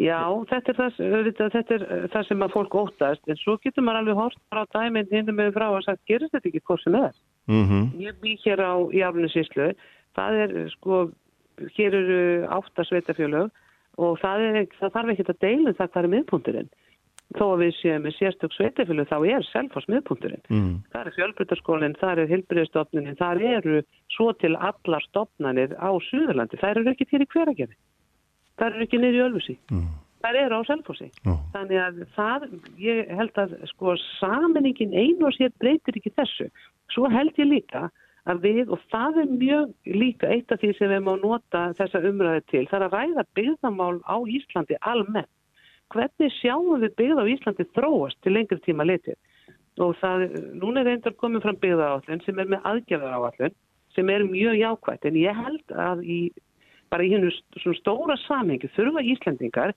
Já, 0.00 0.20
þetta 0.48 0.72
er 0.72 0.78
það, 0.78 0.98
þetta 1.38 1.76
er 1.76 1.84
það 2.12 2.26
sem 2.28 2.44
að 2.44 2.54
fólk 2.54 2.76
óttast, 2.82 3.22
en 3.28 3.38
svo 3.40 3.56
getur 3.60 3.84
maður 3.84 4.00
alveg 4.00 4.20
hort 4.20 4.42
frá 4.52 4.62
dæminn 4.72 5.10
hinn 5.12 5.32
með 5.36 5.52
frá 5.56 5.66
og 5.68 5.82
sagt, 5.84 6.02
gerist 6.08 6.32
þetta 6.36 6.50
ekki 6.50 6.62
hvort 6.64 6.84
sem 6.84 6.96
er? 6.96 7.16
Mm 7.50 7.64
-hmm. 7.68 7.88
Ég 8.00 8.20
bý 8.22 8.36
hér 8.44 8.60
á 8.64 8.74
Jafninsíslu, 8.96 9.72
það 10.16 10.32
er 10.44 10.54
sko, 10.76 11.10
hér 11.76 11.94
eru 12.00 12.20
átta 12.48 12.84
sveitafjölög 12.84 13.50
og 13.98 14.20
það, 14.22 14.40
er, 14.40 14.66
það 14.80 14.94
þarf 14.94 15.10
ekki 15.12 15.26
að 15.28 15.42
deila 15.44 15.68
um 15.68 15.78
það 15.78 15.90
hvað 15.90 16.04
er 16.04 16.14
miðpunturinn. 16.14 16.70
Þó 17.30 17.44
að 17.46 17.60
við 17.62 17.74
séum 17.78 18.02
með 18.02 18.16
sérstök 18.18 18.54
sveitafjölu 18.56 19.04
þá 19.06 19.18
er 19.30 19.44
selfos 19.52 19.86
miðpunturinn. 19.86 20.42
Mm. 20.50 20.72
Það 20.90 21.06
er 21.06 21.14
fjölbrytarskólinn, 21.18 21.94
það 22.00 22.18
er 22.18 22.32
hilbriðstofnuninn, 22.32 23.20
það 23.20 23.42
eru 23.52 23.82
svo 24.16 24.32
til 24.32 24.56
allar 24.56 25.04
stofnanir 25.06 25.76
á 25.78 25.90
Suðurlandi. 26.08 26.58
Það 26.58 26.70
eru 26.70 26.90
ekki 26.90 27.06
til 27.06 27.22
í 27.22 27.30
hveragerði. 27.30 27.76
Það 28.60 28.74
eru 28.74 28.86
ekki 28.86 29.00
niður 29.00 29.18
í 29.18 29.24
Ölfusi. 29.24 29.56
Mm. 29.72 29.88
Það 30.20 30.36
eru 30.42 30.58
á 30.60 30.62
selfossi. 30.68 31.08
Já. 31.24 31.32
Þannig 31.54 31.80
að 31.80 32.00
það, 32.16 32.46
ég 32.84 33.12
held 33.16 33.40
að 33.40 33.56
sko 33.70 33.94
saminningin 34.20 34.92
einu 34.92 35.30
og 35.30 35.36
sér 35.36 35.54
breytir 35.62 35.96
ekki 35.96 36.12
þessu. 36.12 36.50
Svo 36.92 37.08
held 37.08 37.38
ég 37.40 37.48
líka 37.48 37.86
að 38.28 38.42
við, 38.44 38.68
og 38.68 38.82
það 38.92 39.22
er 39.22 39.30
mjög 39.32 39.94
líka 39.96 40.28
eitt 40.28 40.52
af 40.52 40.60
því 40.60 40.74
sem 40.76 40.92
við 40.92 41.06
má 41.06 41.14
nota 41.22 41.62
þessa 41.78 42.02
umræði 42.10 42.42
til, 42.52 42.64
það 42.68 42.76
er 42.76 42.86
að 42.86 42.96
ræða 42.98 43.24
byggðamál 43.38 43.96
á 44.04 44.16
Íslandi 44.36 44.76
almennt. 44.92 45.32
Hvernig 45.90 46.36
sjáum 46.36 46.84
við 46.84 46.92
byggð 47.00 47.22
á 47.24 47.30
Íslandi 47.32 47.66
þróast 47.72 48.20
til 48.20 48.34
lengri 48.36 48.60
tíma 48.66 48.86
litið? 48.86 49.16
Og 49.80 49.96
það, 50.02 50.26
núna 50.60 50.82
er 50.82 50.90
reyndar 50.90 51.16
komið 51.16 51.46
fram 51.46 51.58
byggðaáallun 51.64 52.22
sem 52.26 52.38
er 52.38 52.52
með 52.52 52.68
aðgerðaráallun 52.68 53.56
sem 53.96 54.12
er 54.12 54.22
mjög 54.28 54.60
jákvægt, 54.60 55.08
en 55.08 55.16
ég 55.18 55.40
held 55.40 55.72
að 55.88 56.04
í, 56.04 56.18
bara 56.90 57.06
í 57.06 57.12
hennu 57.14 57.30
svona 57.60 57.78
stóra 57.78 58.16
samhengi 58.26 58.70
þurfa 58.76 59.04
Íslandingar 59.14 59.74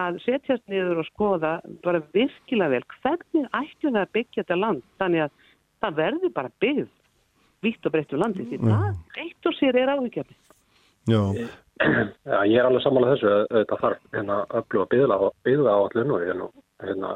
að 0.00 0.20
setjast 0.24 0.64
niður 0.70 1.02
og 1.02 1.08
skoða 1.12 1.56
bara 1.84 2.02
virkilega 2.16 2.76
vel 2.76 2.84
hvernig 3.00 3.50
ættum 3.54 3.94
við 3.94 4.00
að 4.02 4.14
byggja 4.18 4.42
þetta 4.42 4.60
land 4.60 4.86
þannig 5.02 5.26
að 5.26 5.34
það 5.84 5.98
verður 6.00 6.32
bara 6.38 6.54
byggð 6.64 6.88
vitt 7.64 7.86
og 7.86 7.94
breytt 7.94 8.14
um 8.14 8.24
landi 8.24 8.48
því 8.48 8.62
það 8.64 9.20
eitt 9.22 9.48
og 9.48 9.54
sér 9.58 9.78
er 9.80 9.92
áhugjafni. 9.94 10.36
Já, 11.08 11.20
Já, 11.74 12.38
ég 12.46 12.54
er 12.60 12.68
alveg 12.68 12.84
sammálað 12.84 13.16
þessu 13.16 13.30
að 13.34 13.46
þetta 13.50 13.78
þarf 13.80 14.02
hérna 14.14 14.34
öfluga 14.60 14.90
byggða 14.92 15.16
byggða 15.46 15.72
á 15.74 15.78
allun 15.82 16.12
og 16.14 16.20
hérna, 16.22 16.46
hérna 16.84 17.10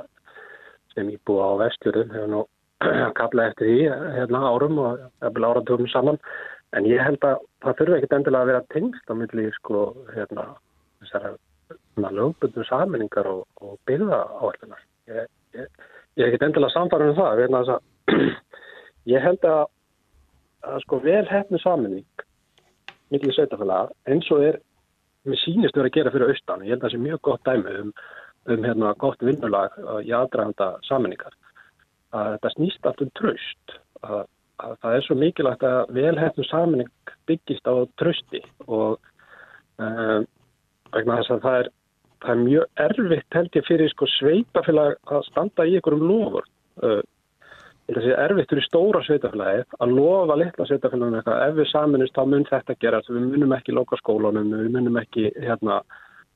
sem 0.94 1.10
íbúa 1.14 1.44
á 1.46 1.60
vestjörðum 1.62 2.14
hérna 2.16 2.40
kalla 3.20 3.46
eftir 3.50 3.70
því 3.70 3.76
hérna 4.16 4.40
árum 4.50 4.80
og 4.82 5.04
áratöfum 5.22 5.90
saman 5.92 6.18
en 6.76 6.88
ég 6.88 7.00
held 7.02 7.24
að 7.24 7.44
það 7.64 7.78
þurfi 7.80 7.96
ekkit 7.98 8.16
endilega 8.18 8.44
að 8.44 8.50
vera 8.52 8.66
tengst 8.74 9.12
á 9.12 9.14
milli 9.16 9.46
sko 9.56 9.84
hérna 10.14 10.46
þessara 11.00 11.32
hérna, 11.32 12.12
lögbundum 12.18 12.66
saminningar 12.68 13.28
og, 13.30 13.46
og 13.62 13.78
byggða 13.88 14.20
á 14.24 14.42
allunar. 14.50 14.84
Ég, 15.08 15.26
ég, 15.56 15.66
ég 16.18 16.24
er 16.24 16.30
ekkit 16.30 16.46
endilega 16.48 16.74
samfarið 16.76 17.12
um 17.12 17.18
það 17.18 17.42
þess 17.56 17.74
að 17.74 18.30
ég 19.14 19.24
held 19.24 19.48
að, 19.48 19.64
að 20.68 20.80
sko 20.84 21.00
vel 21.04 21.24
hefnu 21.30 21.60
saminning 21.62 22.24
millir 23.12 23.36
sveitafélaga 23.36 23.94
eins 24.10 24.28
og 24.34 24.44
er 24.44 24.60
með 25.28 25.42
sínist 25.42 25.76
verið 25.76 25.90
að 25.90 25.96
gera 25.96 26.14
fyrir 26.14 26.32
austan. 26.32 26.64
Ég 26.64 26.74
held 26.74 26.82
að 26.82 26.88
það 26.88 26.94
sé 26.94 27.02
mjög 27.04 27.20
gott 27.28 27.48
dæmi 27.48 27.76
um, 27.82 27.92
um 28.48 28.64
hérna 28.64 28.94
gott 29.02 29.22
vinnulag 29.24 29.76
uh, 29.82 30.00
í 30.04 30.12
aðdraganda 30.14 30.70
saminningar. 30.88 31.36
Að 32.16 32.34
þetta 32.36 32.52
snýst 32.54 32.88
allt 32.88 33.04
um 33.04 33.14
tröst. 33.18 33.78
Að, 34.04 34.26
að 34.62 34.74
það 34.82 34.96
er 34.96 35.04
svo 35.06 35.16
mikilvægt 35.18 35.66
að 35.66 35.92
velhættu 35.96 36.46
saminning 36.48 37.12
byggist 37.30 37.68
á 37.68 37.74
trösti 38.00 38.40
og 38.66 38.98
um, 39.78 40.26
vegna 40.94 41.20
þess 41.20 41.34
að 41.34 41.44
það 41.44 41.60
er, 41.60 41.70
það 42.24 42.32
er 42.34 42.42
mjög 42.46 42.82
erfitt 42.86 43.38
held 43.38 43.60
ég 43.60 43.68
fyrir 43.68 43.92
sko 43.92 44.08
sveitafélag 44.16 44.98
að 45.14 45.28
standa 45.28 45.66
í 45.68 45.76
einhverjum 45.78 46.08
lofur. 46.08 46.48
Uh, 46.82 47.00
sé 47.88 48.12
erfitt 48.20 48.50
fyrir 48.52 48.66
stóra 48.66 49.00
sveitafélagið 49.06 49.78
að 49.80 49.94
lofa 49.96 50.36
litla 50.36 50.66
sveitafélaginu 50.68 51.20
eitthvað 51.20 51.44
ef 51.46 51.54
við 51.56 51.70
saminist 51.70 52.18
þá 52.18 52.24
mun 52.28 52.48
þetta 52.50 52.76
gera 52.82 53.00
við 53.08 53.22
munum 53.30 53.54
ekki 53.56 53.76
loka 53.76 53.96
skólanum, 54.02 54.50
við 54.52 54.74
munum 54.74 54.98
ekki 55.00 55.30
hérna, 55.38 55.80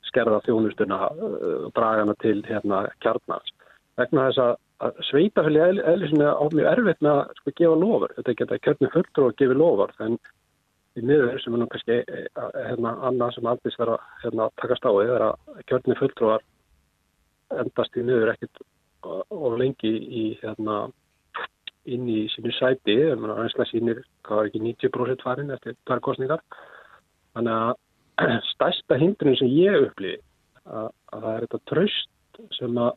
skerða 0.08 0.40
þjónustuna 0.46 1.00
uh, 1.10 1.66
draga 1.76 2.06
hana 2.06 2.16
til 2.22 2.38
hérna, 2.46 2.86
kjarnars. 3.04 3.52
Vegna 4.00 4.30
þess 4.30 4.40
að, 4.46 4.54
að 4.82 5.02
sveitafélagið 5.08 5.82
eðlisinu 5.92 6.28
á 6.28 6.44
mjög 6.52 6.70
erfitt 6.72 7.02
með 7.04 7.18
að 7.18 7.34
sko, 7.38 7.54
gefa 7.60 7.80
lofur. 7.82 8.14
Þetta 8.18 8.38
geta 8.40 8.62
kjörnum 8.66 8.94
fulltrú 8.94 9.28
að 9.28 9.36
gefa 9.42 9.58
lofur 9.58 9.92
en 10.06 10.16
í 10.98 11.04
miður 11.08 11.38
sem 11.40 11.54
er 11.54 11.62
nú 11.62 11.68
kannski 11.72 11.98
hérna, 12.36 12.96
annað 13.08 13.36
sem 13.36 13.48
aldrei 13.48 13.76
verða 13.78 13.98
hérna, 14.24 14.48
takast 14.60 14.88
á 14.88 14.92
er 15.02 15.26
að 15.28 15.62
kjörnum 15.70 16.00
fulltrúar 16.00 16.44
endast 17.62 17.96
í 17.96 18.04
miður 18.06 18.32
ekkit 18.34 18.64
og 19.02 19.56
lengi 19.60 19.92
í 19.92 20.24
hérna 20.42 20.84
inn 21.90 22.06
í 22.06 22.26
sínu 22.30 22.52
sæti, 22.54 22.94
einslega 23.10 23.66
sínir 23.70 24.02
hvað 24.26 24.38
var 24.38 24.50
ekki 24.50 24.62
90% 24.62 25.24
farin 25.26 25.54
eftir 25.54 25.74
tvær 25.88 26.02
kostningar 26.04 26.42
þannig 27.34 27.56
að 27.56 28.36
stærsta 28.52 28.98
hindrun 29.00 29.38
sem 29.40 29.50
ég 29.50 29.88
upplifi 29.88 30.20
að, 30.62 30.92
að 31.10 31.24
það 31.24 31.32
er 31.32 31.46
þetta 31.46 31.62
tröst 31.72 32.42
sem 32.58 32.78
að 32.78 32.92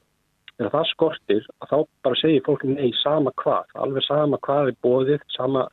það 0.60 0.90
skortir 0.92 1.48
að 1.55 1.55
þá 1.72 1.78
bara 2.05 2.20
segir 2.22 2.45
fólk 2.45 2.66
nei 2.70 2.91
sama 3.01 3.34
hvað, 3.41 3.76
alveg 3.86 4.07
sama 4.07 4.39
hvað 4.45 4.72
er 4.72 4.80
bóðið, 4.86 5.28
sama 5.36 5.68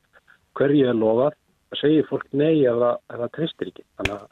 hverju 0.59 0.91
er 0.91 0.99
lofað, 0.99 1.39
það 1.71 1.83
segir 1.85 2.11
fólk 2.11 2.29
nei 2.33 2.65
ef 2.69 2.83
það, 2.83 3.27
tristir 3.37 3.73
ekki 3.73 3.87
þannig 4.01 4.19
að 4.19 4.29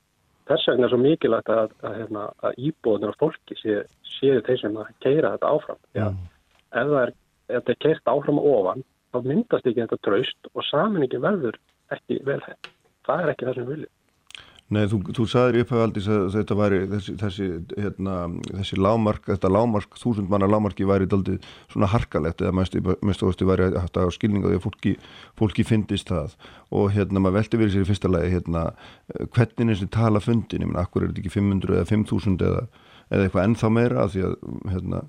þess 0.50 0.68
vegna 0.70 0.86
er 0.86 0.92
svo 0.92 1.00
mikilvægt 1.00 1.54
að, 1.54 1.72
að, 1.86 1.96
hérna, 2.00 2.26
að 2.42 2.60
íbúðunar 2.68 3.14
og 3.14 3.20
fólki 3.22 3.58
séu 3.60 3.82
sé 4.10 4.36
þeir 4.46 4.60
sem 4.60 4.78
að 4.80 4.94
keira 5.00 5.34
þetta 5.36 5.50
áfram 5.54 5.78
Já. 5.96 6.06
ef 6.74 6.88
það 6.90 7.02
er 7.06 7.12
er 7.50 7.78
kert 7.82 8.10
áfram 8.10 8.40
og 8.40 8.50
ofan, 8.54 8.84
þá 9.10 9.18
myndast 9.26 9.66
ekki 9.66 9.82
þetta 9.82 9.98
traust 10.06 10.50
og 10.54 10.66
saminningi 10.68 11.20
verður 11.22 11.58
ekki 11.94 12.20
velhætt. 12.26 12.70
Það 13.06 13.24
er 13.24 13.32
ekki 13.32 13.48
það 13.48 13.56
sem 13.56 13.66
við 13.66 13.74
viljum. 13.74 13.94
Nei, 14.70 14.84
þú, 14.86 15.00
þú 15.16 15.24
sagðir 15.26 15.56
í 15.58 15.62
upphæfaldis 15.64 16.04
að 16.14 16.24
þetta 16.36 16.56
væri 16.60 16.76
þessi, 16.92 17.12
þessi, 17.18 17.46
hérna, 17.74 18.12
þessi 18.52 18.76
lámark, 18.78 19.24
þetta 19.26 19.50
lámark, 19.50 19.96
þúsund 19.98 20.30
manna 20.30 20.46
lámarki 20.46 20.86
væri 20.86 21.08
daldið 21.10 21.48
svona 21.72 21.88
harkalegt 21.90 22.44
eða 22.44 22.54
mest 22.54 23.24
óstu 23.26 23.48
væri 23.48 23.66
að 23.74 24.12
skilninga 24.14 24.52
því 24.52 24.60
að 24.60 24.62
fólki, 24.68 24.92
fólki 25.40 25.66
fyndist 25.66 26.12
það. 26.12 26.36
Og 26.70 26.92
hérna 26.94 27.18
maður 27.18 27.40
veldi 27.40 27.60
verið 27.64 27.74
sér 27.74 27.82
í 27.82 27.90
fyrsta 27.90 28.12
lagi 28.14 28.30
hérna 28.36 28.62
hvernig 29.34 29.74
þessi 29.74 29.90
tala 29.90 30.22
fundin, 30.22 30.62
ég 30.62 30.70
menna, 30.70 30.86
akkur 30.86 31.02
er 31.02 31.10
þetta 31.10 31.24
ekki 31.24 31.34
500 31.34 31.80
eða 31.80 31.90
5000 31.90 32.46
eða, 32.46 32.62
eða 33.10 33.26
eitthvað 33.26 33.48
ennþá 33.48 33.72
meira 33.74 34.04
að 34.04 34.14
því 34.14 34.24
að 34.28 34.38
hérna 34.70 35.02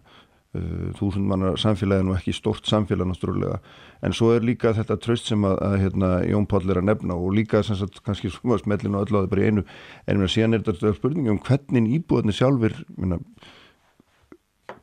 þúsund 0.52 1.30
mannar 1.30 1.56
samfélagi 1.60 2.04
nú 2.04 2.16
ekki 2.18 2.34
stort 2.36 2.68
samfélag 2.68 3.08
náttúrulega. 3.08 3.62
En 4.04 4.16
svo 4.16 4.34
er 4.36 4.44
líka 4.44 4.74
þetta 4.76 4.98
tröst 5.00 5.30
sem 5.32 5.46
að, 5.48 5.56
að 5.64 5.78
hérna, 5.86 6.10
Jón 6.28 6.48
Páll 6.52 6.68
er 6.68 6.82
að 6.82 6.90
nefna 6.90 7.16
og 7.16 7.32
líka 7.38 7.62
sagt 7.64 8.02
kannski 8.04 8.34
smellinu 8.34 9.00
og 9.00 9.08
öllu 9.08 9.22
á 9.22 9.24
það 9.24 9.32
bara 9.32 9.46
í 9.46 9.50
einu. 9.52 9.66
En 10.08 10.20
mér 10.20 10.34
síðan 10.34 10.58
er 10.58 10.66
þetta 10.68 10.94
spurningi 10.98 11.32
um 11.32 11.40
hvernig 11.40 11.90
íbúðinni 11.96 12.36
sjálfur 12.36 12.76
minna, 12.98 13.22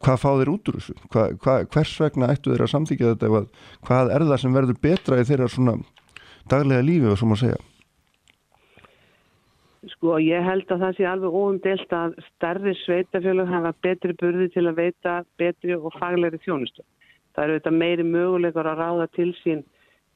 hvað 0.04 0.20
fá 0.22 0.28
þeir 0.40 0.52
út 0.54 0.70
úr 0.70 0.78
þessu? 0.80 0.98
Hva, 1.12 1.28
hva, 1.42 1.56
hvers 1.74 1.96
vegna 2.00 2.30
ættu 2.32 2.54
þeir 2.54 2.64
að 2.64 2.74
samþykja 2.74 3.14
þetta 3.14 3.44
hvað 3.88 4.12
er 4.14 4.28
það 4.30 4.44
sem 4.44 4.56
verður 4.56 4.84
betra 4.88 5.20
í 5.20 5.26
þeirra 5.28 5.50
svona 5.52 5.80
daglega 6.48 6.86
lífi 6.86 7.12
og 7.12 7.18
svo 7.20 7.28
maður 7.28 7.44
segja 7.44 7.64
Sko 9.86 10.16
ég 10.18 10.42
held 10.42 10.66
að 10.74 10.80
það 10.82 10.94
sé 10.96 11.04
alveg 11.06 11.34
óumdelt 11.38 11.92
að 11.94 12.16
starri 12.32 12.72
sveitafjölug 12.80 13.46
hafa 13.46 13.70
betri 13.84 14.14
burði 14.18 14.48
til 14.50 14.66
að 14.66 14.80
veita 14.80 15.12
betri 15.38 15.76
og 15.76 15.92
faglegri 15.94 16.40
þjónustu. 16.42 16.82
Það 17.36 17.44
eru 17.44 17.58
þetta 17.58 17.74
meiri 17.76 18.06
möguleikar 18.08 18.66
að 18.66 18.80
ráða 18.82 19.06
til 19.14 19.28
sín 19.44 19.62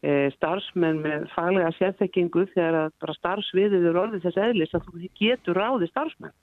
e, 0.02 0.30
starfsmenn 0.34 0.98
með 1.04 1.28
faglega 1.36 1.70
sérþekkingu 1.78 2.48
þegar 2.56 2.78
að 2.80 2.96
bara 3.04 3.18
starfsviðið 3.20 3.86
eru 3.92 4.02
orðið 4.02 4.26
þess 4.26 4.42
eðlis 4.48 4.74
að 4.74 4.88
þú 4.88 5.12
getur 5.20 5.60
ráði 5.62 5.90
starfsmenn. 5.92 6.34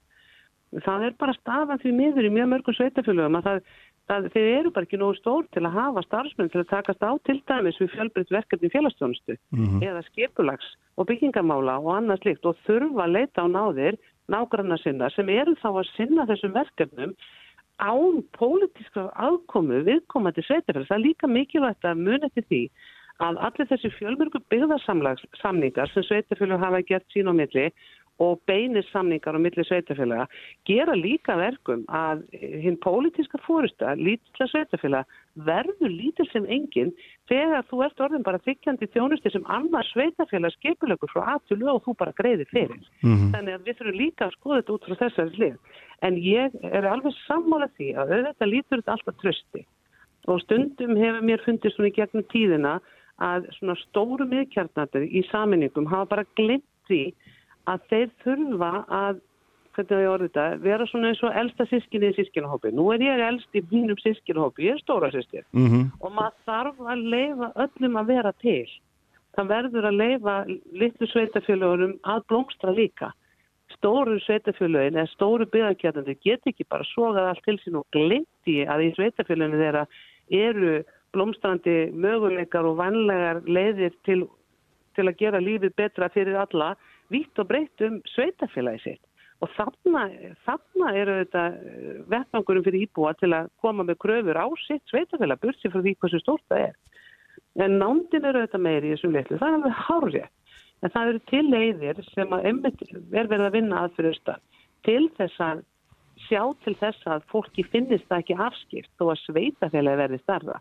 Það 0.85 1.05
er 1.09 1.19
bara 1.19 1.35
stafan 1.35 1.81
því 1.81 1.95
miður 1.97 2.29
í 2.29 2.33
mjög 2.33 2.51
mörgum 2.53 2.75
sveitafjölugum 2.77 3.39
að 3.39 3.47
það 3.49 3.61
Það, 4.09 4.27
þeir 4.33 4.47
eru 4.57 4.69
bara 4.73 4.87
ekki 4.87 4.97
nógu 4.97 5.15
stór 5.19 5.45
til 5.53 5.61
að 5.67 5.75
hafa 5.75 6.01
starfsmenn 6.07 6.49
til 6.49 6.63
að 6.63 6.69
takast 6.71 7.03
á 7.05 7.11
til 7.29 7.35
dæmis 7.45 7.77
við 7.77 7.91
fjölbreytt 7.93 8.31
verkefni 8.33 8.71
félagstjónustu 8.73 9.35
mm 9.37 9.65
-hmm. 9.65 9.83
eða 9.85 10.01
skipulags 10.07 10.69
og 10.97 11.07
byggingamála 11.11 11.75
og 11.77 11.91
annað 11.97 12.21
slikt 12.23 12.45
og 12.45 12.57
þurfa 12.65 13.03
að 13.05 13.13
leita 13.17 13.45
á 13.45 13.47
náðir 13.47 13.99
nágranna 14.27 14.77
sinna 14.81 15.09
sem 15.09 15.29
eru 15.29 15.53
þá 15.61 15.69
að 15.69 15.91
sinna 15.95 16.25
þessum 16.25 16.53
verkefnum 16.57 17.13
án 17.79 18.23
pólitíska 18.35 19.09
aðkomu 19.15 19.83
viðkomandi 19.87 20.43
sveitafélag. 20.43 20.87
Það 20.87 20.97
er 20.97 21.07
líka 21.07 21.27
mikilvægt 21.27 21.85
að 21.85 22.01
muni 22.05 22.29
til 22.33 22.43
því 22.49 22.63
að 23.19 23.39
allir 23.45 23.67
þessi 23.67 23.91
fjölmörgu 23.97 24.39
byggðarsamningar 24.51 25.91
sem 25.93 26.03
sveitafélag 26.03 26.59
hafa 26.59 26.81
gert 26.87 27.07
sín 27.13 27.31
á 27.31 27.33
milli 27.35 27.69
og 28.19 28.41
beinir 28.49 28.83
samningar 28.91 29.35
á 29.35 29.39
milli 29.39 29.63
sveitafélaga 29.63 30.27
gera 30.67 30.95
líka 30.97 31.37
verkum 31.39 31.85
að 31.87 32.25
hinn 32.35 32.75
pólitíska 32.83 33.39
fórusta, 33.45 33.95
lítilla 33.95 34.47
sveitafélaga, 34.51 35.07
verður 35.47 35.93
lítil 35.93 36.27
sem 36.33 36.47
enginn 36.51 36.91
þegar 37.31 37.63
þú 37.69 37.81
ert 37.85 38.03
orðin 38.03 38.25
bara 38.27 38.41
þykjandi 38.43 38.89
þjónusti 38.91 39.31
sem 39.31 39.47
annar 39.47 39.87
sveitafélag 39.93 40.55
skipilökur 40.57 41.13
frá 41.13 41.35
aðtölu 41.35 41.71
og 41.71 41.81
þú 41.87 41.95
bara 42.03 42.15
greiðir 42.19 42.51
fyrir. 42.51 42.83
Mm 43.03 43.15
-hmm. 43.15 43.31
Þannig 43.33 43.53
að 43.53 43.65
við 43.65 43.77
þurfum 43.79 44.01
líka 44.03 44.25
að 44.25 44.35
skoða 44.37 44.59
þetta 44.59 44.73
út 44.73 44.85
frá 44.85 44.95
þessari 45.03 45.35
hlið. 45.37 45.57
En 46.01 46.15
ég 46.15 46.51
er 46.63 46.85
alveg 46.85 47.13
sammála 47.27 47.67
því 47.77 47.89
að 47.95 48.11
auðvitað 48.13 48.51
lítur 48.53 48.77
þetta 48.77 48.91
alltaf 48.91 49.15
trösti 49.21 49.65
og 50.27 50.41
stundum 50.41 50.97
hefur 50.97 51.21
mér 51.21 51.41
fundið 51.45 51.73
svona 51.73 51.89
í 51.89 51.95
gegnum 51.95 52.25
tíðina 52.33 52.79
að 53.19 53.49
svona 53.57 53.75
stóru 53.87 54.27
miðkjarnatur 54.29 55.03
í 55.03 55.23
saminningum 55.31 55.87
hafa 55.91 56.05
bara 56.05 56.25
glimt 56.35 56.67
því 56.89 57.13
að 57.67 57.89
þeir 57.89 58.13
þurfa 58.23 58.71
að 58.87 59.19
hvernig 59.75 60.03
ég 60.03 60.11
orði 60.11 60.27
þetta, 60.29 60.45
vera 60.63 60.87
svona 60.89 61.11
eins 61.11 61.21
og 61.23 61.37
elsta 61.39 61.65
sískinni 61.69 62.11
í 62.11 62.17
sískinahópi. 62.17 62.71
Nú 62.75 62.89
er 62.93 63.03
ég 63.03 63.23
elst 63.23 63.55
í 63.55 63.63
mínum 63.71 63.97
sískinahópi, 64.01 64.67
ég 64.67 64.77
er 64.77 64.83
stóra 64.83 65.11
sískin 65.13 65.45
mm 65.53 65.67
-hmm. 65.67 65.85
og 65.99 66.11
maður 66.11 66.37
þarf 66.45 66.79
að 66.79 67.05
leifa 67.13 67.51
öllum 67.55 67.95
að 67.95 68.09
vera 68.13 68.31
til. 68.41 68.67
Það 69.35 69.47
verður 69.47 69.85
að 69.85 69.99
leifa 70.03 70.35
litlu 70.73 71.07
sveitafjöluðurum 71.07 71.99
að 72.03 72.23
blómstra 72.27 72.71
líka. 72.71 73.13
Stóru 73.77 74.19
sveitafjöluðin 74.19 74.97
eða 74.97 75.13
stóru 75.13 75.45
byggjarkjærnandi 75.45 76.17
get 76.23 76.41
ekki 76.45 76.65
bara 76.69 76.83
sogað 76.83 77.29
allt 77.29 77.43
til 77.45 77.59
sín 77.59 77.77
og 77.77 77.85
glemti 77.91 78.65
að 78.65 78.83
í 78.83 78.93
sveitafjöluðinu 78.97 79.61
þeirra 79.61 79.85
eru 80.29 80.83
blómstrandi 81.13 81.91
möguleikar 81.93 82.65
og 82.65 82.77
vanlegar 82.77 83.41
leiðir 83.45 83.93
til, 84.05 84.27
til 84.95 85.07
að 85.07 85.17
gera 85.17 85.39
lífið 85.39 85.75
betra 85.75 86.09
fyrir 86.09 86.35
alla 86.35 86.75
vitt 87.13 87.41
og 87.41 87.49
breytt 87.49 87.85
um 87.85 88.01
sveitafélagi 88.13 88.83
sitt 88.83 89.05
og 89.39 89.51
þarna, 89.55 90.03
þarna 90.43 90.89
eru 90.99 91.15
þetta 91.21 91.43
eh, 91.55 91.99
vettvangurum 92.11 92.65
fyrir 92.65 92.85
íbúa 92.85 93.13
til 93.19 93.31
að 93.35 93.47
koma 93.63 93.85
með 93.87 94.01
kröfur 94.03 94.39
á 94.39 94.47
sitt 94.65 94.83
sveitafélag 94.91 95.39
bursi 95.43 95.71
frá 95.71 95.79
því 95.79 95.95
hversu 95.95 96.19
stórt 96.23 96.43
það 96.51 96.65
er. 96.65 96.75
En 97.63 97.77
nándin 97.79 98.27
eru 98.27 98.43
þetta 98.43 98.59
meiri 98.61 98.89
í 98.89 98.97
þessum 98.97 99.15
litlu, 99.15 99.39
það 99.39 99.47
er 99.47 99.57
alveg 99.59 99.79
hárið. 99.85 100.27
En 100.79 100.93
það 100.93 101.11
eru 101.11 101.21
til 101.31 101.45
leiðir 101.47 102.01
sem 102.11 102.35
að 102.35 102.47
er 102.49 103.31
verið 103.31 103.45
að 103.47 103.55
vinna 103.55 103.83
að 103.83 103.95
fyrir 103.97 104.19
stað 104.19 104.43
til 104.87 105.09
þess 105.17 105.41
að 105.43 105.63
sjá 106.27 106.41
til 106.63 106.75
þess 106.79 107.07
að 107.07 107.25
fólki 107.31 107.65
finnist 107.67 108.07
það 108.09 108.21
ekki 108.23 108.37
afskipt 108.43 109.03
og 109.03 109.13
að 109.13 109.21
sveitafélagi 109.23 110.01
verði 110.03 110.19
starra. 110.23 110.59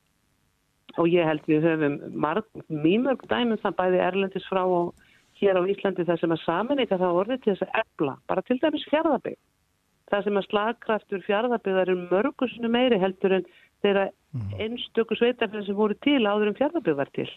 Og 0.98 1.10
ég 1.10 1.26
held 1.26 1.44
við 1.46 1.66
höfum 1.66 1.98
mörg 2.18 3.26
dæmum 3.30 3.60
það 3.62 3.78
bæði 3.78 4.02
erlendis 4.06 4.46
frá 4.50 4.62
og 4.64 4.94
hér 5.40 5.60
á 5.60 5.62
Íslandi 5.70 6.06
það 6.08 6.20
sem 6.22 6.34
að 6.34 6.44
saminleika 6.44 6.98
það 7.00 7.20
orðið 7.22 7.42
til 7.42 7.52
þess 7.52 7.66
að 7.66 7.80
ebla, 7.82 8.14
bara 8.30 8.44
til 8.46 8.58
dæmis 8.62 8.86
fjárðabygg. 8.90 9.38
Það 10.08 10.24
sem 10.24 10.40
að 10.40 10.48
slagkraftur 10.48 11.24
fjárðabyggar 11.26 11.92
er 11.92 12.02
mörgusinu 12.08 12.70
meiri 12.72 12.98
heldur 13.00 13.36
en 13.38 13.46
þeirra 13.84 14.08
mm. 14.08 14.56
einstöku 14.64 15.18
sveitafinn 15.18 15.66
sem 15.66 15.76
voru 15.76 15.96
til 16.04 16.22
áður 16.24 16.52
en 16.52 16.58
fjárðabygg 16.58 16.98
var 16.98 17.12
til. 17.16 17.28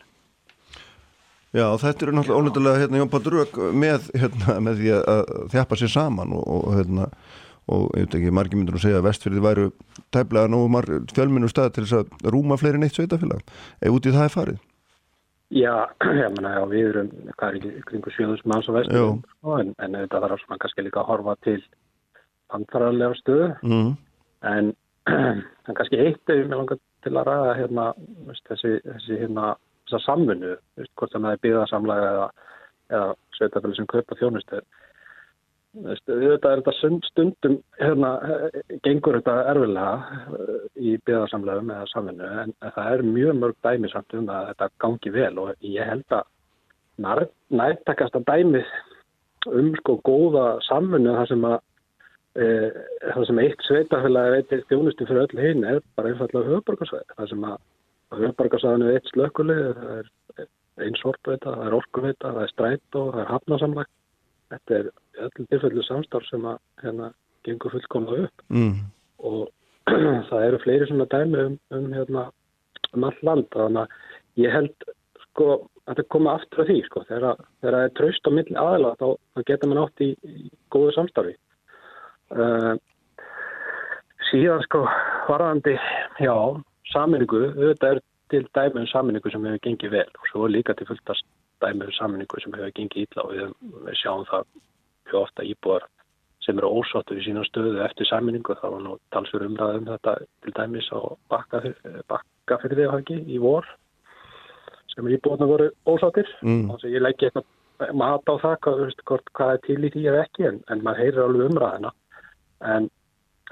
Já, 1.52 1.66
þetta 1.76 2.06
eru 2.06 2.16
náttúrulega 2.16 2.40
ónættilega 2.40 2.80
hérna, 2.80 3.00
Jón 3.02 3.12
Pátur 3.12 3.34
Rök 3.36 3.58
með, 3.76 4.06
hérna, 4.16 4.54
með 4.64 4.78
því 4.80 4.92
að 4.96 5.32
þjapa 5.52 5.78
sér 5.82 5.92
saman 5.92 6.36
og, 6.38 6.46
og, 6.48 6.68
hérna, 6.78 7.08
og 7.68 7.90
ég 8.00 8.08
veit 8.08 8.16
ekki, 8.22 8.36
margir 8.38 8.62
myndur 8.62 8.78
að 8.80 8.86
segja 8.86 9.02
að 9.02 9.08
vestfyrði 9.10 9.44
væru 9.44 9.66
tæplega 10.16 10.48
nú 10.48 10.62
fjölminu 11.12 11.52
stað 11.52 11.74
til 11.76 11.84
þess 11.84 11.98
að 12.00 12.32
rúma 12.32 12.56
fleiri 12.62 12.80
neitt 12.80 12.96
sveitafélag. 12.96 13.44
Ef 13.84 13.98
út 13.98 14.08
í 14.08 14.16
það 14.16 14.30
er 14.30 14.36
farið? 14.38 14.62
Já, 15.52 15.74
ég 16.22 16.30
menna, 16.38 16.54
já, 16.56 16.62
við 16.72 16.90
erum, 16.94 17.10
er 17.28 17.36
kringu 17.90 18.14
7.000 18.16 18.48
manns 18.48 18.70
á 18.70 18.74
vestum, 18.78 19.18
sko, 19.36 19.58
en, 19.60 19.74
en 19.84 19.98
þetta 20.00 20.22
þarf 20.24 20.44
svona 20.46 20.60
kannski 20.64 20.86
líka 20.86 21.02
að 21.02 21.10
horfa 21.10 21.36
til 21.48 21.58
andfararlega 22.56 23.18
stöðu, 23.20 23.50
mm. 23.68 23.90
en, 24.54 24.72
en 25.68 25.78
kannski 25.78 26.00
eitt 26.00 26.32
er 26.32 26.46
mér 26.46 26.62
langar 26.62 26.80
til 27.04 27.14
að 27.18 27.28
ræða 27.28 27.58
hérna, 27.60 27.90
veist, 28.30 28.46
þessi, 28.48 28.78
þessi 28.88 29.20
hérna, 29.26 29.52
samfunnu, 29.92 30.54
hvort 30.96 31.12
það 31.12 31.26
með 31.26 31.42
byggðarsamlega 31.44 32.12
eða, 32.14 32.28
eða 32.96 33.08
sveitafélag 33.36 33.76
sem 33.76 33.90
kaupa 33.92 34.20
þjónustu, 34.22 34.62
Þetta 35.72 36.16
er 36.52 36.60
þetta 36.60 36.72
stundum, 37.08 37.54
hérna, 37.80 38.10
gengur 38.84 39.16
þetta 39.22 39.36
erfilega 39.54 39.92
eh, 40.36 40.66
í 40.76 40.96
byggðarsamlegum 41.08 41.72
eða 41.72 41.86
samfunnu 41.94 42.32
en 42.42 42.52
það 42.66 42.90
er 42.92 43.04
mjög 43.08 43.38
mörg 43.40 43.56
dæmi 43.64 43.92
samt 43.94 44.16
um 44.20 44.28
að 44.36 44.50
þetta 44.50 44.68
gangi 44.84 45.14
vel 45.16 45.32
og 45.40 45.54
ég 45.64 45.88
held 45.88 46.18
að 46.18 46.28
nærtakast 47.56 48.18
að 48.20 48.28
dæmi 48.28 48.64
um 49.48 49.70
sko 49.80 49.96
góða 50.04 50.46
samfunnu 50.68 51.16
þar 51.22 51.32
sem 51.32 51.48
að 51.48 51.58
e, 52.36 52.50
það 53.06 53.30
sem 53.30 53.42
eitt 53.46 53.66
sveitafélagi 53.70 54.36
veitir 54.36 54.68
þjónustu 54.74 55.08
fyrir 55.08 55.24
öll 55.24 55.46
hinn 55.46 55.66
er 55.72 55.80
bara 55.96 56.12
einfallega 56.12 56.52
höfuborgarsvæði. 56.52 57.10
Það 57.16 57.32
sem 57.32 57.48
að 57.48 57.58
höfuborgarsvæðinu 58.20 58.92
eitt 58.92 59.10
slökulið, 59.16 59.64
það 59.80 59.96
er 60.04 60.12
einn 60.84 61.00
sortveita, 61.00 61.56
það 61.56 61.66
er 61.70 61.80
orkuveita, 61.80 62.36
það 62.36 62.44
er 62.44 62.56
stræt 62.58 63.00
og 63.00 63.12
það 63.16 63.24
er 63.24 63.34
hafnasamlag 63.38 63.98
þetta 64.52 64.78
er 64.78 64.92
öllum 65.26 65.50
tilfellu 65.52 65.84
samstarf 65.88 66.28
sem 66.30 66.46
að 66.48 66.60
hérna 66.84 67.12
gengur 67.48 67.74
fullkomlega 67.74 68.28
upp. 68.28 68.46
Mm. 68.54 68.80
og 69.22 69.50
það 70.30 70.46
eru 70.46 70.62
fleiri 70.62 70.88
svona 70.90 71.08
dæmi 71.12 71.46
um, 71.48 71.58
um 71.76 71.92
hérna 71.96 72.28
um 72.94 73.06
all 73.08 73.22
land. 73.26 73.48
Þannig 73.56 73.82
að 73.84 74.44
ég 74.44 74.56
held 74.56 74.88
sko 75.26 75.48
að 75.56 75.66
þetta 75.92 76.08
koma 76.14 76.36
aftur 76.38 76.64
af 76.64 76.70
því 76.70 76.78
sko. 76.88 77.04
Þegar 77.10 77.44
það 77.64 77.80
er 77.82 77.96
traust 77.98 78.30
á 78.30 78.32
milli 78.38 78.58
aðla 78.60 78.94
þá, 79.00 79.08
þá 79.36 79.44
getur 79.50 79.72
mann 79.72 79.84
átt 79.84 80.06
í, 80.06 80.12
í 80.28 80.52
góðu 80.74 80.96
samstarfi. 80.98 81.36
Uh, 82.32 82.76
síðan 84.30 84.64
sko 84.68 84.86
varðandi 85.28 85.76
já, 86.24 86.36
saminningu 86.94 87.44
þetta 87.58 87.96
er 87.96 88.02
til 88.32 88.46
dæmi 88.56 88.84
um 88.86 88.92
saminningu 88.92 89.32
sem 89.32 89.48
hefur 89.48 89.66
gengið 89.66 89.96
vel. 89.98 90.10
Og 90.22 90.32
svo 90.32 90.52
líka 90.52 90.76
til 90.78 90.88
fulltast 90.90 91.28
dæmi 91.64 91.88
um 91.88 91.96
samningu 91.98 92.42
sem 92.42 92.54
hefur 92.58 92.76
gengið 92.78 93.06
ítla 93.06 93.26
og 93.26 93.34
við, 93.36 93.56
við 93.88 94.00
sjáum 94.02 94.28
það 94.30 94.46
mjög 95.08 95.20
ofta 95.22 95.48
íbúar 95.48 95.88
sem 96.42 96.58
eru 96.58 96.72
ósáttu 96.82 97.18
í 97.18 97.24
sína 97.26 97.44
stöðu 97.46 97.84
eftir 97.86 98.10
samningu. 98.10 98.56
Það 98.58 98.76
var 98.76 98.84
nú 98.86 98.98
talsur 99.14 99.46
umræðum 99.46 99.90
þetta 99.92 100.16
til 100.42 100.54
dæmis 100.58 100.90
á 100.90 101.00
bakkafyrði 101.32 102.88
á 102.90 102.94
hangi 102.96 103.20
í 103.30 103.38
vor 103.42 103.68
sem 104.92 105.08
íbúarna 105.08 105.48
voru 105.48 105.70
ósáttir. 105.88 106.30
Mm. 106.42 106.70
Þannig 106.72 106.88
að 106.88 106.96
ég 106.96 107.06
legg 107.06 107.26
eitthvað 107.28 107.46
hata 107.82 108.36
á 108.38 108.44
það 108.44 108.58
hvað, 108.66 108.82
veist, 108.86 109.06
hvað 109.06 109.54
er 109.54 109.62
til 109.66 109.80
í 109.86 109.92
því 109.94 110.04
eða 110.10 110.24
ekki 110.26 110.48
en, 110.50 110.60
en 110.70 110.84
maður 110.86 111.04
heyrir 111.06 111.24
alveg 111.26 111.52
umræðina. 111.52 111.94
En, 112.74 112.90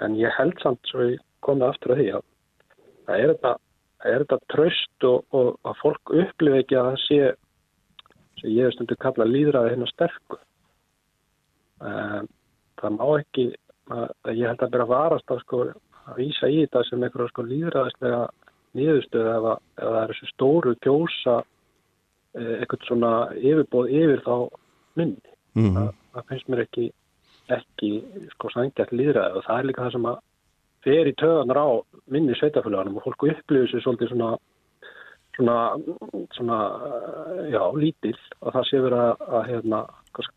en 0.03 0.17
ég 0.19 0.35
held 0.37 0.59
samt 0.63 0.91
svo 0.91 1.07
ég 1.07 1.21
komið 1.45 1.69
aftur 1.69 1.95
að 1.95 2.01
því 2.01 2.09
að 2.17 2.25
það 3.09 3.23
er 3.23 3.31
þetta, 3.33 3.53
er 4.11 4.25
þetta 4.25 4.39
tröst 4.53 5.07
og, 5.09 5.23
og 5.33 5.69
að 5.69 5.79
fólk 5.83 6.13
upplifi 6.23 6.63
ekki 6.63 6.79
að 6.79 6.89
það 6.89 6.99
sé 7.05 7.21
sem 8.39 8.53
ég 8.53 8.67
hef 8.67 8.75
stundu 8.75 8.97
kalla 8.99 9.27
líðræði 9.27 9.73
hérna 9.73 9.89
sterku. 9.89 10.39
Það 11.79 12.95
má 12.95 13.05
ekki, 13.19 13.45
að, 13.91 14.05
ég 14.33 14.47
held 14.47 14.63
að 14.63 14.73
byrja 14.73 14.87
að 14.87 14.93
varast 14.93 15.33
að 15.33 15.41
sko 15.43 15.61
að 16.09 16.19
vísa 16.19 16.49
í 16.49 16.61
þetta 16.63 16.83
sem 16.87 17.03
einhverja 17.03 17.31
sko 17.31 17.45
líðræðislega 17.47 18.21
nýðustöð 18.77 19.29
eða 19.33 19.55
það 19.79 19.99
er 20.01 20.13
þessu 20.13 20.29
stóru 20.29 20.75
kjósa 20.85 21.35
eh, 22.37 22.55
eitthvað 22.59 22.87
svona 22.87 23.11
yfirbóð 23.35 23.93
yfir 23.99 24.23
þá 24.25 24.33
minni. 24.99 25.35
Mm 25.57 25.63
-hmm. 25.65 25.75
það, 25.77 25.93
það 26.13 26.27
finnst 26.31 26.49
mér 26.49 26.63
ekki, 26.65 26.87
ekki 27.57 27.91
sko 28.35 28.51
sangjart 28.53 28.93
líðræði 28.93 29.39
og 29.39 29.47
það 29.47 29.59
er 29.59 29.69
líka 29.69 29.85
það 29.85 29.95
sem 29.97 30.09
að 30.11 30.19
fer 30.85 31.09
í 31.09 31.15
töðanar 31.19 31.59
á 31.59 31.67
minni 32.07 32.37
sveitafélaganum 32.39 32.99
og 32.99 33.07
fólku 33.07 33.31
upplifir 33.33 33.71
sér 33.71 33.83
svolítið 33.83 34.13
svona 34.13 34.29
svona, 35.39 35.57
svona 36.35 36.59
já, 37.49 37.61
lítill 37.79 38.17
og 38.43 38.55
það 38.55 38.67
sé 38.69 38.81
verið 38.83 39.03
að, 39.05 39.27
að 39.39 39.47
hérna, 39.53 39.83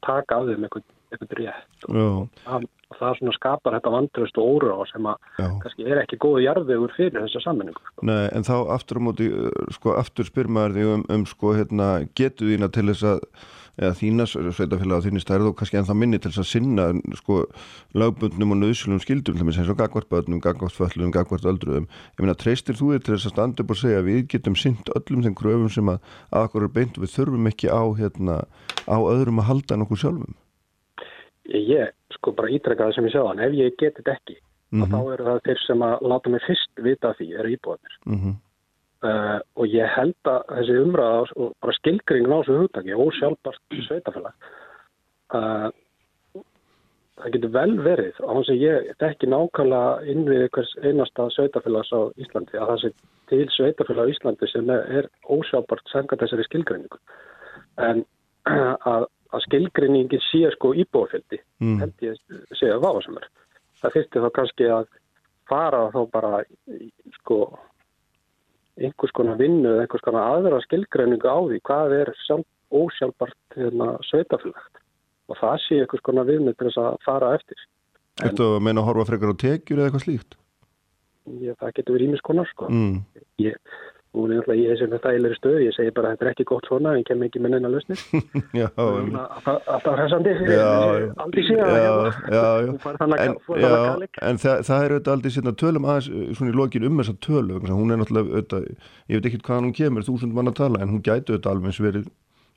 taka 0.07 0.39
af 0.39 0.49
þeim 0.49 0.69
einhvern, 0.69 0.87
einhvern 1.13 1.37
rétt 1.41 1.89
og 1.89 2.45
það, 2.45 2.67
og 2.93 3.01
það 3.01 3.17
svona 3.19 3.35
skapar 3.37 3.77
þetta 3.79 3.95
vantröst 3.97 4.41
og 4.41 4.53
óra 4.57 4.77
á 4.79 4.83
sem 4.91 5.09
að 5.11 5.31
já. 5.39 5.49
kannski 5.65 5.89
er 5.89 6.03
ekki 6.03 6.21
góðu 6.23 6.45
jarðvegur 6.47 6.95
fyrir 6.97 7.25
þessa 7.25 7.43
sammenningu. 7.47 7.83
Sko. 7.89 8.07
Nei, 8.09 8.27
en 8.37 8.47
þá 8.47 8.55
aftur 8.77 9.03
á 9.03 9.07
móti, 9.09 9.33
sko, 9.79 9.97
aftur 9.99 10.29
spyr 10.29 10.51
maður 10.53 10.79
því 10.79 10.87
um, 10.93 11.05
um 11.17 11.27
sko, 11.29 11.57
hérna, 11.59 11.91
getu 12.19 12.53
þína 12.53 12.71
til 12.73 12.89
þess 12.93 13.11
að 13.15 13.27
eða 13.81 13.95
þína 13.97 14.27
sveitafélag 14.29 15.01
á 15.01 15.05
þínni 15.07 15.23
stærð 15.23 15.49
og 15.51 15.57
kannski 15.59 15.79
ennþá 15.81 15.97
minni 15.97 16.21
til 16.21 16.33
þess 16.33 16.43
að 16.43 16.51
sinna 16.51 16.87
sko 17.19 17.39
lagbundnum 17.97 18.53
og 18.53 18.61
nöðsulum 18.61 19.01
skildum 19.03 19.41
eins 19.41 19.61
og 19.63 19.79
gagvart 19.81 20.11
bötnum, 20.13 20.43
gagvart 20.45 20.77
föllum, 20.77 21.13
gagvart 21.15 21.49
öldruðum. 21.49 21.89
Ég 22.19 22.25
meina, 22.25 22.37
treystir 22.37 22.77
þú 22.77 22.93
þig 22.93 23.07
til 23.07 23.17
þess 23.17 23.31
að 23.31 23.35
standa 23.37 23.65
upp 23.65 23.73
og 23.73 23.81
segja 23.81 24.05
við 24.05 24.23
getum 24.35 24.59
synd 24.59 24.93
öllum 24.97 25.25
þeim 25.25 25.37
gröfum 25.41 25.73
sem 25.73 25.89
að 25.89 25.99
okkur 26.43 26.69
er 26.69 26.77
beint 26.77 26.97
og 26.99 27.07
við 27.07 27.17
þurfum 27.17 27.51
ekki 27.53 27.73
á 27.73 27.83
hérna, 27.97 28.39
á 28.85 28.97
öðrum 29.01 29.41
að 29.41 29.49
halda 29.51 29.75
en 29.75 29.85
okkur 29.87 30.03
sjálfum? 30.05 30.39
Ég, 31.53 31.93
sko 32.15 32.33
bara 32.37 32.53
ítrekka 32.53 32.87
það 32.87 32.97
sem 32.97 33.09
ég 33.09 33.15
segðan, 33.17 33.43
ef 33.43 33.57
ég 33.57 33.77
geti 33.81 34.03
þetta 34.03 34.17
ekki 34.19 34.37
mm 34.73 34.83
-hmm. 34.83 34.93
þá 34.93 35.13
eru 35.13 35.25
það 35.25 35.45
þeir 35.47 35.61
sem 35.67 35.83
að 35.83 35.95
láta 36.11 36.31
mig 36.31 36.43
fyrst 36.47 36.73
vita 36.87 37.15
því 37.19 37.27
er 37.39 37.47
íbúðanir. 37.55 37.95
Mm 38.07 38.19
-hmm. 38.21 38.35
Uh, 39.03 39.41
og 39.59 39.67
ég 39.67 39.89
held 39.97 40.29
að 40.31 40.45
þessi 40.47 40.75
umræða 40.79 41.23
og 41.35 41.55
bara 41.59 41.73
skilgringin 41.75 42.31
á 42.31 42.39
þessu 42.39 42.59
hugtaki 42.61 42.99
ósjálfbart 43.03 43.75
sveitafélag 43.89 44.45
uh, 45.35 45.73
það 47.19 47.33
getur 47.35 47.53
vel 47.57 47.73
verið 47.83 48.21
á 48.23 48.31
hans 48.31 48.51
að 48.53 48.63
ég 48.63 48.93
þekki 49.03 49.31
nákvæmlega 49.33 50.13
inn 50.13 50.23
við 50.29 50.45
einhvers 50.45 50.71
einasta 50.87 51.27
sveitafélags 51.35 51.91
á 51.91 52.01
Íslandi 52.23 52.61
að 52.61 52.71
það 52.71 52.79
sé 52.85 52.93
til 53.33 53.49
sveitafélag 53.57 54.07
á 54.07 54.13
Íslandi 54.15 54.51
sem 54.53 54.71
er 54.71 55.11
ósjábart 55.27 55.91
senga 55.91 56.21
þessari 56.23 56.47
skilgreiningu 56.47 57.03
en 57.89 58.05
að, 58.93 59.09
að 59.35 59.45
skilgreiningin 59.49 60.25
sé 60.29 60.45
sko 60.55 60.77
íbúafjöldi 60.79 61.43
mm. 61.59 61.83
held 61.83 62.07
ég 62.07 62.23
segja 62.55 62.79
það 62.79 62.87
var 62.87 63.09
sem 63.09 63.19
er 63.19 63.29
það 63.83 63.99
fyrstu 63.99 64.25
þá 64.25 64.31
kannski 64.39 64.73
að 64.79 64.89
fara 65.51 65.85
þá 65.91 66.01
bara 66.15 66.43
sko 67.19 67.43
einhvers 68.81 69.13
konar 69.17 69.39
vinnu 69.41 69.69
eða 69.69 69.85
einhvers 69.85 70.05
konar 70.05 70.37
aðra 70.37 70.61
skilgreiningu 70.65 71.29
á 71.29 71.39
því 71.45 71.61
hvað 71.69 71.97
er 72.01 72.13
sjálf, 72.25 72.49
ósjálfbart 72.73 73.59
hérna, 73.59 73.89
sveitafélagt 74.09 74.81
og 75.29 75.39
það 75.41 75.57
sé 75.65 75.81
einhvers 75.83 76.05
konar 76.07 76.29
viðmið 76.29 76.57
til 76.57 76.69
þess 76.69 76.81
að 76.83 77.01
fara 77.05 77.35
eftir. 77.37 77.67
Þetta 78.21 78.49
að 78.57 78.63
meina 78.65 78.83
að 78.83 78.89
horfa 78.89 79.09
frekar 79.11 79.33
á 79.33 79.43
tekjur 79.43 79.81
eða 79.81 79.91
eitthvað 79.91 80.05
slíkt? 80.07 80.39
Já, 81.43 81.53
það 81.61 81.75
getur 81.77 81.97
verið 81.97 82.09
ímiskonar 82.11 82.49
sko. 82.51 82.69
Mm. 82.73 83.27
Ég, 83.45 83.77
Nú 84.13 84.27
er 84.29 84.45
ég 84.59 84.75
þessi 84.75 84.87
með 84.93 85.01
þægilegri 85.07 85.37
stöð, 85.39 85.55
ég 85.65 85.73
segi 85.73 85.93
bara 85.97 86.11
að 86.11 86.19
þetta 86.19 86.27
er 86.27 86.31
ekki 86.35 86.45
gott 86.51 86.67
svona, 86.69 86.91
en 86.99 87.05
kem 87.09 87.23
ekki 87.25 87.41
með 87.41 87.55
neina 87.55 87.71
lausnir. 87.73 88.03
alltaf 89.73 89.97
hressandi, 89.97 90.35
aldrei 91.25 91.45
síðan. 91.49 91.71
Já, 91.81 91.95
já, 92.29 92.75
en 94.29 94.41
það, 94.43 94.61
það 94.69 94.85
er 94.85 94.95
auðvitað 94.97 95.15
aldrei 95.15 95.33
síðan 95.33 95.59
tölum 95.65 95.89
aðeins 95.89 96.11
eh, 96.13 96.29
svona 96.37 96.53
í 96.53 96.59
lokin 96.61 96.87
um 96.91 97.01
þessa 97.01 97.17
tölu, 97.25 97.59
hún 97.73 97.97
er 97.97 98.03
náttúrulega 98.03 98.37
auðvitað, 98.37 98.69
ég 99.09 99.17
veit 99.17 99.33
ekki 99.33 99.43
hvaðan 99.49 99.71
hún 99.71 99.77
kemur, 99.81 100.09
þúsund 100.11 100.37
mann 100.37 100.53
að 100.53 100.61
tala, 100.61 100.85
en 100.85 100.93
hún 100.93 101.01
gæti 101.01 101.33
auðvitað 101.33 101.53
alveg 101.55 101.73
eins 101.73 101.81
og 101.81 101.89
verið 101.89 102.09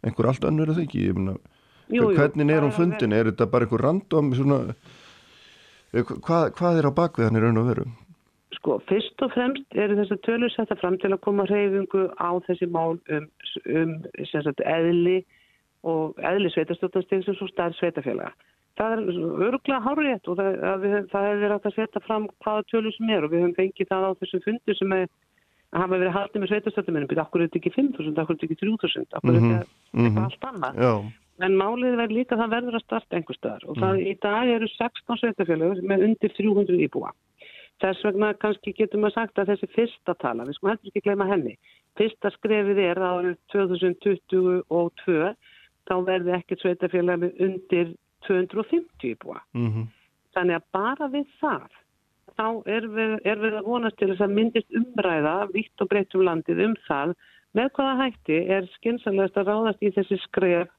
einhver 0.03 0.31
allt 0.33 0.79
ekki, 0.83 1.07
ég 1.07 1.15
meina, 1.15 1.39
hvernig 1.87 2.51
er 2.51 2.67
hún 2.67 2.75
fundin, 2.75 3.15
er 3.15 3.31
þetta 3.31 3.47
bara 3.47 3.63
einhver 3.63 3.87
random 3.87 4.35
svona, 4.35 4.63
eh, 5.95 6.03
hvað, 6.03 6.51
hvað 6.59 6.81
er 6.81 6.91
á 6.91 6.97
bakvið 6.99 7.29
hann 7.29 7.39
í 7.39 7.47
raun 7.47 7.63
og 7.63 7.71
veru? 7.71 7.93
Sko, 8.53 8.77
fyrst 8.89 9.21
og 9.25 9.31
fremst 9.33 9.73
eru 9.73 9.97
þess 9.97 10.13
að 10.13 10.21
tölur 10.27 10.51
setja 10.53 10.77
fram 10.77 10.97
til 11.01 11.09
að 11.11 11.21
koma 11.25 11.47
hreyfingu 11.49 12.03
á 12.21 12.29
þessi 12.45 12.67
mál 12.69 12.99
um, 13.09 13.25
um 13.65 13.95
sagt, 14.29 14.61
eðli 14.61 15.23
og 15.85 16.19
eðli 16.21 16.51
sveitastjóttansteg 16.53 17.25
sem 17.25 17.37
svo 17.37 17.49
starf 17.49 17.77
sveitafélaga. 17.79 18.33
Það 18.75 18.93
er 18.93 19.03
öruglega 19.47 19.81
hárétt 19.81 20.29
og 20.29 20.39
það, 20.39 20.55
við, 20.83 20.95
það 21.11 21.27
hefur 21.27 21.43
verið 21.43 21.67
að 21.69 21.75
setja 21.77 22.01
fram 22.05 22.29
hvaða 22.43 22.65
tölur 22.71 22.95
sem 22.95 23.11
er 23.15 23.25
og 23.25 23.33
við 23.33 23.43
höfum 23.43 23.57
fengið 23.59 23.91
það 23.91 24.07
á 24.07 24.11
þessum 24.21 24.45
fundu 24.45 24.77
sem 24.79 24.95
er, 24.97 25.05
hafa 25.75 25.99
verið 26.01 26.15
haldið 26.15 26.43
með 26.43 26.51
sveitastjóttamennum, 26.53 27.11
byrja 27.11 27.25
okkur 27.25 27.43
er 27.43 27.49
þetta 27.49 27.61
ekki 27.61 27.75
5.000, 27.75 28.17
okkur 28.23 28.35
er 28.35 28.41
þetta 28.41 28.49
ekki 28.49 28.59
3.000, 28.63 29.05
okkur 29.19 29.35
er 29.35 29.45
þetta 29.45 29.61
mm 29.95 30.09
-hmm. 30.09 30.25
allt 30.25 30.49
annað. 30.51 30.81
Já. 30.85 30.91
En 31.45 31.55
málið 31.59 31.97
verður 31.99 32.15
líka 32.15 32.35
að 32.35 32.41
það 32.43 32.53
verður 32.55 32.77
að 32.77 32.85
starta 32.85 33.17
einhver 33.17 33.35
staðar 33.39 33.63
og 33.67 33.79
það, 33.79 33.93
mm. 33.95 34.05
í 34.07 34.13
dag 34.23 34.51
eru 34.55 34.67
16 34.71 35.21
sveitafélag 35.21 35.81
með 35.83 36.05
undir 36.09 36.35
300 36.37 36.83
íbúa. 36.85 37.11
Þess 37.83 38.05
vegna 38.07 38.31
kannski 38.39 38.71
getur 38.75 39.01
maður 39.03 39.17
sagt 39.17 39.39
að 39.41 39.49
þessi 39.51 39.67
fyrsta 39.75 40.13
tala, 40.21 40.45
við 40.47 40.55
sko 40.57 40.69
hættum 40.71 40.91
ekki 40.91 41.03
gleyma 41.03 41.27
henni, 41.27 41.55
fyrsta 41.99 42.31
skrefið 42.37 42.79
er 42.85 43.01
að 43.01 43.15
árið 43.19 43.35
2022 43.51 45.33
þá 45.85 45.95
verði 46.07 46.35
ekkert 46.37 46.63
sveitafélag 46.63 47.21
með 47.21 47.41
undir 47.45 47.91
250 48.27 49.09
íbúa. 49.11 49.41
Mm 49.53 49.71
-hmm. 49.71 49.89
Þannig 50.35 50.55
að 50.55 50.69
bara 50.71 51.09
við 51.11 51.27
það, 51.41 51.67
þá 52.37 52.47
er 52.77 52.87
við, 52.95 53.11
er 53.23 53.37
við 53.43 53.53
að 53.59 53.67
vonast 53.69 53.97
til 53.99 54.09
þess 54.11 54.25
að 54.25 54.35
myndist 54.39 54.79
umræða 54.79 55.35
vitt 55.53 55.81
og 55.81 55.89
breytt 55.91 56.15
um 56.15 56.25
landið 56.29 56.63
um 56.65 56.75
það 56.87 57.13
með 57.55 57.69
hvaða 57.75 57.99
hætti 58.03 58.39
er 58.55 58.67
skynsanlegast 58.79 59.37
að 59.37 59.47
ráðast 59.51 59.83
í 59.83 59.91
þessi 59.95 60.17
skref 60.25 60.71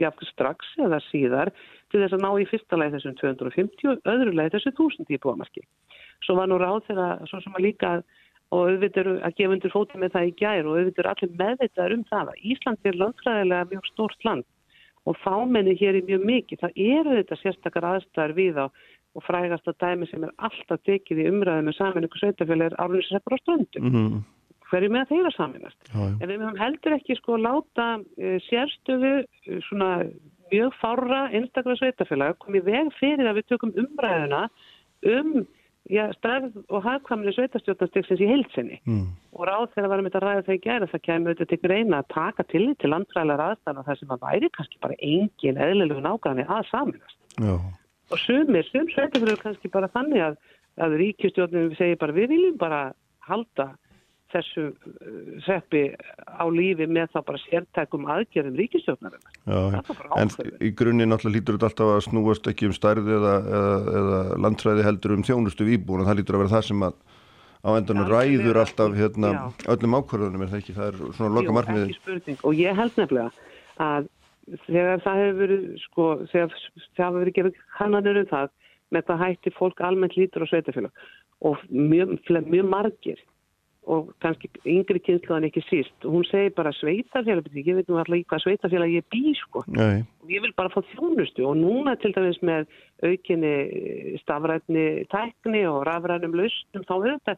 jáfnveg 0.00 0.30
strax 0.32 0.72
eða 0.82 1.00
síðar 1.10 1.52
til 1.90 2.02
þess 2.02 2.16
að 2.16 2.24
ná 2.24 2.30
í 2.42 2.46
fyrsta 2.50 2.78
leið 2.80 2.96
þessum 2.96 3.16
250 3.20 3.90
og 3.92 4.10
öðru 4.12 4.34
leið 4.34 4.56
þessu 4.56 4.72
1000 4.74 5.12
íbúamarki. 5.16 5.62
Svo 6.26 6.36
var 6.38 6.50
nú 6.50 6.58
ráð 6.60 6.82
þegar 6.88 7.22
svo 7.30 7.40
sem 7.44 7.56
að 7.56 7.66
líka 7.68 7.92
og 8.54 8.68
auðvitað 8.70 9.08
að 9.26 9.38
gefa 9.38 9.54
undir 9.56 9.74
fótið 9.74 10.02
með 10.02 10.12
það 10.14 10.28
í 10.28 10.34
gær 10.40 10.68
og 10.68 10.76
auðvitað 10.76 11.08
allir 11.12 11.38
meðvitaður 11.40 11.96
um 11.96 12.04
það 12.10 12.28
að 12.32 12.44
Ísland 12.52 12.90
er 12.90 13.00
landfræðilega 13.00 13.70
mjög 13.72 13.88
stórt 13.90 14.28
land 14.28 14.46
og 15.06 15.18
fámenni 15.22 15.74
hér 15.78 15.98
er 15.98 16.06
mjög 16.06 16.22
mikið. 16.26 16.62
Það 16.62 16.78
eru 16.82 17.16
þetta 17.20 17.40
sérstakar 17.42 17.88
aðstæðar 17.92 18.36
við 18.38 18.62
á 18.62 18.66
og 19.16 19.24
frægast 19.24 19.68
að 19.70 19.78
dæmi 19.80 20.06
sem 20.10 20.24
er 20.26 20.32
alltaf 20.44 20.82
tekið 20.84 21.22
í 21.22 21.28
umræðu 21.30 21.66
með 21.66 21.76
saminningu 21.78 22.20
sveitafélag 22.20 22.72
er 22.72 22.80
árunnsreppur 22.82 23.36
á 23.36 23.38
stöndum. 23.40 23.86
Mm 23.86 23.94
-hmm. 23.94 24.24
Hverju 24.70 24.92
með 24.92 25.10
þeirra 25.12 25.34
saminast? 25.36 25.78
En 25.94 26.24
við 26.26 26.40
höfum 26.40 26.58
heldur 26.58 26.96
ekki 26.96 27.18
sko 27.18 27.36
láta 27.38 27.90
uh, 28.00 28.38
sérstöfu 28.48 29.12
uh, 29.22 29.60
svona 29.68 29.90
mjög 30.52 30.74
fára 30.80 31.26
einstaklega 31.34 31.80
sveitafélag 31.80 32.40
komið 32.42 32.66
veg 32.70 32.90
fyrir 33.00 33.28
að 33.28 33.40
við 33.40 33.48
tökum 33.52 33.72
umræðuna 33.82 34.46
um 35.06 35.46
já, 35.90 36.04
stærð 36.16 36.58
og 36.72 36.82
hagkvæmni 36.84 37.32
sveitastjórnastiksins 37.34 38.22
í 38.22 38.28
heilsinni 38.30 38.78
mm. 38.84 39.06
og 39.36 39.46
ráð 39.48 39.68
þegar 39.74 39.92
varum 39.92 40.08
við 40.08 40.18
að 40.18 40.26
ræða 40.26 40.56
í 40.56 40.62
gæra 40.64 40.90
það 40.90 41.04
kemur 41.06 41.32
auðvitað 41.32 41.50
til 41.52 41.60
greina 41.62 42.02
að 42.02 42.10
taka 42.14 42.46
til 42.50 42.66
til 42.80 42.92
landfræðilega 42.92 43.48
aðstæðan 43.52 43.88
þar 43.88 44.00
sem 44.00 44.14
að 44.14 44.26
væri 44.26 44.52
kannski 44.56 44.82
bara 44.82 45.00
engin 45.12 45.62
eðlilegu 45.66 46.04
nákvæmni 46.06 46.46
að 46.46 46.68
saminast 46.70 47.18
já. 47.38 47.54
og 48.10 48.22
sumir, 48.22 48.70
sum 48.70 48.90
sveitafélag 48.94 49.42
kannski 49.42 49.72
bara 49.72 49.90
þannig 49.94 50.26
að, 50.30 50.38
að 50.86 50.98
ríkistjórnum 51.02 51.74
segir 51.78 52.00
bara 52.02 52.16
við 52.16 52.32
viljum 52.34 52.58
bara 52.60 52.82
halda 53.26 53.72
þessu 54.34 54.64
seppi 55.46 55.82
uh, 55.92 56.40
á 56.42 56.44
lífi 56.50 56.88
með 56.90 57.12
þá 57.14 57.18
bara 57.28 57.42
sértækum 57.44 58.08
aðgerðum 58.10 58.58
ríkistjóknarinnar. 58.60 59.92
En 60.18 60.32
í 60.60 60.72
grunni 60.76 61.06
náttúrulega 61.06 61.36
lítur 61.36 61.58
þetta 61.58 61.70
alltaf 61.70 61.92
að 61.94 62.02
snúast 62.08 62.50
ekki 62.50 62.70
um 62.70 62.74
stærði 62.76 63.14
eða, 63.18 63.36
eða, 63.58 63.76
eða 64.00 64.22
landtræði 64.46 64.86
heldur 64.88 65.16
um 65.16 65.26
þjónustu 65.26 65.68
výbúin 65.68 66.02
og 66.02 66.10
það 66.10 66.20
lítur 66.20 66.38
að 66.38 66.44
vera 66.44 66.54
það 66.56 66.66
sem 66.70 66.88
að 66.88 66.98
á 67.66 67.70
endanum 67.74 68.10
ræður 68.10 68.60
alltaf 68.62 68.92
hérna, 68.94 69.32
öllum 69.72 69.96
ákvarðunum 69.98 70.44
er 70.44 70.52
það 70.52 70.60
ekki, 70.60 70.74
það 70.76 70.90
er 70.90 71.16
svona 71.16 71.32
loka 71.34 71.86
spurning. 71.96 72.38
Og 72.46 72.60
ég 72.60 72.78
held 72.78 73.00
nefnilega 73.00 73.30
að 73.82 74.10
þegar 74.68 75.02
það 75.02 75.22
hefur 75.22 75.38
verið 75.40 75.64
sko, 75.82 76.06
þegar 76.30 76.52
það 76.96 77.06
hefur 77.06 77.18
verið 77.20 77.36
gefið 77.38 77.62
kannanur 77.78 78.20
um 78.20 78.28
það 78.30 78.52
með 78.94 79.06
hvað 79.08 79.22
hætti 79.24 79.52
fólk 79.56 79.82
almennt 79.82 80.18
lítur 80.18 80.46
á 80.46 80.50
sveitafélag 80.50 81.06
og 81.46 81.64
mjög, 81.70 82.14
mjög 82.46 82.68
margir 82.70 83.22
og 83.86 84.10
kannski 84.22 84.50
yngri 84.66 85.00
kynsluðan 85.06 85.46
ekki 85.48 85.62
síst. 85.68 85.94
Og 86.04 86.16
hún 86.16 86.26
segir 86.26 86.54
bara 86.56 86.72
sveitafélag 86.74 87.46
ég 87.54 87.78
veit 87.78 87.90
nú 87.90 88.00
alltaf 88.00 88.16
ekki 88.16 88.28
hvað 88.32 88.44
sveitafélag 88.44 88.94
ég 88.96 89.06
bý 89.14 89.34
sko. 89.38 89.62
Og 90.24 90.32
ég 90.32 90.42
vil 90.42 90.54
bara 90.58 90.72
fá 90.74 90.80
þjónustu 90.92 91.46
og 91.46 91.56
núna 91.60 91.94
til 92.02 92.12
dæmis 92.16 92.40
með 92.42 92.66
aukinni 93.06 93.54
stafrætni 94.24 95.06
tækni 95.12 95.62
og 95.70 95.84
rafrænum 95.86 96.34
lausnum 96.34 96.86
þá 96.88 96.96
er 96.96 97.16
þetta 97.16 97.36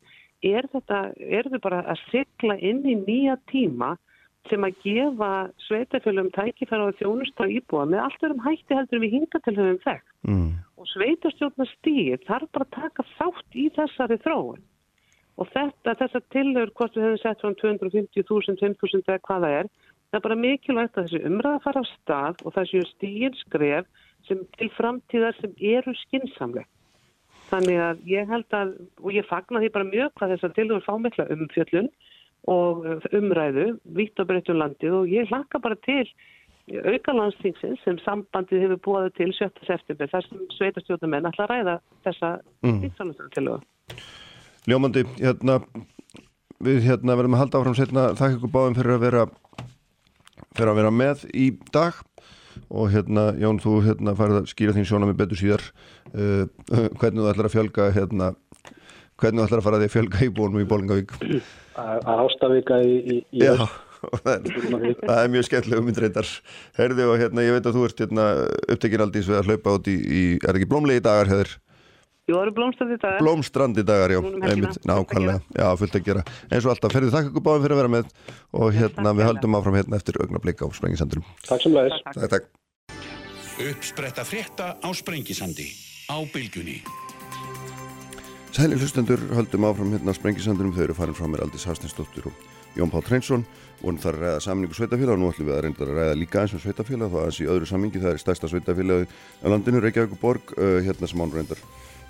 er 0.49 0.69
þetta, 0.73 0.99
er 1.19 1.49
þetta 1.49 1.63
bara 1.65 1.81
að 1.91 2.05
sykla 2.13 2.59
inn 2.63 2.85
í 2.87 2.95
nýja 3.01 3.37
tíma 3.51 3.97
sem 4.49 4.65
að 4.65 4.79
gefa 4.85 5.31
sveitafélagum 5.67 6.31
tækifæra 6.33 6.89
á 6.89 6.99
þjónustu 7.01 7.45
á 7.45 7.47
íbúa 7.53 7.85
með 7.91 8.05
allt 8.07 8.23
verum 8.23 8.45
hætti 8.47 8.79
heldur 8.79 9.03
við 9.03 9.17
hinga 9.17 9.41
til 9.45 9.55
þau 9.59 9.67
um 9.67 9.81
þekk 9.85 10.05
mm. 10.31 10.51
og 10.79 10.91
sveitastjórnastýr 10.95 12.23
þarf 12.25 12.53
bara 12.55 12.69
að 12.69 12.77
taka 12.79 13.07
þátt 13.19 13.59
í 13.59 13.67
þessari 13.77 14.21
þróun 14.25 14.63
Og 15.39 15.51
þetta, 15.55 15.95
þessar 16.01 16.25
tilhör, 16.35 16.73
hvort 16.75 16.97
við 16.97 17.07
hefum 17.07 17.21
sett 17.23 17.43
frá 17.45 17.53
250.000, 17.63 18.59
5.000 18.59 19.05
eða 19.07 19.21
hvaða 19.29 19.53
er, 19.61 19.69
það 20.09 20.19
er 20.19 20.25
bara 20.25 20.41
mikilvægt 20.43 20.99
að 20.99 21.07
þessi 21.07 21.31
umræða 21.31 21.63
fara 21.67 21.83
á 21.85 21.93
stað 21.93 22.43
og 22.45 22.57
það 22.57 22.71
séu 22.73 22.89
stígin 22.89 23.39
skref 23.45 23.87
sem 24.27 24.43
til 24.59 24.71
framtíðar 24.75 25.39
sem 25.39 25.55
eru 25.75 25.95
skinsamlega. 26.03 26.67
Þannig 27.49 27.79
að 27.81 28.01
ég 28.11 28.29
held 28.29 28.57
að, 28.57 28.75
og 29.01 29.15
ég 29.15 29.29
fagnar 29.29 29.63
því 29.65 29.71
bara 29.77 29.89
mjög 29.89 30.11
hvað 30.19 30.35
þessar 30.35 30.57
tilhör 30.57 30.85
fá 30.85 30.93
mikla 31.01 31.29
umfjöllun 31.33 31.89
og 32.49 32.85
umræðu, 33.17 33.71
vitt 33.97 34.21
og 34.21 34.29
breytt 34.29 34.51
um 34.53 34.61
landið 34.61 34.99
og 34.99 35.13
ég 35.13 35.31
hlakka 35.31 35.63
bara 35.63 35.79
til 35.87 36.05
aukalandstíksins 36.69 37.81
sem 37.85 37.97
sambandið 38.05 38.67
hefur 38.67 38.83
búið 38.85 39.11
til 39.17 39.33
7. 39.33 39.49
september 39.65 40.11
þar 40.13 40.27
sem 40.29 40.47
sveitastjóðumenn 40.59 41.31
ætla 41.31 41.47
að 41.47 41.53
ræða 41.55 41.77
þessa 42.05 42.33
mm. 42.67 43.29
tilhör. 43.37 43.65
Ljómandi, 44.67 45.05
hérna, 45.21 45.61
við 46.65 46.83
hérna 46.89 47.17
verðum 47.19 47.37
að 47.39 47.45
halda 47.45 47.61
áfram 47.61 47.79
setna 47.79 48.09
þakka 48.19 48.41
ykkur 48.41 48.55
báðum 48.57 48.79
fyrir 48.81 48.97
að 48.97 49.05
vera 49.07 49.25
fyrir 50.57 50.73
að 50.73 50.81
vera 50.81 50.95
með 50.95 51.25
í 51.31 51.49
dag. 51.75 52.03
Og 52.75 52.91
hérna, 52.91 53.31
Jón, 53.39 53.61
þú 53.63 53.79
hérna 53.87 54.17
farið 54.19 54.41
að 54.41 54.51
skýra 54.51 54.75
þín 54.75 54.89
sjóna 54.89 55.07
með 55.07 55.21
betur 55.21 55.39
síðar. 55.39 55.65
Uh, 56.11 56.49
hvernig 56.99 57.23
þú 57.23 57.31
ætlar 57.31 57.49
að 57.49 57.55
fjölga 57.55 57.91
hérna, 57.95 58.33
hvernig 59.21 59.43
þú 59.43 59.47
ætlar 59.47 59.63
að 59.63 59.69
fara 59.69 59.79
að 59.79 59.85
því 59.85 59.91
að 59.91 59.97
fjölga 59.97 60.25
í 60.25 60.33
bólum 60.35 60.63
í 60.63 60.69
Bólingavík 60.69 61.15
að 61.79 62.25
ástafika 62.25 62.81
í, 62.83 62.99
í, 62.99 63.19
Já, 63.39 63.55
það 64.25 64.33
er, 64.35 64.99
það 65.03 65.23
er 65.23 65.33
mjög 65.35 65.49
skemmtilega 65.49 65.85
umyndreitar 65.85 66.33
Herði 66.79 67.07
og 67.07 67.23
hérna, 67.23 67.47
ég 67.47 67.57
veit 67.57 67.69
að 67.69 67.79
þú 67.79 67.87
ert 67.89 68.03
hérna 68.05 68.27
upptekinn 68.75 69.05
aldís 69.05 69.31
við 69.31 69.41
að 69.41 69.51
hlaupa 69.51 69.79
út 69.79 69.91
í, 69.91 69.97
í 69.99 70.23
er 70.43 70.59
ekki 70.59 70.71
blómlegi 70.71 71.05
dagar, 71.05 71.31
hefur 71.33 71.57
Jú, 72.29 72.35
það 72.37 72.43
eru 72.45 72.53
blómstrandi 72.59 72.97
dagar. 73.01 73.23
Blómstrandi 73.23 73.83
dagar, 73.89 74.13
já. 74.13 74.19
Einmitt, 74.21 74.75
nákvæmlega, 74.85 75.39
já, 75.57 75.67
fullt 75.81 75.95
að 75.97 76.03
gera. 76.05 76.25
Eins 76.53 76.67
og 76.67 76.75
alltaf, 76.75 76.93
ferðið 76.93 77.15
þakka 77.15 77.31
ykkur 77.31 77.45
báðum 77.47 77.63
fyrir 77.65 77.75
að 77.75 77.81
vera 77.81 77.93
með 77.95 78.11
og 78.53 78.75
hérna 78.77 79.15
við 79.17 79.29
höldum 79.31 79.57
áfram 79.57 79.79
hérna 79.79 79.97
eftir 79.97 80.19
augnablík 80.21 80.61
á 80.61 80.69
Sprengisandurum. 80.77 81.31
Takk 81.47 81.65
sem 81.65 81.73
leiðis. 81.73 82.03
Takk, 82.05 82.29
takk. 82.35 82.51
Uppspretta 83.65 84.27
frétta 84.29 84.67
á 84.77 84.89
Sprengisandi. 84.93 85.71
Á 86.13 86.21
bylgunni. 86.35 86.77
Sæli 88.53 88.77
hlustendur 88.77 89.25
höldum 89.33 89.65
áfram 89.71 89.97
hérna 89.97 90.13
á 90.13 90.19
Sprengisandunum. 90.21 90.77
Þau 90.77 90.85
eru 90.85 91.01
farin 91.01 91.17
frá 91.17 91.33
mér 91.33 91.47
Aldís 91.49 91.65
Hafstinsdóttir 91.65 92.29
og 92.29 92.47
Jón 92.77 92.93
Pál 92.93 93.09
Treinsson. 93.09 93.49
Vorum 93.81 94.05
þar 94.05 94.21
að 94.21 94.25
ræða 94.27 94.45
samningu 94.45 94.77
sveitafélag 94.77 95.17
og 95.17 95.21
nú 95.23 95.33
ætlum 95.33 95.49
við 95.49 95.57
að 95.57 95.65
reynda 95.65 95.87
að 95.87 95.97
ræða 95.97 96.17
líka 96.21 96.45
eins 96.45 96.53
og 96.59 96.61
sveitafélag. 96.61 97.09
Það 97.09 97.25
er 97.25 97.33
eins 97.33 97.41
í 97.41 97.51
öðru 97.57 97.73
samningi. 97.73 98.03
Það 98.05 98.15
er 98.17 98.25
stærsta 98.25 98.51
sveitafélagi 98.53 99.09
á 99.09 99.47
landinu, 99.49 99.81
Reykjavík 99.81 100.17
og 100.19 100.21
Borg, 100.21 100.59
uh, 100.59 100.81
hérna 100.85 101.09
sem 101.09 101.23
án 101.23 101.33
reyndar 101.33 101.63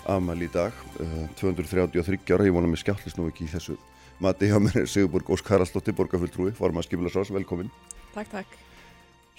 afmæli 0.07 0.47
í 0.47 0.53
dag. 0.53 0.75
Uh, 0.99 1.27
233 1.39 2.35
ára. 2.35 2.47
Ég 2.47 2.55
vona 2.55 2.69
mig 2.69 2.81
skjállis 2.81 3.17
nú 3.19 3.27
ekki 3.29 3.47
í 3.47 3.51
þessu 3.51 3.77
mati 4.19 4.49
hjá 4.51 4.59
mér 4.61 4.87
Sigurborg 4.91 5.29
Ósk 5.35 5.51
Haraldsdóttir, 5.51 5.95
borgarfulltrúi, 5.97 6.51
forma 6.57 6.83
skipilarsás, 6.85 7.31
velkomin. 7.33 7.71
Takk, 8.13 8.31
takk. 8.33 8.57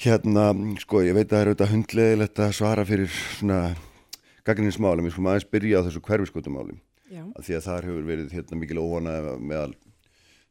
Hérna, 0.00 0.50
sko, 0.80 1.02
ég 1.04 1.12
veit 1.16 1.28
að 1.28 1.34
það 1.34 1.42
er 1.42 1.50
auðvitað 1.50 1.72
hundlegilegt 1.74 2.40
að 2.40 2.54
svara 2.56 2.86
fyrir 2.88 3.10
svona 3.12 3.60
gaggrinninsmálum, 4.48 5.04
ég 5.04 5.12
sko 5.12 5.24
maður 5.26 5.36
aðeins 5.36 5.52
byrja 5.52 5.80
á 5.80 5.86
þessu 5.86 6.02
hverfiskotumálum, 6.06 6.78
Já, 7.10 7.22
því 7.44 7.56
að 7.58 7.66
þar 7.66 7.88
hefur 7.90 8.06
verið 8.08 8.36
hérna 8.38 8.60
mikil 8.62 8.80
óvana 8.80 9.16
meðal 9.36 9.74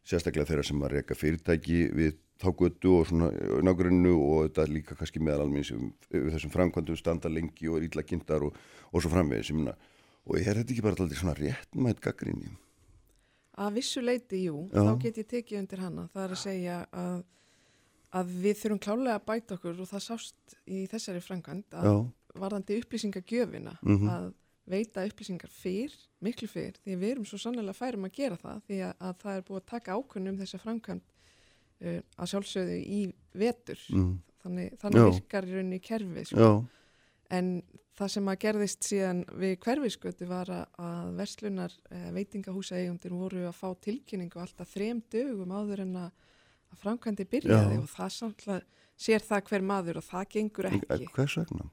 sérstaklega 0.05 0.51
þeirra 0.51 0.65
sem 0.67 0.83
að 0.85 0.93
reyka 0.93 1.17
fyrirtæki 1.17 1.79
við 1.97 2.19
þá 2.39 2.49
götu 2.61 2.93
og 2.99 3.07
svona 3.09 3.31
nágrunnu 3.65 4.13
og 4.15 4.45
þetta 4.47 4.67
líka 4.69 4.97
kannski 4.99 5.21
meðal 5.23 5.47
almenns 5.47 5.73
við 5.73 6.29
þessum 6.35 6.53
framkvæmdum 6.53 6.99
standa 6.99 7.31
lengi 7.31 7.67
og 7.67 7.79
er 7.79 7.87
ítla 7.89 8.05
kynntar 8.05 8.45
og, 8.45 8.55
og 8.93 9.03
svo 9.03 9.11
framvegis, 9.11 9.49
ég 9.49 9.57
minna 9.59 9.75
og 10.29 10.37
er 10.39 10.59
þetta 10.61 10.71
ekki 10.75 10.83
bara 10.85 10.95
alltaf 10.99 11.19
svona 11.23 11.35
réttmætt 11.39 12.01
gaggrinni? 12.05 12.51
að 13.59 13.73
vissu 13.75 13.99
leiti, 14.01 14.37
jú, 14.45 14.69
Já. 14.71 14.79
þá 14.87 14.93
get 15.03 15.17
ég 15.19 15.25
tekið 15.27 15.57
undir 15.59 15.79
hana. 15.83 16.05
Það 16.13 16.23
er 16.23 16.33
að 16.35 16.39
segja 16.39 16.75
að, 16.95 17.23
að 18.15 18.29
við 18.45 18.59
þurfum 18.61 18.79
klálega 18.85 19.15
að 19.19 19.25
bæta 19.27 19.57
okkur 19.57 19.81
og 19.83 19.89
það 19.89 20.03
sást 20.05 20.55
í 20.65 20.85
þessari 20.87 21.19
framkvæmd 21.25 21.75
að 21.75 21.89
Já, 21.89 21.95
varðandi 22.39 22.77
upplýsingagjöfina 22.79 23.73
Mhm. 23.83 24.07
að 24.13 24.29
veita 24.69 25.03
upplýsingar 25.09 25.49
fyrr, 25.51 25.91
miklu 26.23 26.47
fyrr, 26.47 26.77
því 26.85 26.95
við 27.01 27.11
erum 27.11 27.25
svo 27.27 27.37
sannlega 27.41 27.73
færum 27.75 28.05
að 28.07 28.15
gera 28.21 28.37
það 28.37 28.61
því 28.69 28.79
að, 28.85 28.93
að 29.09 29.15
það 29.25 29.35
er 29.35 29.45
búið 29.49 29.59
að 29.59 29.69
taka 29.73 29.97
ákunnum 29.97 30.37
þessa 30.39 30.59
framkvæmd 30.63 31.01
uh, 31.81 32.01
að 32.15 32.31
sjálfsögðu 32.31 32.79
í 32.79 33.01
vetur. 33.33 33.79
mm, 33.91 34.15
Þannig, 34.39 34.77
þannig 34.79 35.03
virkar 35.19 35.43
í 35.43 35.51
rauninni 35.57 35.79
kerfið. 35.83 36.25
Sko. 36.31 36.65
En 37.29 37.49
það 37.99 38.11
sem 38.15 38.29
að 38.31 38.37
gerðist 38.45 38.87
síðan 38.87 39.21
við 39.41 39.55
hverfiskötu 39.65 40.27
var 40.29 40.51
að, 40.55 41.09
verslunar 41.19 41.73
eh, 41.91 42.09
veitingahúsa 42.15 42.77
eigundir 42.79 43.15
voru 43.15 43.45
að 43.49 43.57
fá 43.59 43.67
tilkynningu 43.85 44.39
alltaf 44.39 44.71
þrem 44.75 45.01
dögum 45.11 45.51
áður 45.51 45.83
en 45.85 45.97
að, 46.05 46.13
framkvæmdi 46.83 47.25
byrjaði 47.33 47.75
Já. 47.75 47.81
og 47.81 47.89
það 47.91 48.15
samtla 48.19 48.59
sér 48.99 49.25
það 49.25 49.43
hver 49.49 49.67
maður 49.73 49.99
og 50.01 50.07
það 50.07 50.31
gengur 50.35 50.69
ekki. 50.69 51.11
hvers 51.15 51.37
vegna? 51.41 51.69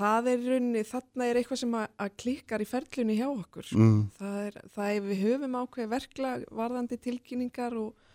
Það 0.00 0.28
er 0.32 0.44
raunni, 0.46 0.82
þarna 0.86 1.26
er 1.28 1.38
eitthvað 1.40 1.58
sem 1.60 1.74
að, 1.76 1.86
að 2.00 2.12
klikkar 2.22 2.62
í 2.62 2.66
ferlunni 2.70 3.16
hjá 3.18 3.26
okkur. 3.28 3.66
sko. 3.68 3.80
Mm, 3.84 3.98
Það 4.16 4.36
er, 4.46 4.58
það 4.76 4.92
er 4.94 5.02
við 5.08 5.18
höfum 5.26 5.56
ákveð 5.60 5.90
verkla 5.90 6.30
varðandi 6.60 6.98
tilkynningar 7.04 7.76
og, 7.76 8.06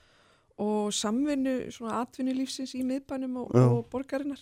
og 0.65 0.95
samvinnu, 0.95 1.55
svona 1.75 1.99
atvinnulífsins 2.05 2.73
í 2.79 2.81
miðbænum 2.87 3.37
og, 3.43 3.53
og 3.59 3.83
borgarinnar. 3.91 4.41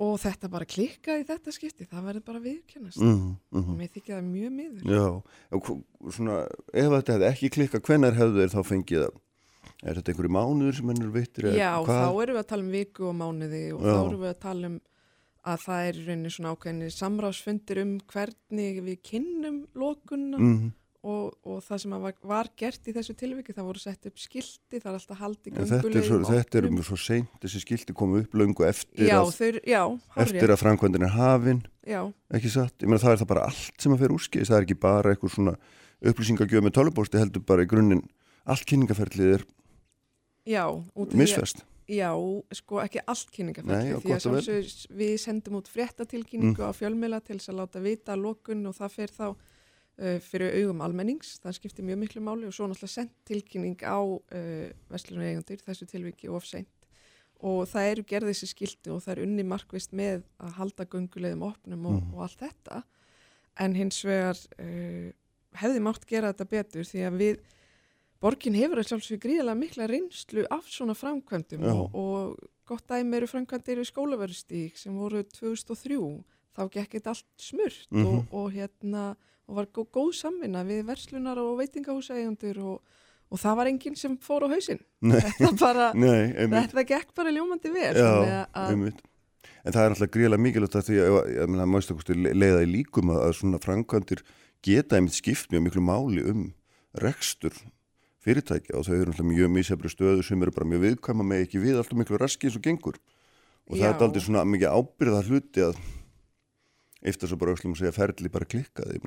Og 0.00 0.14
þetta 0.22 0.48
bara 0.48 0.64
klikkaði 0.64 1.22
í 1.22 1.26
þetta 1.28 1.52
skipti, 1.52 1.84
það 1.90 2.04
verður 2.08 2.22
bara 2.24 2.40
viðkennast. 2.40 3.00
mm, 3.04 3.24
mm, 3.52 3.64
Og 3.68 3.74
mér 3.76 3.90
þykja 3.92 4.14
það 4.16 4.28
mjög 4.30 4.52
miður. 4.56 4.84
Já, 4.96 5.06
svona, 6.16 6.36
ef 6.72 6.88
þetta 6.94 7.16
hefði 7.16 7.28
ekki 7.30 7.50
klikkað, 7.56 7.82
hvenær 7.90 8.16
hefðu 8.16 8.40
þeir 8.40 8.54
þá 8.54 8.62
fengið 8.70 9.02
það? 9.04 9.18
Er 9.80 9.96
þetta 9.96 10.12
einhverju 10.12 10.32
mánuður 10.36 10.76
sem 10.76 10.88
henn 10.92 11.02
er 11.04 11.12
vittir? 11.14 11.50
Já, 11.56 11.72
þá 11.84 12.08
erum 12.22 12.36
við 12.36 12.40
að 12.42 12.48
tala 12.52 12.64
um 12.64 12.72
viku 12.74 13.06
og 13.10 13.14
mánuði 13.20 13.62
og 13.76 13.80
Já. 13.84 13.92
þá 13.92 14.00
erum 14.06 14.20
við 14.24 14.30
að 14.32 14.40
tala 14.46 14.70
um 14.70 14.80
að 15.50 15.62
það 15.64 15.86
er 15.90 16.00
rauninni 16.04 16.30
svona 16.34 16.50
ákveðinni 16.52 16.88
samráðsfundir 16.92 17.78
um 17.80 17.92
hvernig 18.12 18.80
við 18.84 18.98
kynnum 19.08 19.60
lókunna 19.74 20.36
Mm, 20.40 20.72
og, 21.02 21.32
og 21.48 21.62
það 21.64 21.78
sem 21.80 21.94
var, 22.04 22.14
var 22.28 22.48
gert 22.60 22.88
í 22.90 22.92
þessu 22.92 23.14
tilviki, 23.16 23.54
það 23.56 23.68
voru 23.70 23.80
sett 23.80 24.06
upp 24.10 24.18
skilti, 24.20 24.80
það 24.80 24.88
er 24.90 24.98
alltaf 24.98 25.20
svo, 25.20 25.52
göngulegum 25.54 26.26
þetta 26.28 26.58
er 26.60 26.66
opnum. 26.68 26.80
um 26.82 26.84
svo 26.90 26.98
seint, 27.00 27.30
þessi 27.40 27.62
skilti 27.62 27.94
komu 27.96 28.20
upp 28.20 28.34
löngu 28.36 28.66
eftir, 28.68 29.06
Já, 29.08 29.16
að, 29.22 29.32
þau, 29.38 29.60
já, 29.64 29.82
eftir 30.26 30.52
að 30.52 30.60
framkvæmdin 30.60 31.06
er 31.08 31.14
hafin, 31.16 31.62
já, 31.88 32.02
ekki 32.36 32.52
satt? 32.52 32.76
Ég 32.84 32.90
meina 32.92 33.00
það 33.00 33.14
er 33.16 33.22
það 33.22 33.30
bara 33.32 33.46
allt 33.48 33.80
sem 33.80 33.96
að 33.96 34.02
fer 34.04 34.14
úrskis, 34.18 34.50
það 34.52 34.58
er 34.60 34.68
ekki 34.68 34.78
bara 34.84 35.14
eitthvað 35.14 35.34
svona 35.38 35.56
upplýsingagjöf 36.00 36.64
með 36.68 36.76
tölubósti, 36.76 37.20
heldur 37.20 37.46
bara 37.48 37.64
í 37.64 37.70
grunninn, 37.72 38.04
allt 38.44 38.68
kynningaferlið 38.68 39.34
er 39.38 39.46
misfest. 41.16 41.64
Já, 41.90 42.12
sko 42.54 42.78
ekki 42.84 43.00
allt 43.10 43.32
kynningaferli 43.34 43.96
því 44.04 44.12
að 44.14 44.20
sjálfsög 44.22 44.92
við 45.00 45.16
sendum 45.18 45.56
út 45.58 45.66
fréttatilkynningu 45.72 46.60
Mm. 46.60 46.70
á 46.70 46.72
fjölmiðla 46.76 47.18
til 47.24 47.38
þess 47.40 47.50
að 47.50 47.58
láta 47.58 47.80
vita 47.82 48.14
lokun 48.16 48.62
og 48.70 48.76
það 48.76 48.92
fer 48.94 49.08
þá 49.10 49.26
fyrir 50.24 50.54
augum 50.62 50.80
almennings, 50.80 51.38
það 51.42 51.56
skiptir 51.58 51.84
mjög 51.84 51.98
miklu 52.04 52.22
máli 52.24 52.46
og 52.48 52.54
svo 52.56 52.66
náttúrulega 52.70 52.94
sendt 52.94 53.12
tilkynning 53.28 53.76
á 53.84 54.00
uh, 54.00 54.70
vestlunum 54.90 55.26
eigundir, 55.26 55.60
þessu 55.66 55.86
tilviki 55.90 56.28
of 56.32 56.44
seint 56.48 56.68
og 57.40 57.62
það 57.68 57.86
eru 57.90 58.02
gerðið 58.04 58.34
þessi 58.34 58.48
skilti 58.50 58.90
og 58.92 58.98
það 59.04 59.12
er 59.14 59.22
unni 59.24 59.44
markvist 59.48 59.92
með 59.96 60.22
að 60.44 60.56
halda 60.58 60.84
göngulegum 60.92 61.42
opnum 61.48 61.86
og, 61.86 62.00
Mm. 62.02 62.14
og 62.14 62.22
allt 62.26 62.38
þetta 62.42 62.82
en 63.60 63.74
hins 63.74 64.02
vegar 64.04 64.36
uh, 64.60 65.08
hefði 65.60 65.80
mátt 65.84 66.04
gera 66.06 66.32
þetta 66.32 66.48
betur 66.50 66.84
því 66.84 67.06
að 67.08 67.16
við 67.24 67.40
Borgin 68.20 68.52
hefur 68.54 68.82
sjálfsög 68.84 69.20
gríðilega 69.22 69.56
mikla 69.56 69.86
reynslu 69.88 70.42
af 70.52 70.66
svona 70.68 70.92
framkvæmdum 70.92 71.62
og, 71.72 71.94
og 71.96 72.36
gott 72.68 72.84
dæmi 72.92 73.16
eru 73.16 73.26
framkvæmdir 73.30 73.80
í 73.80 73.86
skólaverðstík 73.88 74.76
sem 74.76 74.92
voru 75.00 75.22
2003. 75.24 75.96
Þá 76.52 76.60
gekk 76.74 76.98
þetta 76.98 77.14
allt 77.14 77.24
smurt 77.40 77.86
Mhm. 77.90 78.04
og, 78.06 78.34
og 78.36 78.50
hérna 78.52 79.16
og 79.50 79.58
var 79.58 79.66
gó, 79.74 79.82
góð 79.90 80.12
samvinna 80.20 80.62
við 80.68 80.84
verslunar 80.88 81.38
og 81.42 81.56
veitingahúsægjandur 81.58 82.60
og, 82.62 82.76
og 83.30 83.40
það 83.42 83.56
var 83.60 83.70
enginn 83.72 83.96
sem 83.98 84.14
fór 84.22 84.46
á 84.46 84.48
hausinn. 84.54 84.78
Nei, 85.02 85.18
Þetta 85.20 85.50
bara, 85.60 85.88
nei, 85.98 86.30
þetta 86.54 86.84
gekk 86.94 87.10
bara 87.18 87.32
ljómandi 87.34 87.72
vel. 87.74 87.94
Já, 87.98 88.44
að- 88.46 88.70
einmitt. 88.70 89.02
En 89.60 89.74
það 89.74 89.82
er 89.84 89.92
alltaf 89.92 90.10
gríðilega 90.14 90.40
mikilvægt 90.46 90.76
að 90.78 90.86
því 90.86 90.98
að, 91.04 91.16
ég 91.36 91.50
meina, 91.52 91.66
mástu 91.68 91.92
kosti 91.98 92.14
leiða 92.16 92.62
í 92.64 92.68
líkum 92.70 93.10
að, 93.12 93.18
að 93.26 93.34
svona 93.42 93.58
framkvæmdir 93.60 94.22
geta 94.64 94.96
einmitt 94.96 95.18
skipt 95.18 95.50
mjög 95.52 95.66
miklu 95.66 95.82
máli 95.84 96.22
um 96.30 96.46
rekstur 97.04 97.52
fyrirtækja 98.24 98.78
og 98.78 98.86
þau 98.88 98.94
eru 98.96 99.12
alltaf 99.12 99.28
mjög 99.28 99.52
mísefri 99.52 99.90
stöðu 99.92 100.24
sem 100.24 100.40
eru 100.44 100.52
bara 100.56 100.68
mjög 100.68 100.82
viðkvæma 100.86 101.26
með 101.28 101.44
ekki 101.44 101.60
við 101.62 101.78
alltaf 101.80 102.00
miklu 102.00 102.18
raski 102.20 102.48
eins 102.48 102.56
og 102.56 102.64
gengur. 102.64 102.96
Og 103.68 103.76
það 103.76 103.84
Já. 103.84 103.90
er 103.92 104.04
aldrei 104.08 104.24
svona 104.24 104.46
mikið 104.48 104.74
ábyrða 104.80 105.20
hluti 105.28 105.64
að 105.68 105.78
eftir 107.12 107.30
svo 107.30 107.38
bara 107.40 107.54
öllum 107.56 107.76
að 107.76 107.80
segja 107.82 107.94
ferli 107.96 108.32
bara 108.32 108.48
klikkaði. 108.48 109.00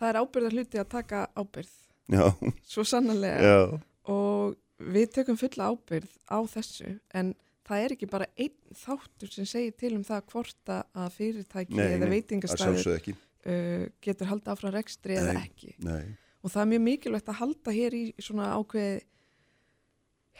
Það 0.00 0.08
er 0.10 0.18
ábyrðar 0.22 0.56
hluti 0.58 0.80
að 0.82 0.88
taka 0.96 1.24
ábyrð, 1.38 1.72
Já, 2.12 2.24
svo 2.68 2.84
sannarlega. 2.84 3.40
já, 3.40 3.80
og 4.12 4.56
við 4.84 5.12
tökum 5.14 5.38
fulla 5.40 5.70
ábyrð 5.72 6.10
á 6.28 6.38
þessu 6.50 6.90
en 7.14 7.30
það 7.64 7.84
er 7.84 7.94
ekki 7.94 8.08
bara 8.12 8.26
einn 8.36 8.74
þáttur 8.76 9.30
sem 9.32 9.46
segir 9.48 9.72
til 9.80 9.94
um 9.96 10.02
það 10.04 10.26
hvort 10.34 10.72
að 10.74 11.14
fyrirtæki 11.16 11.78
Nei, 11.78 11.86
eða 11.96 12.10
veitingastæður 12.10 13.14
uh, 13.14 13.86
getur 14.04 14.28
haldið 14.28 14.52
áfram 14.52 14.74
rekstri 14.74 15.16
eða 15.16 15.32
Nei. 15.38 15.46
ekki. 15.46 15.72
Nei, 15.86 16.04
og 16.44 16.52
það 16.52 16.60
er 16.66 16.70
mjög 16.74 16.84
mikilvægt 16.90 17.30
að 17.32 17.40
halda 17.40 17.74
hér 17.78 17.96
í 17.96 18.04
svona 18.20 18.50
ákveði 18.58 18.98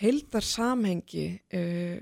heildar 0.02 0.44
samhengi 0.44 1.26
uh, 1.54 1.98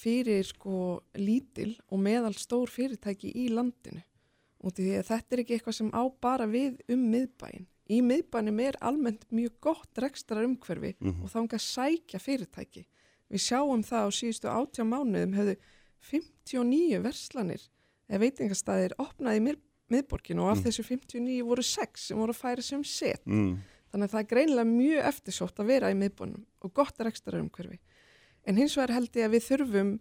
fyrir 0.00 0.44
sko 0.48 1.00
lítil 1.20 1.74
og 1.92 2.00
meðal 2.02 2.34
stór 2.36 2.70
fyrirtæki 2.72 3.32
í 3.36 3.48
landinu 3.52 4.02
í 4.68 4.70
því 4.76 4.94
að 5.00 5.06
þetta 5.10 5.32
er 5.36 5.42
ekki 5.44 5.54
eitthvað 5.58 5.74
sem 5.78 5.90
á 5.96 6.02
bara 6.20 6.46
við 6.46 6.80
um 6.92 7.04
miðbæin. 7.12 7.66
Í 7.90 8.00
miðbænum 8.06 8.60
er 8.62 8.76
almennt 8.80 9.24
mjög 9.32 9.52
gott 9.60 9.94
rekstrar 9.98 10.44
umhverfi 10.46 10.94
Mhm. 11.00 11.22
og 11.24 11.30
þanga 11.32 11.58
sækja 11.58 12.20
fyrirtæki. 12.20 12.84
Við 13.30 13.40
sjáum 13.46 13.82
það 13.82 14.06
á 14.06 14.08
síðustu 14.10 14.46
átjá 14.50 14.84
mánuðum 14.84 15.34
höfðu 15.34 15.56
59 16.10 17.00
verslanir 17.04 17.64
eða 18.10 18.20
veitingastæðir 18.24 18.94
opnaði 18.98 19.40
í 19.40 19.44
mið, 19.48 19.58
miðborginu 19.90 20.42
og 20.44 20.50
af 20.52 20.58
Mm. 20.58 20.64
þessu 20.66 20.84
59 20.84 21.42
voru 21.46 21.62
6 21.62 22.00
sem 22.08 22.18
voru 22.18 22.32
að 22.32 22.40
færa 22.42 22.62
sem 22.62 22.84
set. 22.84 23.24
mm, 23.26 23.58
Þannig 23.92 24.04
að 24.06 24.10
það 24.10 24.20
er 24.20 24.30
greinilega 24.34 24.70
mjög 24.70 25.04
eftirsótt 25.04 25.56
að 25.58 25.66
vera 25.66 25.90
í 25.90 25.94
miðbónum 25.98 26.44
og 26.62 26.74
gott 26.74 26.96
rekstrar 26.98 27.40
umhverfi. 27.42 27.78
En 28.46 28.56
hins 28.56 28.76
vegar 28.76 28.94
held 28.94 29.10
ég 29.12 29.24
að 29.26 29.34
við 29.34 29.42
þurfum 29.50 30.00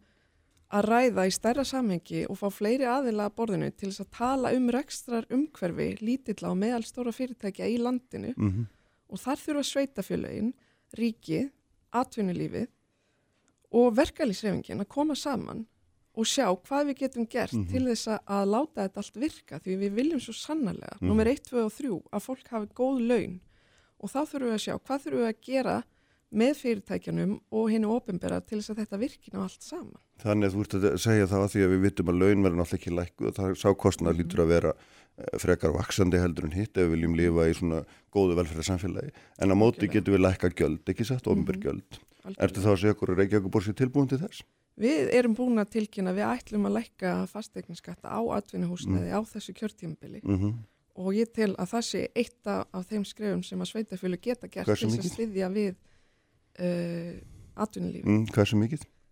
að 0.69 0.85
ræða 0.85 1.23
í 1.25 1.31
stærra 1.33 1.63
samhengi 1.65 2.25
og 2.29 2.37
fá 2.37 2.49
fleiri 2.53 2.85
aðila 2.85 3.25
að 3.29 3.35
borðinu 3.39 3.69
til 3.75 3.89
þess 3.89 4.03
að 4.03 4.11
tala 4.17 4.51
um 4.53 4.67
rekstrar 4.69 5.25
umhverfi 5.33 5.87
lítilla 6.05 6.51
og 6.51 6.59
meðalstóra 6.61 7.13
fyrirtækja 7.15 7.65
í 7.73 7.77
landinu 7.81 8.33
mm, 8.37 8.67
og 9.09 9.17
þar 9.23 9.41
þurfa 9.41 9.63
sveitafjölaugin, 9.71 10.51
ríkið, 10.99 11.49
atvinnulífið 11.97 12.67
og 13.79 13.93
verkalýsrefingin 13.97 14.81
að 14.83 14.89
koma 14.93 15.15
saman 15.17 15.65
og 16.19 16.25
sjá 16.27 16.45
hvað 16.51 16.89
við 16.89 16.97
getum 17.03 17.25
gert 17.29 17.53
Mhm. 17.53 17.67
til 17.69 17.83
þess 17.85 18.07
að- 18.25 18.47
láta 18.49 18.83
þetta 18.87 18.97
allt 18.97 19.15
virka 19.15 19.59
því 19.59 19.77
við 19.77 19.91
viljum 19.93 20.19
svo 20.19 20.33
sannarlega, 20.33 20.97
Mhm. 21.01 21.07
nummer 21.07 21.25
1, 21.27 21.45
2 21.49 21.65
og 21.65 21.71
3 21.71 22.03
að 22.11 22.21
fólk 22.25 22.47
hafi 22.49 22.67
góð 22.73 23.07
laun 23.07 23.39
og 23.99 24.09
þá 24.09 24.19
þurfum 24.25 24.49
við 24.49 24.57
að 24.57 24.65
sjá 24.65 24.79
hvað 24.79 25.01
þurfum 25.03 25.21
við 25.23 25.29
að 25.33 25.41
gera 25.41 25.83
með 26.31 26.53
fyrirtækjanum 26.61 27.39
og 27.51 27.69
hennu 27.71 27.87
ofinbera 27.89 28.41
til 28.45 28.59
þess 28.59 28.69
að 28.69 28.85
þetta 28.85 28.99
virkin 28.99 29.39
á 29.39 29.41
allt 29.43 29.61
saman. 29.63 29.97
Þannig 30.19 30.49
að 30.49 30.55
þú 30.55 30.63
ert 30.65 30.73
að 30.79 30.97
segja 30.99 31.27
það 31.31 31.43
að 31.45 31.51
því 31.53 31.61
að 31.65 31.73
við 31.73 31.81
vitum 31.87 32.09
að 32.11 32.17
laun 32.19 32.43
verður 32.43 32.59
náttúrulega 32.59 32.79
ekki 32.79 32.95
lækkuð 32.99 33.27
og 33.29 33.35
það 33.39 33.53
sá 33.61 33.69
kostnað 33.83 34.13
Mhm. 34.13 34.19
lítur 34.19 34.39
að 34.43 34.47
vera 34.53 34.73
eh, 35.19 35.37
frekar 35.39 35.71
vaksandi 35.75 36.19
heldur 36.19 36.45
en 36.45 36.51
hitt 36.55 36.77
ef 36.77 36.83
við 36.87 36.91
viljum 36.95 37.15
lifa 37.15 37.47
í 37.49 37.53
svona 37.55 37.79
góðu 38.13 38.35
velferðarsamfélagi. 38.39 39.11
En 39.39 39.51
á 39.51 39.55
móti 39.55 39.83
Algjörlega. 39.83 39.93
getum 39.99 40.13
við 40.15 40.23
lækka 40.27 40.49
gjöld, 40.55 40.83
ekki 40.87 41.05
satt, 41.05 41.25
Mhm. 41.27 41.45
gjöld. 41.59 41.99
Algjörlega. 42.23 42.43
Ertu 42.43 42.59
þá 42.63 42.69
að 42.71 42.79
segja 42.79 42.93
okkur 42.95 43.09
að 43.09 43.17
Reykjavík 43.19 43.51
borsi 43.51 43.73
tilbúin 43.73 44.07
til 44.09 44.17
þess? 44.19 44.43
Við 44.79 45.09
erum 45.13 45.35
búin 45.35 45.59
að 45.59 45.69
tilkynna, 45.75 46.13
við 46.15 46.23
ætlum 46.39 46.65
að 46.67 46.75
lækka 46.79 47.27
fastegninskatta 47.27 48.07
á 48.07 48.19
atvinnuhúsnaði 48.39 49.11
á 49.11 49.19
þessu 49.27 49.53
kjörtímabili 49.53 50.21
Mm 50.23 50.53
og 50.99 51.13
ég 51.15 51.31
tel 51.31 51.55
að 51.55 51.67
það 51.71 51.83
sé 51.87 52.07
eitt 52.15 52.47
af 52.47 52.87
þeim 52.89 53.05
skrefum 53.07 53.43
sem 53.43 53.59
að 53.59 53.71
sveitafjölu 53.71 54.17
geta 54.19 54.47
gert 54.51 54.65
til 54.65 54.89
þess 54.89 54.99
að 54.99 55.11
styðja 55.15 55.47
við 55.53 55.75
uh, 56.59 57.19
atvinnulífi. 57.55 58.03
mm, 58.03 58.25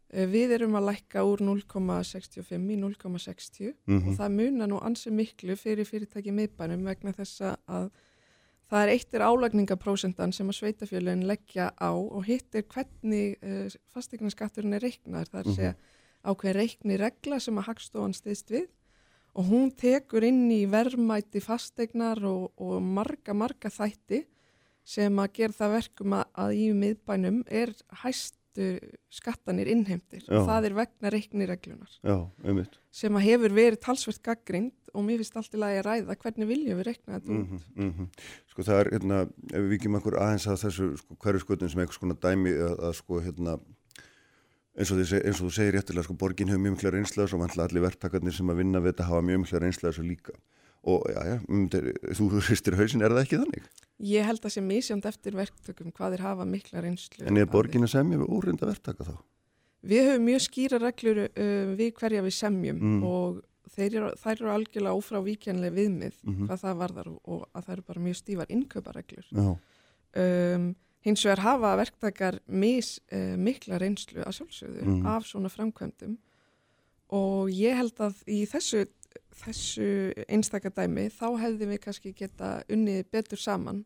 við 0.08 0.54
erum 0.56 0.78
að 0.80 0.88
lækka 0.92 1.24
úr 1.28 1.42
0,65 1.44 2.70
í 2.72 2.78
0,60 2.80 3.74
Mm 3.88 3.98
og 4.08 4.20
það 4.20 4.36
munar 4.38 4.70
nú 4.72 4.80
ansi 4.80 5.12
miklu 5.12 5.56
fyrir 5.56 5.86
fyrirtæki 5.86 6.32
miðbænum 6.32 6.86
vegna 6.88 7.12
þessa 7.12 7.58
að 7.68 7.90
það 8.70 8.82
er 8.84 8.94
eitt 8.94 9.14
er 9.14 9.26
álagningaprósentan 9.28 10.34
sem 10.34 10.48
að 10.48 10.60
sveitafjölun 10.60 11.28
leggja 11.28 11.72
á 11.76 11.92
og 11.92 12.24
hitt 12.28 12.56
er 12.56 12.64
hvernig 12.64 13.38
uh, 13.44 13.68
fastegnaskatturinn 13.94 14.74
er 14.74 14.84
reiknar. 14.84 15.28
Það 15.28 15.40
er 15.40 15.48
að 15.48 15.56
segja 15.56 15.76
ákveðin 16.28 16.58
reikni 16.58 16.98
regla 17.00 17.40
sem 17.40 17.60
að 17.60 17.68
hagstofan 17.70 18.16
stiðst 18.16 18.52
við 18.52 18.68
og 19.38 19.52
hún 19.52 19.70
tekur 19.72 20.26
inn 20.26 20.48
í 20.52 20.66
verðmæti 20.70 21.44
fastegnar 21.44 22.24
og, 22.26 22.52
og 22.58 22.82
marga, 22.82 23.36
marga 23.38 23.70
þætti 23.70 24.24
sem 24.88 25.20
að 25.20 25.34
gera 25.36 25.54
það 25.54 25.74
verkum 25.76 26.16
að, 26.18 26.26
að 26.34 26.56
í 26.58 26.66
miðbænum 26.74 27.42
er 27.52 27.74
hæstu 28.58 28.98
skattanir 29.10 29.68
innheimtir 29.70 30.24
Já. 30.26 30.40
og 30.40 30.48
það 30.48 30.66
er 30.66 30.76
vegna 30.76 31.12
reiknireglunar 31.14 31.94
Já, 32.04 32.18
sem 32.92 33.16
að 33.16 33.26
hefur 33.28 33.54
verið 33.54 33.80
talsvert 33.82 34.22
gaggrind 34.24 34.74
og 34.94 35.06
mér 35.06 35.22
finnst 35.22 35.38
allt 35.38 35.54
í 35.54 35.62
lagi 35.62 35.80
að 35.82 35.88
ræða 35.88 36.18
hvernig 36.18 36.50
viljum 36.50 36.80
við 36.80 36.88
reikna 36.88 37.20
þetta 37.20 37.32
út. 37.32 37.66
Mm 37.76 37.92
-hmm, 37.94 38.08
Sko 38.50 38.64
það 38.64 38.80
er, 38.80 38.90
hérna, 38.92 39.20
ef 39.54 39.62
við 39.62 39.70
vikjum 39.76 39.98
okkur 40.00 40.18
aðeins 40.18 40.48
að 40.48 40.62
þessu 40.64 40.98
sko, 40.98 41.16
hverju 41.16 41.40
skutin 41.40 41.70
sem 41.70 41.80
eitthvað 41.80 42.00
svona 42.00 42.18
dæmi 42.22 42.52
að, 42.52 42.80
að 42.80 42.94
sko, 42.98 43.20
hérna, 43.22 43.58
eins 44.78 44.92
og, 44.92 44.98
þið, 44.98 45.26
eins 45.26 45.42
og 45.42 45.48
þú 45.48 45.54
segir 45.54 45.74
réttilega, 45.78 46.04
sko, 46.04 46.14
borgin 46.14 46.50
hefur 46.50 46.64
mjög 46.64 46.78
mikla 46.78 46.92
reynslega 46.92 47.38
og 47.38 47.60
allir 47.60 47.82
verktakarnir 47.82 48.34
sem 48.34 48.50
að 48.50 48.58
vinna 48.58 48.80
við 48.80 48.94
þetta 48.94 49.10
hafa 49.12 49.22
mjög 49.22 49.40
mikla 49.44 49.60
reynslega 49.60 49.92
þessu 49.92 50.08
líka. 50.08 50.34
Og 50.84 51.04
já, 51.12 51.20
já, 51.26 51.38
myndir, 51.50 51.94
þú 52.16 52.28
hristir 52.42 52.76
hausin, 52.78 53.02
er 53.02 53.10
það 53.12 53.24
ekki 53.26 53.40
þannig? 53.42 53.64
Ég 54.00 54.24
held 54.26 54.44
að 54.46 54.54
sé 54.54 54.62
misjönd 54.62 55.06
eftir 55.10 55.34
verktökum 55.36 55.92
hvað 55.92 56.14
þeir 56.16 56.22
hafa 56.28 56.46
mikla 56.46 56.82
reynslu. 56.86 57.26
En 57.28 57.38
er 57.38 57.46
borgin 57.50 57.84
að 57.84 57.92
semja 57.96 58.18
við 58.22 58.30
óreynda 58.30 58.68
verktaka 58.70 59.04
þá? 59.04 59.16
Við 59.88 60.06
höfum 60.12 60.26
mjög 60.26 60.42
skýra 60.46 60.80
reglur 60.82 61.20
uh, 61.26 61.76
við 61.78 61.94
hverja 61.98 62.22
við 62.24 62.34
semjum 62.38 62.80
Mm. 62.82 63.04
og 63.04 63.42
þeir 63.76 63.96
eru, 64.00 64.12
þær 64.22 64.36
eru 64.42 64.52
algjörlega 64.54 64.98
ófrávíkjanlega 65.02 65.76
viðmið 65.76 66.16
Mhm. 66.24 66.48
hvað 66.48 66.62
það 66.64 66.78
varðar 66.82 67.08
og, 67.24 67.42
að 67.54 67.64
það 67.66 67.74
eru 67.74 67.82
bara 67.88 68.00
mjög 68.08 68.16
stífar 68.22 68.48
innkaupareglur. 68.50 69.28
Um, 70.18 70.76
hins 71.06 71.24
vegar 71.26 71.40
hafa 71.44 71.76
verktakar 71.78 72.40
mis 72.48 73.00
uh, 73.12 73.36
mikla 73.38 73.78
reynslu 73.80 74.24
að 74.24 74.38
sjálfsögðu 74.40 74.86
Mhm. 74.86 75.06
af 75.06 75.24
svona 75.26 75.50
framkvæmdum 75.52 76.18
og 77.10 77.50
ég 77.50 77.76
held 77.76 77.96
að 78.04 78.16
í 78.28 78.46
þessu, 78.50 78.86
þessu 79.44 79.88
einstakadæmi 80.28 81.08
þá 81.14 81.28
hefði 81.44 81.68
við 81.74 81.80
kannski 81.84 82.14
geta 82.18 82.58
unnið 82.72 83.06
betur 83.14 83.40
saman 83.42 83.84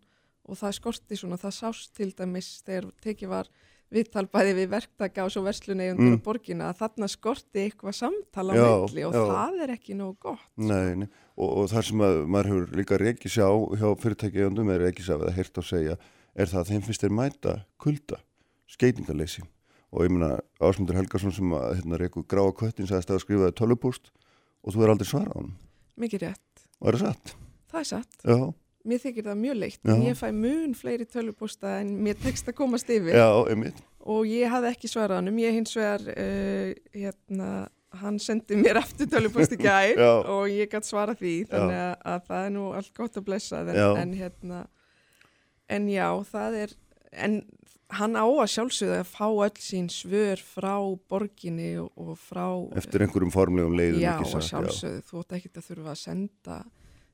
og 0.50 0.58
það 0.60 0.78
skorti 0.80 1.18
svona, 1.20 1.38
það 1.42 1.54
sást 1.60 1.94
til 1.98 2.10
dæmis 2.18 2.62
þegar 2.66 2.90
tekið 3.04 3.30
var 3.32 3.50
viðtal 3.92 4.24
bæði 4.32 4.54
við 4.56 4.70
verktaka 4.72 5.26
og 5.26 5.32
svo 5.34 5.42
verslunegjundur 5.44 6.14
Mm. 6.16 6.20
á 6.20 6.24
borgina 6.24 6.70
að 6.72 6.78
þarna 6.80 7.08
skorti 7.12 7.60
eitthvað 7.66 7.98
samtala 7.98 8.54
á 8.56 8.56
Já, 8.56 8.70
milli 8.86 9.04
og 9.04 9.14
já. 9.14 9.24
það 9.28 9.60
er 9.66 9.74
ekki 9.76 9.98
nóg 10.00 10.16
gott. 10.24 10.46
nei, 10.56 10.96
nei. 10.96 11.08
Og, 11.36 11.50
og 11.60 11.70
það 11.74 11.84
sem 11.90 12.04
að 12.08 12.20
maður 12.32 12.50
hefur 12.52 12.78
líka 12.80 12.98
reykið 13.02 13.32
sjá 13.36 13.48
hjá 13.82 13.88
fyrirtækjandum 14.00 14.70
er 14.72 14.80
reykið 14.86 15.06
sjá 15.10 15.16
eða 15.20 15.36
heyrt 15.36 15.60
á 15.60 15.64
segja 15.68 15.98
er 16.36 16.48
það 16.48 16.60
að 16.62 16.70
þeim 16.72 16.86
finnst 16.88 17.02
þeir 17.04 17.16
mæta 17.20 17.54
kulda, 17.84 18.22
skeitingaleysi 18.72 19.44
og 19.92 20.06
ég 20.08 20.14
meina 20.16 20.40
Ásmundur 20.64 20.96
Helgarsson 20.96 21.34
sem 21.36 21.52
að 21.52 21.74
hérna, 21.82 21.98
reyku 22.00 22.24
gráa 22.24 22.54
köttin 22.56 22.88
sagðist 22.88 23.12
að 23.12 23.20
skrifaði 23.26 23.58
tölvupúst 23.60 24.12
og 24.62 24.74
þú 24.76 24.84
er 24.86 24.94
aldrei 24.94 25.10
svarað 25.10 25.36
á 25.36 25.38
hann 25.42 25.54
Mikið 26.02 26.26
rétt, 26.26 26.66
og 26.82 26.92
er 26.92 26.98
það 27.02 27.08
satt? 27.12 27.34
það 27.72 27.80
er 27.84 27.90
satt. 27.92 28.18
Já, 28.26 28.38
Mér 28.82 28.98
þykir 29.04 29.28
það 29.28 29.38
mjög 29.38 29.58
leitt, 29.62 29.82
Já. 29.86 29.94
ég 30.02 30.16
fæ 30.18 30.28
mun 30.34 30.72
fleiri 30.74 31.06
tölvupósta 31.06 31.76
en 31.84 31.92
mér 32.02 32.18
tekst 32.18 32.48
að 32.50 32.56
komast 32.58 32.90
yfir. 32.90 33.14
Já, 33.14 33.28
einmitt. 33.52 33.78
Og 34.10 34.26
ég 34.26 34.50
hafði 34.50 34.72
ekki 34.74 34.90
svarað 34.90 35.20
hann 35.22 35.38
ég 35.38 35.54
hins 35.54 35.76
vegar 35.78 36.02
uh, 36.10 36.72
hérna, 36.96 37.50
hann 38.02 38.18
sendi 38.24 38.58
mér 38.58 38.80
aftur 38.82 39.06
tölvupóst 39.12 39.54
í 39.54 39.60
gær 39.62 40.02
og 40.34 40.50
ég 40.50 40.72
gætt 40.72 40.90
svara 40.90 41.14
því. 41.14 41.36
Þannig 41.52 41.78
að, 41.78 41.94
að 42.16 42.26
það 42.32 42.48
er 42.48 42.56
nú 42.58 42.66
allt 42.80 42.94
gott 42.98 43.22
að 43.22 43.28
blessa 43.30 43.62
en, 43.62 43.82
en 44.02 44.16
hérna 44.18 44.64
en 45.72 45.88
já, 45.92 46.08
það 46.32 46.58
er 46.66 46.74
en 47.12 47.38
hann 47.98 48.18
á 48.18 48.26
að 48.26 48.50
sjálfsögða 48.54 49.00
að 49.02 49.10
fá 49.12 49.28
öll 49.28 49.62
sín 49.62 49.90
svör 49.92 50.42
frá 50.44 50.76
borginni 51.12 51.74
og, 51.82 52.14
frá 52.20 52.46
eftir 52.80 53.06
einhverjum 53.06 53.34
formlegum 53.34 53.76
leiðum 53.78 54.04
Já, 54.04 54.14
ekki 54.16 54.28
og 54.28 54.34
satt, 54.34 54.48
sjálfsögðu, 54.50 55.04
þú 55.10 55.24
ætti 55.24 55.40
ekkert 55.40 55.60
að 55.62 55.68
þurfa 55.70 55.94
að 55.94 56.02
senda 56.02 56.58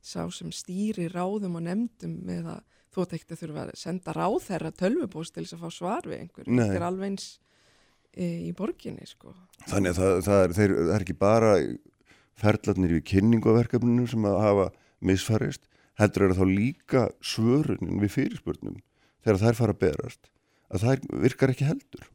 sá 0.07 0.21
sem 0.33 0.53
stýri 0.55 1.07
ráðum 1.11 1.57
og 1.59 1.65
nefndum 1.67 2.15
með 2.27 2.51
að 2.53 2.63
þú 2.93 3.03
ætti 3.03 3.19
ekkert 3.19 3.35
að 3.35 3.43
þurfa 3.43 3.65
að 3.65 3.73
senda 3.81 4.15
ráðherra 4.17 4.73
tölvupóst 4.83 5.35
til 5.35 5.45
þess 5.45 5.57
að 5.57 5.65
fá 5.65 5.75
svar 5.75 6.07
við 6.07 6.23
einhver. 6.23 6.47
Nei. 6.47 6.63
Þetta 6.63 6.79
er 6.79 6.87
alveg 6.87 7.11
eins 7.11 7.27
e, 8.13 8.27
í 8.47 8.51
borginni, 8.57 9.09
sko. 9.09 9.33
Þannig 9.67 9.93
að 9.93 9.99
það, 10.01 10.17
það, 10.27 10.43
er, 10.43 10.55
þeir, 10.57 10.75
það 10.77 10.95
er 10.95 11.05
ekki 11.05 11.17
bara 11.21 11.53
ferlarnir 12.37 12.95
í 12.97 13.03
kynningaverkefninu 13.11 14.07
sem 14.09 14.29
að 14.29 14.39
hafa 14.45 14.67
misfarist, 15.05 15.67
heldur 15.97 16.27
er 16.27 16.37
þá 16.37 16.45
líka 16.49 17.03
svörunin 17.25 18.01
við 18.01 18.13
fyrirspurnum 18.13 18.81
þegar 19.25 19.41
þær 19.41 19.57
fara 19.57 19.75
að 19.75 19.81
berast, 19.81 20.29
að 20.73 20.84
þær 20.85 21.03
virkar 21.26 21.53
ekki 21.53 21.68
heldur. 21.69 22.07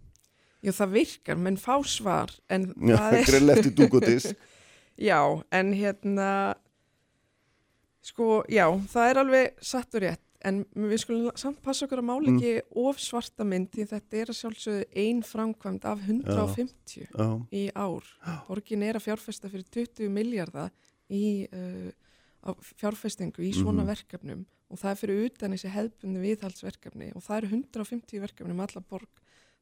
Já, 0.62 0.70
það 0.76 0.92
virkar, 0.98 1.36
menn 1.42 1.56
fá 1.58 1.74
svar, 1.84 2.30
en 2.48 2.68
Já, 2.86 2.96
það 2.96 3.16
er... 3.18 3.24
greinlega 3.30 3.58
eftir 3.62 3.74
dúkotisk. 3.80 4.36
Já, 5.10 5.18
en 5.50 5.72
hérna, 5.74 6.28
sko, 8.04 8.42
já, 8.52 8.66
það 8.92 9.08
er 9.10 9.20
alveg 9.22 9.64
satt 9.64 9.96
og 9.96 10.02
rétt, 10.04 10.22
en 10.46 10.60
við 10.74 11.00
skulum 11.02 11.30
samt 11.38 11.60
passa 11.62 11.86
okkur 11.86 12.02
að 12.02 12.06
mála 12.08 12.30
Mm. 12.32 12.38
ekki 12.38 12.52
of 12.82 12.98
svarta 12.98 13.44
mynd 13.46 13.70
því 13.72 13.84
þetta 13.92 14.18
er 14.20 14.30
að 14.32 14.38
sjálfsögðu 14.40 14.86
ein 15.04 15.22
framkvæmd 15.22 15.84
af 15.86 16.00
150 16.06 17.06
Já, 17.08 17.28
í 17.54 17.62
ár. 17.78 18.04
Borgin 18.48 18.82
er 18.82 18.98
að 18.98 19.06
fjárfesta 19.06 19.50
fyrir 19.50 19.66
20 19.70 20.08
miljardar 20.10 20.70
í 21.10 21.46
uh, 21.52 21.90
fjárfestingu 22.76 23.42
í 23.46 23.52
svona 23.54 23.82
Mhm. 23.82 23.90
verkefnum 23.94 24.46
og 24.72 24.80
það 24.80 24.90
er 24.94 25.00
fyrir 25.02 25.24
utan 25.28 25.52
þessi 25.54 25.70
hefðbundi 25.74 26.22
viðhaldsverkefni 26.26 27.10
og 27.16 27.22
það 27.26 27.36
eru 27.42 27.50
150 27.58 28.22
verkefni 28.24 28.54
um 28.56 28.62
alla 28.64 28.82
borg. 28.88 29.10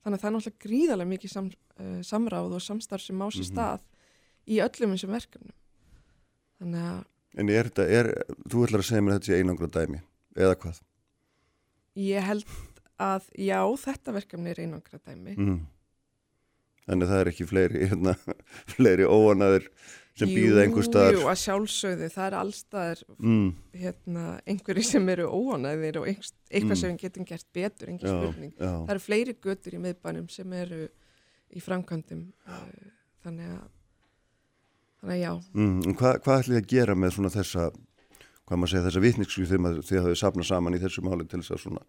Þannig 0.01 0.17
að 0.17 0.23
það 0.23 0.29
er 0.31 0.35
náttúrulega 0.37 0.65
gríðarlega 0.65 1.11
mikið 1.11 1.33
sam, 1.35 1.49
uh, 1.83 1.97
samráð 2.07 2.55
og 2.57 2.63
samstarf 2.65 3.03
sem 3.05 3.19
má 3.19 3.27
sér 3.29 3.43
Mhm. 3.45 3.51
stað 3.51 3.81
í 4.49 4.61
öllum 4.65 4.95
þessum 4.95 5.13
verkefnum. 5.19 5.57
Þannig 6.61 6.87
að 6.91 7.05
en 7.41 7.49
er 7.55 7.69
þetta, 7.69 7.85
er, 7.99 8.09
þú 8.51 8.65
ætlar 8.67 8.81
að 8.83 8.89
segja 8.89 9.03
mér 9.07 9.15
þetta 9.19 9.29
sé 9.31 9.37
einangra 9.39 9.69
dæmi, 9.71 10.01
eða 10.37 10.55
hvað? 10.63 10.81
ég 12.01 12.23
held 12.23 12.45
að 13.01 13.27
já, 13.39 13.61
þetta 13.85 14.13
verkefni 14.17 14.51
er 14.51 14.61
einangra 14.65 14.99
dæmi. 15.07 15.35
Mm. 15.37 15.61
Þannig 16.89 17.07
að 17.07 17.11
það 17.13 17.21
er 17.21 17.31
ekki 17.31 17.47
fleiri, 17.47 17.83
hérna, 17.91 18.15
fleiri 18.75 19.05
óanaður 19.07 19.69
sem 20.21 20.31
býða 20.31 20.63
einhver 20.67 20.87
staðar. 20.87 21.17
Jú, 21.19 21.25
að 21.33 21.41
sjálfsögðu, 21.43 22.09
það 22.15 22.27
er 22.29 22.37
allstaðar 22.41 23.03
Mm. 23.19 23.51
hérna, 23.83 24.25
einhverju 24.47 24.85
sem 24.85 25.09
eru 25.15 25.27
óanæðir 25.33 25.99
og 26.03 26.07
einhver, 26.13 26.31
eitthvað 26.51 26.77
Mm. 26.77 26.81
sem 26.85 26.97
getum 27.03 27.25
gert 27.27 27.47
betur, 27.53 27.89
engin 27.89 28.09
spurning. 28.09 28.53
já. 28.59 28.71
Það 28.87 28.91
eru 28.97 29.05
fleiri 29.09 29.35
götur 29.35 29.75
í 29.75 29.83
miðbænum 29.87 30.31
sem 30.31 30.53
eru 30.53 30.89
í 31.51 31.61
framkvæmdum, 31.61 32.27
uh, 32.47 32.91
þannig 33.25 33.49
að, 33.57 33.69
þannig 35.03 35.17
að 35.17 35.23
já. 35.25 35.33
Mm, 35.55 35.83
hvað, 35.97 36.21
hvað 36.23 36.43
ætlið 36.43 36.55
þið 36.57 36.63
að 36.63 36.67
gera 36.77 36.95
með 36.95 37.11
svona 37.17 37.31
þessa, 37.35 37.71
hvað 38.47 38.59
maður 38.59 38.71
segja, 38.71 38.87
þessa 38.91 39.03
vitningsku 39.07 39.47
þegar 39.47 39.65
maður- 39.67 39.87
þegar 39.89 40.05
þau 40.11 40.17
sapna 40.23 40.45
saman 40.45 40.75
í 40.75 40.79
þessu 40.83 41.03
máli 41.03 41.29
til 41.29 41.41
þess 41.41 41.51
að 41.57 41.63
svona 41.65 41.83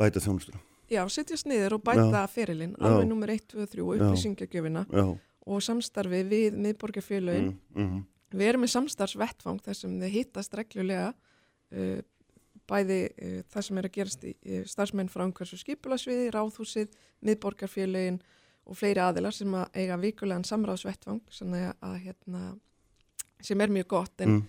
bæta 0.00 0.20
þjónustuna? 0.20 0.60
Já, 0.90 1.04
setjast 1.06 1.46
niður 1.46 1.76
og 1.78 1.84
bæta 1.86 2.24
ferilinn, 2.28 2.72
alveg 2.82 3.06
nummer 3.06 3.30
1, 3.30 3.44
2, 3.52 3.66
3, 3.70 3.84
Já. 3.84 4.00
upplýsingagjöfina 4.00 4.86
Já. 4.90 5.04
Og 5.50 5.64
samstarfi 5.64 6.22
við 6.30 6.56
miðborgarfélögin. 6.60 7.52
Mm, 7.74 7.82
mm, 7.82 8.06
Við 8.30 8.46
erum 8.46 8.62
með 8.62 8.74
samstarfsvettvang 8.76 9.58
þar 9.64 9.76
sem 9.76 9.96
þið 9.98 10.12
hittast 10.14 10.54
reglulega 10.54 11.08
uh, 11.10 12.02
bæði 12.70 13.00
uh, 13.10 13.40
það 13.50 13.66
sem 13.66 13.80
er 13.80 13.88
að 13.88 13.96
gerast 13.96 14.26
í 14.28 14.34
uh, 14.36 14.62
starfsmenn 14.70 15.10
frá 15.10 15.24
umhversu 15.26 15.58
skipulasviði, 15.58 16.30
ráðhúsið, 16.36 16.94
miðborgarfélögin 17.26 18.20
og 18.70 18.78
fleiri 18.78 19.02
aðilar 19.02 19.34
sem 19.34 19.54
að 19.58 19.80
eiga 19.82 19.98
vikulegan 19.98 20.46
samráðsvettvang 20.46 21.22
sem, 21.34 21.54
að, 21.58 21.72
að, 21.82 21.96
hérna, 22.04 22.42
sem 23.42 23.60
er 23.64 23.72
mjög 23.74 23.88
gott. 23.96 24.14
En 24.22 24.36
mm, 24.36 24.42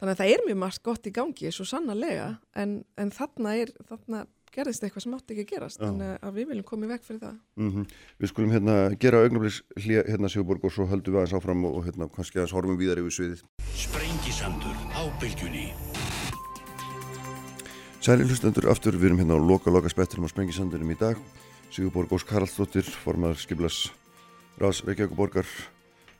þannig 0.00 0.12
að 0.12 0.20
það 0.20 0.32
er 0.34 0.44
mjög 0.48 0.60
margt 0.66 0.84
gott 0.84 1.08
í 1.08 1.14
gangi 1.16 1.54
svo 1.54 1.64
sannarlega. 1.68 2.32
En, 2.60 2.82
en 3.00 3.14
þarna, 3.14 3.54
er, 3.62 3.72
þarna 3.88 4.26
gerðist 4.54 4.84
eitthvað 4.84 5.04
sem 5.04 5.16
átti 5.16 5.34
ekki 5.34 5.44
að 5.44 5.52
gerast 5.52 5.80
Já. 5.80 5.84
þannig 5.86 6.26
að 6.28 6.38
við 6.38 6.48
viljum 6.52 6.66
koma 6.68 6.86
í 6.86 6.92
veg 6.92 7.06
fyrir 7.06 7.20
það 7.22 7.36
Mm 7.58 7.86
Við 8.18 8.32
skulum 8.32 8.54
hérna 8.54 8.76
gera 8.98 9.22
augnablis 9.24 9.62
hlýja 9.78 10.04
hérna 10.08 10.30
Sigurborg 10.32 10.64
og 10.64 10.74
svo 10.74 10.86
höldum 10.90 11.14
við 11.14 11.20
aðeins 11.22 11.36
áfram 11.38 11.64
og, 11.68 11.80
hérna 11.86 12.08
kannski 12.14 12.40
aðeins 12.40 12.56
horfum 12.56 12.78
víðar 12.80 13.02
yfir 13.02 13.14
sviðið. 13.18 13.44
Sprengisandur 13.76 14.76
á 14.94 15.02
bylgjunni 15.22 15.66
Sæli 17.98 18.24
hlustendur 18.24 18.68
aftur, 18.70 18.94
við 18.96 19.10
erum 19.10 19.18
hérna 19.20 19.36
á 19.36 19.40
loka-loka 19.42 19.90
spettinum 19.90 20.24
á 20.24 20.32
Sprengisandinum 20.32 20.92
í 20.94 20.96
dag. 20.96 21.18
Sigurborg 21.74 22.12
Ósk 22.14 22.30
Haraldsdóttir, 22.32 22.86
formaður 23.02 23.42
skiplas 23.42 23.80
Ráðs 24.56 24.84
Reykjavíkuborgar 24.86 25.50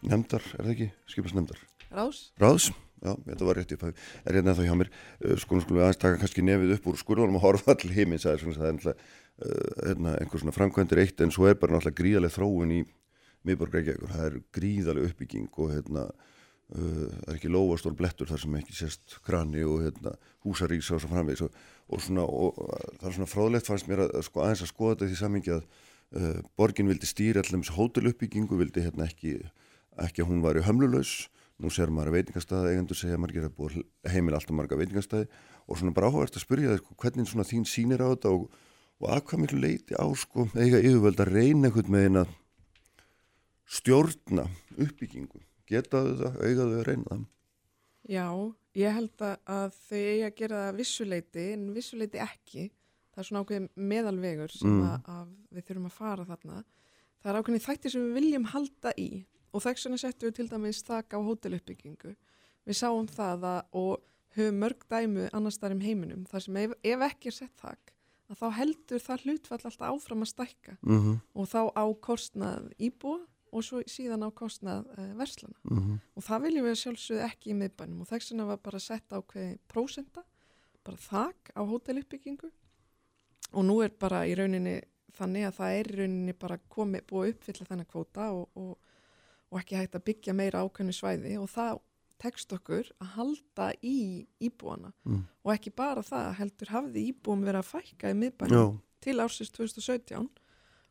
nefndar, 0.03 0.43
er 0.59 0.67
það 0.67 0.75
ekki? 0.75 0.89
Skiplas 1.09 1.37
nefndar. 1.39 1.63
Rás, 1.89 2.19
Ráðs, 2.43 2.69
já, 3.03 3.13
þetta 3.29 3.49
var 3.49 3.59
rétt 3.59 3.73
í 3.73 3.79
upphæfi, 3.79 4.07
er 4.25 4.39
hérna 4.39 4.57
þá 4.59 4.63
hjá 4.67 4.77
mér. 4.83 4.93
Uh, 5.23 5.35
Skulum 5.41 5.65
skulum 5.65 5.81
við 5.81 5.87
aðeins 5.87 6.03
taka 6.05 6.23
kannski 6.23 6.47
nefið 6.47 6.77
upp 6.79 6.89
úr 6.93 7.01
skurðunum 7.03 7.41
og 7.41 7.45
horfa 7.47 7.75
all 7.75 7.93
heiminn, 7.97 8.23
það 8.23 8.35
er 8.35 8.45
svona, 8.45 8.59
það 8.61 8.71
er 8.71 8.79
náttúrulega 8.79 8.97
uh, 8.99 9.75
hérna, 9.89 10.15
einhver 10.23 10.45
svona 10.45 10.57
framkvæmdir 10.57 11.03
eitt 11.05 11.25
en 11.25 11.35
svo 11.35 11.49
er 11.51 11.61
bara 11.61 11.77
náttúrulega 11.77 12.03
gríðaleg 12.03 12.35
þróun 12.35 12.75
í 12.79 12.81
miðborg 13.47 13.79
Reykjavíkur. 13.79 14.17
Það 14.17 14.27
er 14.29 14.41
gríðaleg 14.59 15.13
uppbygging 15.13 15.63
og 15.63 15.77
hérna, 15.77 16.09
Uh, 16.69 17.09
það 17.09 17.31
er 17.33 17.37
ekki 17.39 17.49
lóastór 17.49 17.95
blettur 17.97 18.29
þar 18.29 18.41
sem 18.43 18.57
ekki 18.59 18.75
sést 18.77 19.15
krani 19.25 19.63
og 19.65 19.87
hérna, 19.87 20.11
húsarísa 20.45 20.99
og 20.99 21.01
svo 21.01 21.09
framvegis 21.09 21.41
og, 21.47 21.55
og, 21.89 22.03
svona, 22.05 22.27
og 22.29 22.59
það 22.99 23.07
er 23.09 23.15
svona 23.17 23.29
fráðlegt 23.33 23.71
fannst 23.71 23.89
mér 23.89 24.03
að, 24.05 24.19
sko, 24.27 24.43
aðeins 24.45 24.65
að 24.67 24.71
skoða 24.75 24.99
þetta 24.99 25.09
því 25.09 25.17
samingi 25.17 25.55
að 25.55 25.63
uh, 25.65 26.43
borgin 26.61 26.91
vildi 26.93 27.09
stýra 27.09 27.41
allir 27.41 27.57
um 27.57 27.65
hóteluppbyggingu, 27.79 28.61
vildi 28.61 28.85
hérna 28.85 29.09
ekki, 29.09 29.33
ekki 30.05 30.27
að 30.27 30.29
hún 30.29 30.45
var 30.45 30.61
í 30.61 30.67
hömlulegs 30.69 31.15
nú 31.59 31.71
ser 31.75 31.91
maður 31.91 32.13
að 32.13 32.17
veitingastæði, 32.19 32.71
eigendur 32.73 32.97
segja 32.99 33.19
margir 33.19 33.45
að 33.49 33.55
búið 33.59 33.79
heimil 34.13 34.35
alltaf 34.39 34.55
marga 34.55 34.77
veitingastæði 34.79 35.27
og 35.67 35.79
svona 35.81 35.95
bara 35.97 36.11
áhverst 36.13 36.37
að 36.39 36.45
spyrja 36.45 36.71
þér 36.75 36.83
sko, 36.85 36.95
hvernig 37.03 37.29
svona 37.31 37.47
þín 37.49 37.65
sýnir 37.67 38.05
á 38.05 38.09
þetta 38.15 38.31
og, 38.37 38.45
og 39.03 39.09
að 39.11 39.25
hvað 39.29 39.43
miklu 39.43 39.59
leiti 39.65 39.99
á 39.99 40.07
sko 40.15 40.47
eiga 40.55 40.79
yfirvöld 40.79 41.19
að 41.25 41.33
reyna 41.35 41.69
einhvern 41.71 41.97
veginn 41.99 42.21
að 42.23 42.31
stjórna 43.69 44.47
uppbyggingu. 44.79 45.43
Getaðu 45.69 46.15
það, 46.23 46.39
eigaðu 46.49 46.79
að 46.79 46.87
reyna 46.89 47.11
það? 47.11 47.25
Já, 48.09 48.27
ég 48.81 48.95
held 48.97 49.25
að- 49.27 49.75
þau 49.77 49.99
eigi 49.99 50.23
að 50.29 50.37
gera 50.39 50.61
það 50.69 50.79
vissuleiti 50.79 51.45
en 51.53 51.67
vissuleiti 51.75 52.23
ekki. 52.25 52.71
Það 53.13 53.19
er 53.19 53.27
svona 53.29 53.43
ákveðin 53.45 53.69
meðalvegur 53.77 54.51
sem 54.55 54.71
Mm. 54.71 54.83
að, 54.87 55.03
að 55.05 55.29
við 55.53 55.65
þurfum 55.69 55.87
að 55.91 55.97
fara 55.99 56.25
þarna. 56.25 56.65
Það 57.23 57.31
er 57.35 57.39
ákveðin 57.43 57.67
þættir 57.67 57.91
sem 57.91 58.01
við 58.07 58.15
viljum 58.21 58.45
halda 58.55 58.93
í 58.97 59.27
og 59.53 59.65
þess 59.65 59.87
vegna 59.87 60.01
settum 60.03 60.29
við 60.29 60.37
til 60.39 60.49
dæmis 60.49 60.83
þak 60.87 61.15
á 61.15 61.19
hóteluppbyggingu. 61.25 62.15
Við 62.69 62.77
sáum 62.77 63.09
það 63.09 63.47
að, 63.49 63.61
og 63.73 64.03
höfum 64.37 64.61
mörg 64.63 64.85
dæmu 64.91 65.29
annars 65.33 65.59
þar 65.61 65.77
um 65.77 65.85
heiminum 65.85 66.27
þar 66.29 66.45
sem 66.45 66.61
ef, 66.61 66.75
ef 66.85 67.07
ekki 67.09 67.31
er 67.31 67.37
sett 67.39 67.63
þak 67.63 67.95
að 68.29 68.43
þá 68.43 68.49
heldur 68.59 69.03
það 69.03 69.25
hlutfall 69.25 69.59
alltaf 69.63 69.89
áfram 69.89 70.25
að 70.25 70.33
stækka. 70.35 70.77
Mm 70.83 70.99
-hmm, 71.01 71.21
og 71.35 71.49
þá 71.49 71.61
á 71.73 71.85
kostnað 72.01 72.73
íbúa 72.77 73.21
og 73.49 73.65
svo 73.65 73.81
síðan 73.89 74.27
á 74.27 74.31
kostnað 74.31 74.85
uh, 74.93 75.17
verslana 75.17 75.57
mm 75.65 75.79
-hmm. 75.79 75.99
og 76.15 76.23
það 76.23 76.43
viljum 76.43 76.65
við 76.65 76.81
sjálfsögðu 76.83 77.25
ekki 77.25 77.51
í 77.51 77.55
miðbænum. 77.55 78.01
Og 78.01 78.09
þess 78.09 78.31
vegna 78.31 78.45
var 78.45 78.59
bara 78.59 78.79
sett 78.79 79.13
ákveði 79.13 79.59
prósenda, 79.69 80.23
bara 80.85 80.97
þak 80.97 81.51
á 81.57 81.63
hóteluppbyggingu. 81.65 82.51
Og 83.53 83.65
nú 83.65 83.81
er 83.83 83.91
bara 83.99 84.27
í 84.27 84.35
rauninni 84.35 84.83
þannig 85.17 85.47
að 85.47 85.57
það 85.57 85.79
er 85.79 85.87
í 85.87 85.97
rauninni 85.97 86.33
bara 86.33 86.59
komið 86.69 87.07
búið 87.07 87.31
uppfylla 87.33 87.67
þennan 87.67 87.87
kvóta 87.87 88.31
og, 88.33 88.49
og, 88.55 88.79
og 89.51 89.61
ekki 89.61 89.79
hægt 89.79 89.97
að 89.97 90.07
byggja 90.11 90.35
meira 90.37 90.65
ákveðnu 90.65 90.95
svæði 90.97 91.37
og 91.41 91.49
það 91.53 91.81
tekst 92.19 92.53
okkur 92.53 92.89
að 92.99 93.13
halda 93.15 93.69
í 93.87 94.27
íbúana. 94.43 94.93
Mm. 95.07 95.23
og 95.45 95.53
ekki 95.55 95.71
bara 95.71 96.03
það 96.03 96.33
heldur 96.41 96.73
hafði 96.75 97.05
íbúum 97.13 97.45
verið 97.47 97.63
að 97.63 97.71
fækka 97.71 98.11
í 98.11 98.17
miðbænum 98.19 98.59
Já, 98.59 98.65
til 99.05 99.19
ársins 99.23 99.53
2017 99.55 100.27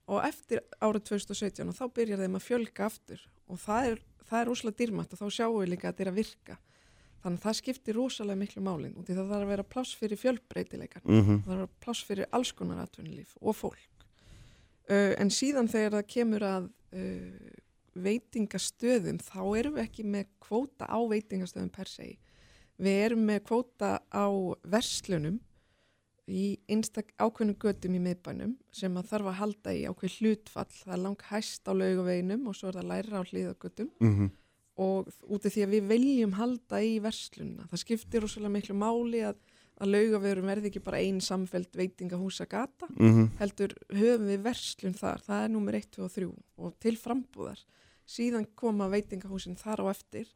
og 0.08 0.24
eftir 0.24 0.64
árið 0.80 1.10
2017 1.12 1.68
og 1.68 1.76
þá 1.76 1.86
byrjar 1.98 2.24
þeim 2.24 2.40
að 2.40 2.46
fjölga 2.46 2.88
aftur. 2.88 3.26
Og 3.52 3.60
það 3.60 3.90
er, 3.92 4.00
það 4.30 4.40
er 4.40 4.50
rosalega 4.52 4.80
dýrmætt 4.82 5.14
og 5.14 5.22
þá 5.22 5.28
sjáum 5.36 5.60
við 5.60 5.70
líka 5.74 5.90
að 5.90 5.94
þetta 5.94 6.06
er 6.06 6.12
að 6.12 6.20
virka. 6.22 6.58
Þannig 7.18 7.40
að 7.42 7.44
það 7.44 7.60
skiptir 7.60 7.98
rosalega 7.98 8.40
miklu 8.40 8.64
málin 8.64 8.96
og 8.96 9.04
því 9.04 9.18
það 9.18 9.32
þarf 9.34 9.46
að 9.46 9.52
vera 9.52 9.68
pláss 9.68 10.00
fyrir 10.00 10.22
fjölbreytileikar 10.22 11.04
mm 11.04 11.20
-hmm. 11.20 11.40
það 11.44 11.52
þarf 11.52 11.56
að 11.58 11.62
vera 11.66 11.84
pláss 11.84 12.04
fyrir 12.08 12.28
alls 12.32 12.52
konar 12.56 12.84
atvinnulíf 12.84 13.36
og 13.42 13.56
fólk. 13.56 14.06
Uh, 14.88 15.14
en 15.20 15.30
síðan 15.30 15.68
þegar 15.68 15.98
það 15.98 16.12
kemur 16.14 16.44
að 16.48 16.70
uh, 16.96 17.56
veitingastöðum 18.06 19.20
þá 19.24 19.42
erum 19.60 19.76
við 19.78 19.84
ekki 19.84 20.08
með 20.08 20.32
kvóta 20.44 20.88
á 20.90 21.00
veitingastöðum 21.12 21.74
per 21.74 21.92
se 21.92 22.14
við 22.78 23.04
erum 23.08 23.28
með 23.28 23.44
kvóta 23.50 23.92
á 24.14 24.28
verslunum 24.64 25.40
í 26.28 26.58
einstak 26.68 27.14
ákveðnum 27.16 27.56
götum 27.62 27.96
í 27.96 28.02
miðbænum 28.04 28.58
sem 28.76 28.98
að 29.00 29.14
þarf 29.14 29.32
að 29.32 29.40
halda 29.42 29.76
í 29.78 29.86
ákveð 29.88 30.18
hlutfall 30.20 30.74
það 30.74 30.98
er 30.98 31.04
lang 31.06 31.24
hæst 31.30 31.70
á 31.70 31.72
laugaveginum 31.72 32.50
og 32.52 32.58
svo 32.58 32.70
er 32.70 32.82
það 32.82 32.92
læra 32.92 33.24
á 33.24 33.30
hlýðagötum 33.30 33.94
Mm 34.00 34.28
og 34.78 35.08
út 35.26 35.46
af 35.46 35.54
því 35.54 35.64
að 35.66 35.74
við 35.74 35.88
viljum 35.92 36.34
halda 36.38 36.82
í 36.86 36.98
verslunna. 37.02 37.66
Það 37.72 37.82
skiptir 37.84 38.24
rosalega 38.24 38.54
miklu 38.54 38.76
máli 38.78 39.24
að, 39.26 39.40
að 39.82 39.94
laugavegurum 39.96 40.52
verði 40.52 40.72
ekki 40.72 40.84
bara 40.86 41.02
einn 41.02 41.18
samfelt 41.24 41.78
veitingahúsa 41.78 42.46
gata, 42.50 42.90
-hmm. 42.94 43.32
heldur 43.42 43.74
höfum 43.90 44.30
við 44.30 44.44
verslun 44.46 44.98
þar, 44.98 45.24
það 45.26 45.44
er 45.44 45.54
númer 45.56 45.80
1, 45.82 45.90
2 45.98 46.04
og 46.06 46.14
3 46.14 46.30
og 46.58 46.78
til 46.80 46.96
frambúðar. 46.98 47.66
Síðan 48.08 48.48
koma 48.56 48.88
veitingahúsin 48.90 49.58
þar 49.60 49.84
á 49.84 49.86
eftir 49.92 50.30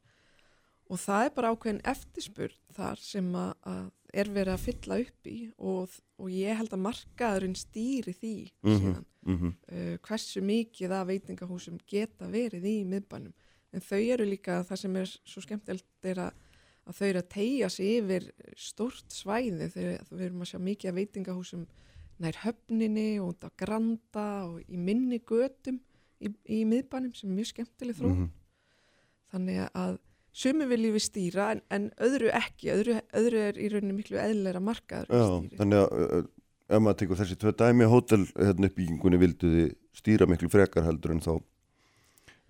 og 0.91 0.99
það 0.99 1.26
er 1.26 1.34
bara 1.35 1.52
ákveðin 1.56 1.81
eftirspurn 1.88 2.57
þar 2.76 2.99
sem 2.99 3.30
að, 3.39 3.53
að 3.64 3.85
er 4.14 4.27
verið 4.35 4.53
að 4.57 4.64
fylla 4.65 4.98
upp 5.06 5.27
í 5.31 5.38
og, 5.57 5.93
og 6.19 6.34
ég 6.35 6.57
held 6.60 6.73
að 6.76 6.81
markaðurinn 6.88 7.56
stýri 7.56 8.14
því 8.14 8.35
Mhm. 8.64 8.76
síðan 8.81 9.06
Mm 9.22 9.38
-hmm. 9.38 9.53
uh, 9.72 9.98
hversu 10.02 10.41
mikið 10.41 10.91
af 10.91 11.07
veitingahúsum 11.07 11.77
geta 11.88 12.26
verið 12.27 12.64
í 12.65 12.84
miðbænum 12.85 13.34
en 13.72 13.81
þau 13.81 14.02
eru 14.14 14.26
líka 14.26 14.64
það 14.64 14.76
sem 14.77 14.95
er 14.95 15.06
svo 15.26 15.41
skemmtilegt 15.41 16.06
er 16.06 16.18
að, 16.18 16.31
að 16.88 16.95
þau 16.98 17.07
eru 17.07 17.19
að 17.19 17.30
tegja 17.30 17.69
sig 17.69 17.85
yfir 18.02 18.31
stort 18.57 19.06
svæði 19.14 19.69
þegar 19.69 20.03
við 20.10 20.22
erum 20.26 20.41
að 20.41 20.49
sjá 20.49 20.60
mikið 20.60 20.89
af 20.89 20.95
veitingahúsum 20.95 21.68
nær 22.19 22.35
höfninni 22.43 23.19
og 23.22 23.30
út 23.30 23.43
á 23.45 23.49
granda 23.57 24.45
og 24.45 24.61
í 24.68 24.77
minni 24.77 25.19
götum 25.19 25.80
í, 26.22 26.31
í 26.49 26.61
miðbænum 26.69 27.14
sem 27.18 27.30
er 27.31 27.35
mjög 27.41 27.52
skemmtileg 27.53 27.98
þró 27.99 28.11
Mhm. 28.14 28.30
þannig 29.34 29.61
að 29.73 29.98
sumi 30.31 30.65
viljum 30.68 30.93
við 30.95 31.03
stýra 31.06 31.52
en, 31.56 31.61
en 31.72 31.89
öðru 31.99 32.30
ekki, 32.35 32.69
öðru, 32.72 32.99
öðru 33.19 33.39
er 33.49 33.57
í 33.60 33.69
rauninni 33.72 33.98
miklu 33.98 34.18
eðlera 34.22 34.61
markaður 34.64 35.07
Já, 35.11 35.57
þannig 35.60 35.81
að 35.81 36.27
ef 36.72 36.80
maður 36.80 36.99
tekur 37.02 37.19
þessi 37.19 37.35
tvö 37.41 37.52
dæmi 37.60 37.88
hótel 37.91 38.26
hérna 38.38 38.69
uppbyggingunni 38.69 39.19
vildu 39.19 39.49
þið 39.56 39.72
stýra 39.99 40.27
miklu 40.31 40.48
frekar 40.53 40.85
heldur 40.88 41.11
en 41.15 41.19
þá 41.23 41.34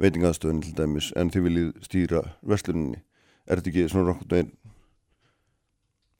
veitingaðstöðun 0.01 0.61
til 0.65 0.73
dæmis 0.77 1.11
en 1.17 1.29
þið 1.33 1.43
viljið 1.47 1.71
stýra 1.85 2.21
versluninni 2.45 3.01
er 3.47 3.57
þetta 3.61 3.69
ekki 3.73 3.87
svona 3.89 4.11
nokkuð 4.11 4.29
veginn 4.35 4.51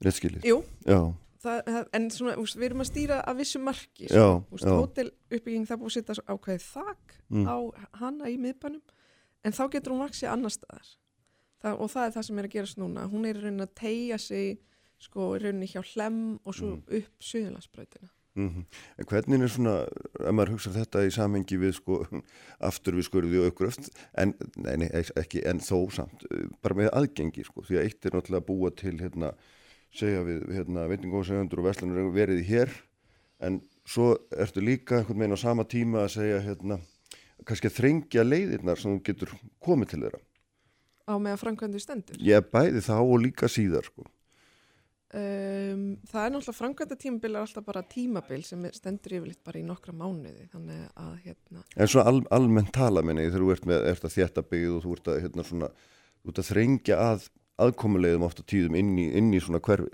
réttskilið? 0.02 0.46
Jú, 0.50 0.64
Já, 0.90 1.00
það, 1.42 1.88
en 1.98 2.10
svona, 2.14 2.36
úst, 2.42 2.58
við 2.60 2.70
erum 2.70 2.84
að 2.86 2.90
stýra 2.92 3.20
að 3.28 3.38
vissu 3.42 3.60
marki 3.64 4.08
já, 4.12 4.26
Úst, 4.52 4.66
já, 4.66 4.72
hótel 4.78 5.12
uppbygging 5.32 5.68
það 5.70 5.82
búið 5.82 5.92
að 5.92 5.98
setja 6.00 6.26
ákveðið 6.36 6.66
þak 6.72 7.18
Mm. 7.32 7.46
á 7.48 7.58
hana 8.02 8.28
í 8.28 8.36
miðbænum 8.38 8.82
en 9.48 9.54
þá 9.56 9.62
getur 9.72 9.94
hún 9.94 10.02
vaksið 10.04 10.28
annar 10.34 10.52
staðar. 10.52 10.90
Það, 11.64 11.78
og 11.80 11.90
það 11.94 12.06
er 12.08 12.12
það 12.18 12.26
sem 12.28 12.40
er 12.42 12.48
að 12.48 12.52
gerast 12.56 12.78
núna. 12.82 13.06
Hún 13.10 13.26
er 13.30 13.38
í 13.38 13.42
rauninni 13.46 13.64
að 13.64 13.76
tegja 13.80 14.18
sig 14.20 14.58
sko 15.00 15.30
í 15.38 15.40
rauninni 15.42 15.70
hjá 15.72 15.82
hlem 15.94 16.18
og 16.44 16.54
svo 16.58 16.68
Mm. 16.76 16.84
upp 17.00 17.24
suðurlandsbrautina. 17.24 18.10
Mm 18.36 18.66
En 19.00 19.06
hvernig 19.06 19.42
er 19.44 19.48
svona, 19.52 19.74
ef 20.20 20.32
maður 20.36 20.52
hugsa 20.56 20.70
þetta 20.76 21.06
í 21.08 21.12
samhengi 21.12 21.58
við 21.60 21.74
sko 21.80 21.98
aftur 22.70 22.96
við 22.96 23.08
skurði 23.10 23.40
og 23.42 23.50
aukgröft 23.52 23.90
en, 24.18 24.34
nei, 24.58 24.76
nei, 24.78 24.90
ekki, 24.92 25.42
en 25.46 25.60
þó 25.60 25.90
samt 25.92 26.24
bara 26.62 26.76
með 26.76 26.92
aðgengi 26.94 27.44
sko, 27.48 27.62
því 27.64 27.80
að 27.80 27.84
eitt 27.88 28.06
er 28.06 28.12
náttúrulega 28.16 28.44
að 28.44 28.48
búa 28.52 28.72
til 28.76 28.98
hérna, 29.00 29.34
segja 29.96 30.24
við 30.24 30.46
hérna, 30.56 30.88
veitingóðsegundur 30.92 31.62
og 31.62 31.68
verslanur 31.68 32.12
verið 32.16 32.42
hér 32.48 32.72
en 33.44 33.60
svo 33.88 34.14
ertu 34.38 34.64
líka 34.64 35.00
einhvern 35.02 35.20
veginn 35.24 35.36
á 35.36 35.40
sama 35.42 35.66
tíma 35.68 36.06
að 36.06 36.14
segja 36.20 36.40
hérna, 36.46 36.78
kannski 37.48 37.72
að 37.72 37.78
þrengja 37.80 38.24
leiðirnar 38.28 38.80
sem 38.80 38.94
þú 38.94 39.04
getur 39.10 39.36
komið 39.64 39.94
til 39.94 40.02
þeirra. 40.06 40.22
á 41.10 41.14
með 41.18 41.36
að 41.36 41.42
framkvæmdu 41.44 41.82
stendur 41.82 42.22
Ég 42.24 42.50
bæði 42.54 42.84
þá 42.86 42.96
og 43.02 43.18
líka 43.24 43.50
síðar 43.52 43.88
sko. 43.90 44.06
um, 45.12 45.82
það 46.08 46.24
er 46.24 46.32
náttúrulega 46.36 46.58
framkvæmda 46.62 46.98
tímabil 47.02 47.34
er 47.34 47.42
alltaf 47.42 47.66
bara 47.66 47.84
tímabil 47.84 48.46
sem 48.48 48.64
stendur 48.72 49.18
yfirleitt 49.18 49.44
bara 49.44 49.60
í 49.60 49.66
nokkra 49.68 49.92
mánuði 49.98 50.48
þannig 50.54 50.86
að 50.96 51.14
hérna 51.26 51.66
En 51.76 51.92
svona 51.92 52.08
al, 52.14 52.22
almennt 52.32 52.72
tala 52.78 53.04
minni 53.04 53.28
þegar 53.28 53.44
þú 53.44 53.52
ert 53.58 53.68
með 53.74 53.90
ert 53.92 54.08
að 54.08 54.16
þétta 54.16 54.46
byggð 54.54 54.78
og 54.78 54.86
þú 54.86 54.96
ert 54.96 55.12
að, 55.12 55.22
hérna, 55.26 55.48
svona, 55.50 55.72
þú 56.22 56.32
ert 56.32 56.44
að 56.46 56.52
þrengja 56.54 57.02
að 57.10 57.30
aðkomulegðum 57.66 58.24
ofta 58.28 58.44
tíðum 58.44 58.76
inn 58.80 58.96
í, 59.00 59.08
inn 59.18 59.34
í 59.34 59.40
svona 59.44 59.60
hverfi. 59.64 59.90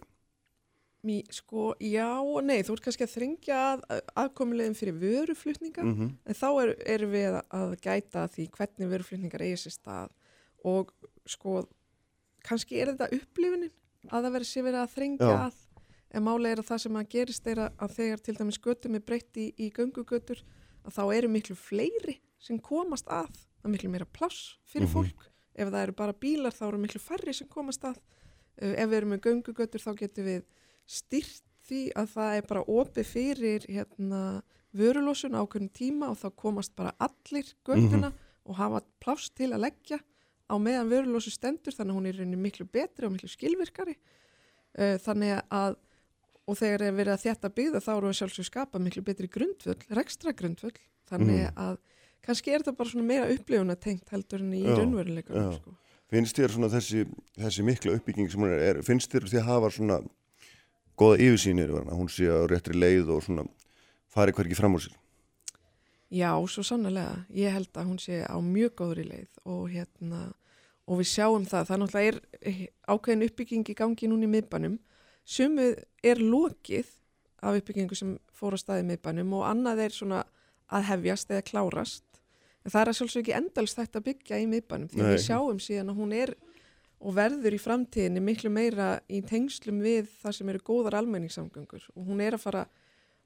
Mí, 1.08 1.22
sko, 1.32 1.70
já 1.80 2.08
og 2.20 2.42
nei, 2.44 2.64
þú 2.66 2.74
ert 2.74 2.84
kannski 2.88 3.06
að 3.06 3.12
þringja 3.14 3.58
að, 3.72 4.02
aðkomulegum 4.24 4.76
fyrir 4.76 4.96
vöruflutninga 5.00 5.84
Mm 5.86 5.94
-hmm. 5.96 6.10
en 6.26 6.34
þá 6.36 6.48
er, 6.64 6.74
erum 6.96 7.12
við 7.12 7.38
að, 7.52 7.76
gæta 7.82 8.28
því 8.28 8.48
hvernig 8.58 8.90
vöruflutningar 8.92 9.42
eigi 9.46 9.58
sér 9.62 9.76
stað 9.78 10.10
og 10.66 10.92
sko, 11.26 11.68
kannski 12.44 12.82
er 12.82 12.88
þetta 12.96 13.12
upplifunin 13.14 13.72
að 14.12 14.24
það 14.26 14.34
verið 14.36 14.48
sér 14.48 14.64
verið 14.64 14.82
að 14.82 14.94
þringja 14.96 15.32
Já. 15.32 15.46
að 15.48 15.56
en 16.18 16.24
máli 16.24 16.50
er 16.52 16.60
að 16.60 16.68
það 16.72 16.78
sem 16.82 16.96
að 16.96 17.10
gerist 17.10 17.48
er 17.48 17.60
að 17.60 17.90
þegar 17.96 18.20
til 18.24 18.36
dæmis 18.36 18.60
göttum 18.60 18.96
er 18.96 19.00
breytt 19.02 19.38
í, 19.38 19.54
í 19.60 19.72
göngugötur 19.72 20.42
að 20.86 20.92
þá 20.98 21.04
eru 21.16 21.28
miklu 21.30 21.56
fleiri 21.56 22.20
sem 22.40 22.60
komast 22.60 23.08
að, 23.08 23.28
það 23.62 23.66
er 23.66 23.70
miklu 23.70 23.90
meira 23.90 24.06
pláss 24.06 24.58
fyrir 24.66 24.88
Mhm. 24.88 24.94
fólk, 24.94 25.30
ef 25.58 25.72
það 25.74 25.82
eru 25.84 25.96
bara 25.98 26.14
bílar 26.14 26.56
þá 26.56 26.64
eru 26.70 26.80
miklu 26.84 27.02
færri 27.02 27.34
sem 27.34 27.50
komast 27.52 27.84
að. 27.88 27.98
Uh, 28.62 28.74
ef 28.74 28.90
við 28.90 28.98
erum 29.00 29.14
með 29.16 29.24
göngugötur 29.28 29.84
þá 29.84 29.92
getum 30.00 30.28
við 30.30 30.44
styrt 30.88 31.44
því 31.68 31.82
að 32.00 32.12
það 32.14 32.36
er 32.38 32.46
bara 32.48 32.64
opið 32.72 33.10
fyrir 33.10 33.66
hérna, 33.68 34.22
vörulósun 34.78 35.36
ákveðin 35.36 35.74
tíma 35.76 36.12
og 36.14 36.20
þá 36.22 36.30
komast 36.40 36.76
bara 36.78 36.94
allir 37.04 37.50
göttuna 37.68 38.14
og 38.48 38.56
hafa 38.56 38.80
pláss 39.04 39.32
til 39.36 39.50
að 39.52 39.66
leggja 39.66 39.98
á 40.48 40.56
meðan 40.56 40.88
vörulósu 40.94 41.34
stendur 41.34 41.76
þannig 41.76 41.92
að 41.92 41.98
hún 41.98 42.08
er 42.08 42.22
rauninni 42.22 42.40
miklu 42.40 42.66
betri 42.72 43.08
og 43.10 43.12
miklu 43.18 43.28
skilvirkari. 43.34 43.98
Uh, 44.78 44.96
þannig 45.04 45.42
að 45.52 45.76
og 46.48 46.56
þegar 46.56 46.86
er 46.88 46.94
verið 46.96 47.14
að 47.18 47.24
þetta 47.26 47.50
byggða 47.58 47.80
þá 47.84 47.90
eru 47.98 48.08
við 48.08 48.18
sjálfsög 48.22 48.46
skapa 48.48 48.80
miklu 48.80 49.02
betri 49.04 49.28
grundvöll, 49.28 49.82
rekstra 49.92 50.32
grundvöll 50.32 50.78
þannig 51.10 51.42
Mm. 51.44 51.58
að 51.60 51.78
kannski 52.28 52.54
er 52.54 52.64
þetta 52.64 52.76
bara 52.78 52.92
svona 52.92 53.08
meira 53.08 53.28
upplifuna 53.32 53.78
tengt 53.80 54.14
heldur 54.14 54.44
en 54.44 54.54
í 54.54 54.64
já. 54.64 55.50
sko. 55.58 55.76
Finnst 56.12 56.40
þér 56.40 56.54
svona 56.54 56.70
þessi, 56.72 57.04
þessi 57.36 57.66
mikla 57.68 57.98
uppbygging 57.98 58.30
sem 58.32 58.44
hún 58.44 58.54
er, 58.54 58.64
er 58.70 58.84
finnst 58.86 59.12
þér 59.12 59.28
því 59.28 59.42
að 59.42 59.50
hafa 59.50 59.72
svona 59.76 59.98
goða 61.00 61.20
yfirsýnir 61.26 61.74
hún 61.90 62.10
sé 62.12 62.30
á 62.32 62.48
réttri 62.48 62.78
leið 62.78 63.12
og 63.16 63.26
svona 63.26 63.48
fari 64.12 64.36
hverki 64.36 64.58
fram 64.58 64.78
úr 64.78 64.88
sér? 64.88 64.96
Já, 66.08 66.32
svo 66.48 66.64
sannlega. 66.64 67.26
Ég 67.36 67.52
held 67.52 67.74
að 67.76 67.90
hún 67.90 68.00
sé 68.00 68.22
á 68.24 68.38
mjög 68.40 68.78
góðri 68.80 69.04
leið 69.10 69.42
og 69.44 69.68
hérna 69.74 70.30
og 70.88 71.02
við 71.02 71.10
sjáum 71.12 71.46
það. 71.48 71.68
Það 71.68 71.82
náttúrulega 71.82 72.12
er 72.14 72.20
eh, 72.40 72.62
ákveðin 72.88 73.26
uppbygging 73.28 73.68
í 73.68 73.76
gangi 73.76 74.08
núna 74.08 74.24
í 74.24 74.32
miðbænum. 74.32 74.78
Sumu 75.28 75.74
er 76.00 76.24
lokið 76.24 76.94
af 77.44 77.60
uppbyggingu 77.60 77.98
sem 78.00 78.16
fór 78.32 78.56
á 78.56 78.60
staði 78.62 78.88
miðbænum 78.88 79.36
og 79.36 79.44
annað 79.50 79.84
er 79.84 79.98
svona 79.98 80.24
að 80.72 80.88
hefjast 80.94 81.34
eða 81.34 81.46
klárast. 81.52 82.07
Það 82.68 82.82
er 82.82 82.92
að 82.92 82.98
sjálfsög 83.00 83.24
ekki 83.24 83.38
endalst 83.38 83.80
þetta 83.80 84.00
að 84.00 84.08
byggja 84.10 84.42
í 84.42 84.48
miðbænum 84.52 84.92
því 84.92 85.00
Nei. 85.00 85.10
við 85.14 85.22
sjáum 85.24 85.60
síðan 85.64 85.94
að 85.94 86.02
hún 86.02 86.16
er 86.18 86.34
og 86.98 87.14
verður 87.14 87.54
í 87.54 87.62
framtíðinni 87.62 88.24
miklu 88.26 88.50
meira 88.52 88.98
í 89.14 89.22
tengslum 89.26 89.80
við 89.86 90.10
það 90.22 90.36
sem 90.40 90.52
eru 90.52 90.64
góðar 90.66 90.98
almenningssamgöngur. 91.00 91.86
Og 91.94 92.10
hún 92.10 92.24
er 92.26 92.38
að 92.38 92.44
fara 92.48 92.66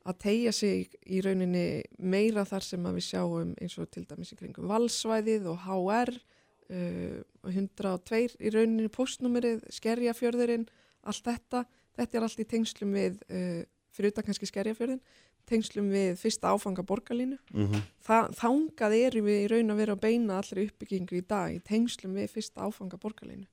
að 0.07 0.17
tegja 0.23 0.53
sig 0.55 0.95
í 1.05 1.21
rauninni 1.23 1.65
meira 1.97 2.43
þar 2.47 2.65
sem 2.65 2.87
við 2.89 3.05
sjáum 3.05 3.53
eins 3.61 3.77
og 3.79 3.89
til 3.93 4.03
dæmis 4.09 4.33
í 4.33 4.37
kringum 4.39 4.69
valsvæðið 4.69 5.49
og 5.51 5.65
HR 5.67 6.13
uh, 6.17 7.19
og 7.45 7.51
102 7.51 8.21
í 8.41 8.53
rauninni 8.53 8.89
postnúmerið, 8.93 9.61
skerjafjörðurinn 9.77 10.65
allt 11.07 11.27
þetta, 11.29 11.63
þetta 11.97 12.17
er 12.17 12.27
allt 12.27 12.41
í 12.41 12.49
tengslum 12.49 12.97
við, 12.97 13.21
uh, 13.29 13.61
fyrir 13.93 14.15
utan 14.15 14.27
kannski 14.27 14.49
skerjafjörðin 14.49 15.03
tengslum 15.49 15.89
við 15.91 16.15
fyrsta 16.19 16.51
áfanga 16.53 16.83
borgarlínu 16.83 17.37
Mm 17.53 17.67
-hmm. 17.67 17.81
Þa, 18.01 18.17
þangað 18.33 18.93
erum 18.97 19.25
við 19.25 19.43
í 19.45 19.47
raun 19.51 19.71
að 19.71 19.77
vera 19.77 19.93
að 19.93 19.99
beina 20.01 20.37
allri 20.37 20.65
uppbyggingu 20.67 21.15
í 21.17 21.27
dag 21.27 21.51
í 21.55 21.59
tengslum 21.59 22.13
við 22.13 22.29
fyrsta 22.29 22.61
áfanga 22.61 22.97
borgarlínu 22.97 23.45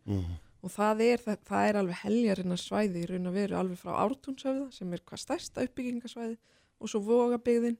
og 0.63 0.71
það 0.71 1.01
er, 1.01 1.19
það, 1.19 1.37
það 1.45 1.69
er 1.69 1.77
alveg 1.77 1.97
heljarinnar 2.03 2.59
svæði 2.59 3.03
í 3.03 3.07
raun 3.07 3.27
að 3.27 3.33
vera 3.33 3.59
alveg 3.59 3.79
frá 3.79 3.93
ártúnshöfða 4.05 4.73
sem 4.73 4.93
er 4.93 5.01
hvað 5.07 5.19
stærsta 5.21 5.63
uppbyggingasvæði 5.63 6.37
og 6.81 6.89
svo 6.89 7.01
vogabygðin 7.01 7.77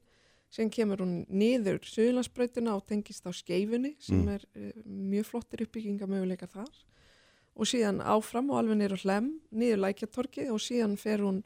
sem 0.51 0.71
kemur 0.71 0.99
hún 0.99 1.27
niður 1.29 1.81
Suðlandsbrautina 1.83 2.75
og 2.75 2.87
tengist 2.87 3.27
á 3.27 3.33
skeifunni 3.33 3.97
sem 3.99 4.23
Mm. 4.23 4.29
er 4.29 4.45
uh, 4.57 4.73
mjög 4.87 5.25
flottir 5.27 5.63
uppbyggingamöguleika 5.67 6.47
þar 6.47 6.71
og 7.57 7.67
síðan 7.67 8.01
áfram 8.01 8.51
og 8.51 8.59
alveg 8.59 8.77
niður 8.79 8.97
á 8.97 9.03
hlem, 9.03 9.41
niður 9.51 9.79
lækjatorki 9.83 10.49
og 10.51 10.61
síðan 10.61 10.97
fer 10.97 11.19
hún 11.19 11.43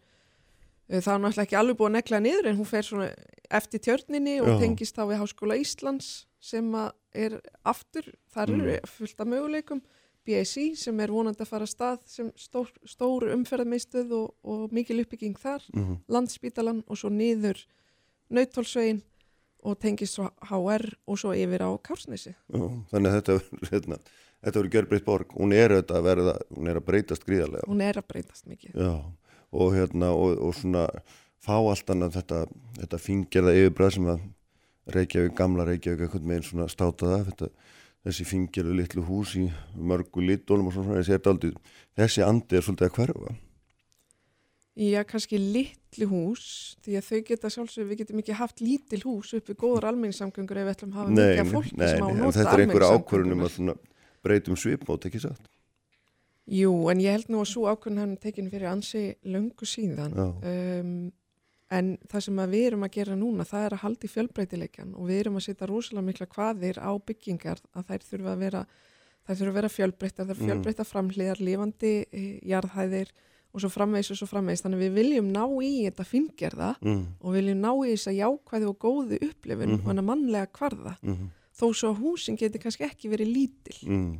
það 1.00 1.14
er 1.14 1.20
náttúrulega 1.24 1.46
ekki 1.46 1.56
alveg 1.56 1.76
búið 1.78 1.88
að 1.90 1.96
nekla 1.96 2.20
niður 2.20 2.46
en 2.50 2.56
hún 2.58 2.66
fer 2.68 2.82
svona 2.82 3.08
eftir 3.50 3.80
tjörninni 3.80 4.40
og 4.42 4.48
Já. 4.48 4.58
tengist 4.60 4.96
þá 4.96 5.02
við 5.08 5.20
Háskóla 5.22 5.56
Íslands 5.60 6.26
sem 6.40 6.74
er 7.14 7.40
aftur, 7.64 8.04
þar 8.34 8.48
Mm. 8.50 8.60
eru 8.60 8.80
fullt 8.86 9.20
af 9.20 9.26
möguleikum 9.26 9.80
BSI 10.26 10.76
sem 10.76 11.00
er 11.00 11.08
vonandi 11.08 11.40
að 11.42 11.48
fara 11.48 11.64
að 11.64 11.74
stað 11.74 11.98
sem 12.06 12.30
stór, 12.36 12.68
stór 12.86 13.22
umferðarmiðstöð 13.34 14.12
og, 14.12 14.34
og 14.44 14.72
mikil 14.72 15.00
uppbygging 15.04 15.36
þar, 15.38 15.62
Mhm. 15.74 15.96
landspítalan 16.08 16.82
og 16.86 16.96
svo 16.96 17.08
niður 17.10 17.58
nautólsvegin 18.30 19.02
og 19.64 19.78
tengist 19.78 20.16
svo 20.18 20.28
HR 20.48 20.96
og 21.06 21.18
svo 21.18 21.32
yfir 21.36 21.62
á 21.62 21.70
Kársnesi. 21.82 22.34
Þannig 22.50 23.10
að 23.12 23.16
þetta, 23.20 23.36
hérna, 23.70 23.98
þetta 24.42 24.56
verður 24.58 24.72
gjörbreytt 24.74 25.04
borg, 25.06 25.28
hún 25.38 25.52
er 25.54 25.70
að 25.82 26.02
verða, 26.02 26.34
hún 26.56 26.68
er 26.68 26.80
að 26.80 26.86
breytast 26.88 27.24
gríðarlega. 27.26 27.68
Hún 27.70 27.82
er 27.82 27.94
að 28.00 28.06
breytast 28.10 28.46
mikið. 28.50 28.74
Já, 28.74 28.90
og 29.52 29.74
hérna, 29.76 30.12
og, 30.16 30.38
og 30.40 30.56
svona 30.56 30.86
fá 31.42 31.56
allt 31.58 31.92
annað 31.92 32.18
þetta, 32.20 32.40
þetta 32.80 33.02
fingirða 33.02 33.54
yfirbræð 33.58 33.96
sem 33.96 34.10
að 34.14 34.26
Reykjavík, 34.92 35.36
gamla 35.38 35.66
Reykjavík, 35.68 36.04
eitthvað 36.06 36.26
með 36.26 36.40
einn 36.40 36.48
svona 36.48 36.66
státaða, 36.70 37.20
þetta, 37.28 37.48
þessi 38.06 38.26
fingirðu 38.26 38.74
litlu 38.80 39.06
hús 39.06 39.36
í 39.38 39.46
mörgu 39.78 40.24
litónum 40.26 40.70
og 40.70 40.76
svona, 40.76 40.98
þessi, 40.98 41.20
daldið, 41.22 41.56
þessi 41.98 42.24
andi 42.26 42.58
er 42.58 42.66
svolítið 42.66 42.88
að 42.88 42.96
hverfa. 42.98 43.34
Já, 44.72 45.02
kannski 45.04 45.36
litli 45.36 46.06
hús, 46.08 46.44
því 46.82 46.96
að 46.96 47.08
þau 47.10 47.24
geta 47.28 47.50
sjálfsög, 47.52 47.88
við 47.90 48.02
getum 48.02 48.22
ekki 48.22 48.36
haft 48.38 48.62
lítil 48.64 49.02
hús 49.04 49.34
uppi 49.36 49.52
góður 49.52 49.90
almenningssamgöngur 49.90 50.62
ef 50.62 50.68
við 50.68 50.74
ætlum 50.74 50.94
að 50.94 51.00
hafa 51.02 51.16
mikið 51.18 51.50
fólki 51.52 51.76
nei, 51.76 51.88
sem 51.90 52.00
á 52.00 52.06
að 52.06 52.08
nei, 52.08 52.14
en 52.16 52.22
nota 52.24 52.38
þetta 52.38 52.54
er 52.54 52.62
einhver 52.64 52.86
ákvörunum 52.88 53.34
almenningssamgöngunar. 53.36 53.82
að 53.82 54.24
breytum 54.24 54.58
svipmót, 54.62 55.08
ekki 55.10 55.20
satt? 55.26 55.50
Jú, 56.50 56.72
en 56.90 56.98
ég 56.98 57.12
held 57.14 57.28
nú 57.30 57.38
að 57.40 57.50
svo 57.52 57.68
ákvörun 57.70 57.98
hann 58.02 58.16
tekin 58.18 58.50
fyrir 58.50 58.66
ansi 58.72 59.14
löngu 59.24 59.62
síðan. 59.68 60.12
Um, 60.42 61.12
en 61.70 61.98
það 62.10 62.20
sem 62.26 62.36
að 62.42 62.50
við 62.50 62.66
erum 62.66 62.82
að 62.84 62.90
gera 62.98 63.14
núna, 63.16 63.44
það 63.48 63.64
er 63.66 63.72
að 63.76 63.82
halda 63.84 64.04
í 64.08 64.10
fjölbreytileikan 64.12 64.94
og 64.98 65.06
við 65.08 65.20
erum 65.22 65.36
að 65.38 65.46
setja 65.46 65.66
rosalega 65.70 66.04
mikla 66.04 66.26
hvaðir 66.26 66.80
á 66.82 66.90
byggingar 66.98 67.62
að 67.74 67.86
þær 67.88 68.02
þurfa 68.10 68.32
að 68.34 68.38
vera, 68.42 68.64
þær 69.26 69.36
þurfa 69.38 69.52
að 69.52 69.58
vera 69.60 69.68
fjölbreyttar, 69.76 70.26
þær 70.26 70.36
Mm. 70.42 70.48
fjölbreytta 70.50 70.84
framhliðar, 70.84 71.40
lifandi 71.40 71.92
eh, 72.12 72.40
jarðhæðir 72.42 73.08
og 73.54 73.60
svo 73.60 73.68
framvegis 73.70 74.10
og 74.10 74.16
svo 74.18 74.26
framvegis. 74.26 74.62
Þannig 74.64 74.78
að 74.80 74.84
við 74.88 74.94
viljum 74.98 75.32
ná 75.32 75.44
í 75.62 75.72
þetta 75.86 76.04
fingerða 76.08 76.76
Mm, 76.82 77.06
og 77.22 77.32
viljum 77.34 77.60
ná 77.60 77.70
í 77.86 77.92
þess 77.94 78.08
að 78.10 78.20
jákvæði 78.20 78.68
og 78.68 78.78
góðu 78.78 79.18
upplifun 79.30 79.68
Mhm. 79.70 79.78
og 79.80 79.84
hana 79.86 80.02
mannlega 80.02 80.46
kvarða. 80.52 80.96
mm, 81.02 81.30
Þó 81.52 81.66
svo 81.72 81.94
að 81.94 82.00
húsin 82.00 82.36
geti 82.36 82.58
kannski 82.58 82.84
ekki 82.88 83.08
verið 83.12 83.32
lítil. 83.32 83.86
mm. 83.86 84.18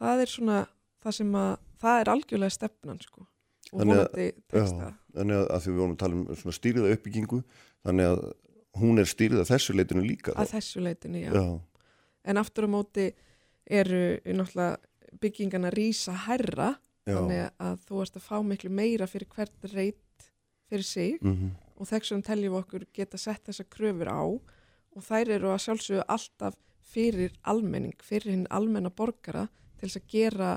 Það 0.00 0.20
er 0.20 0.26
svona 0.26 0.66
það 1.06 1.16
sem 1.18 1.36
að, 1.40 1.52
það 1.82 2.00
er 2.00 2.10
algjörlega 2.12 2.56
stefnan 2.56 3.02
sko. 3.04 3.26
Og 3.72 3.82
vonandi 3.82 4.26
það. 4.52 4.82
Þannig 5.16 5.38
að, 5.40 5.46
að 5.56 5.62
því 5.64 5.72
við 5.72 5.80
vorum 5.82 5.94
að 5.94 6.02
tala 6.02 6.18
um 6.18 6.40
svona 6.40 6.56
stýriða 6.58 6.96
uppbyggingu, 6.96 7.40
þannig 7.86 8.10
að 8.12 8.24
hún 8.76 9.02
er 9.02 9.10
stýrið 9.10 9.42
að 9.42 9.52
þessu 9.54 9.76
leitinu 9.76 10.04
líka. 10.04 10.34
Að 10.36 10.50
þá. 10.50 10.56
þessu 10.58 10.84
leitinu, 10.84 11.22
já. 11.24 11.30
Já, 11.34 11.46
En 12.26 12.40
aftur 12.40 12.66
á 12.66 12.68
móti 12.70 13.06
eru 13.66 14.00
náttúrulega 14.26 15.20
byggingana 15.22 15.70
rísa 15.72 16.14
herra, 16.26 16.72
já. 17.06 17.14
þannig 17.14 17.44
að 17.62 17.84
þú 17.86 18.00
ert 18.02 18.18
að 18.18 18.26
fá 18.26 18.36
miklu 18.44 18.72
meira 18.74 19.06
fyrir 19.10 19.30
hvert 19.30 19.70
reyt 19.72 20.26
fyrir 20.66 20.84
sig 20.86 21.22
Mm 21.22 21.54
og 21.76 21.88
þessum 21.90 22.22
teljum 22.24 22.56
okkur 22.60 22.86
geta 22.94 23.18
sett 23.20 23.48
þessa 23.48 23.66
kröfur 23.68 24.08
á 24.08 24.24
og 24.24 25.04
þær 25.04 25.34
eru 25.36 25.52
að 25.52 25.62
sjálfsögðu 25.66 26.06
alltaf 26.08 26.56
fyrir 26.86 27.34
almenning, 27.44 27.96
fyrir 28.00 28.32
hinn 28.32 28.46
almenna 28.54 28.90
borgara 28.90 29.46
til 29.76 29.88
þess 29.88 30.00
að 30.00 30.10
gera 30.14 30.50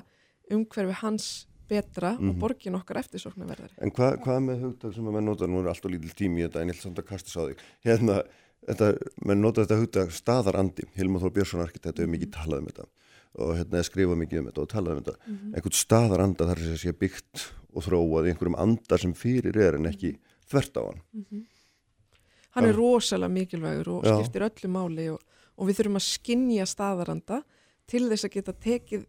umhverfi 0.52 0.94
hans 1.02 1.30
betra 1.70 2.16
og 2.18 2.22
Mhm. 2.22 2.40
borgin 2.40 2.76
okkar 2.76 2.98
eftirsóknarverðari. 3.04 3.76
En 3.82 3.92
hvað, 3.92 4.18
hvað 4.24 4.40
með 4.46 4.62
hugtak 4.64 4.94
sem 4.96 5.06
að 5.06 5.14
menn 5.14 5.26
nota, 5.26 5.46
nú 5.48 5.60
er 5.62 5.68
alltaf 5.70 5.92
lítil 5.92 6.14
tími 6.18 6.42
í 6.42 6.48
þetta 6.50 6.62
en 6.62 6.68
ég 6.70 6.74
ætla 6.76 6.82
samt 6.90 6.98
að 6.98 7.06
kasta 7.06 7.30
þig. 7.48 7.58
Hérna, 7.86 8.24
þetta, 8.68 8.98
menn 9.26 9.42
nota 9.42 9.66
þetta 9.66 9.80
hugtak 9.80 10.10
staðarandi, 10.12 10.84
Hilmar 10.96 11.22
Þór 11.22 11.32
Björnsson 11.36 11.62
arkitekt 11.62 11.98
hefur 12.00 12.10
mikið 12.10 12.32
talað 12.32 12.58
um 12.60 12.66
þetta 12.66 12.86
og 13.40 13.56
hérna 13.56 13.84
skrifa 13.86 14.16
mikið 14.18 14.40
um 14.40 14.46
þetta 14.50 14.62
og 14.62 14.68
talað 14.70 14.98
um 14.98 15.04
þetta. 15.04 15.16
Mhm. 15.28 15.54
Einhvern 15.54 15.78
staðaranda 15.78 16.48
þar 16.50 16.58
sem 16.58 16.76
sé 16.78 16.92
byggt 16.98 17.52
og 17.76 17.84
þróað 17.84 18.34
einhverjum 18.34 18.58
anda 18.60 18.98
sem 18.98 19.14
fyrir 19.14 19.56
er 19.56 19.76
en 19.76 19.86
ekki 19.86 20.18
þvert 20.50 20.74
á 20.74 20.82
hann. 20.90 21.02
Mhm. 21.14 21.46
Hann 22.56 22.66
er 22.66 22.74
rosalega 22.74 23.30
mikilvægur 23.30 23.88
og 24.00 24.04
Já. 24.04 24.18
skiptir 24.18 24.42
öllu 24.50 24.70
máli 24.74 25.12
og, 25.14 25.20
og 25.58 25.68
við 25.68 25.78
þurfum 25.78 26.00
að 26.00 26.08
skinja 26.18 26.66
staðaranda 26.66 27.44
til 27.88 28.10
þess 28.10 28.26
að 28.26 28.32
geta 28.32 28.54
tekið 28.54 29.06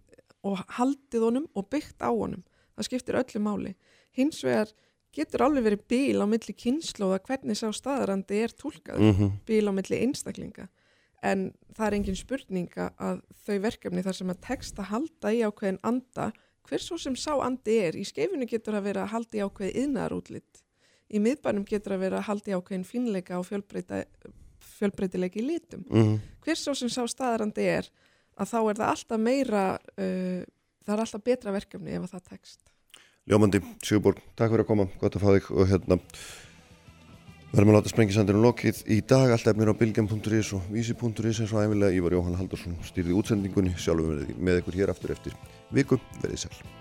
og 0.46 0.60
haldið 0.76 1.26
honum 1.26 1.48
og 1.54 1.68
byggt 1.72 2.02
á 2.02 2.10
honum. 2.10 2.44
Það 2.76 2.88
skiptir 2.88 3.18
öllu 3.20 3.42
máli. 3.44 3.74
Hins 4.16 4.42
vegar 4.44 4.72
getur 5.14 5.44
alveg 5.44 5.66
verið 5.66 5.86
bíl 5.90 6.22
á 6.22 6.26
milli 6.30 6.54
kynnslóða 6.54 7.18
hvernig 7.26 7.58
sá 7.58 7.68
staðarandi 7.74 8.42
er 8.44 8.54
tólkaður, 8.54 9.00
Mm 9.00 9.14
-hmm. 9.16 9.30
bíl 9.46 9.68
á 9.68 9.72
milli 9.72 9.96
einstaklinga. 10.04 10.68
En 11.22 11.52
það 11.76 11.86
er 11.86 11.94
engin 11.94 12.16
spurninga 12.16 12.92
að 12.98 13.20
þau 13.46 13.58
verkefni 13.60 14.02
þar 14.02 14.14
sem 14.14 14.30
að 14.30 14.40
texta 14.40 14.82
halda 14.82 15.28
í 15.32 15.42
ákveðin 15.44 15.78
anda, 15.82 16.32
hver 16.64 16.80
svo 16.80 16.96
sem 16.98 17.14
sá 17.14 17.32
andi 17.42 17.76
er, 17.78 17.96
í 17.96 18.04
skeifinu 18.04 18.46
getur 18.46 18.74
að 18.74 18.82
vera 18.82 19.02
að 19.02 19.08
halda 19.08 19.38
í 19.38 19.40
ákveði 19.40 19.76
yðnaðar 19.82 20.12
útlitt 20.12 20.62
í 21.10 21.20
miðbænum 21.22 21.66
getur 21.66 21.96
að 21.96 22.04
vera 22.04 22.20
að 22.20 22.28
halda 22.28 22.52
í 22.52 22.56
ákveðin 22.58 22.86
fínleika 22.86 23.38
og 23.40 23.48
í 25.36 25.42
litum. 25.44 25.84
Mm 25.90 26.20
Hver 26.40 26.56
svo 26.56 26.74
sem 26.74 26.88
sá 26.88 27.02
staðarandi 27.06 27.66
er 27.68 27.90
að 28.40 28.52
þá 28.52 28.58
er 28.60 28.80
það 28.80 28.90
alltaf 28.90 29.22
meira, 29.22 29.64
uh, 30.00 30.42
það 30.86 30.94
er 30.96 31.02
alltaf 31.04 31.24
betra 31.26 31.54
verkefni 31.54 31.96
ef 31.96 32.06
að 32.06 32.14
það 32.14 32.28
tekst. 32.34 32.60
Ljómandi, 33.30 33.60
Sigurborg, 33.84 34.22
takk 34.38 34.54
fyrir 34.54 34.64
að 34.64 34.70
koma, 34.70 34.86
gott 35.00 35.18
að 35.18 35.26
fá 35.26 35.28
þig 35.36 35.50
og 35.52 35.68
hérna 35.70 35.98
verðum 37.50 37.72
að 37.72 37.76
láta 37.76 37.92
sprengisandinu 37.92 38.42
lokið 38.44 38.82
í 38.90 39.00
dag, 39.12 39.30
allt 39.34 39.48
efnir 39.52 39.70
á 39.70 39.74
bilgem.is 39.76 40.52
og 40.56 40.68
vísi.is 40.72 41.42
eins 41.44 41.54
og 41.54 41.64
æfilega 41.64 41.94
Ívar 41.98 42.16
Jóhann 42.16 42.38
Haldarsson 42.40 42.78
stýrði 42.86 43.16
útsendingunni, 43.20 43.74
sjálfur 43.78 44.22
með 44.38 44.62
ykkur 44.62 44.82
hér 44.82 44.94
aftur 44.94 45.14
eftir 45.16 45.36
viku, 45.74 46.00
verðið 46.22 46.46
sæl. 46.46 46.79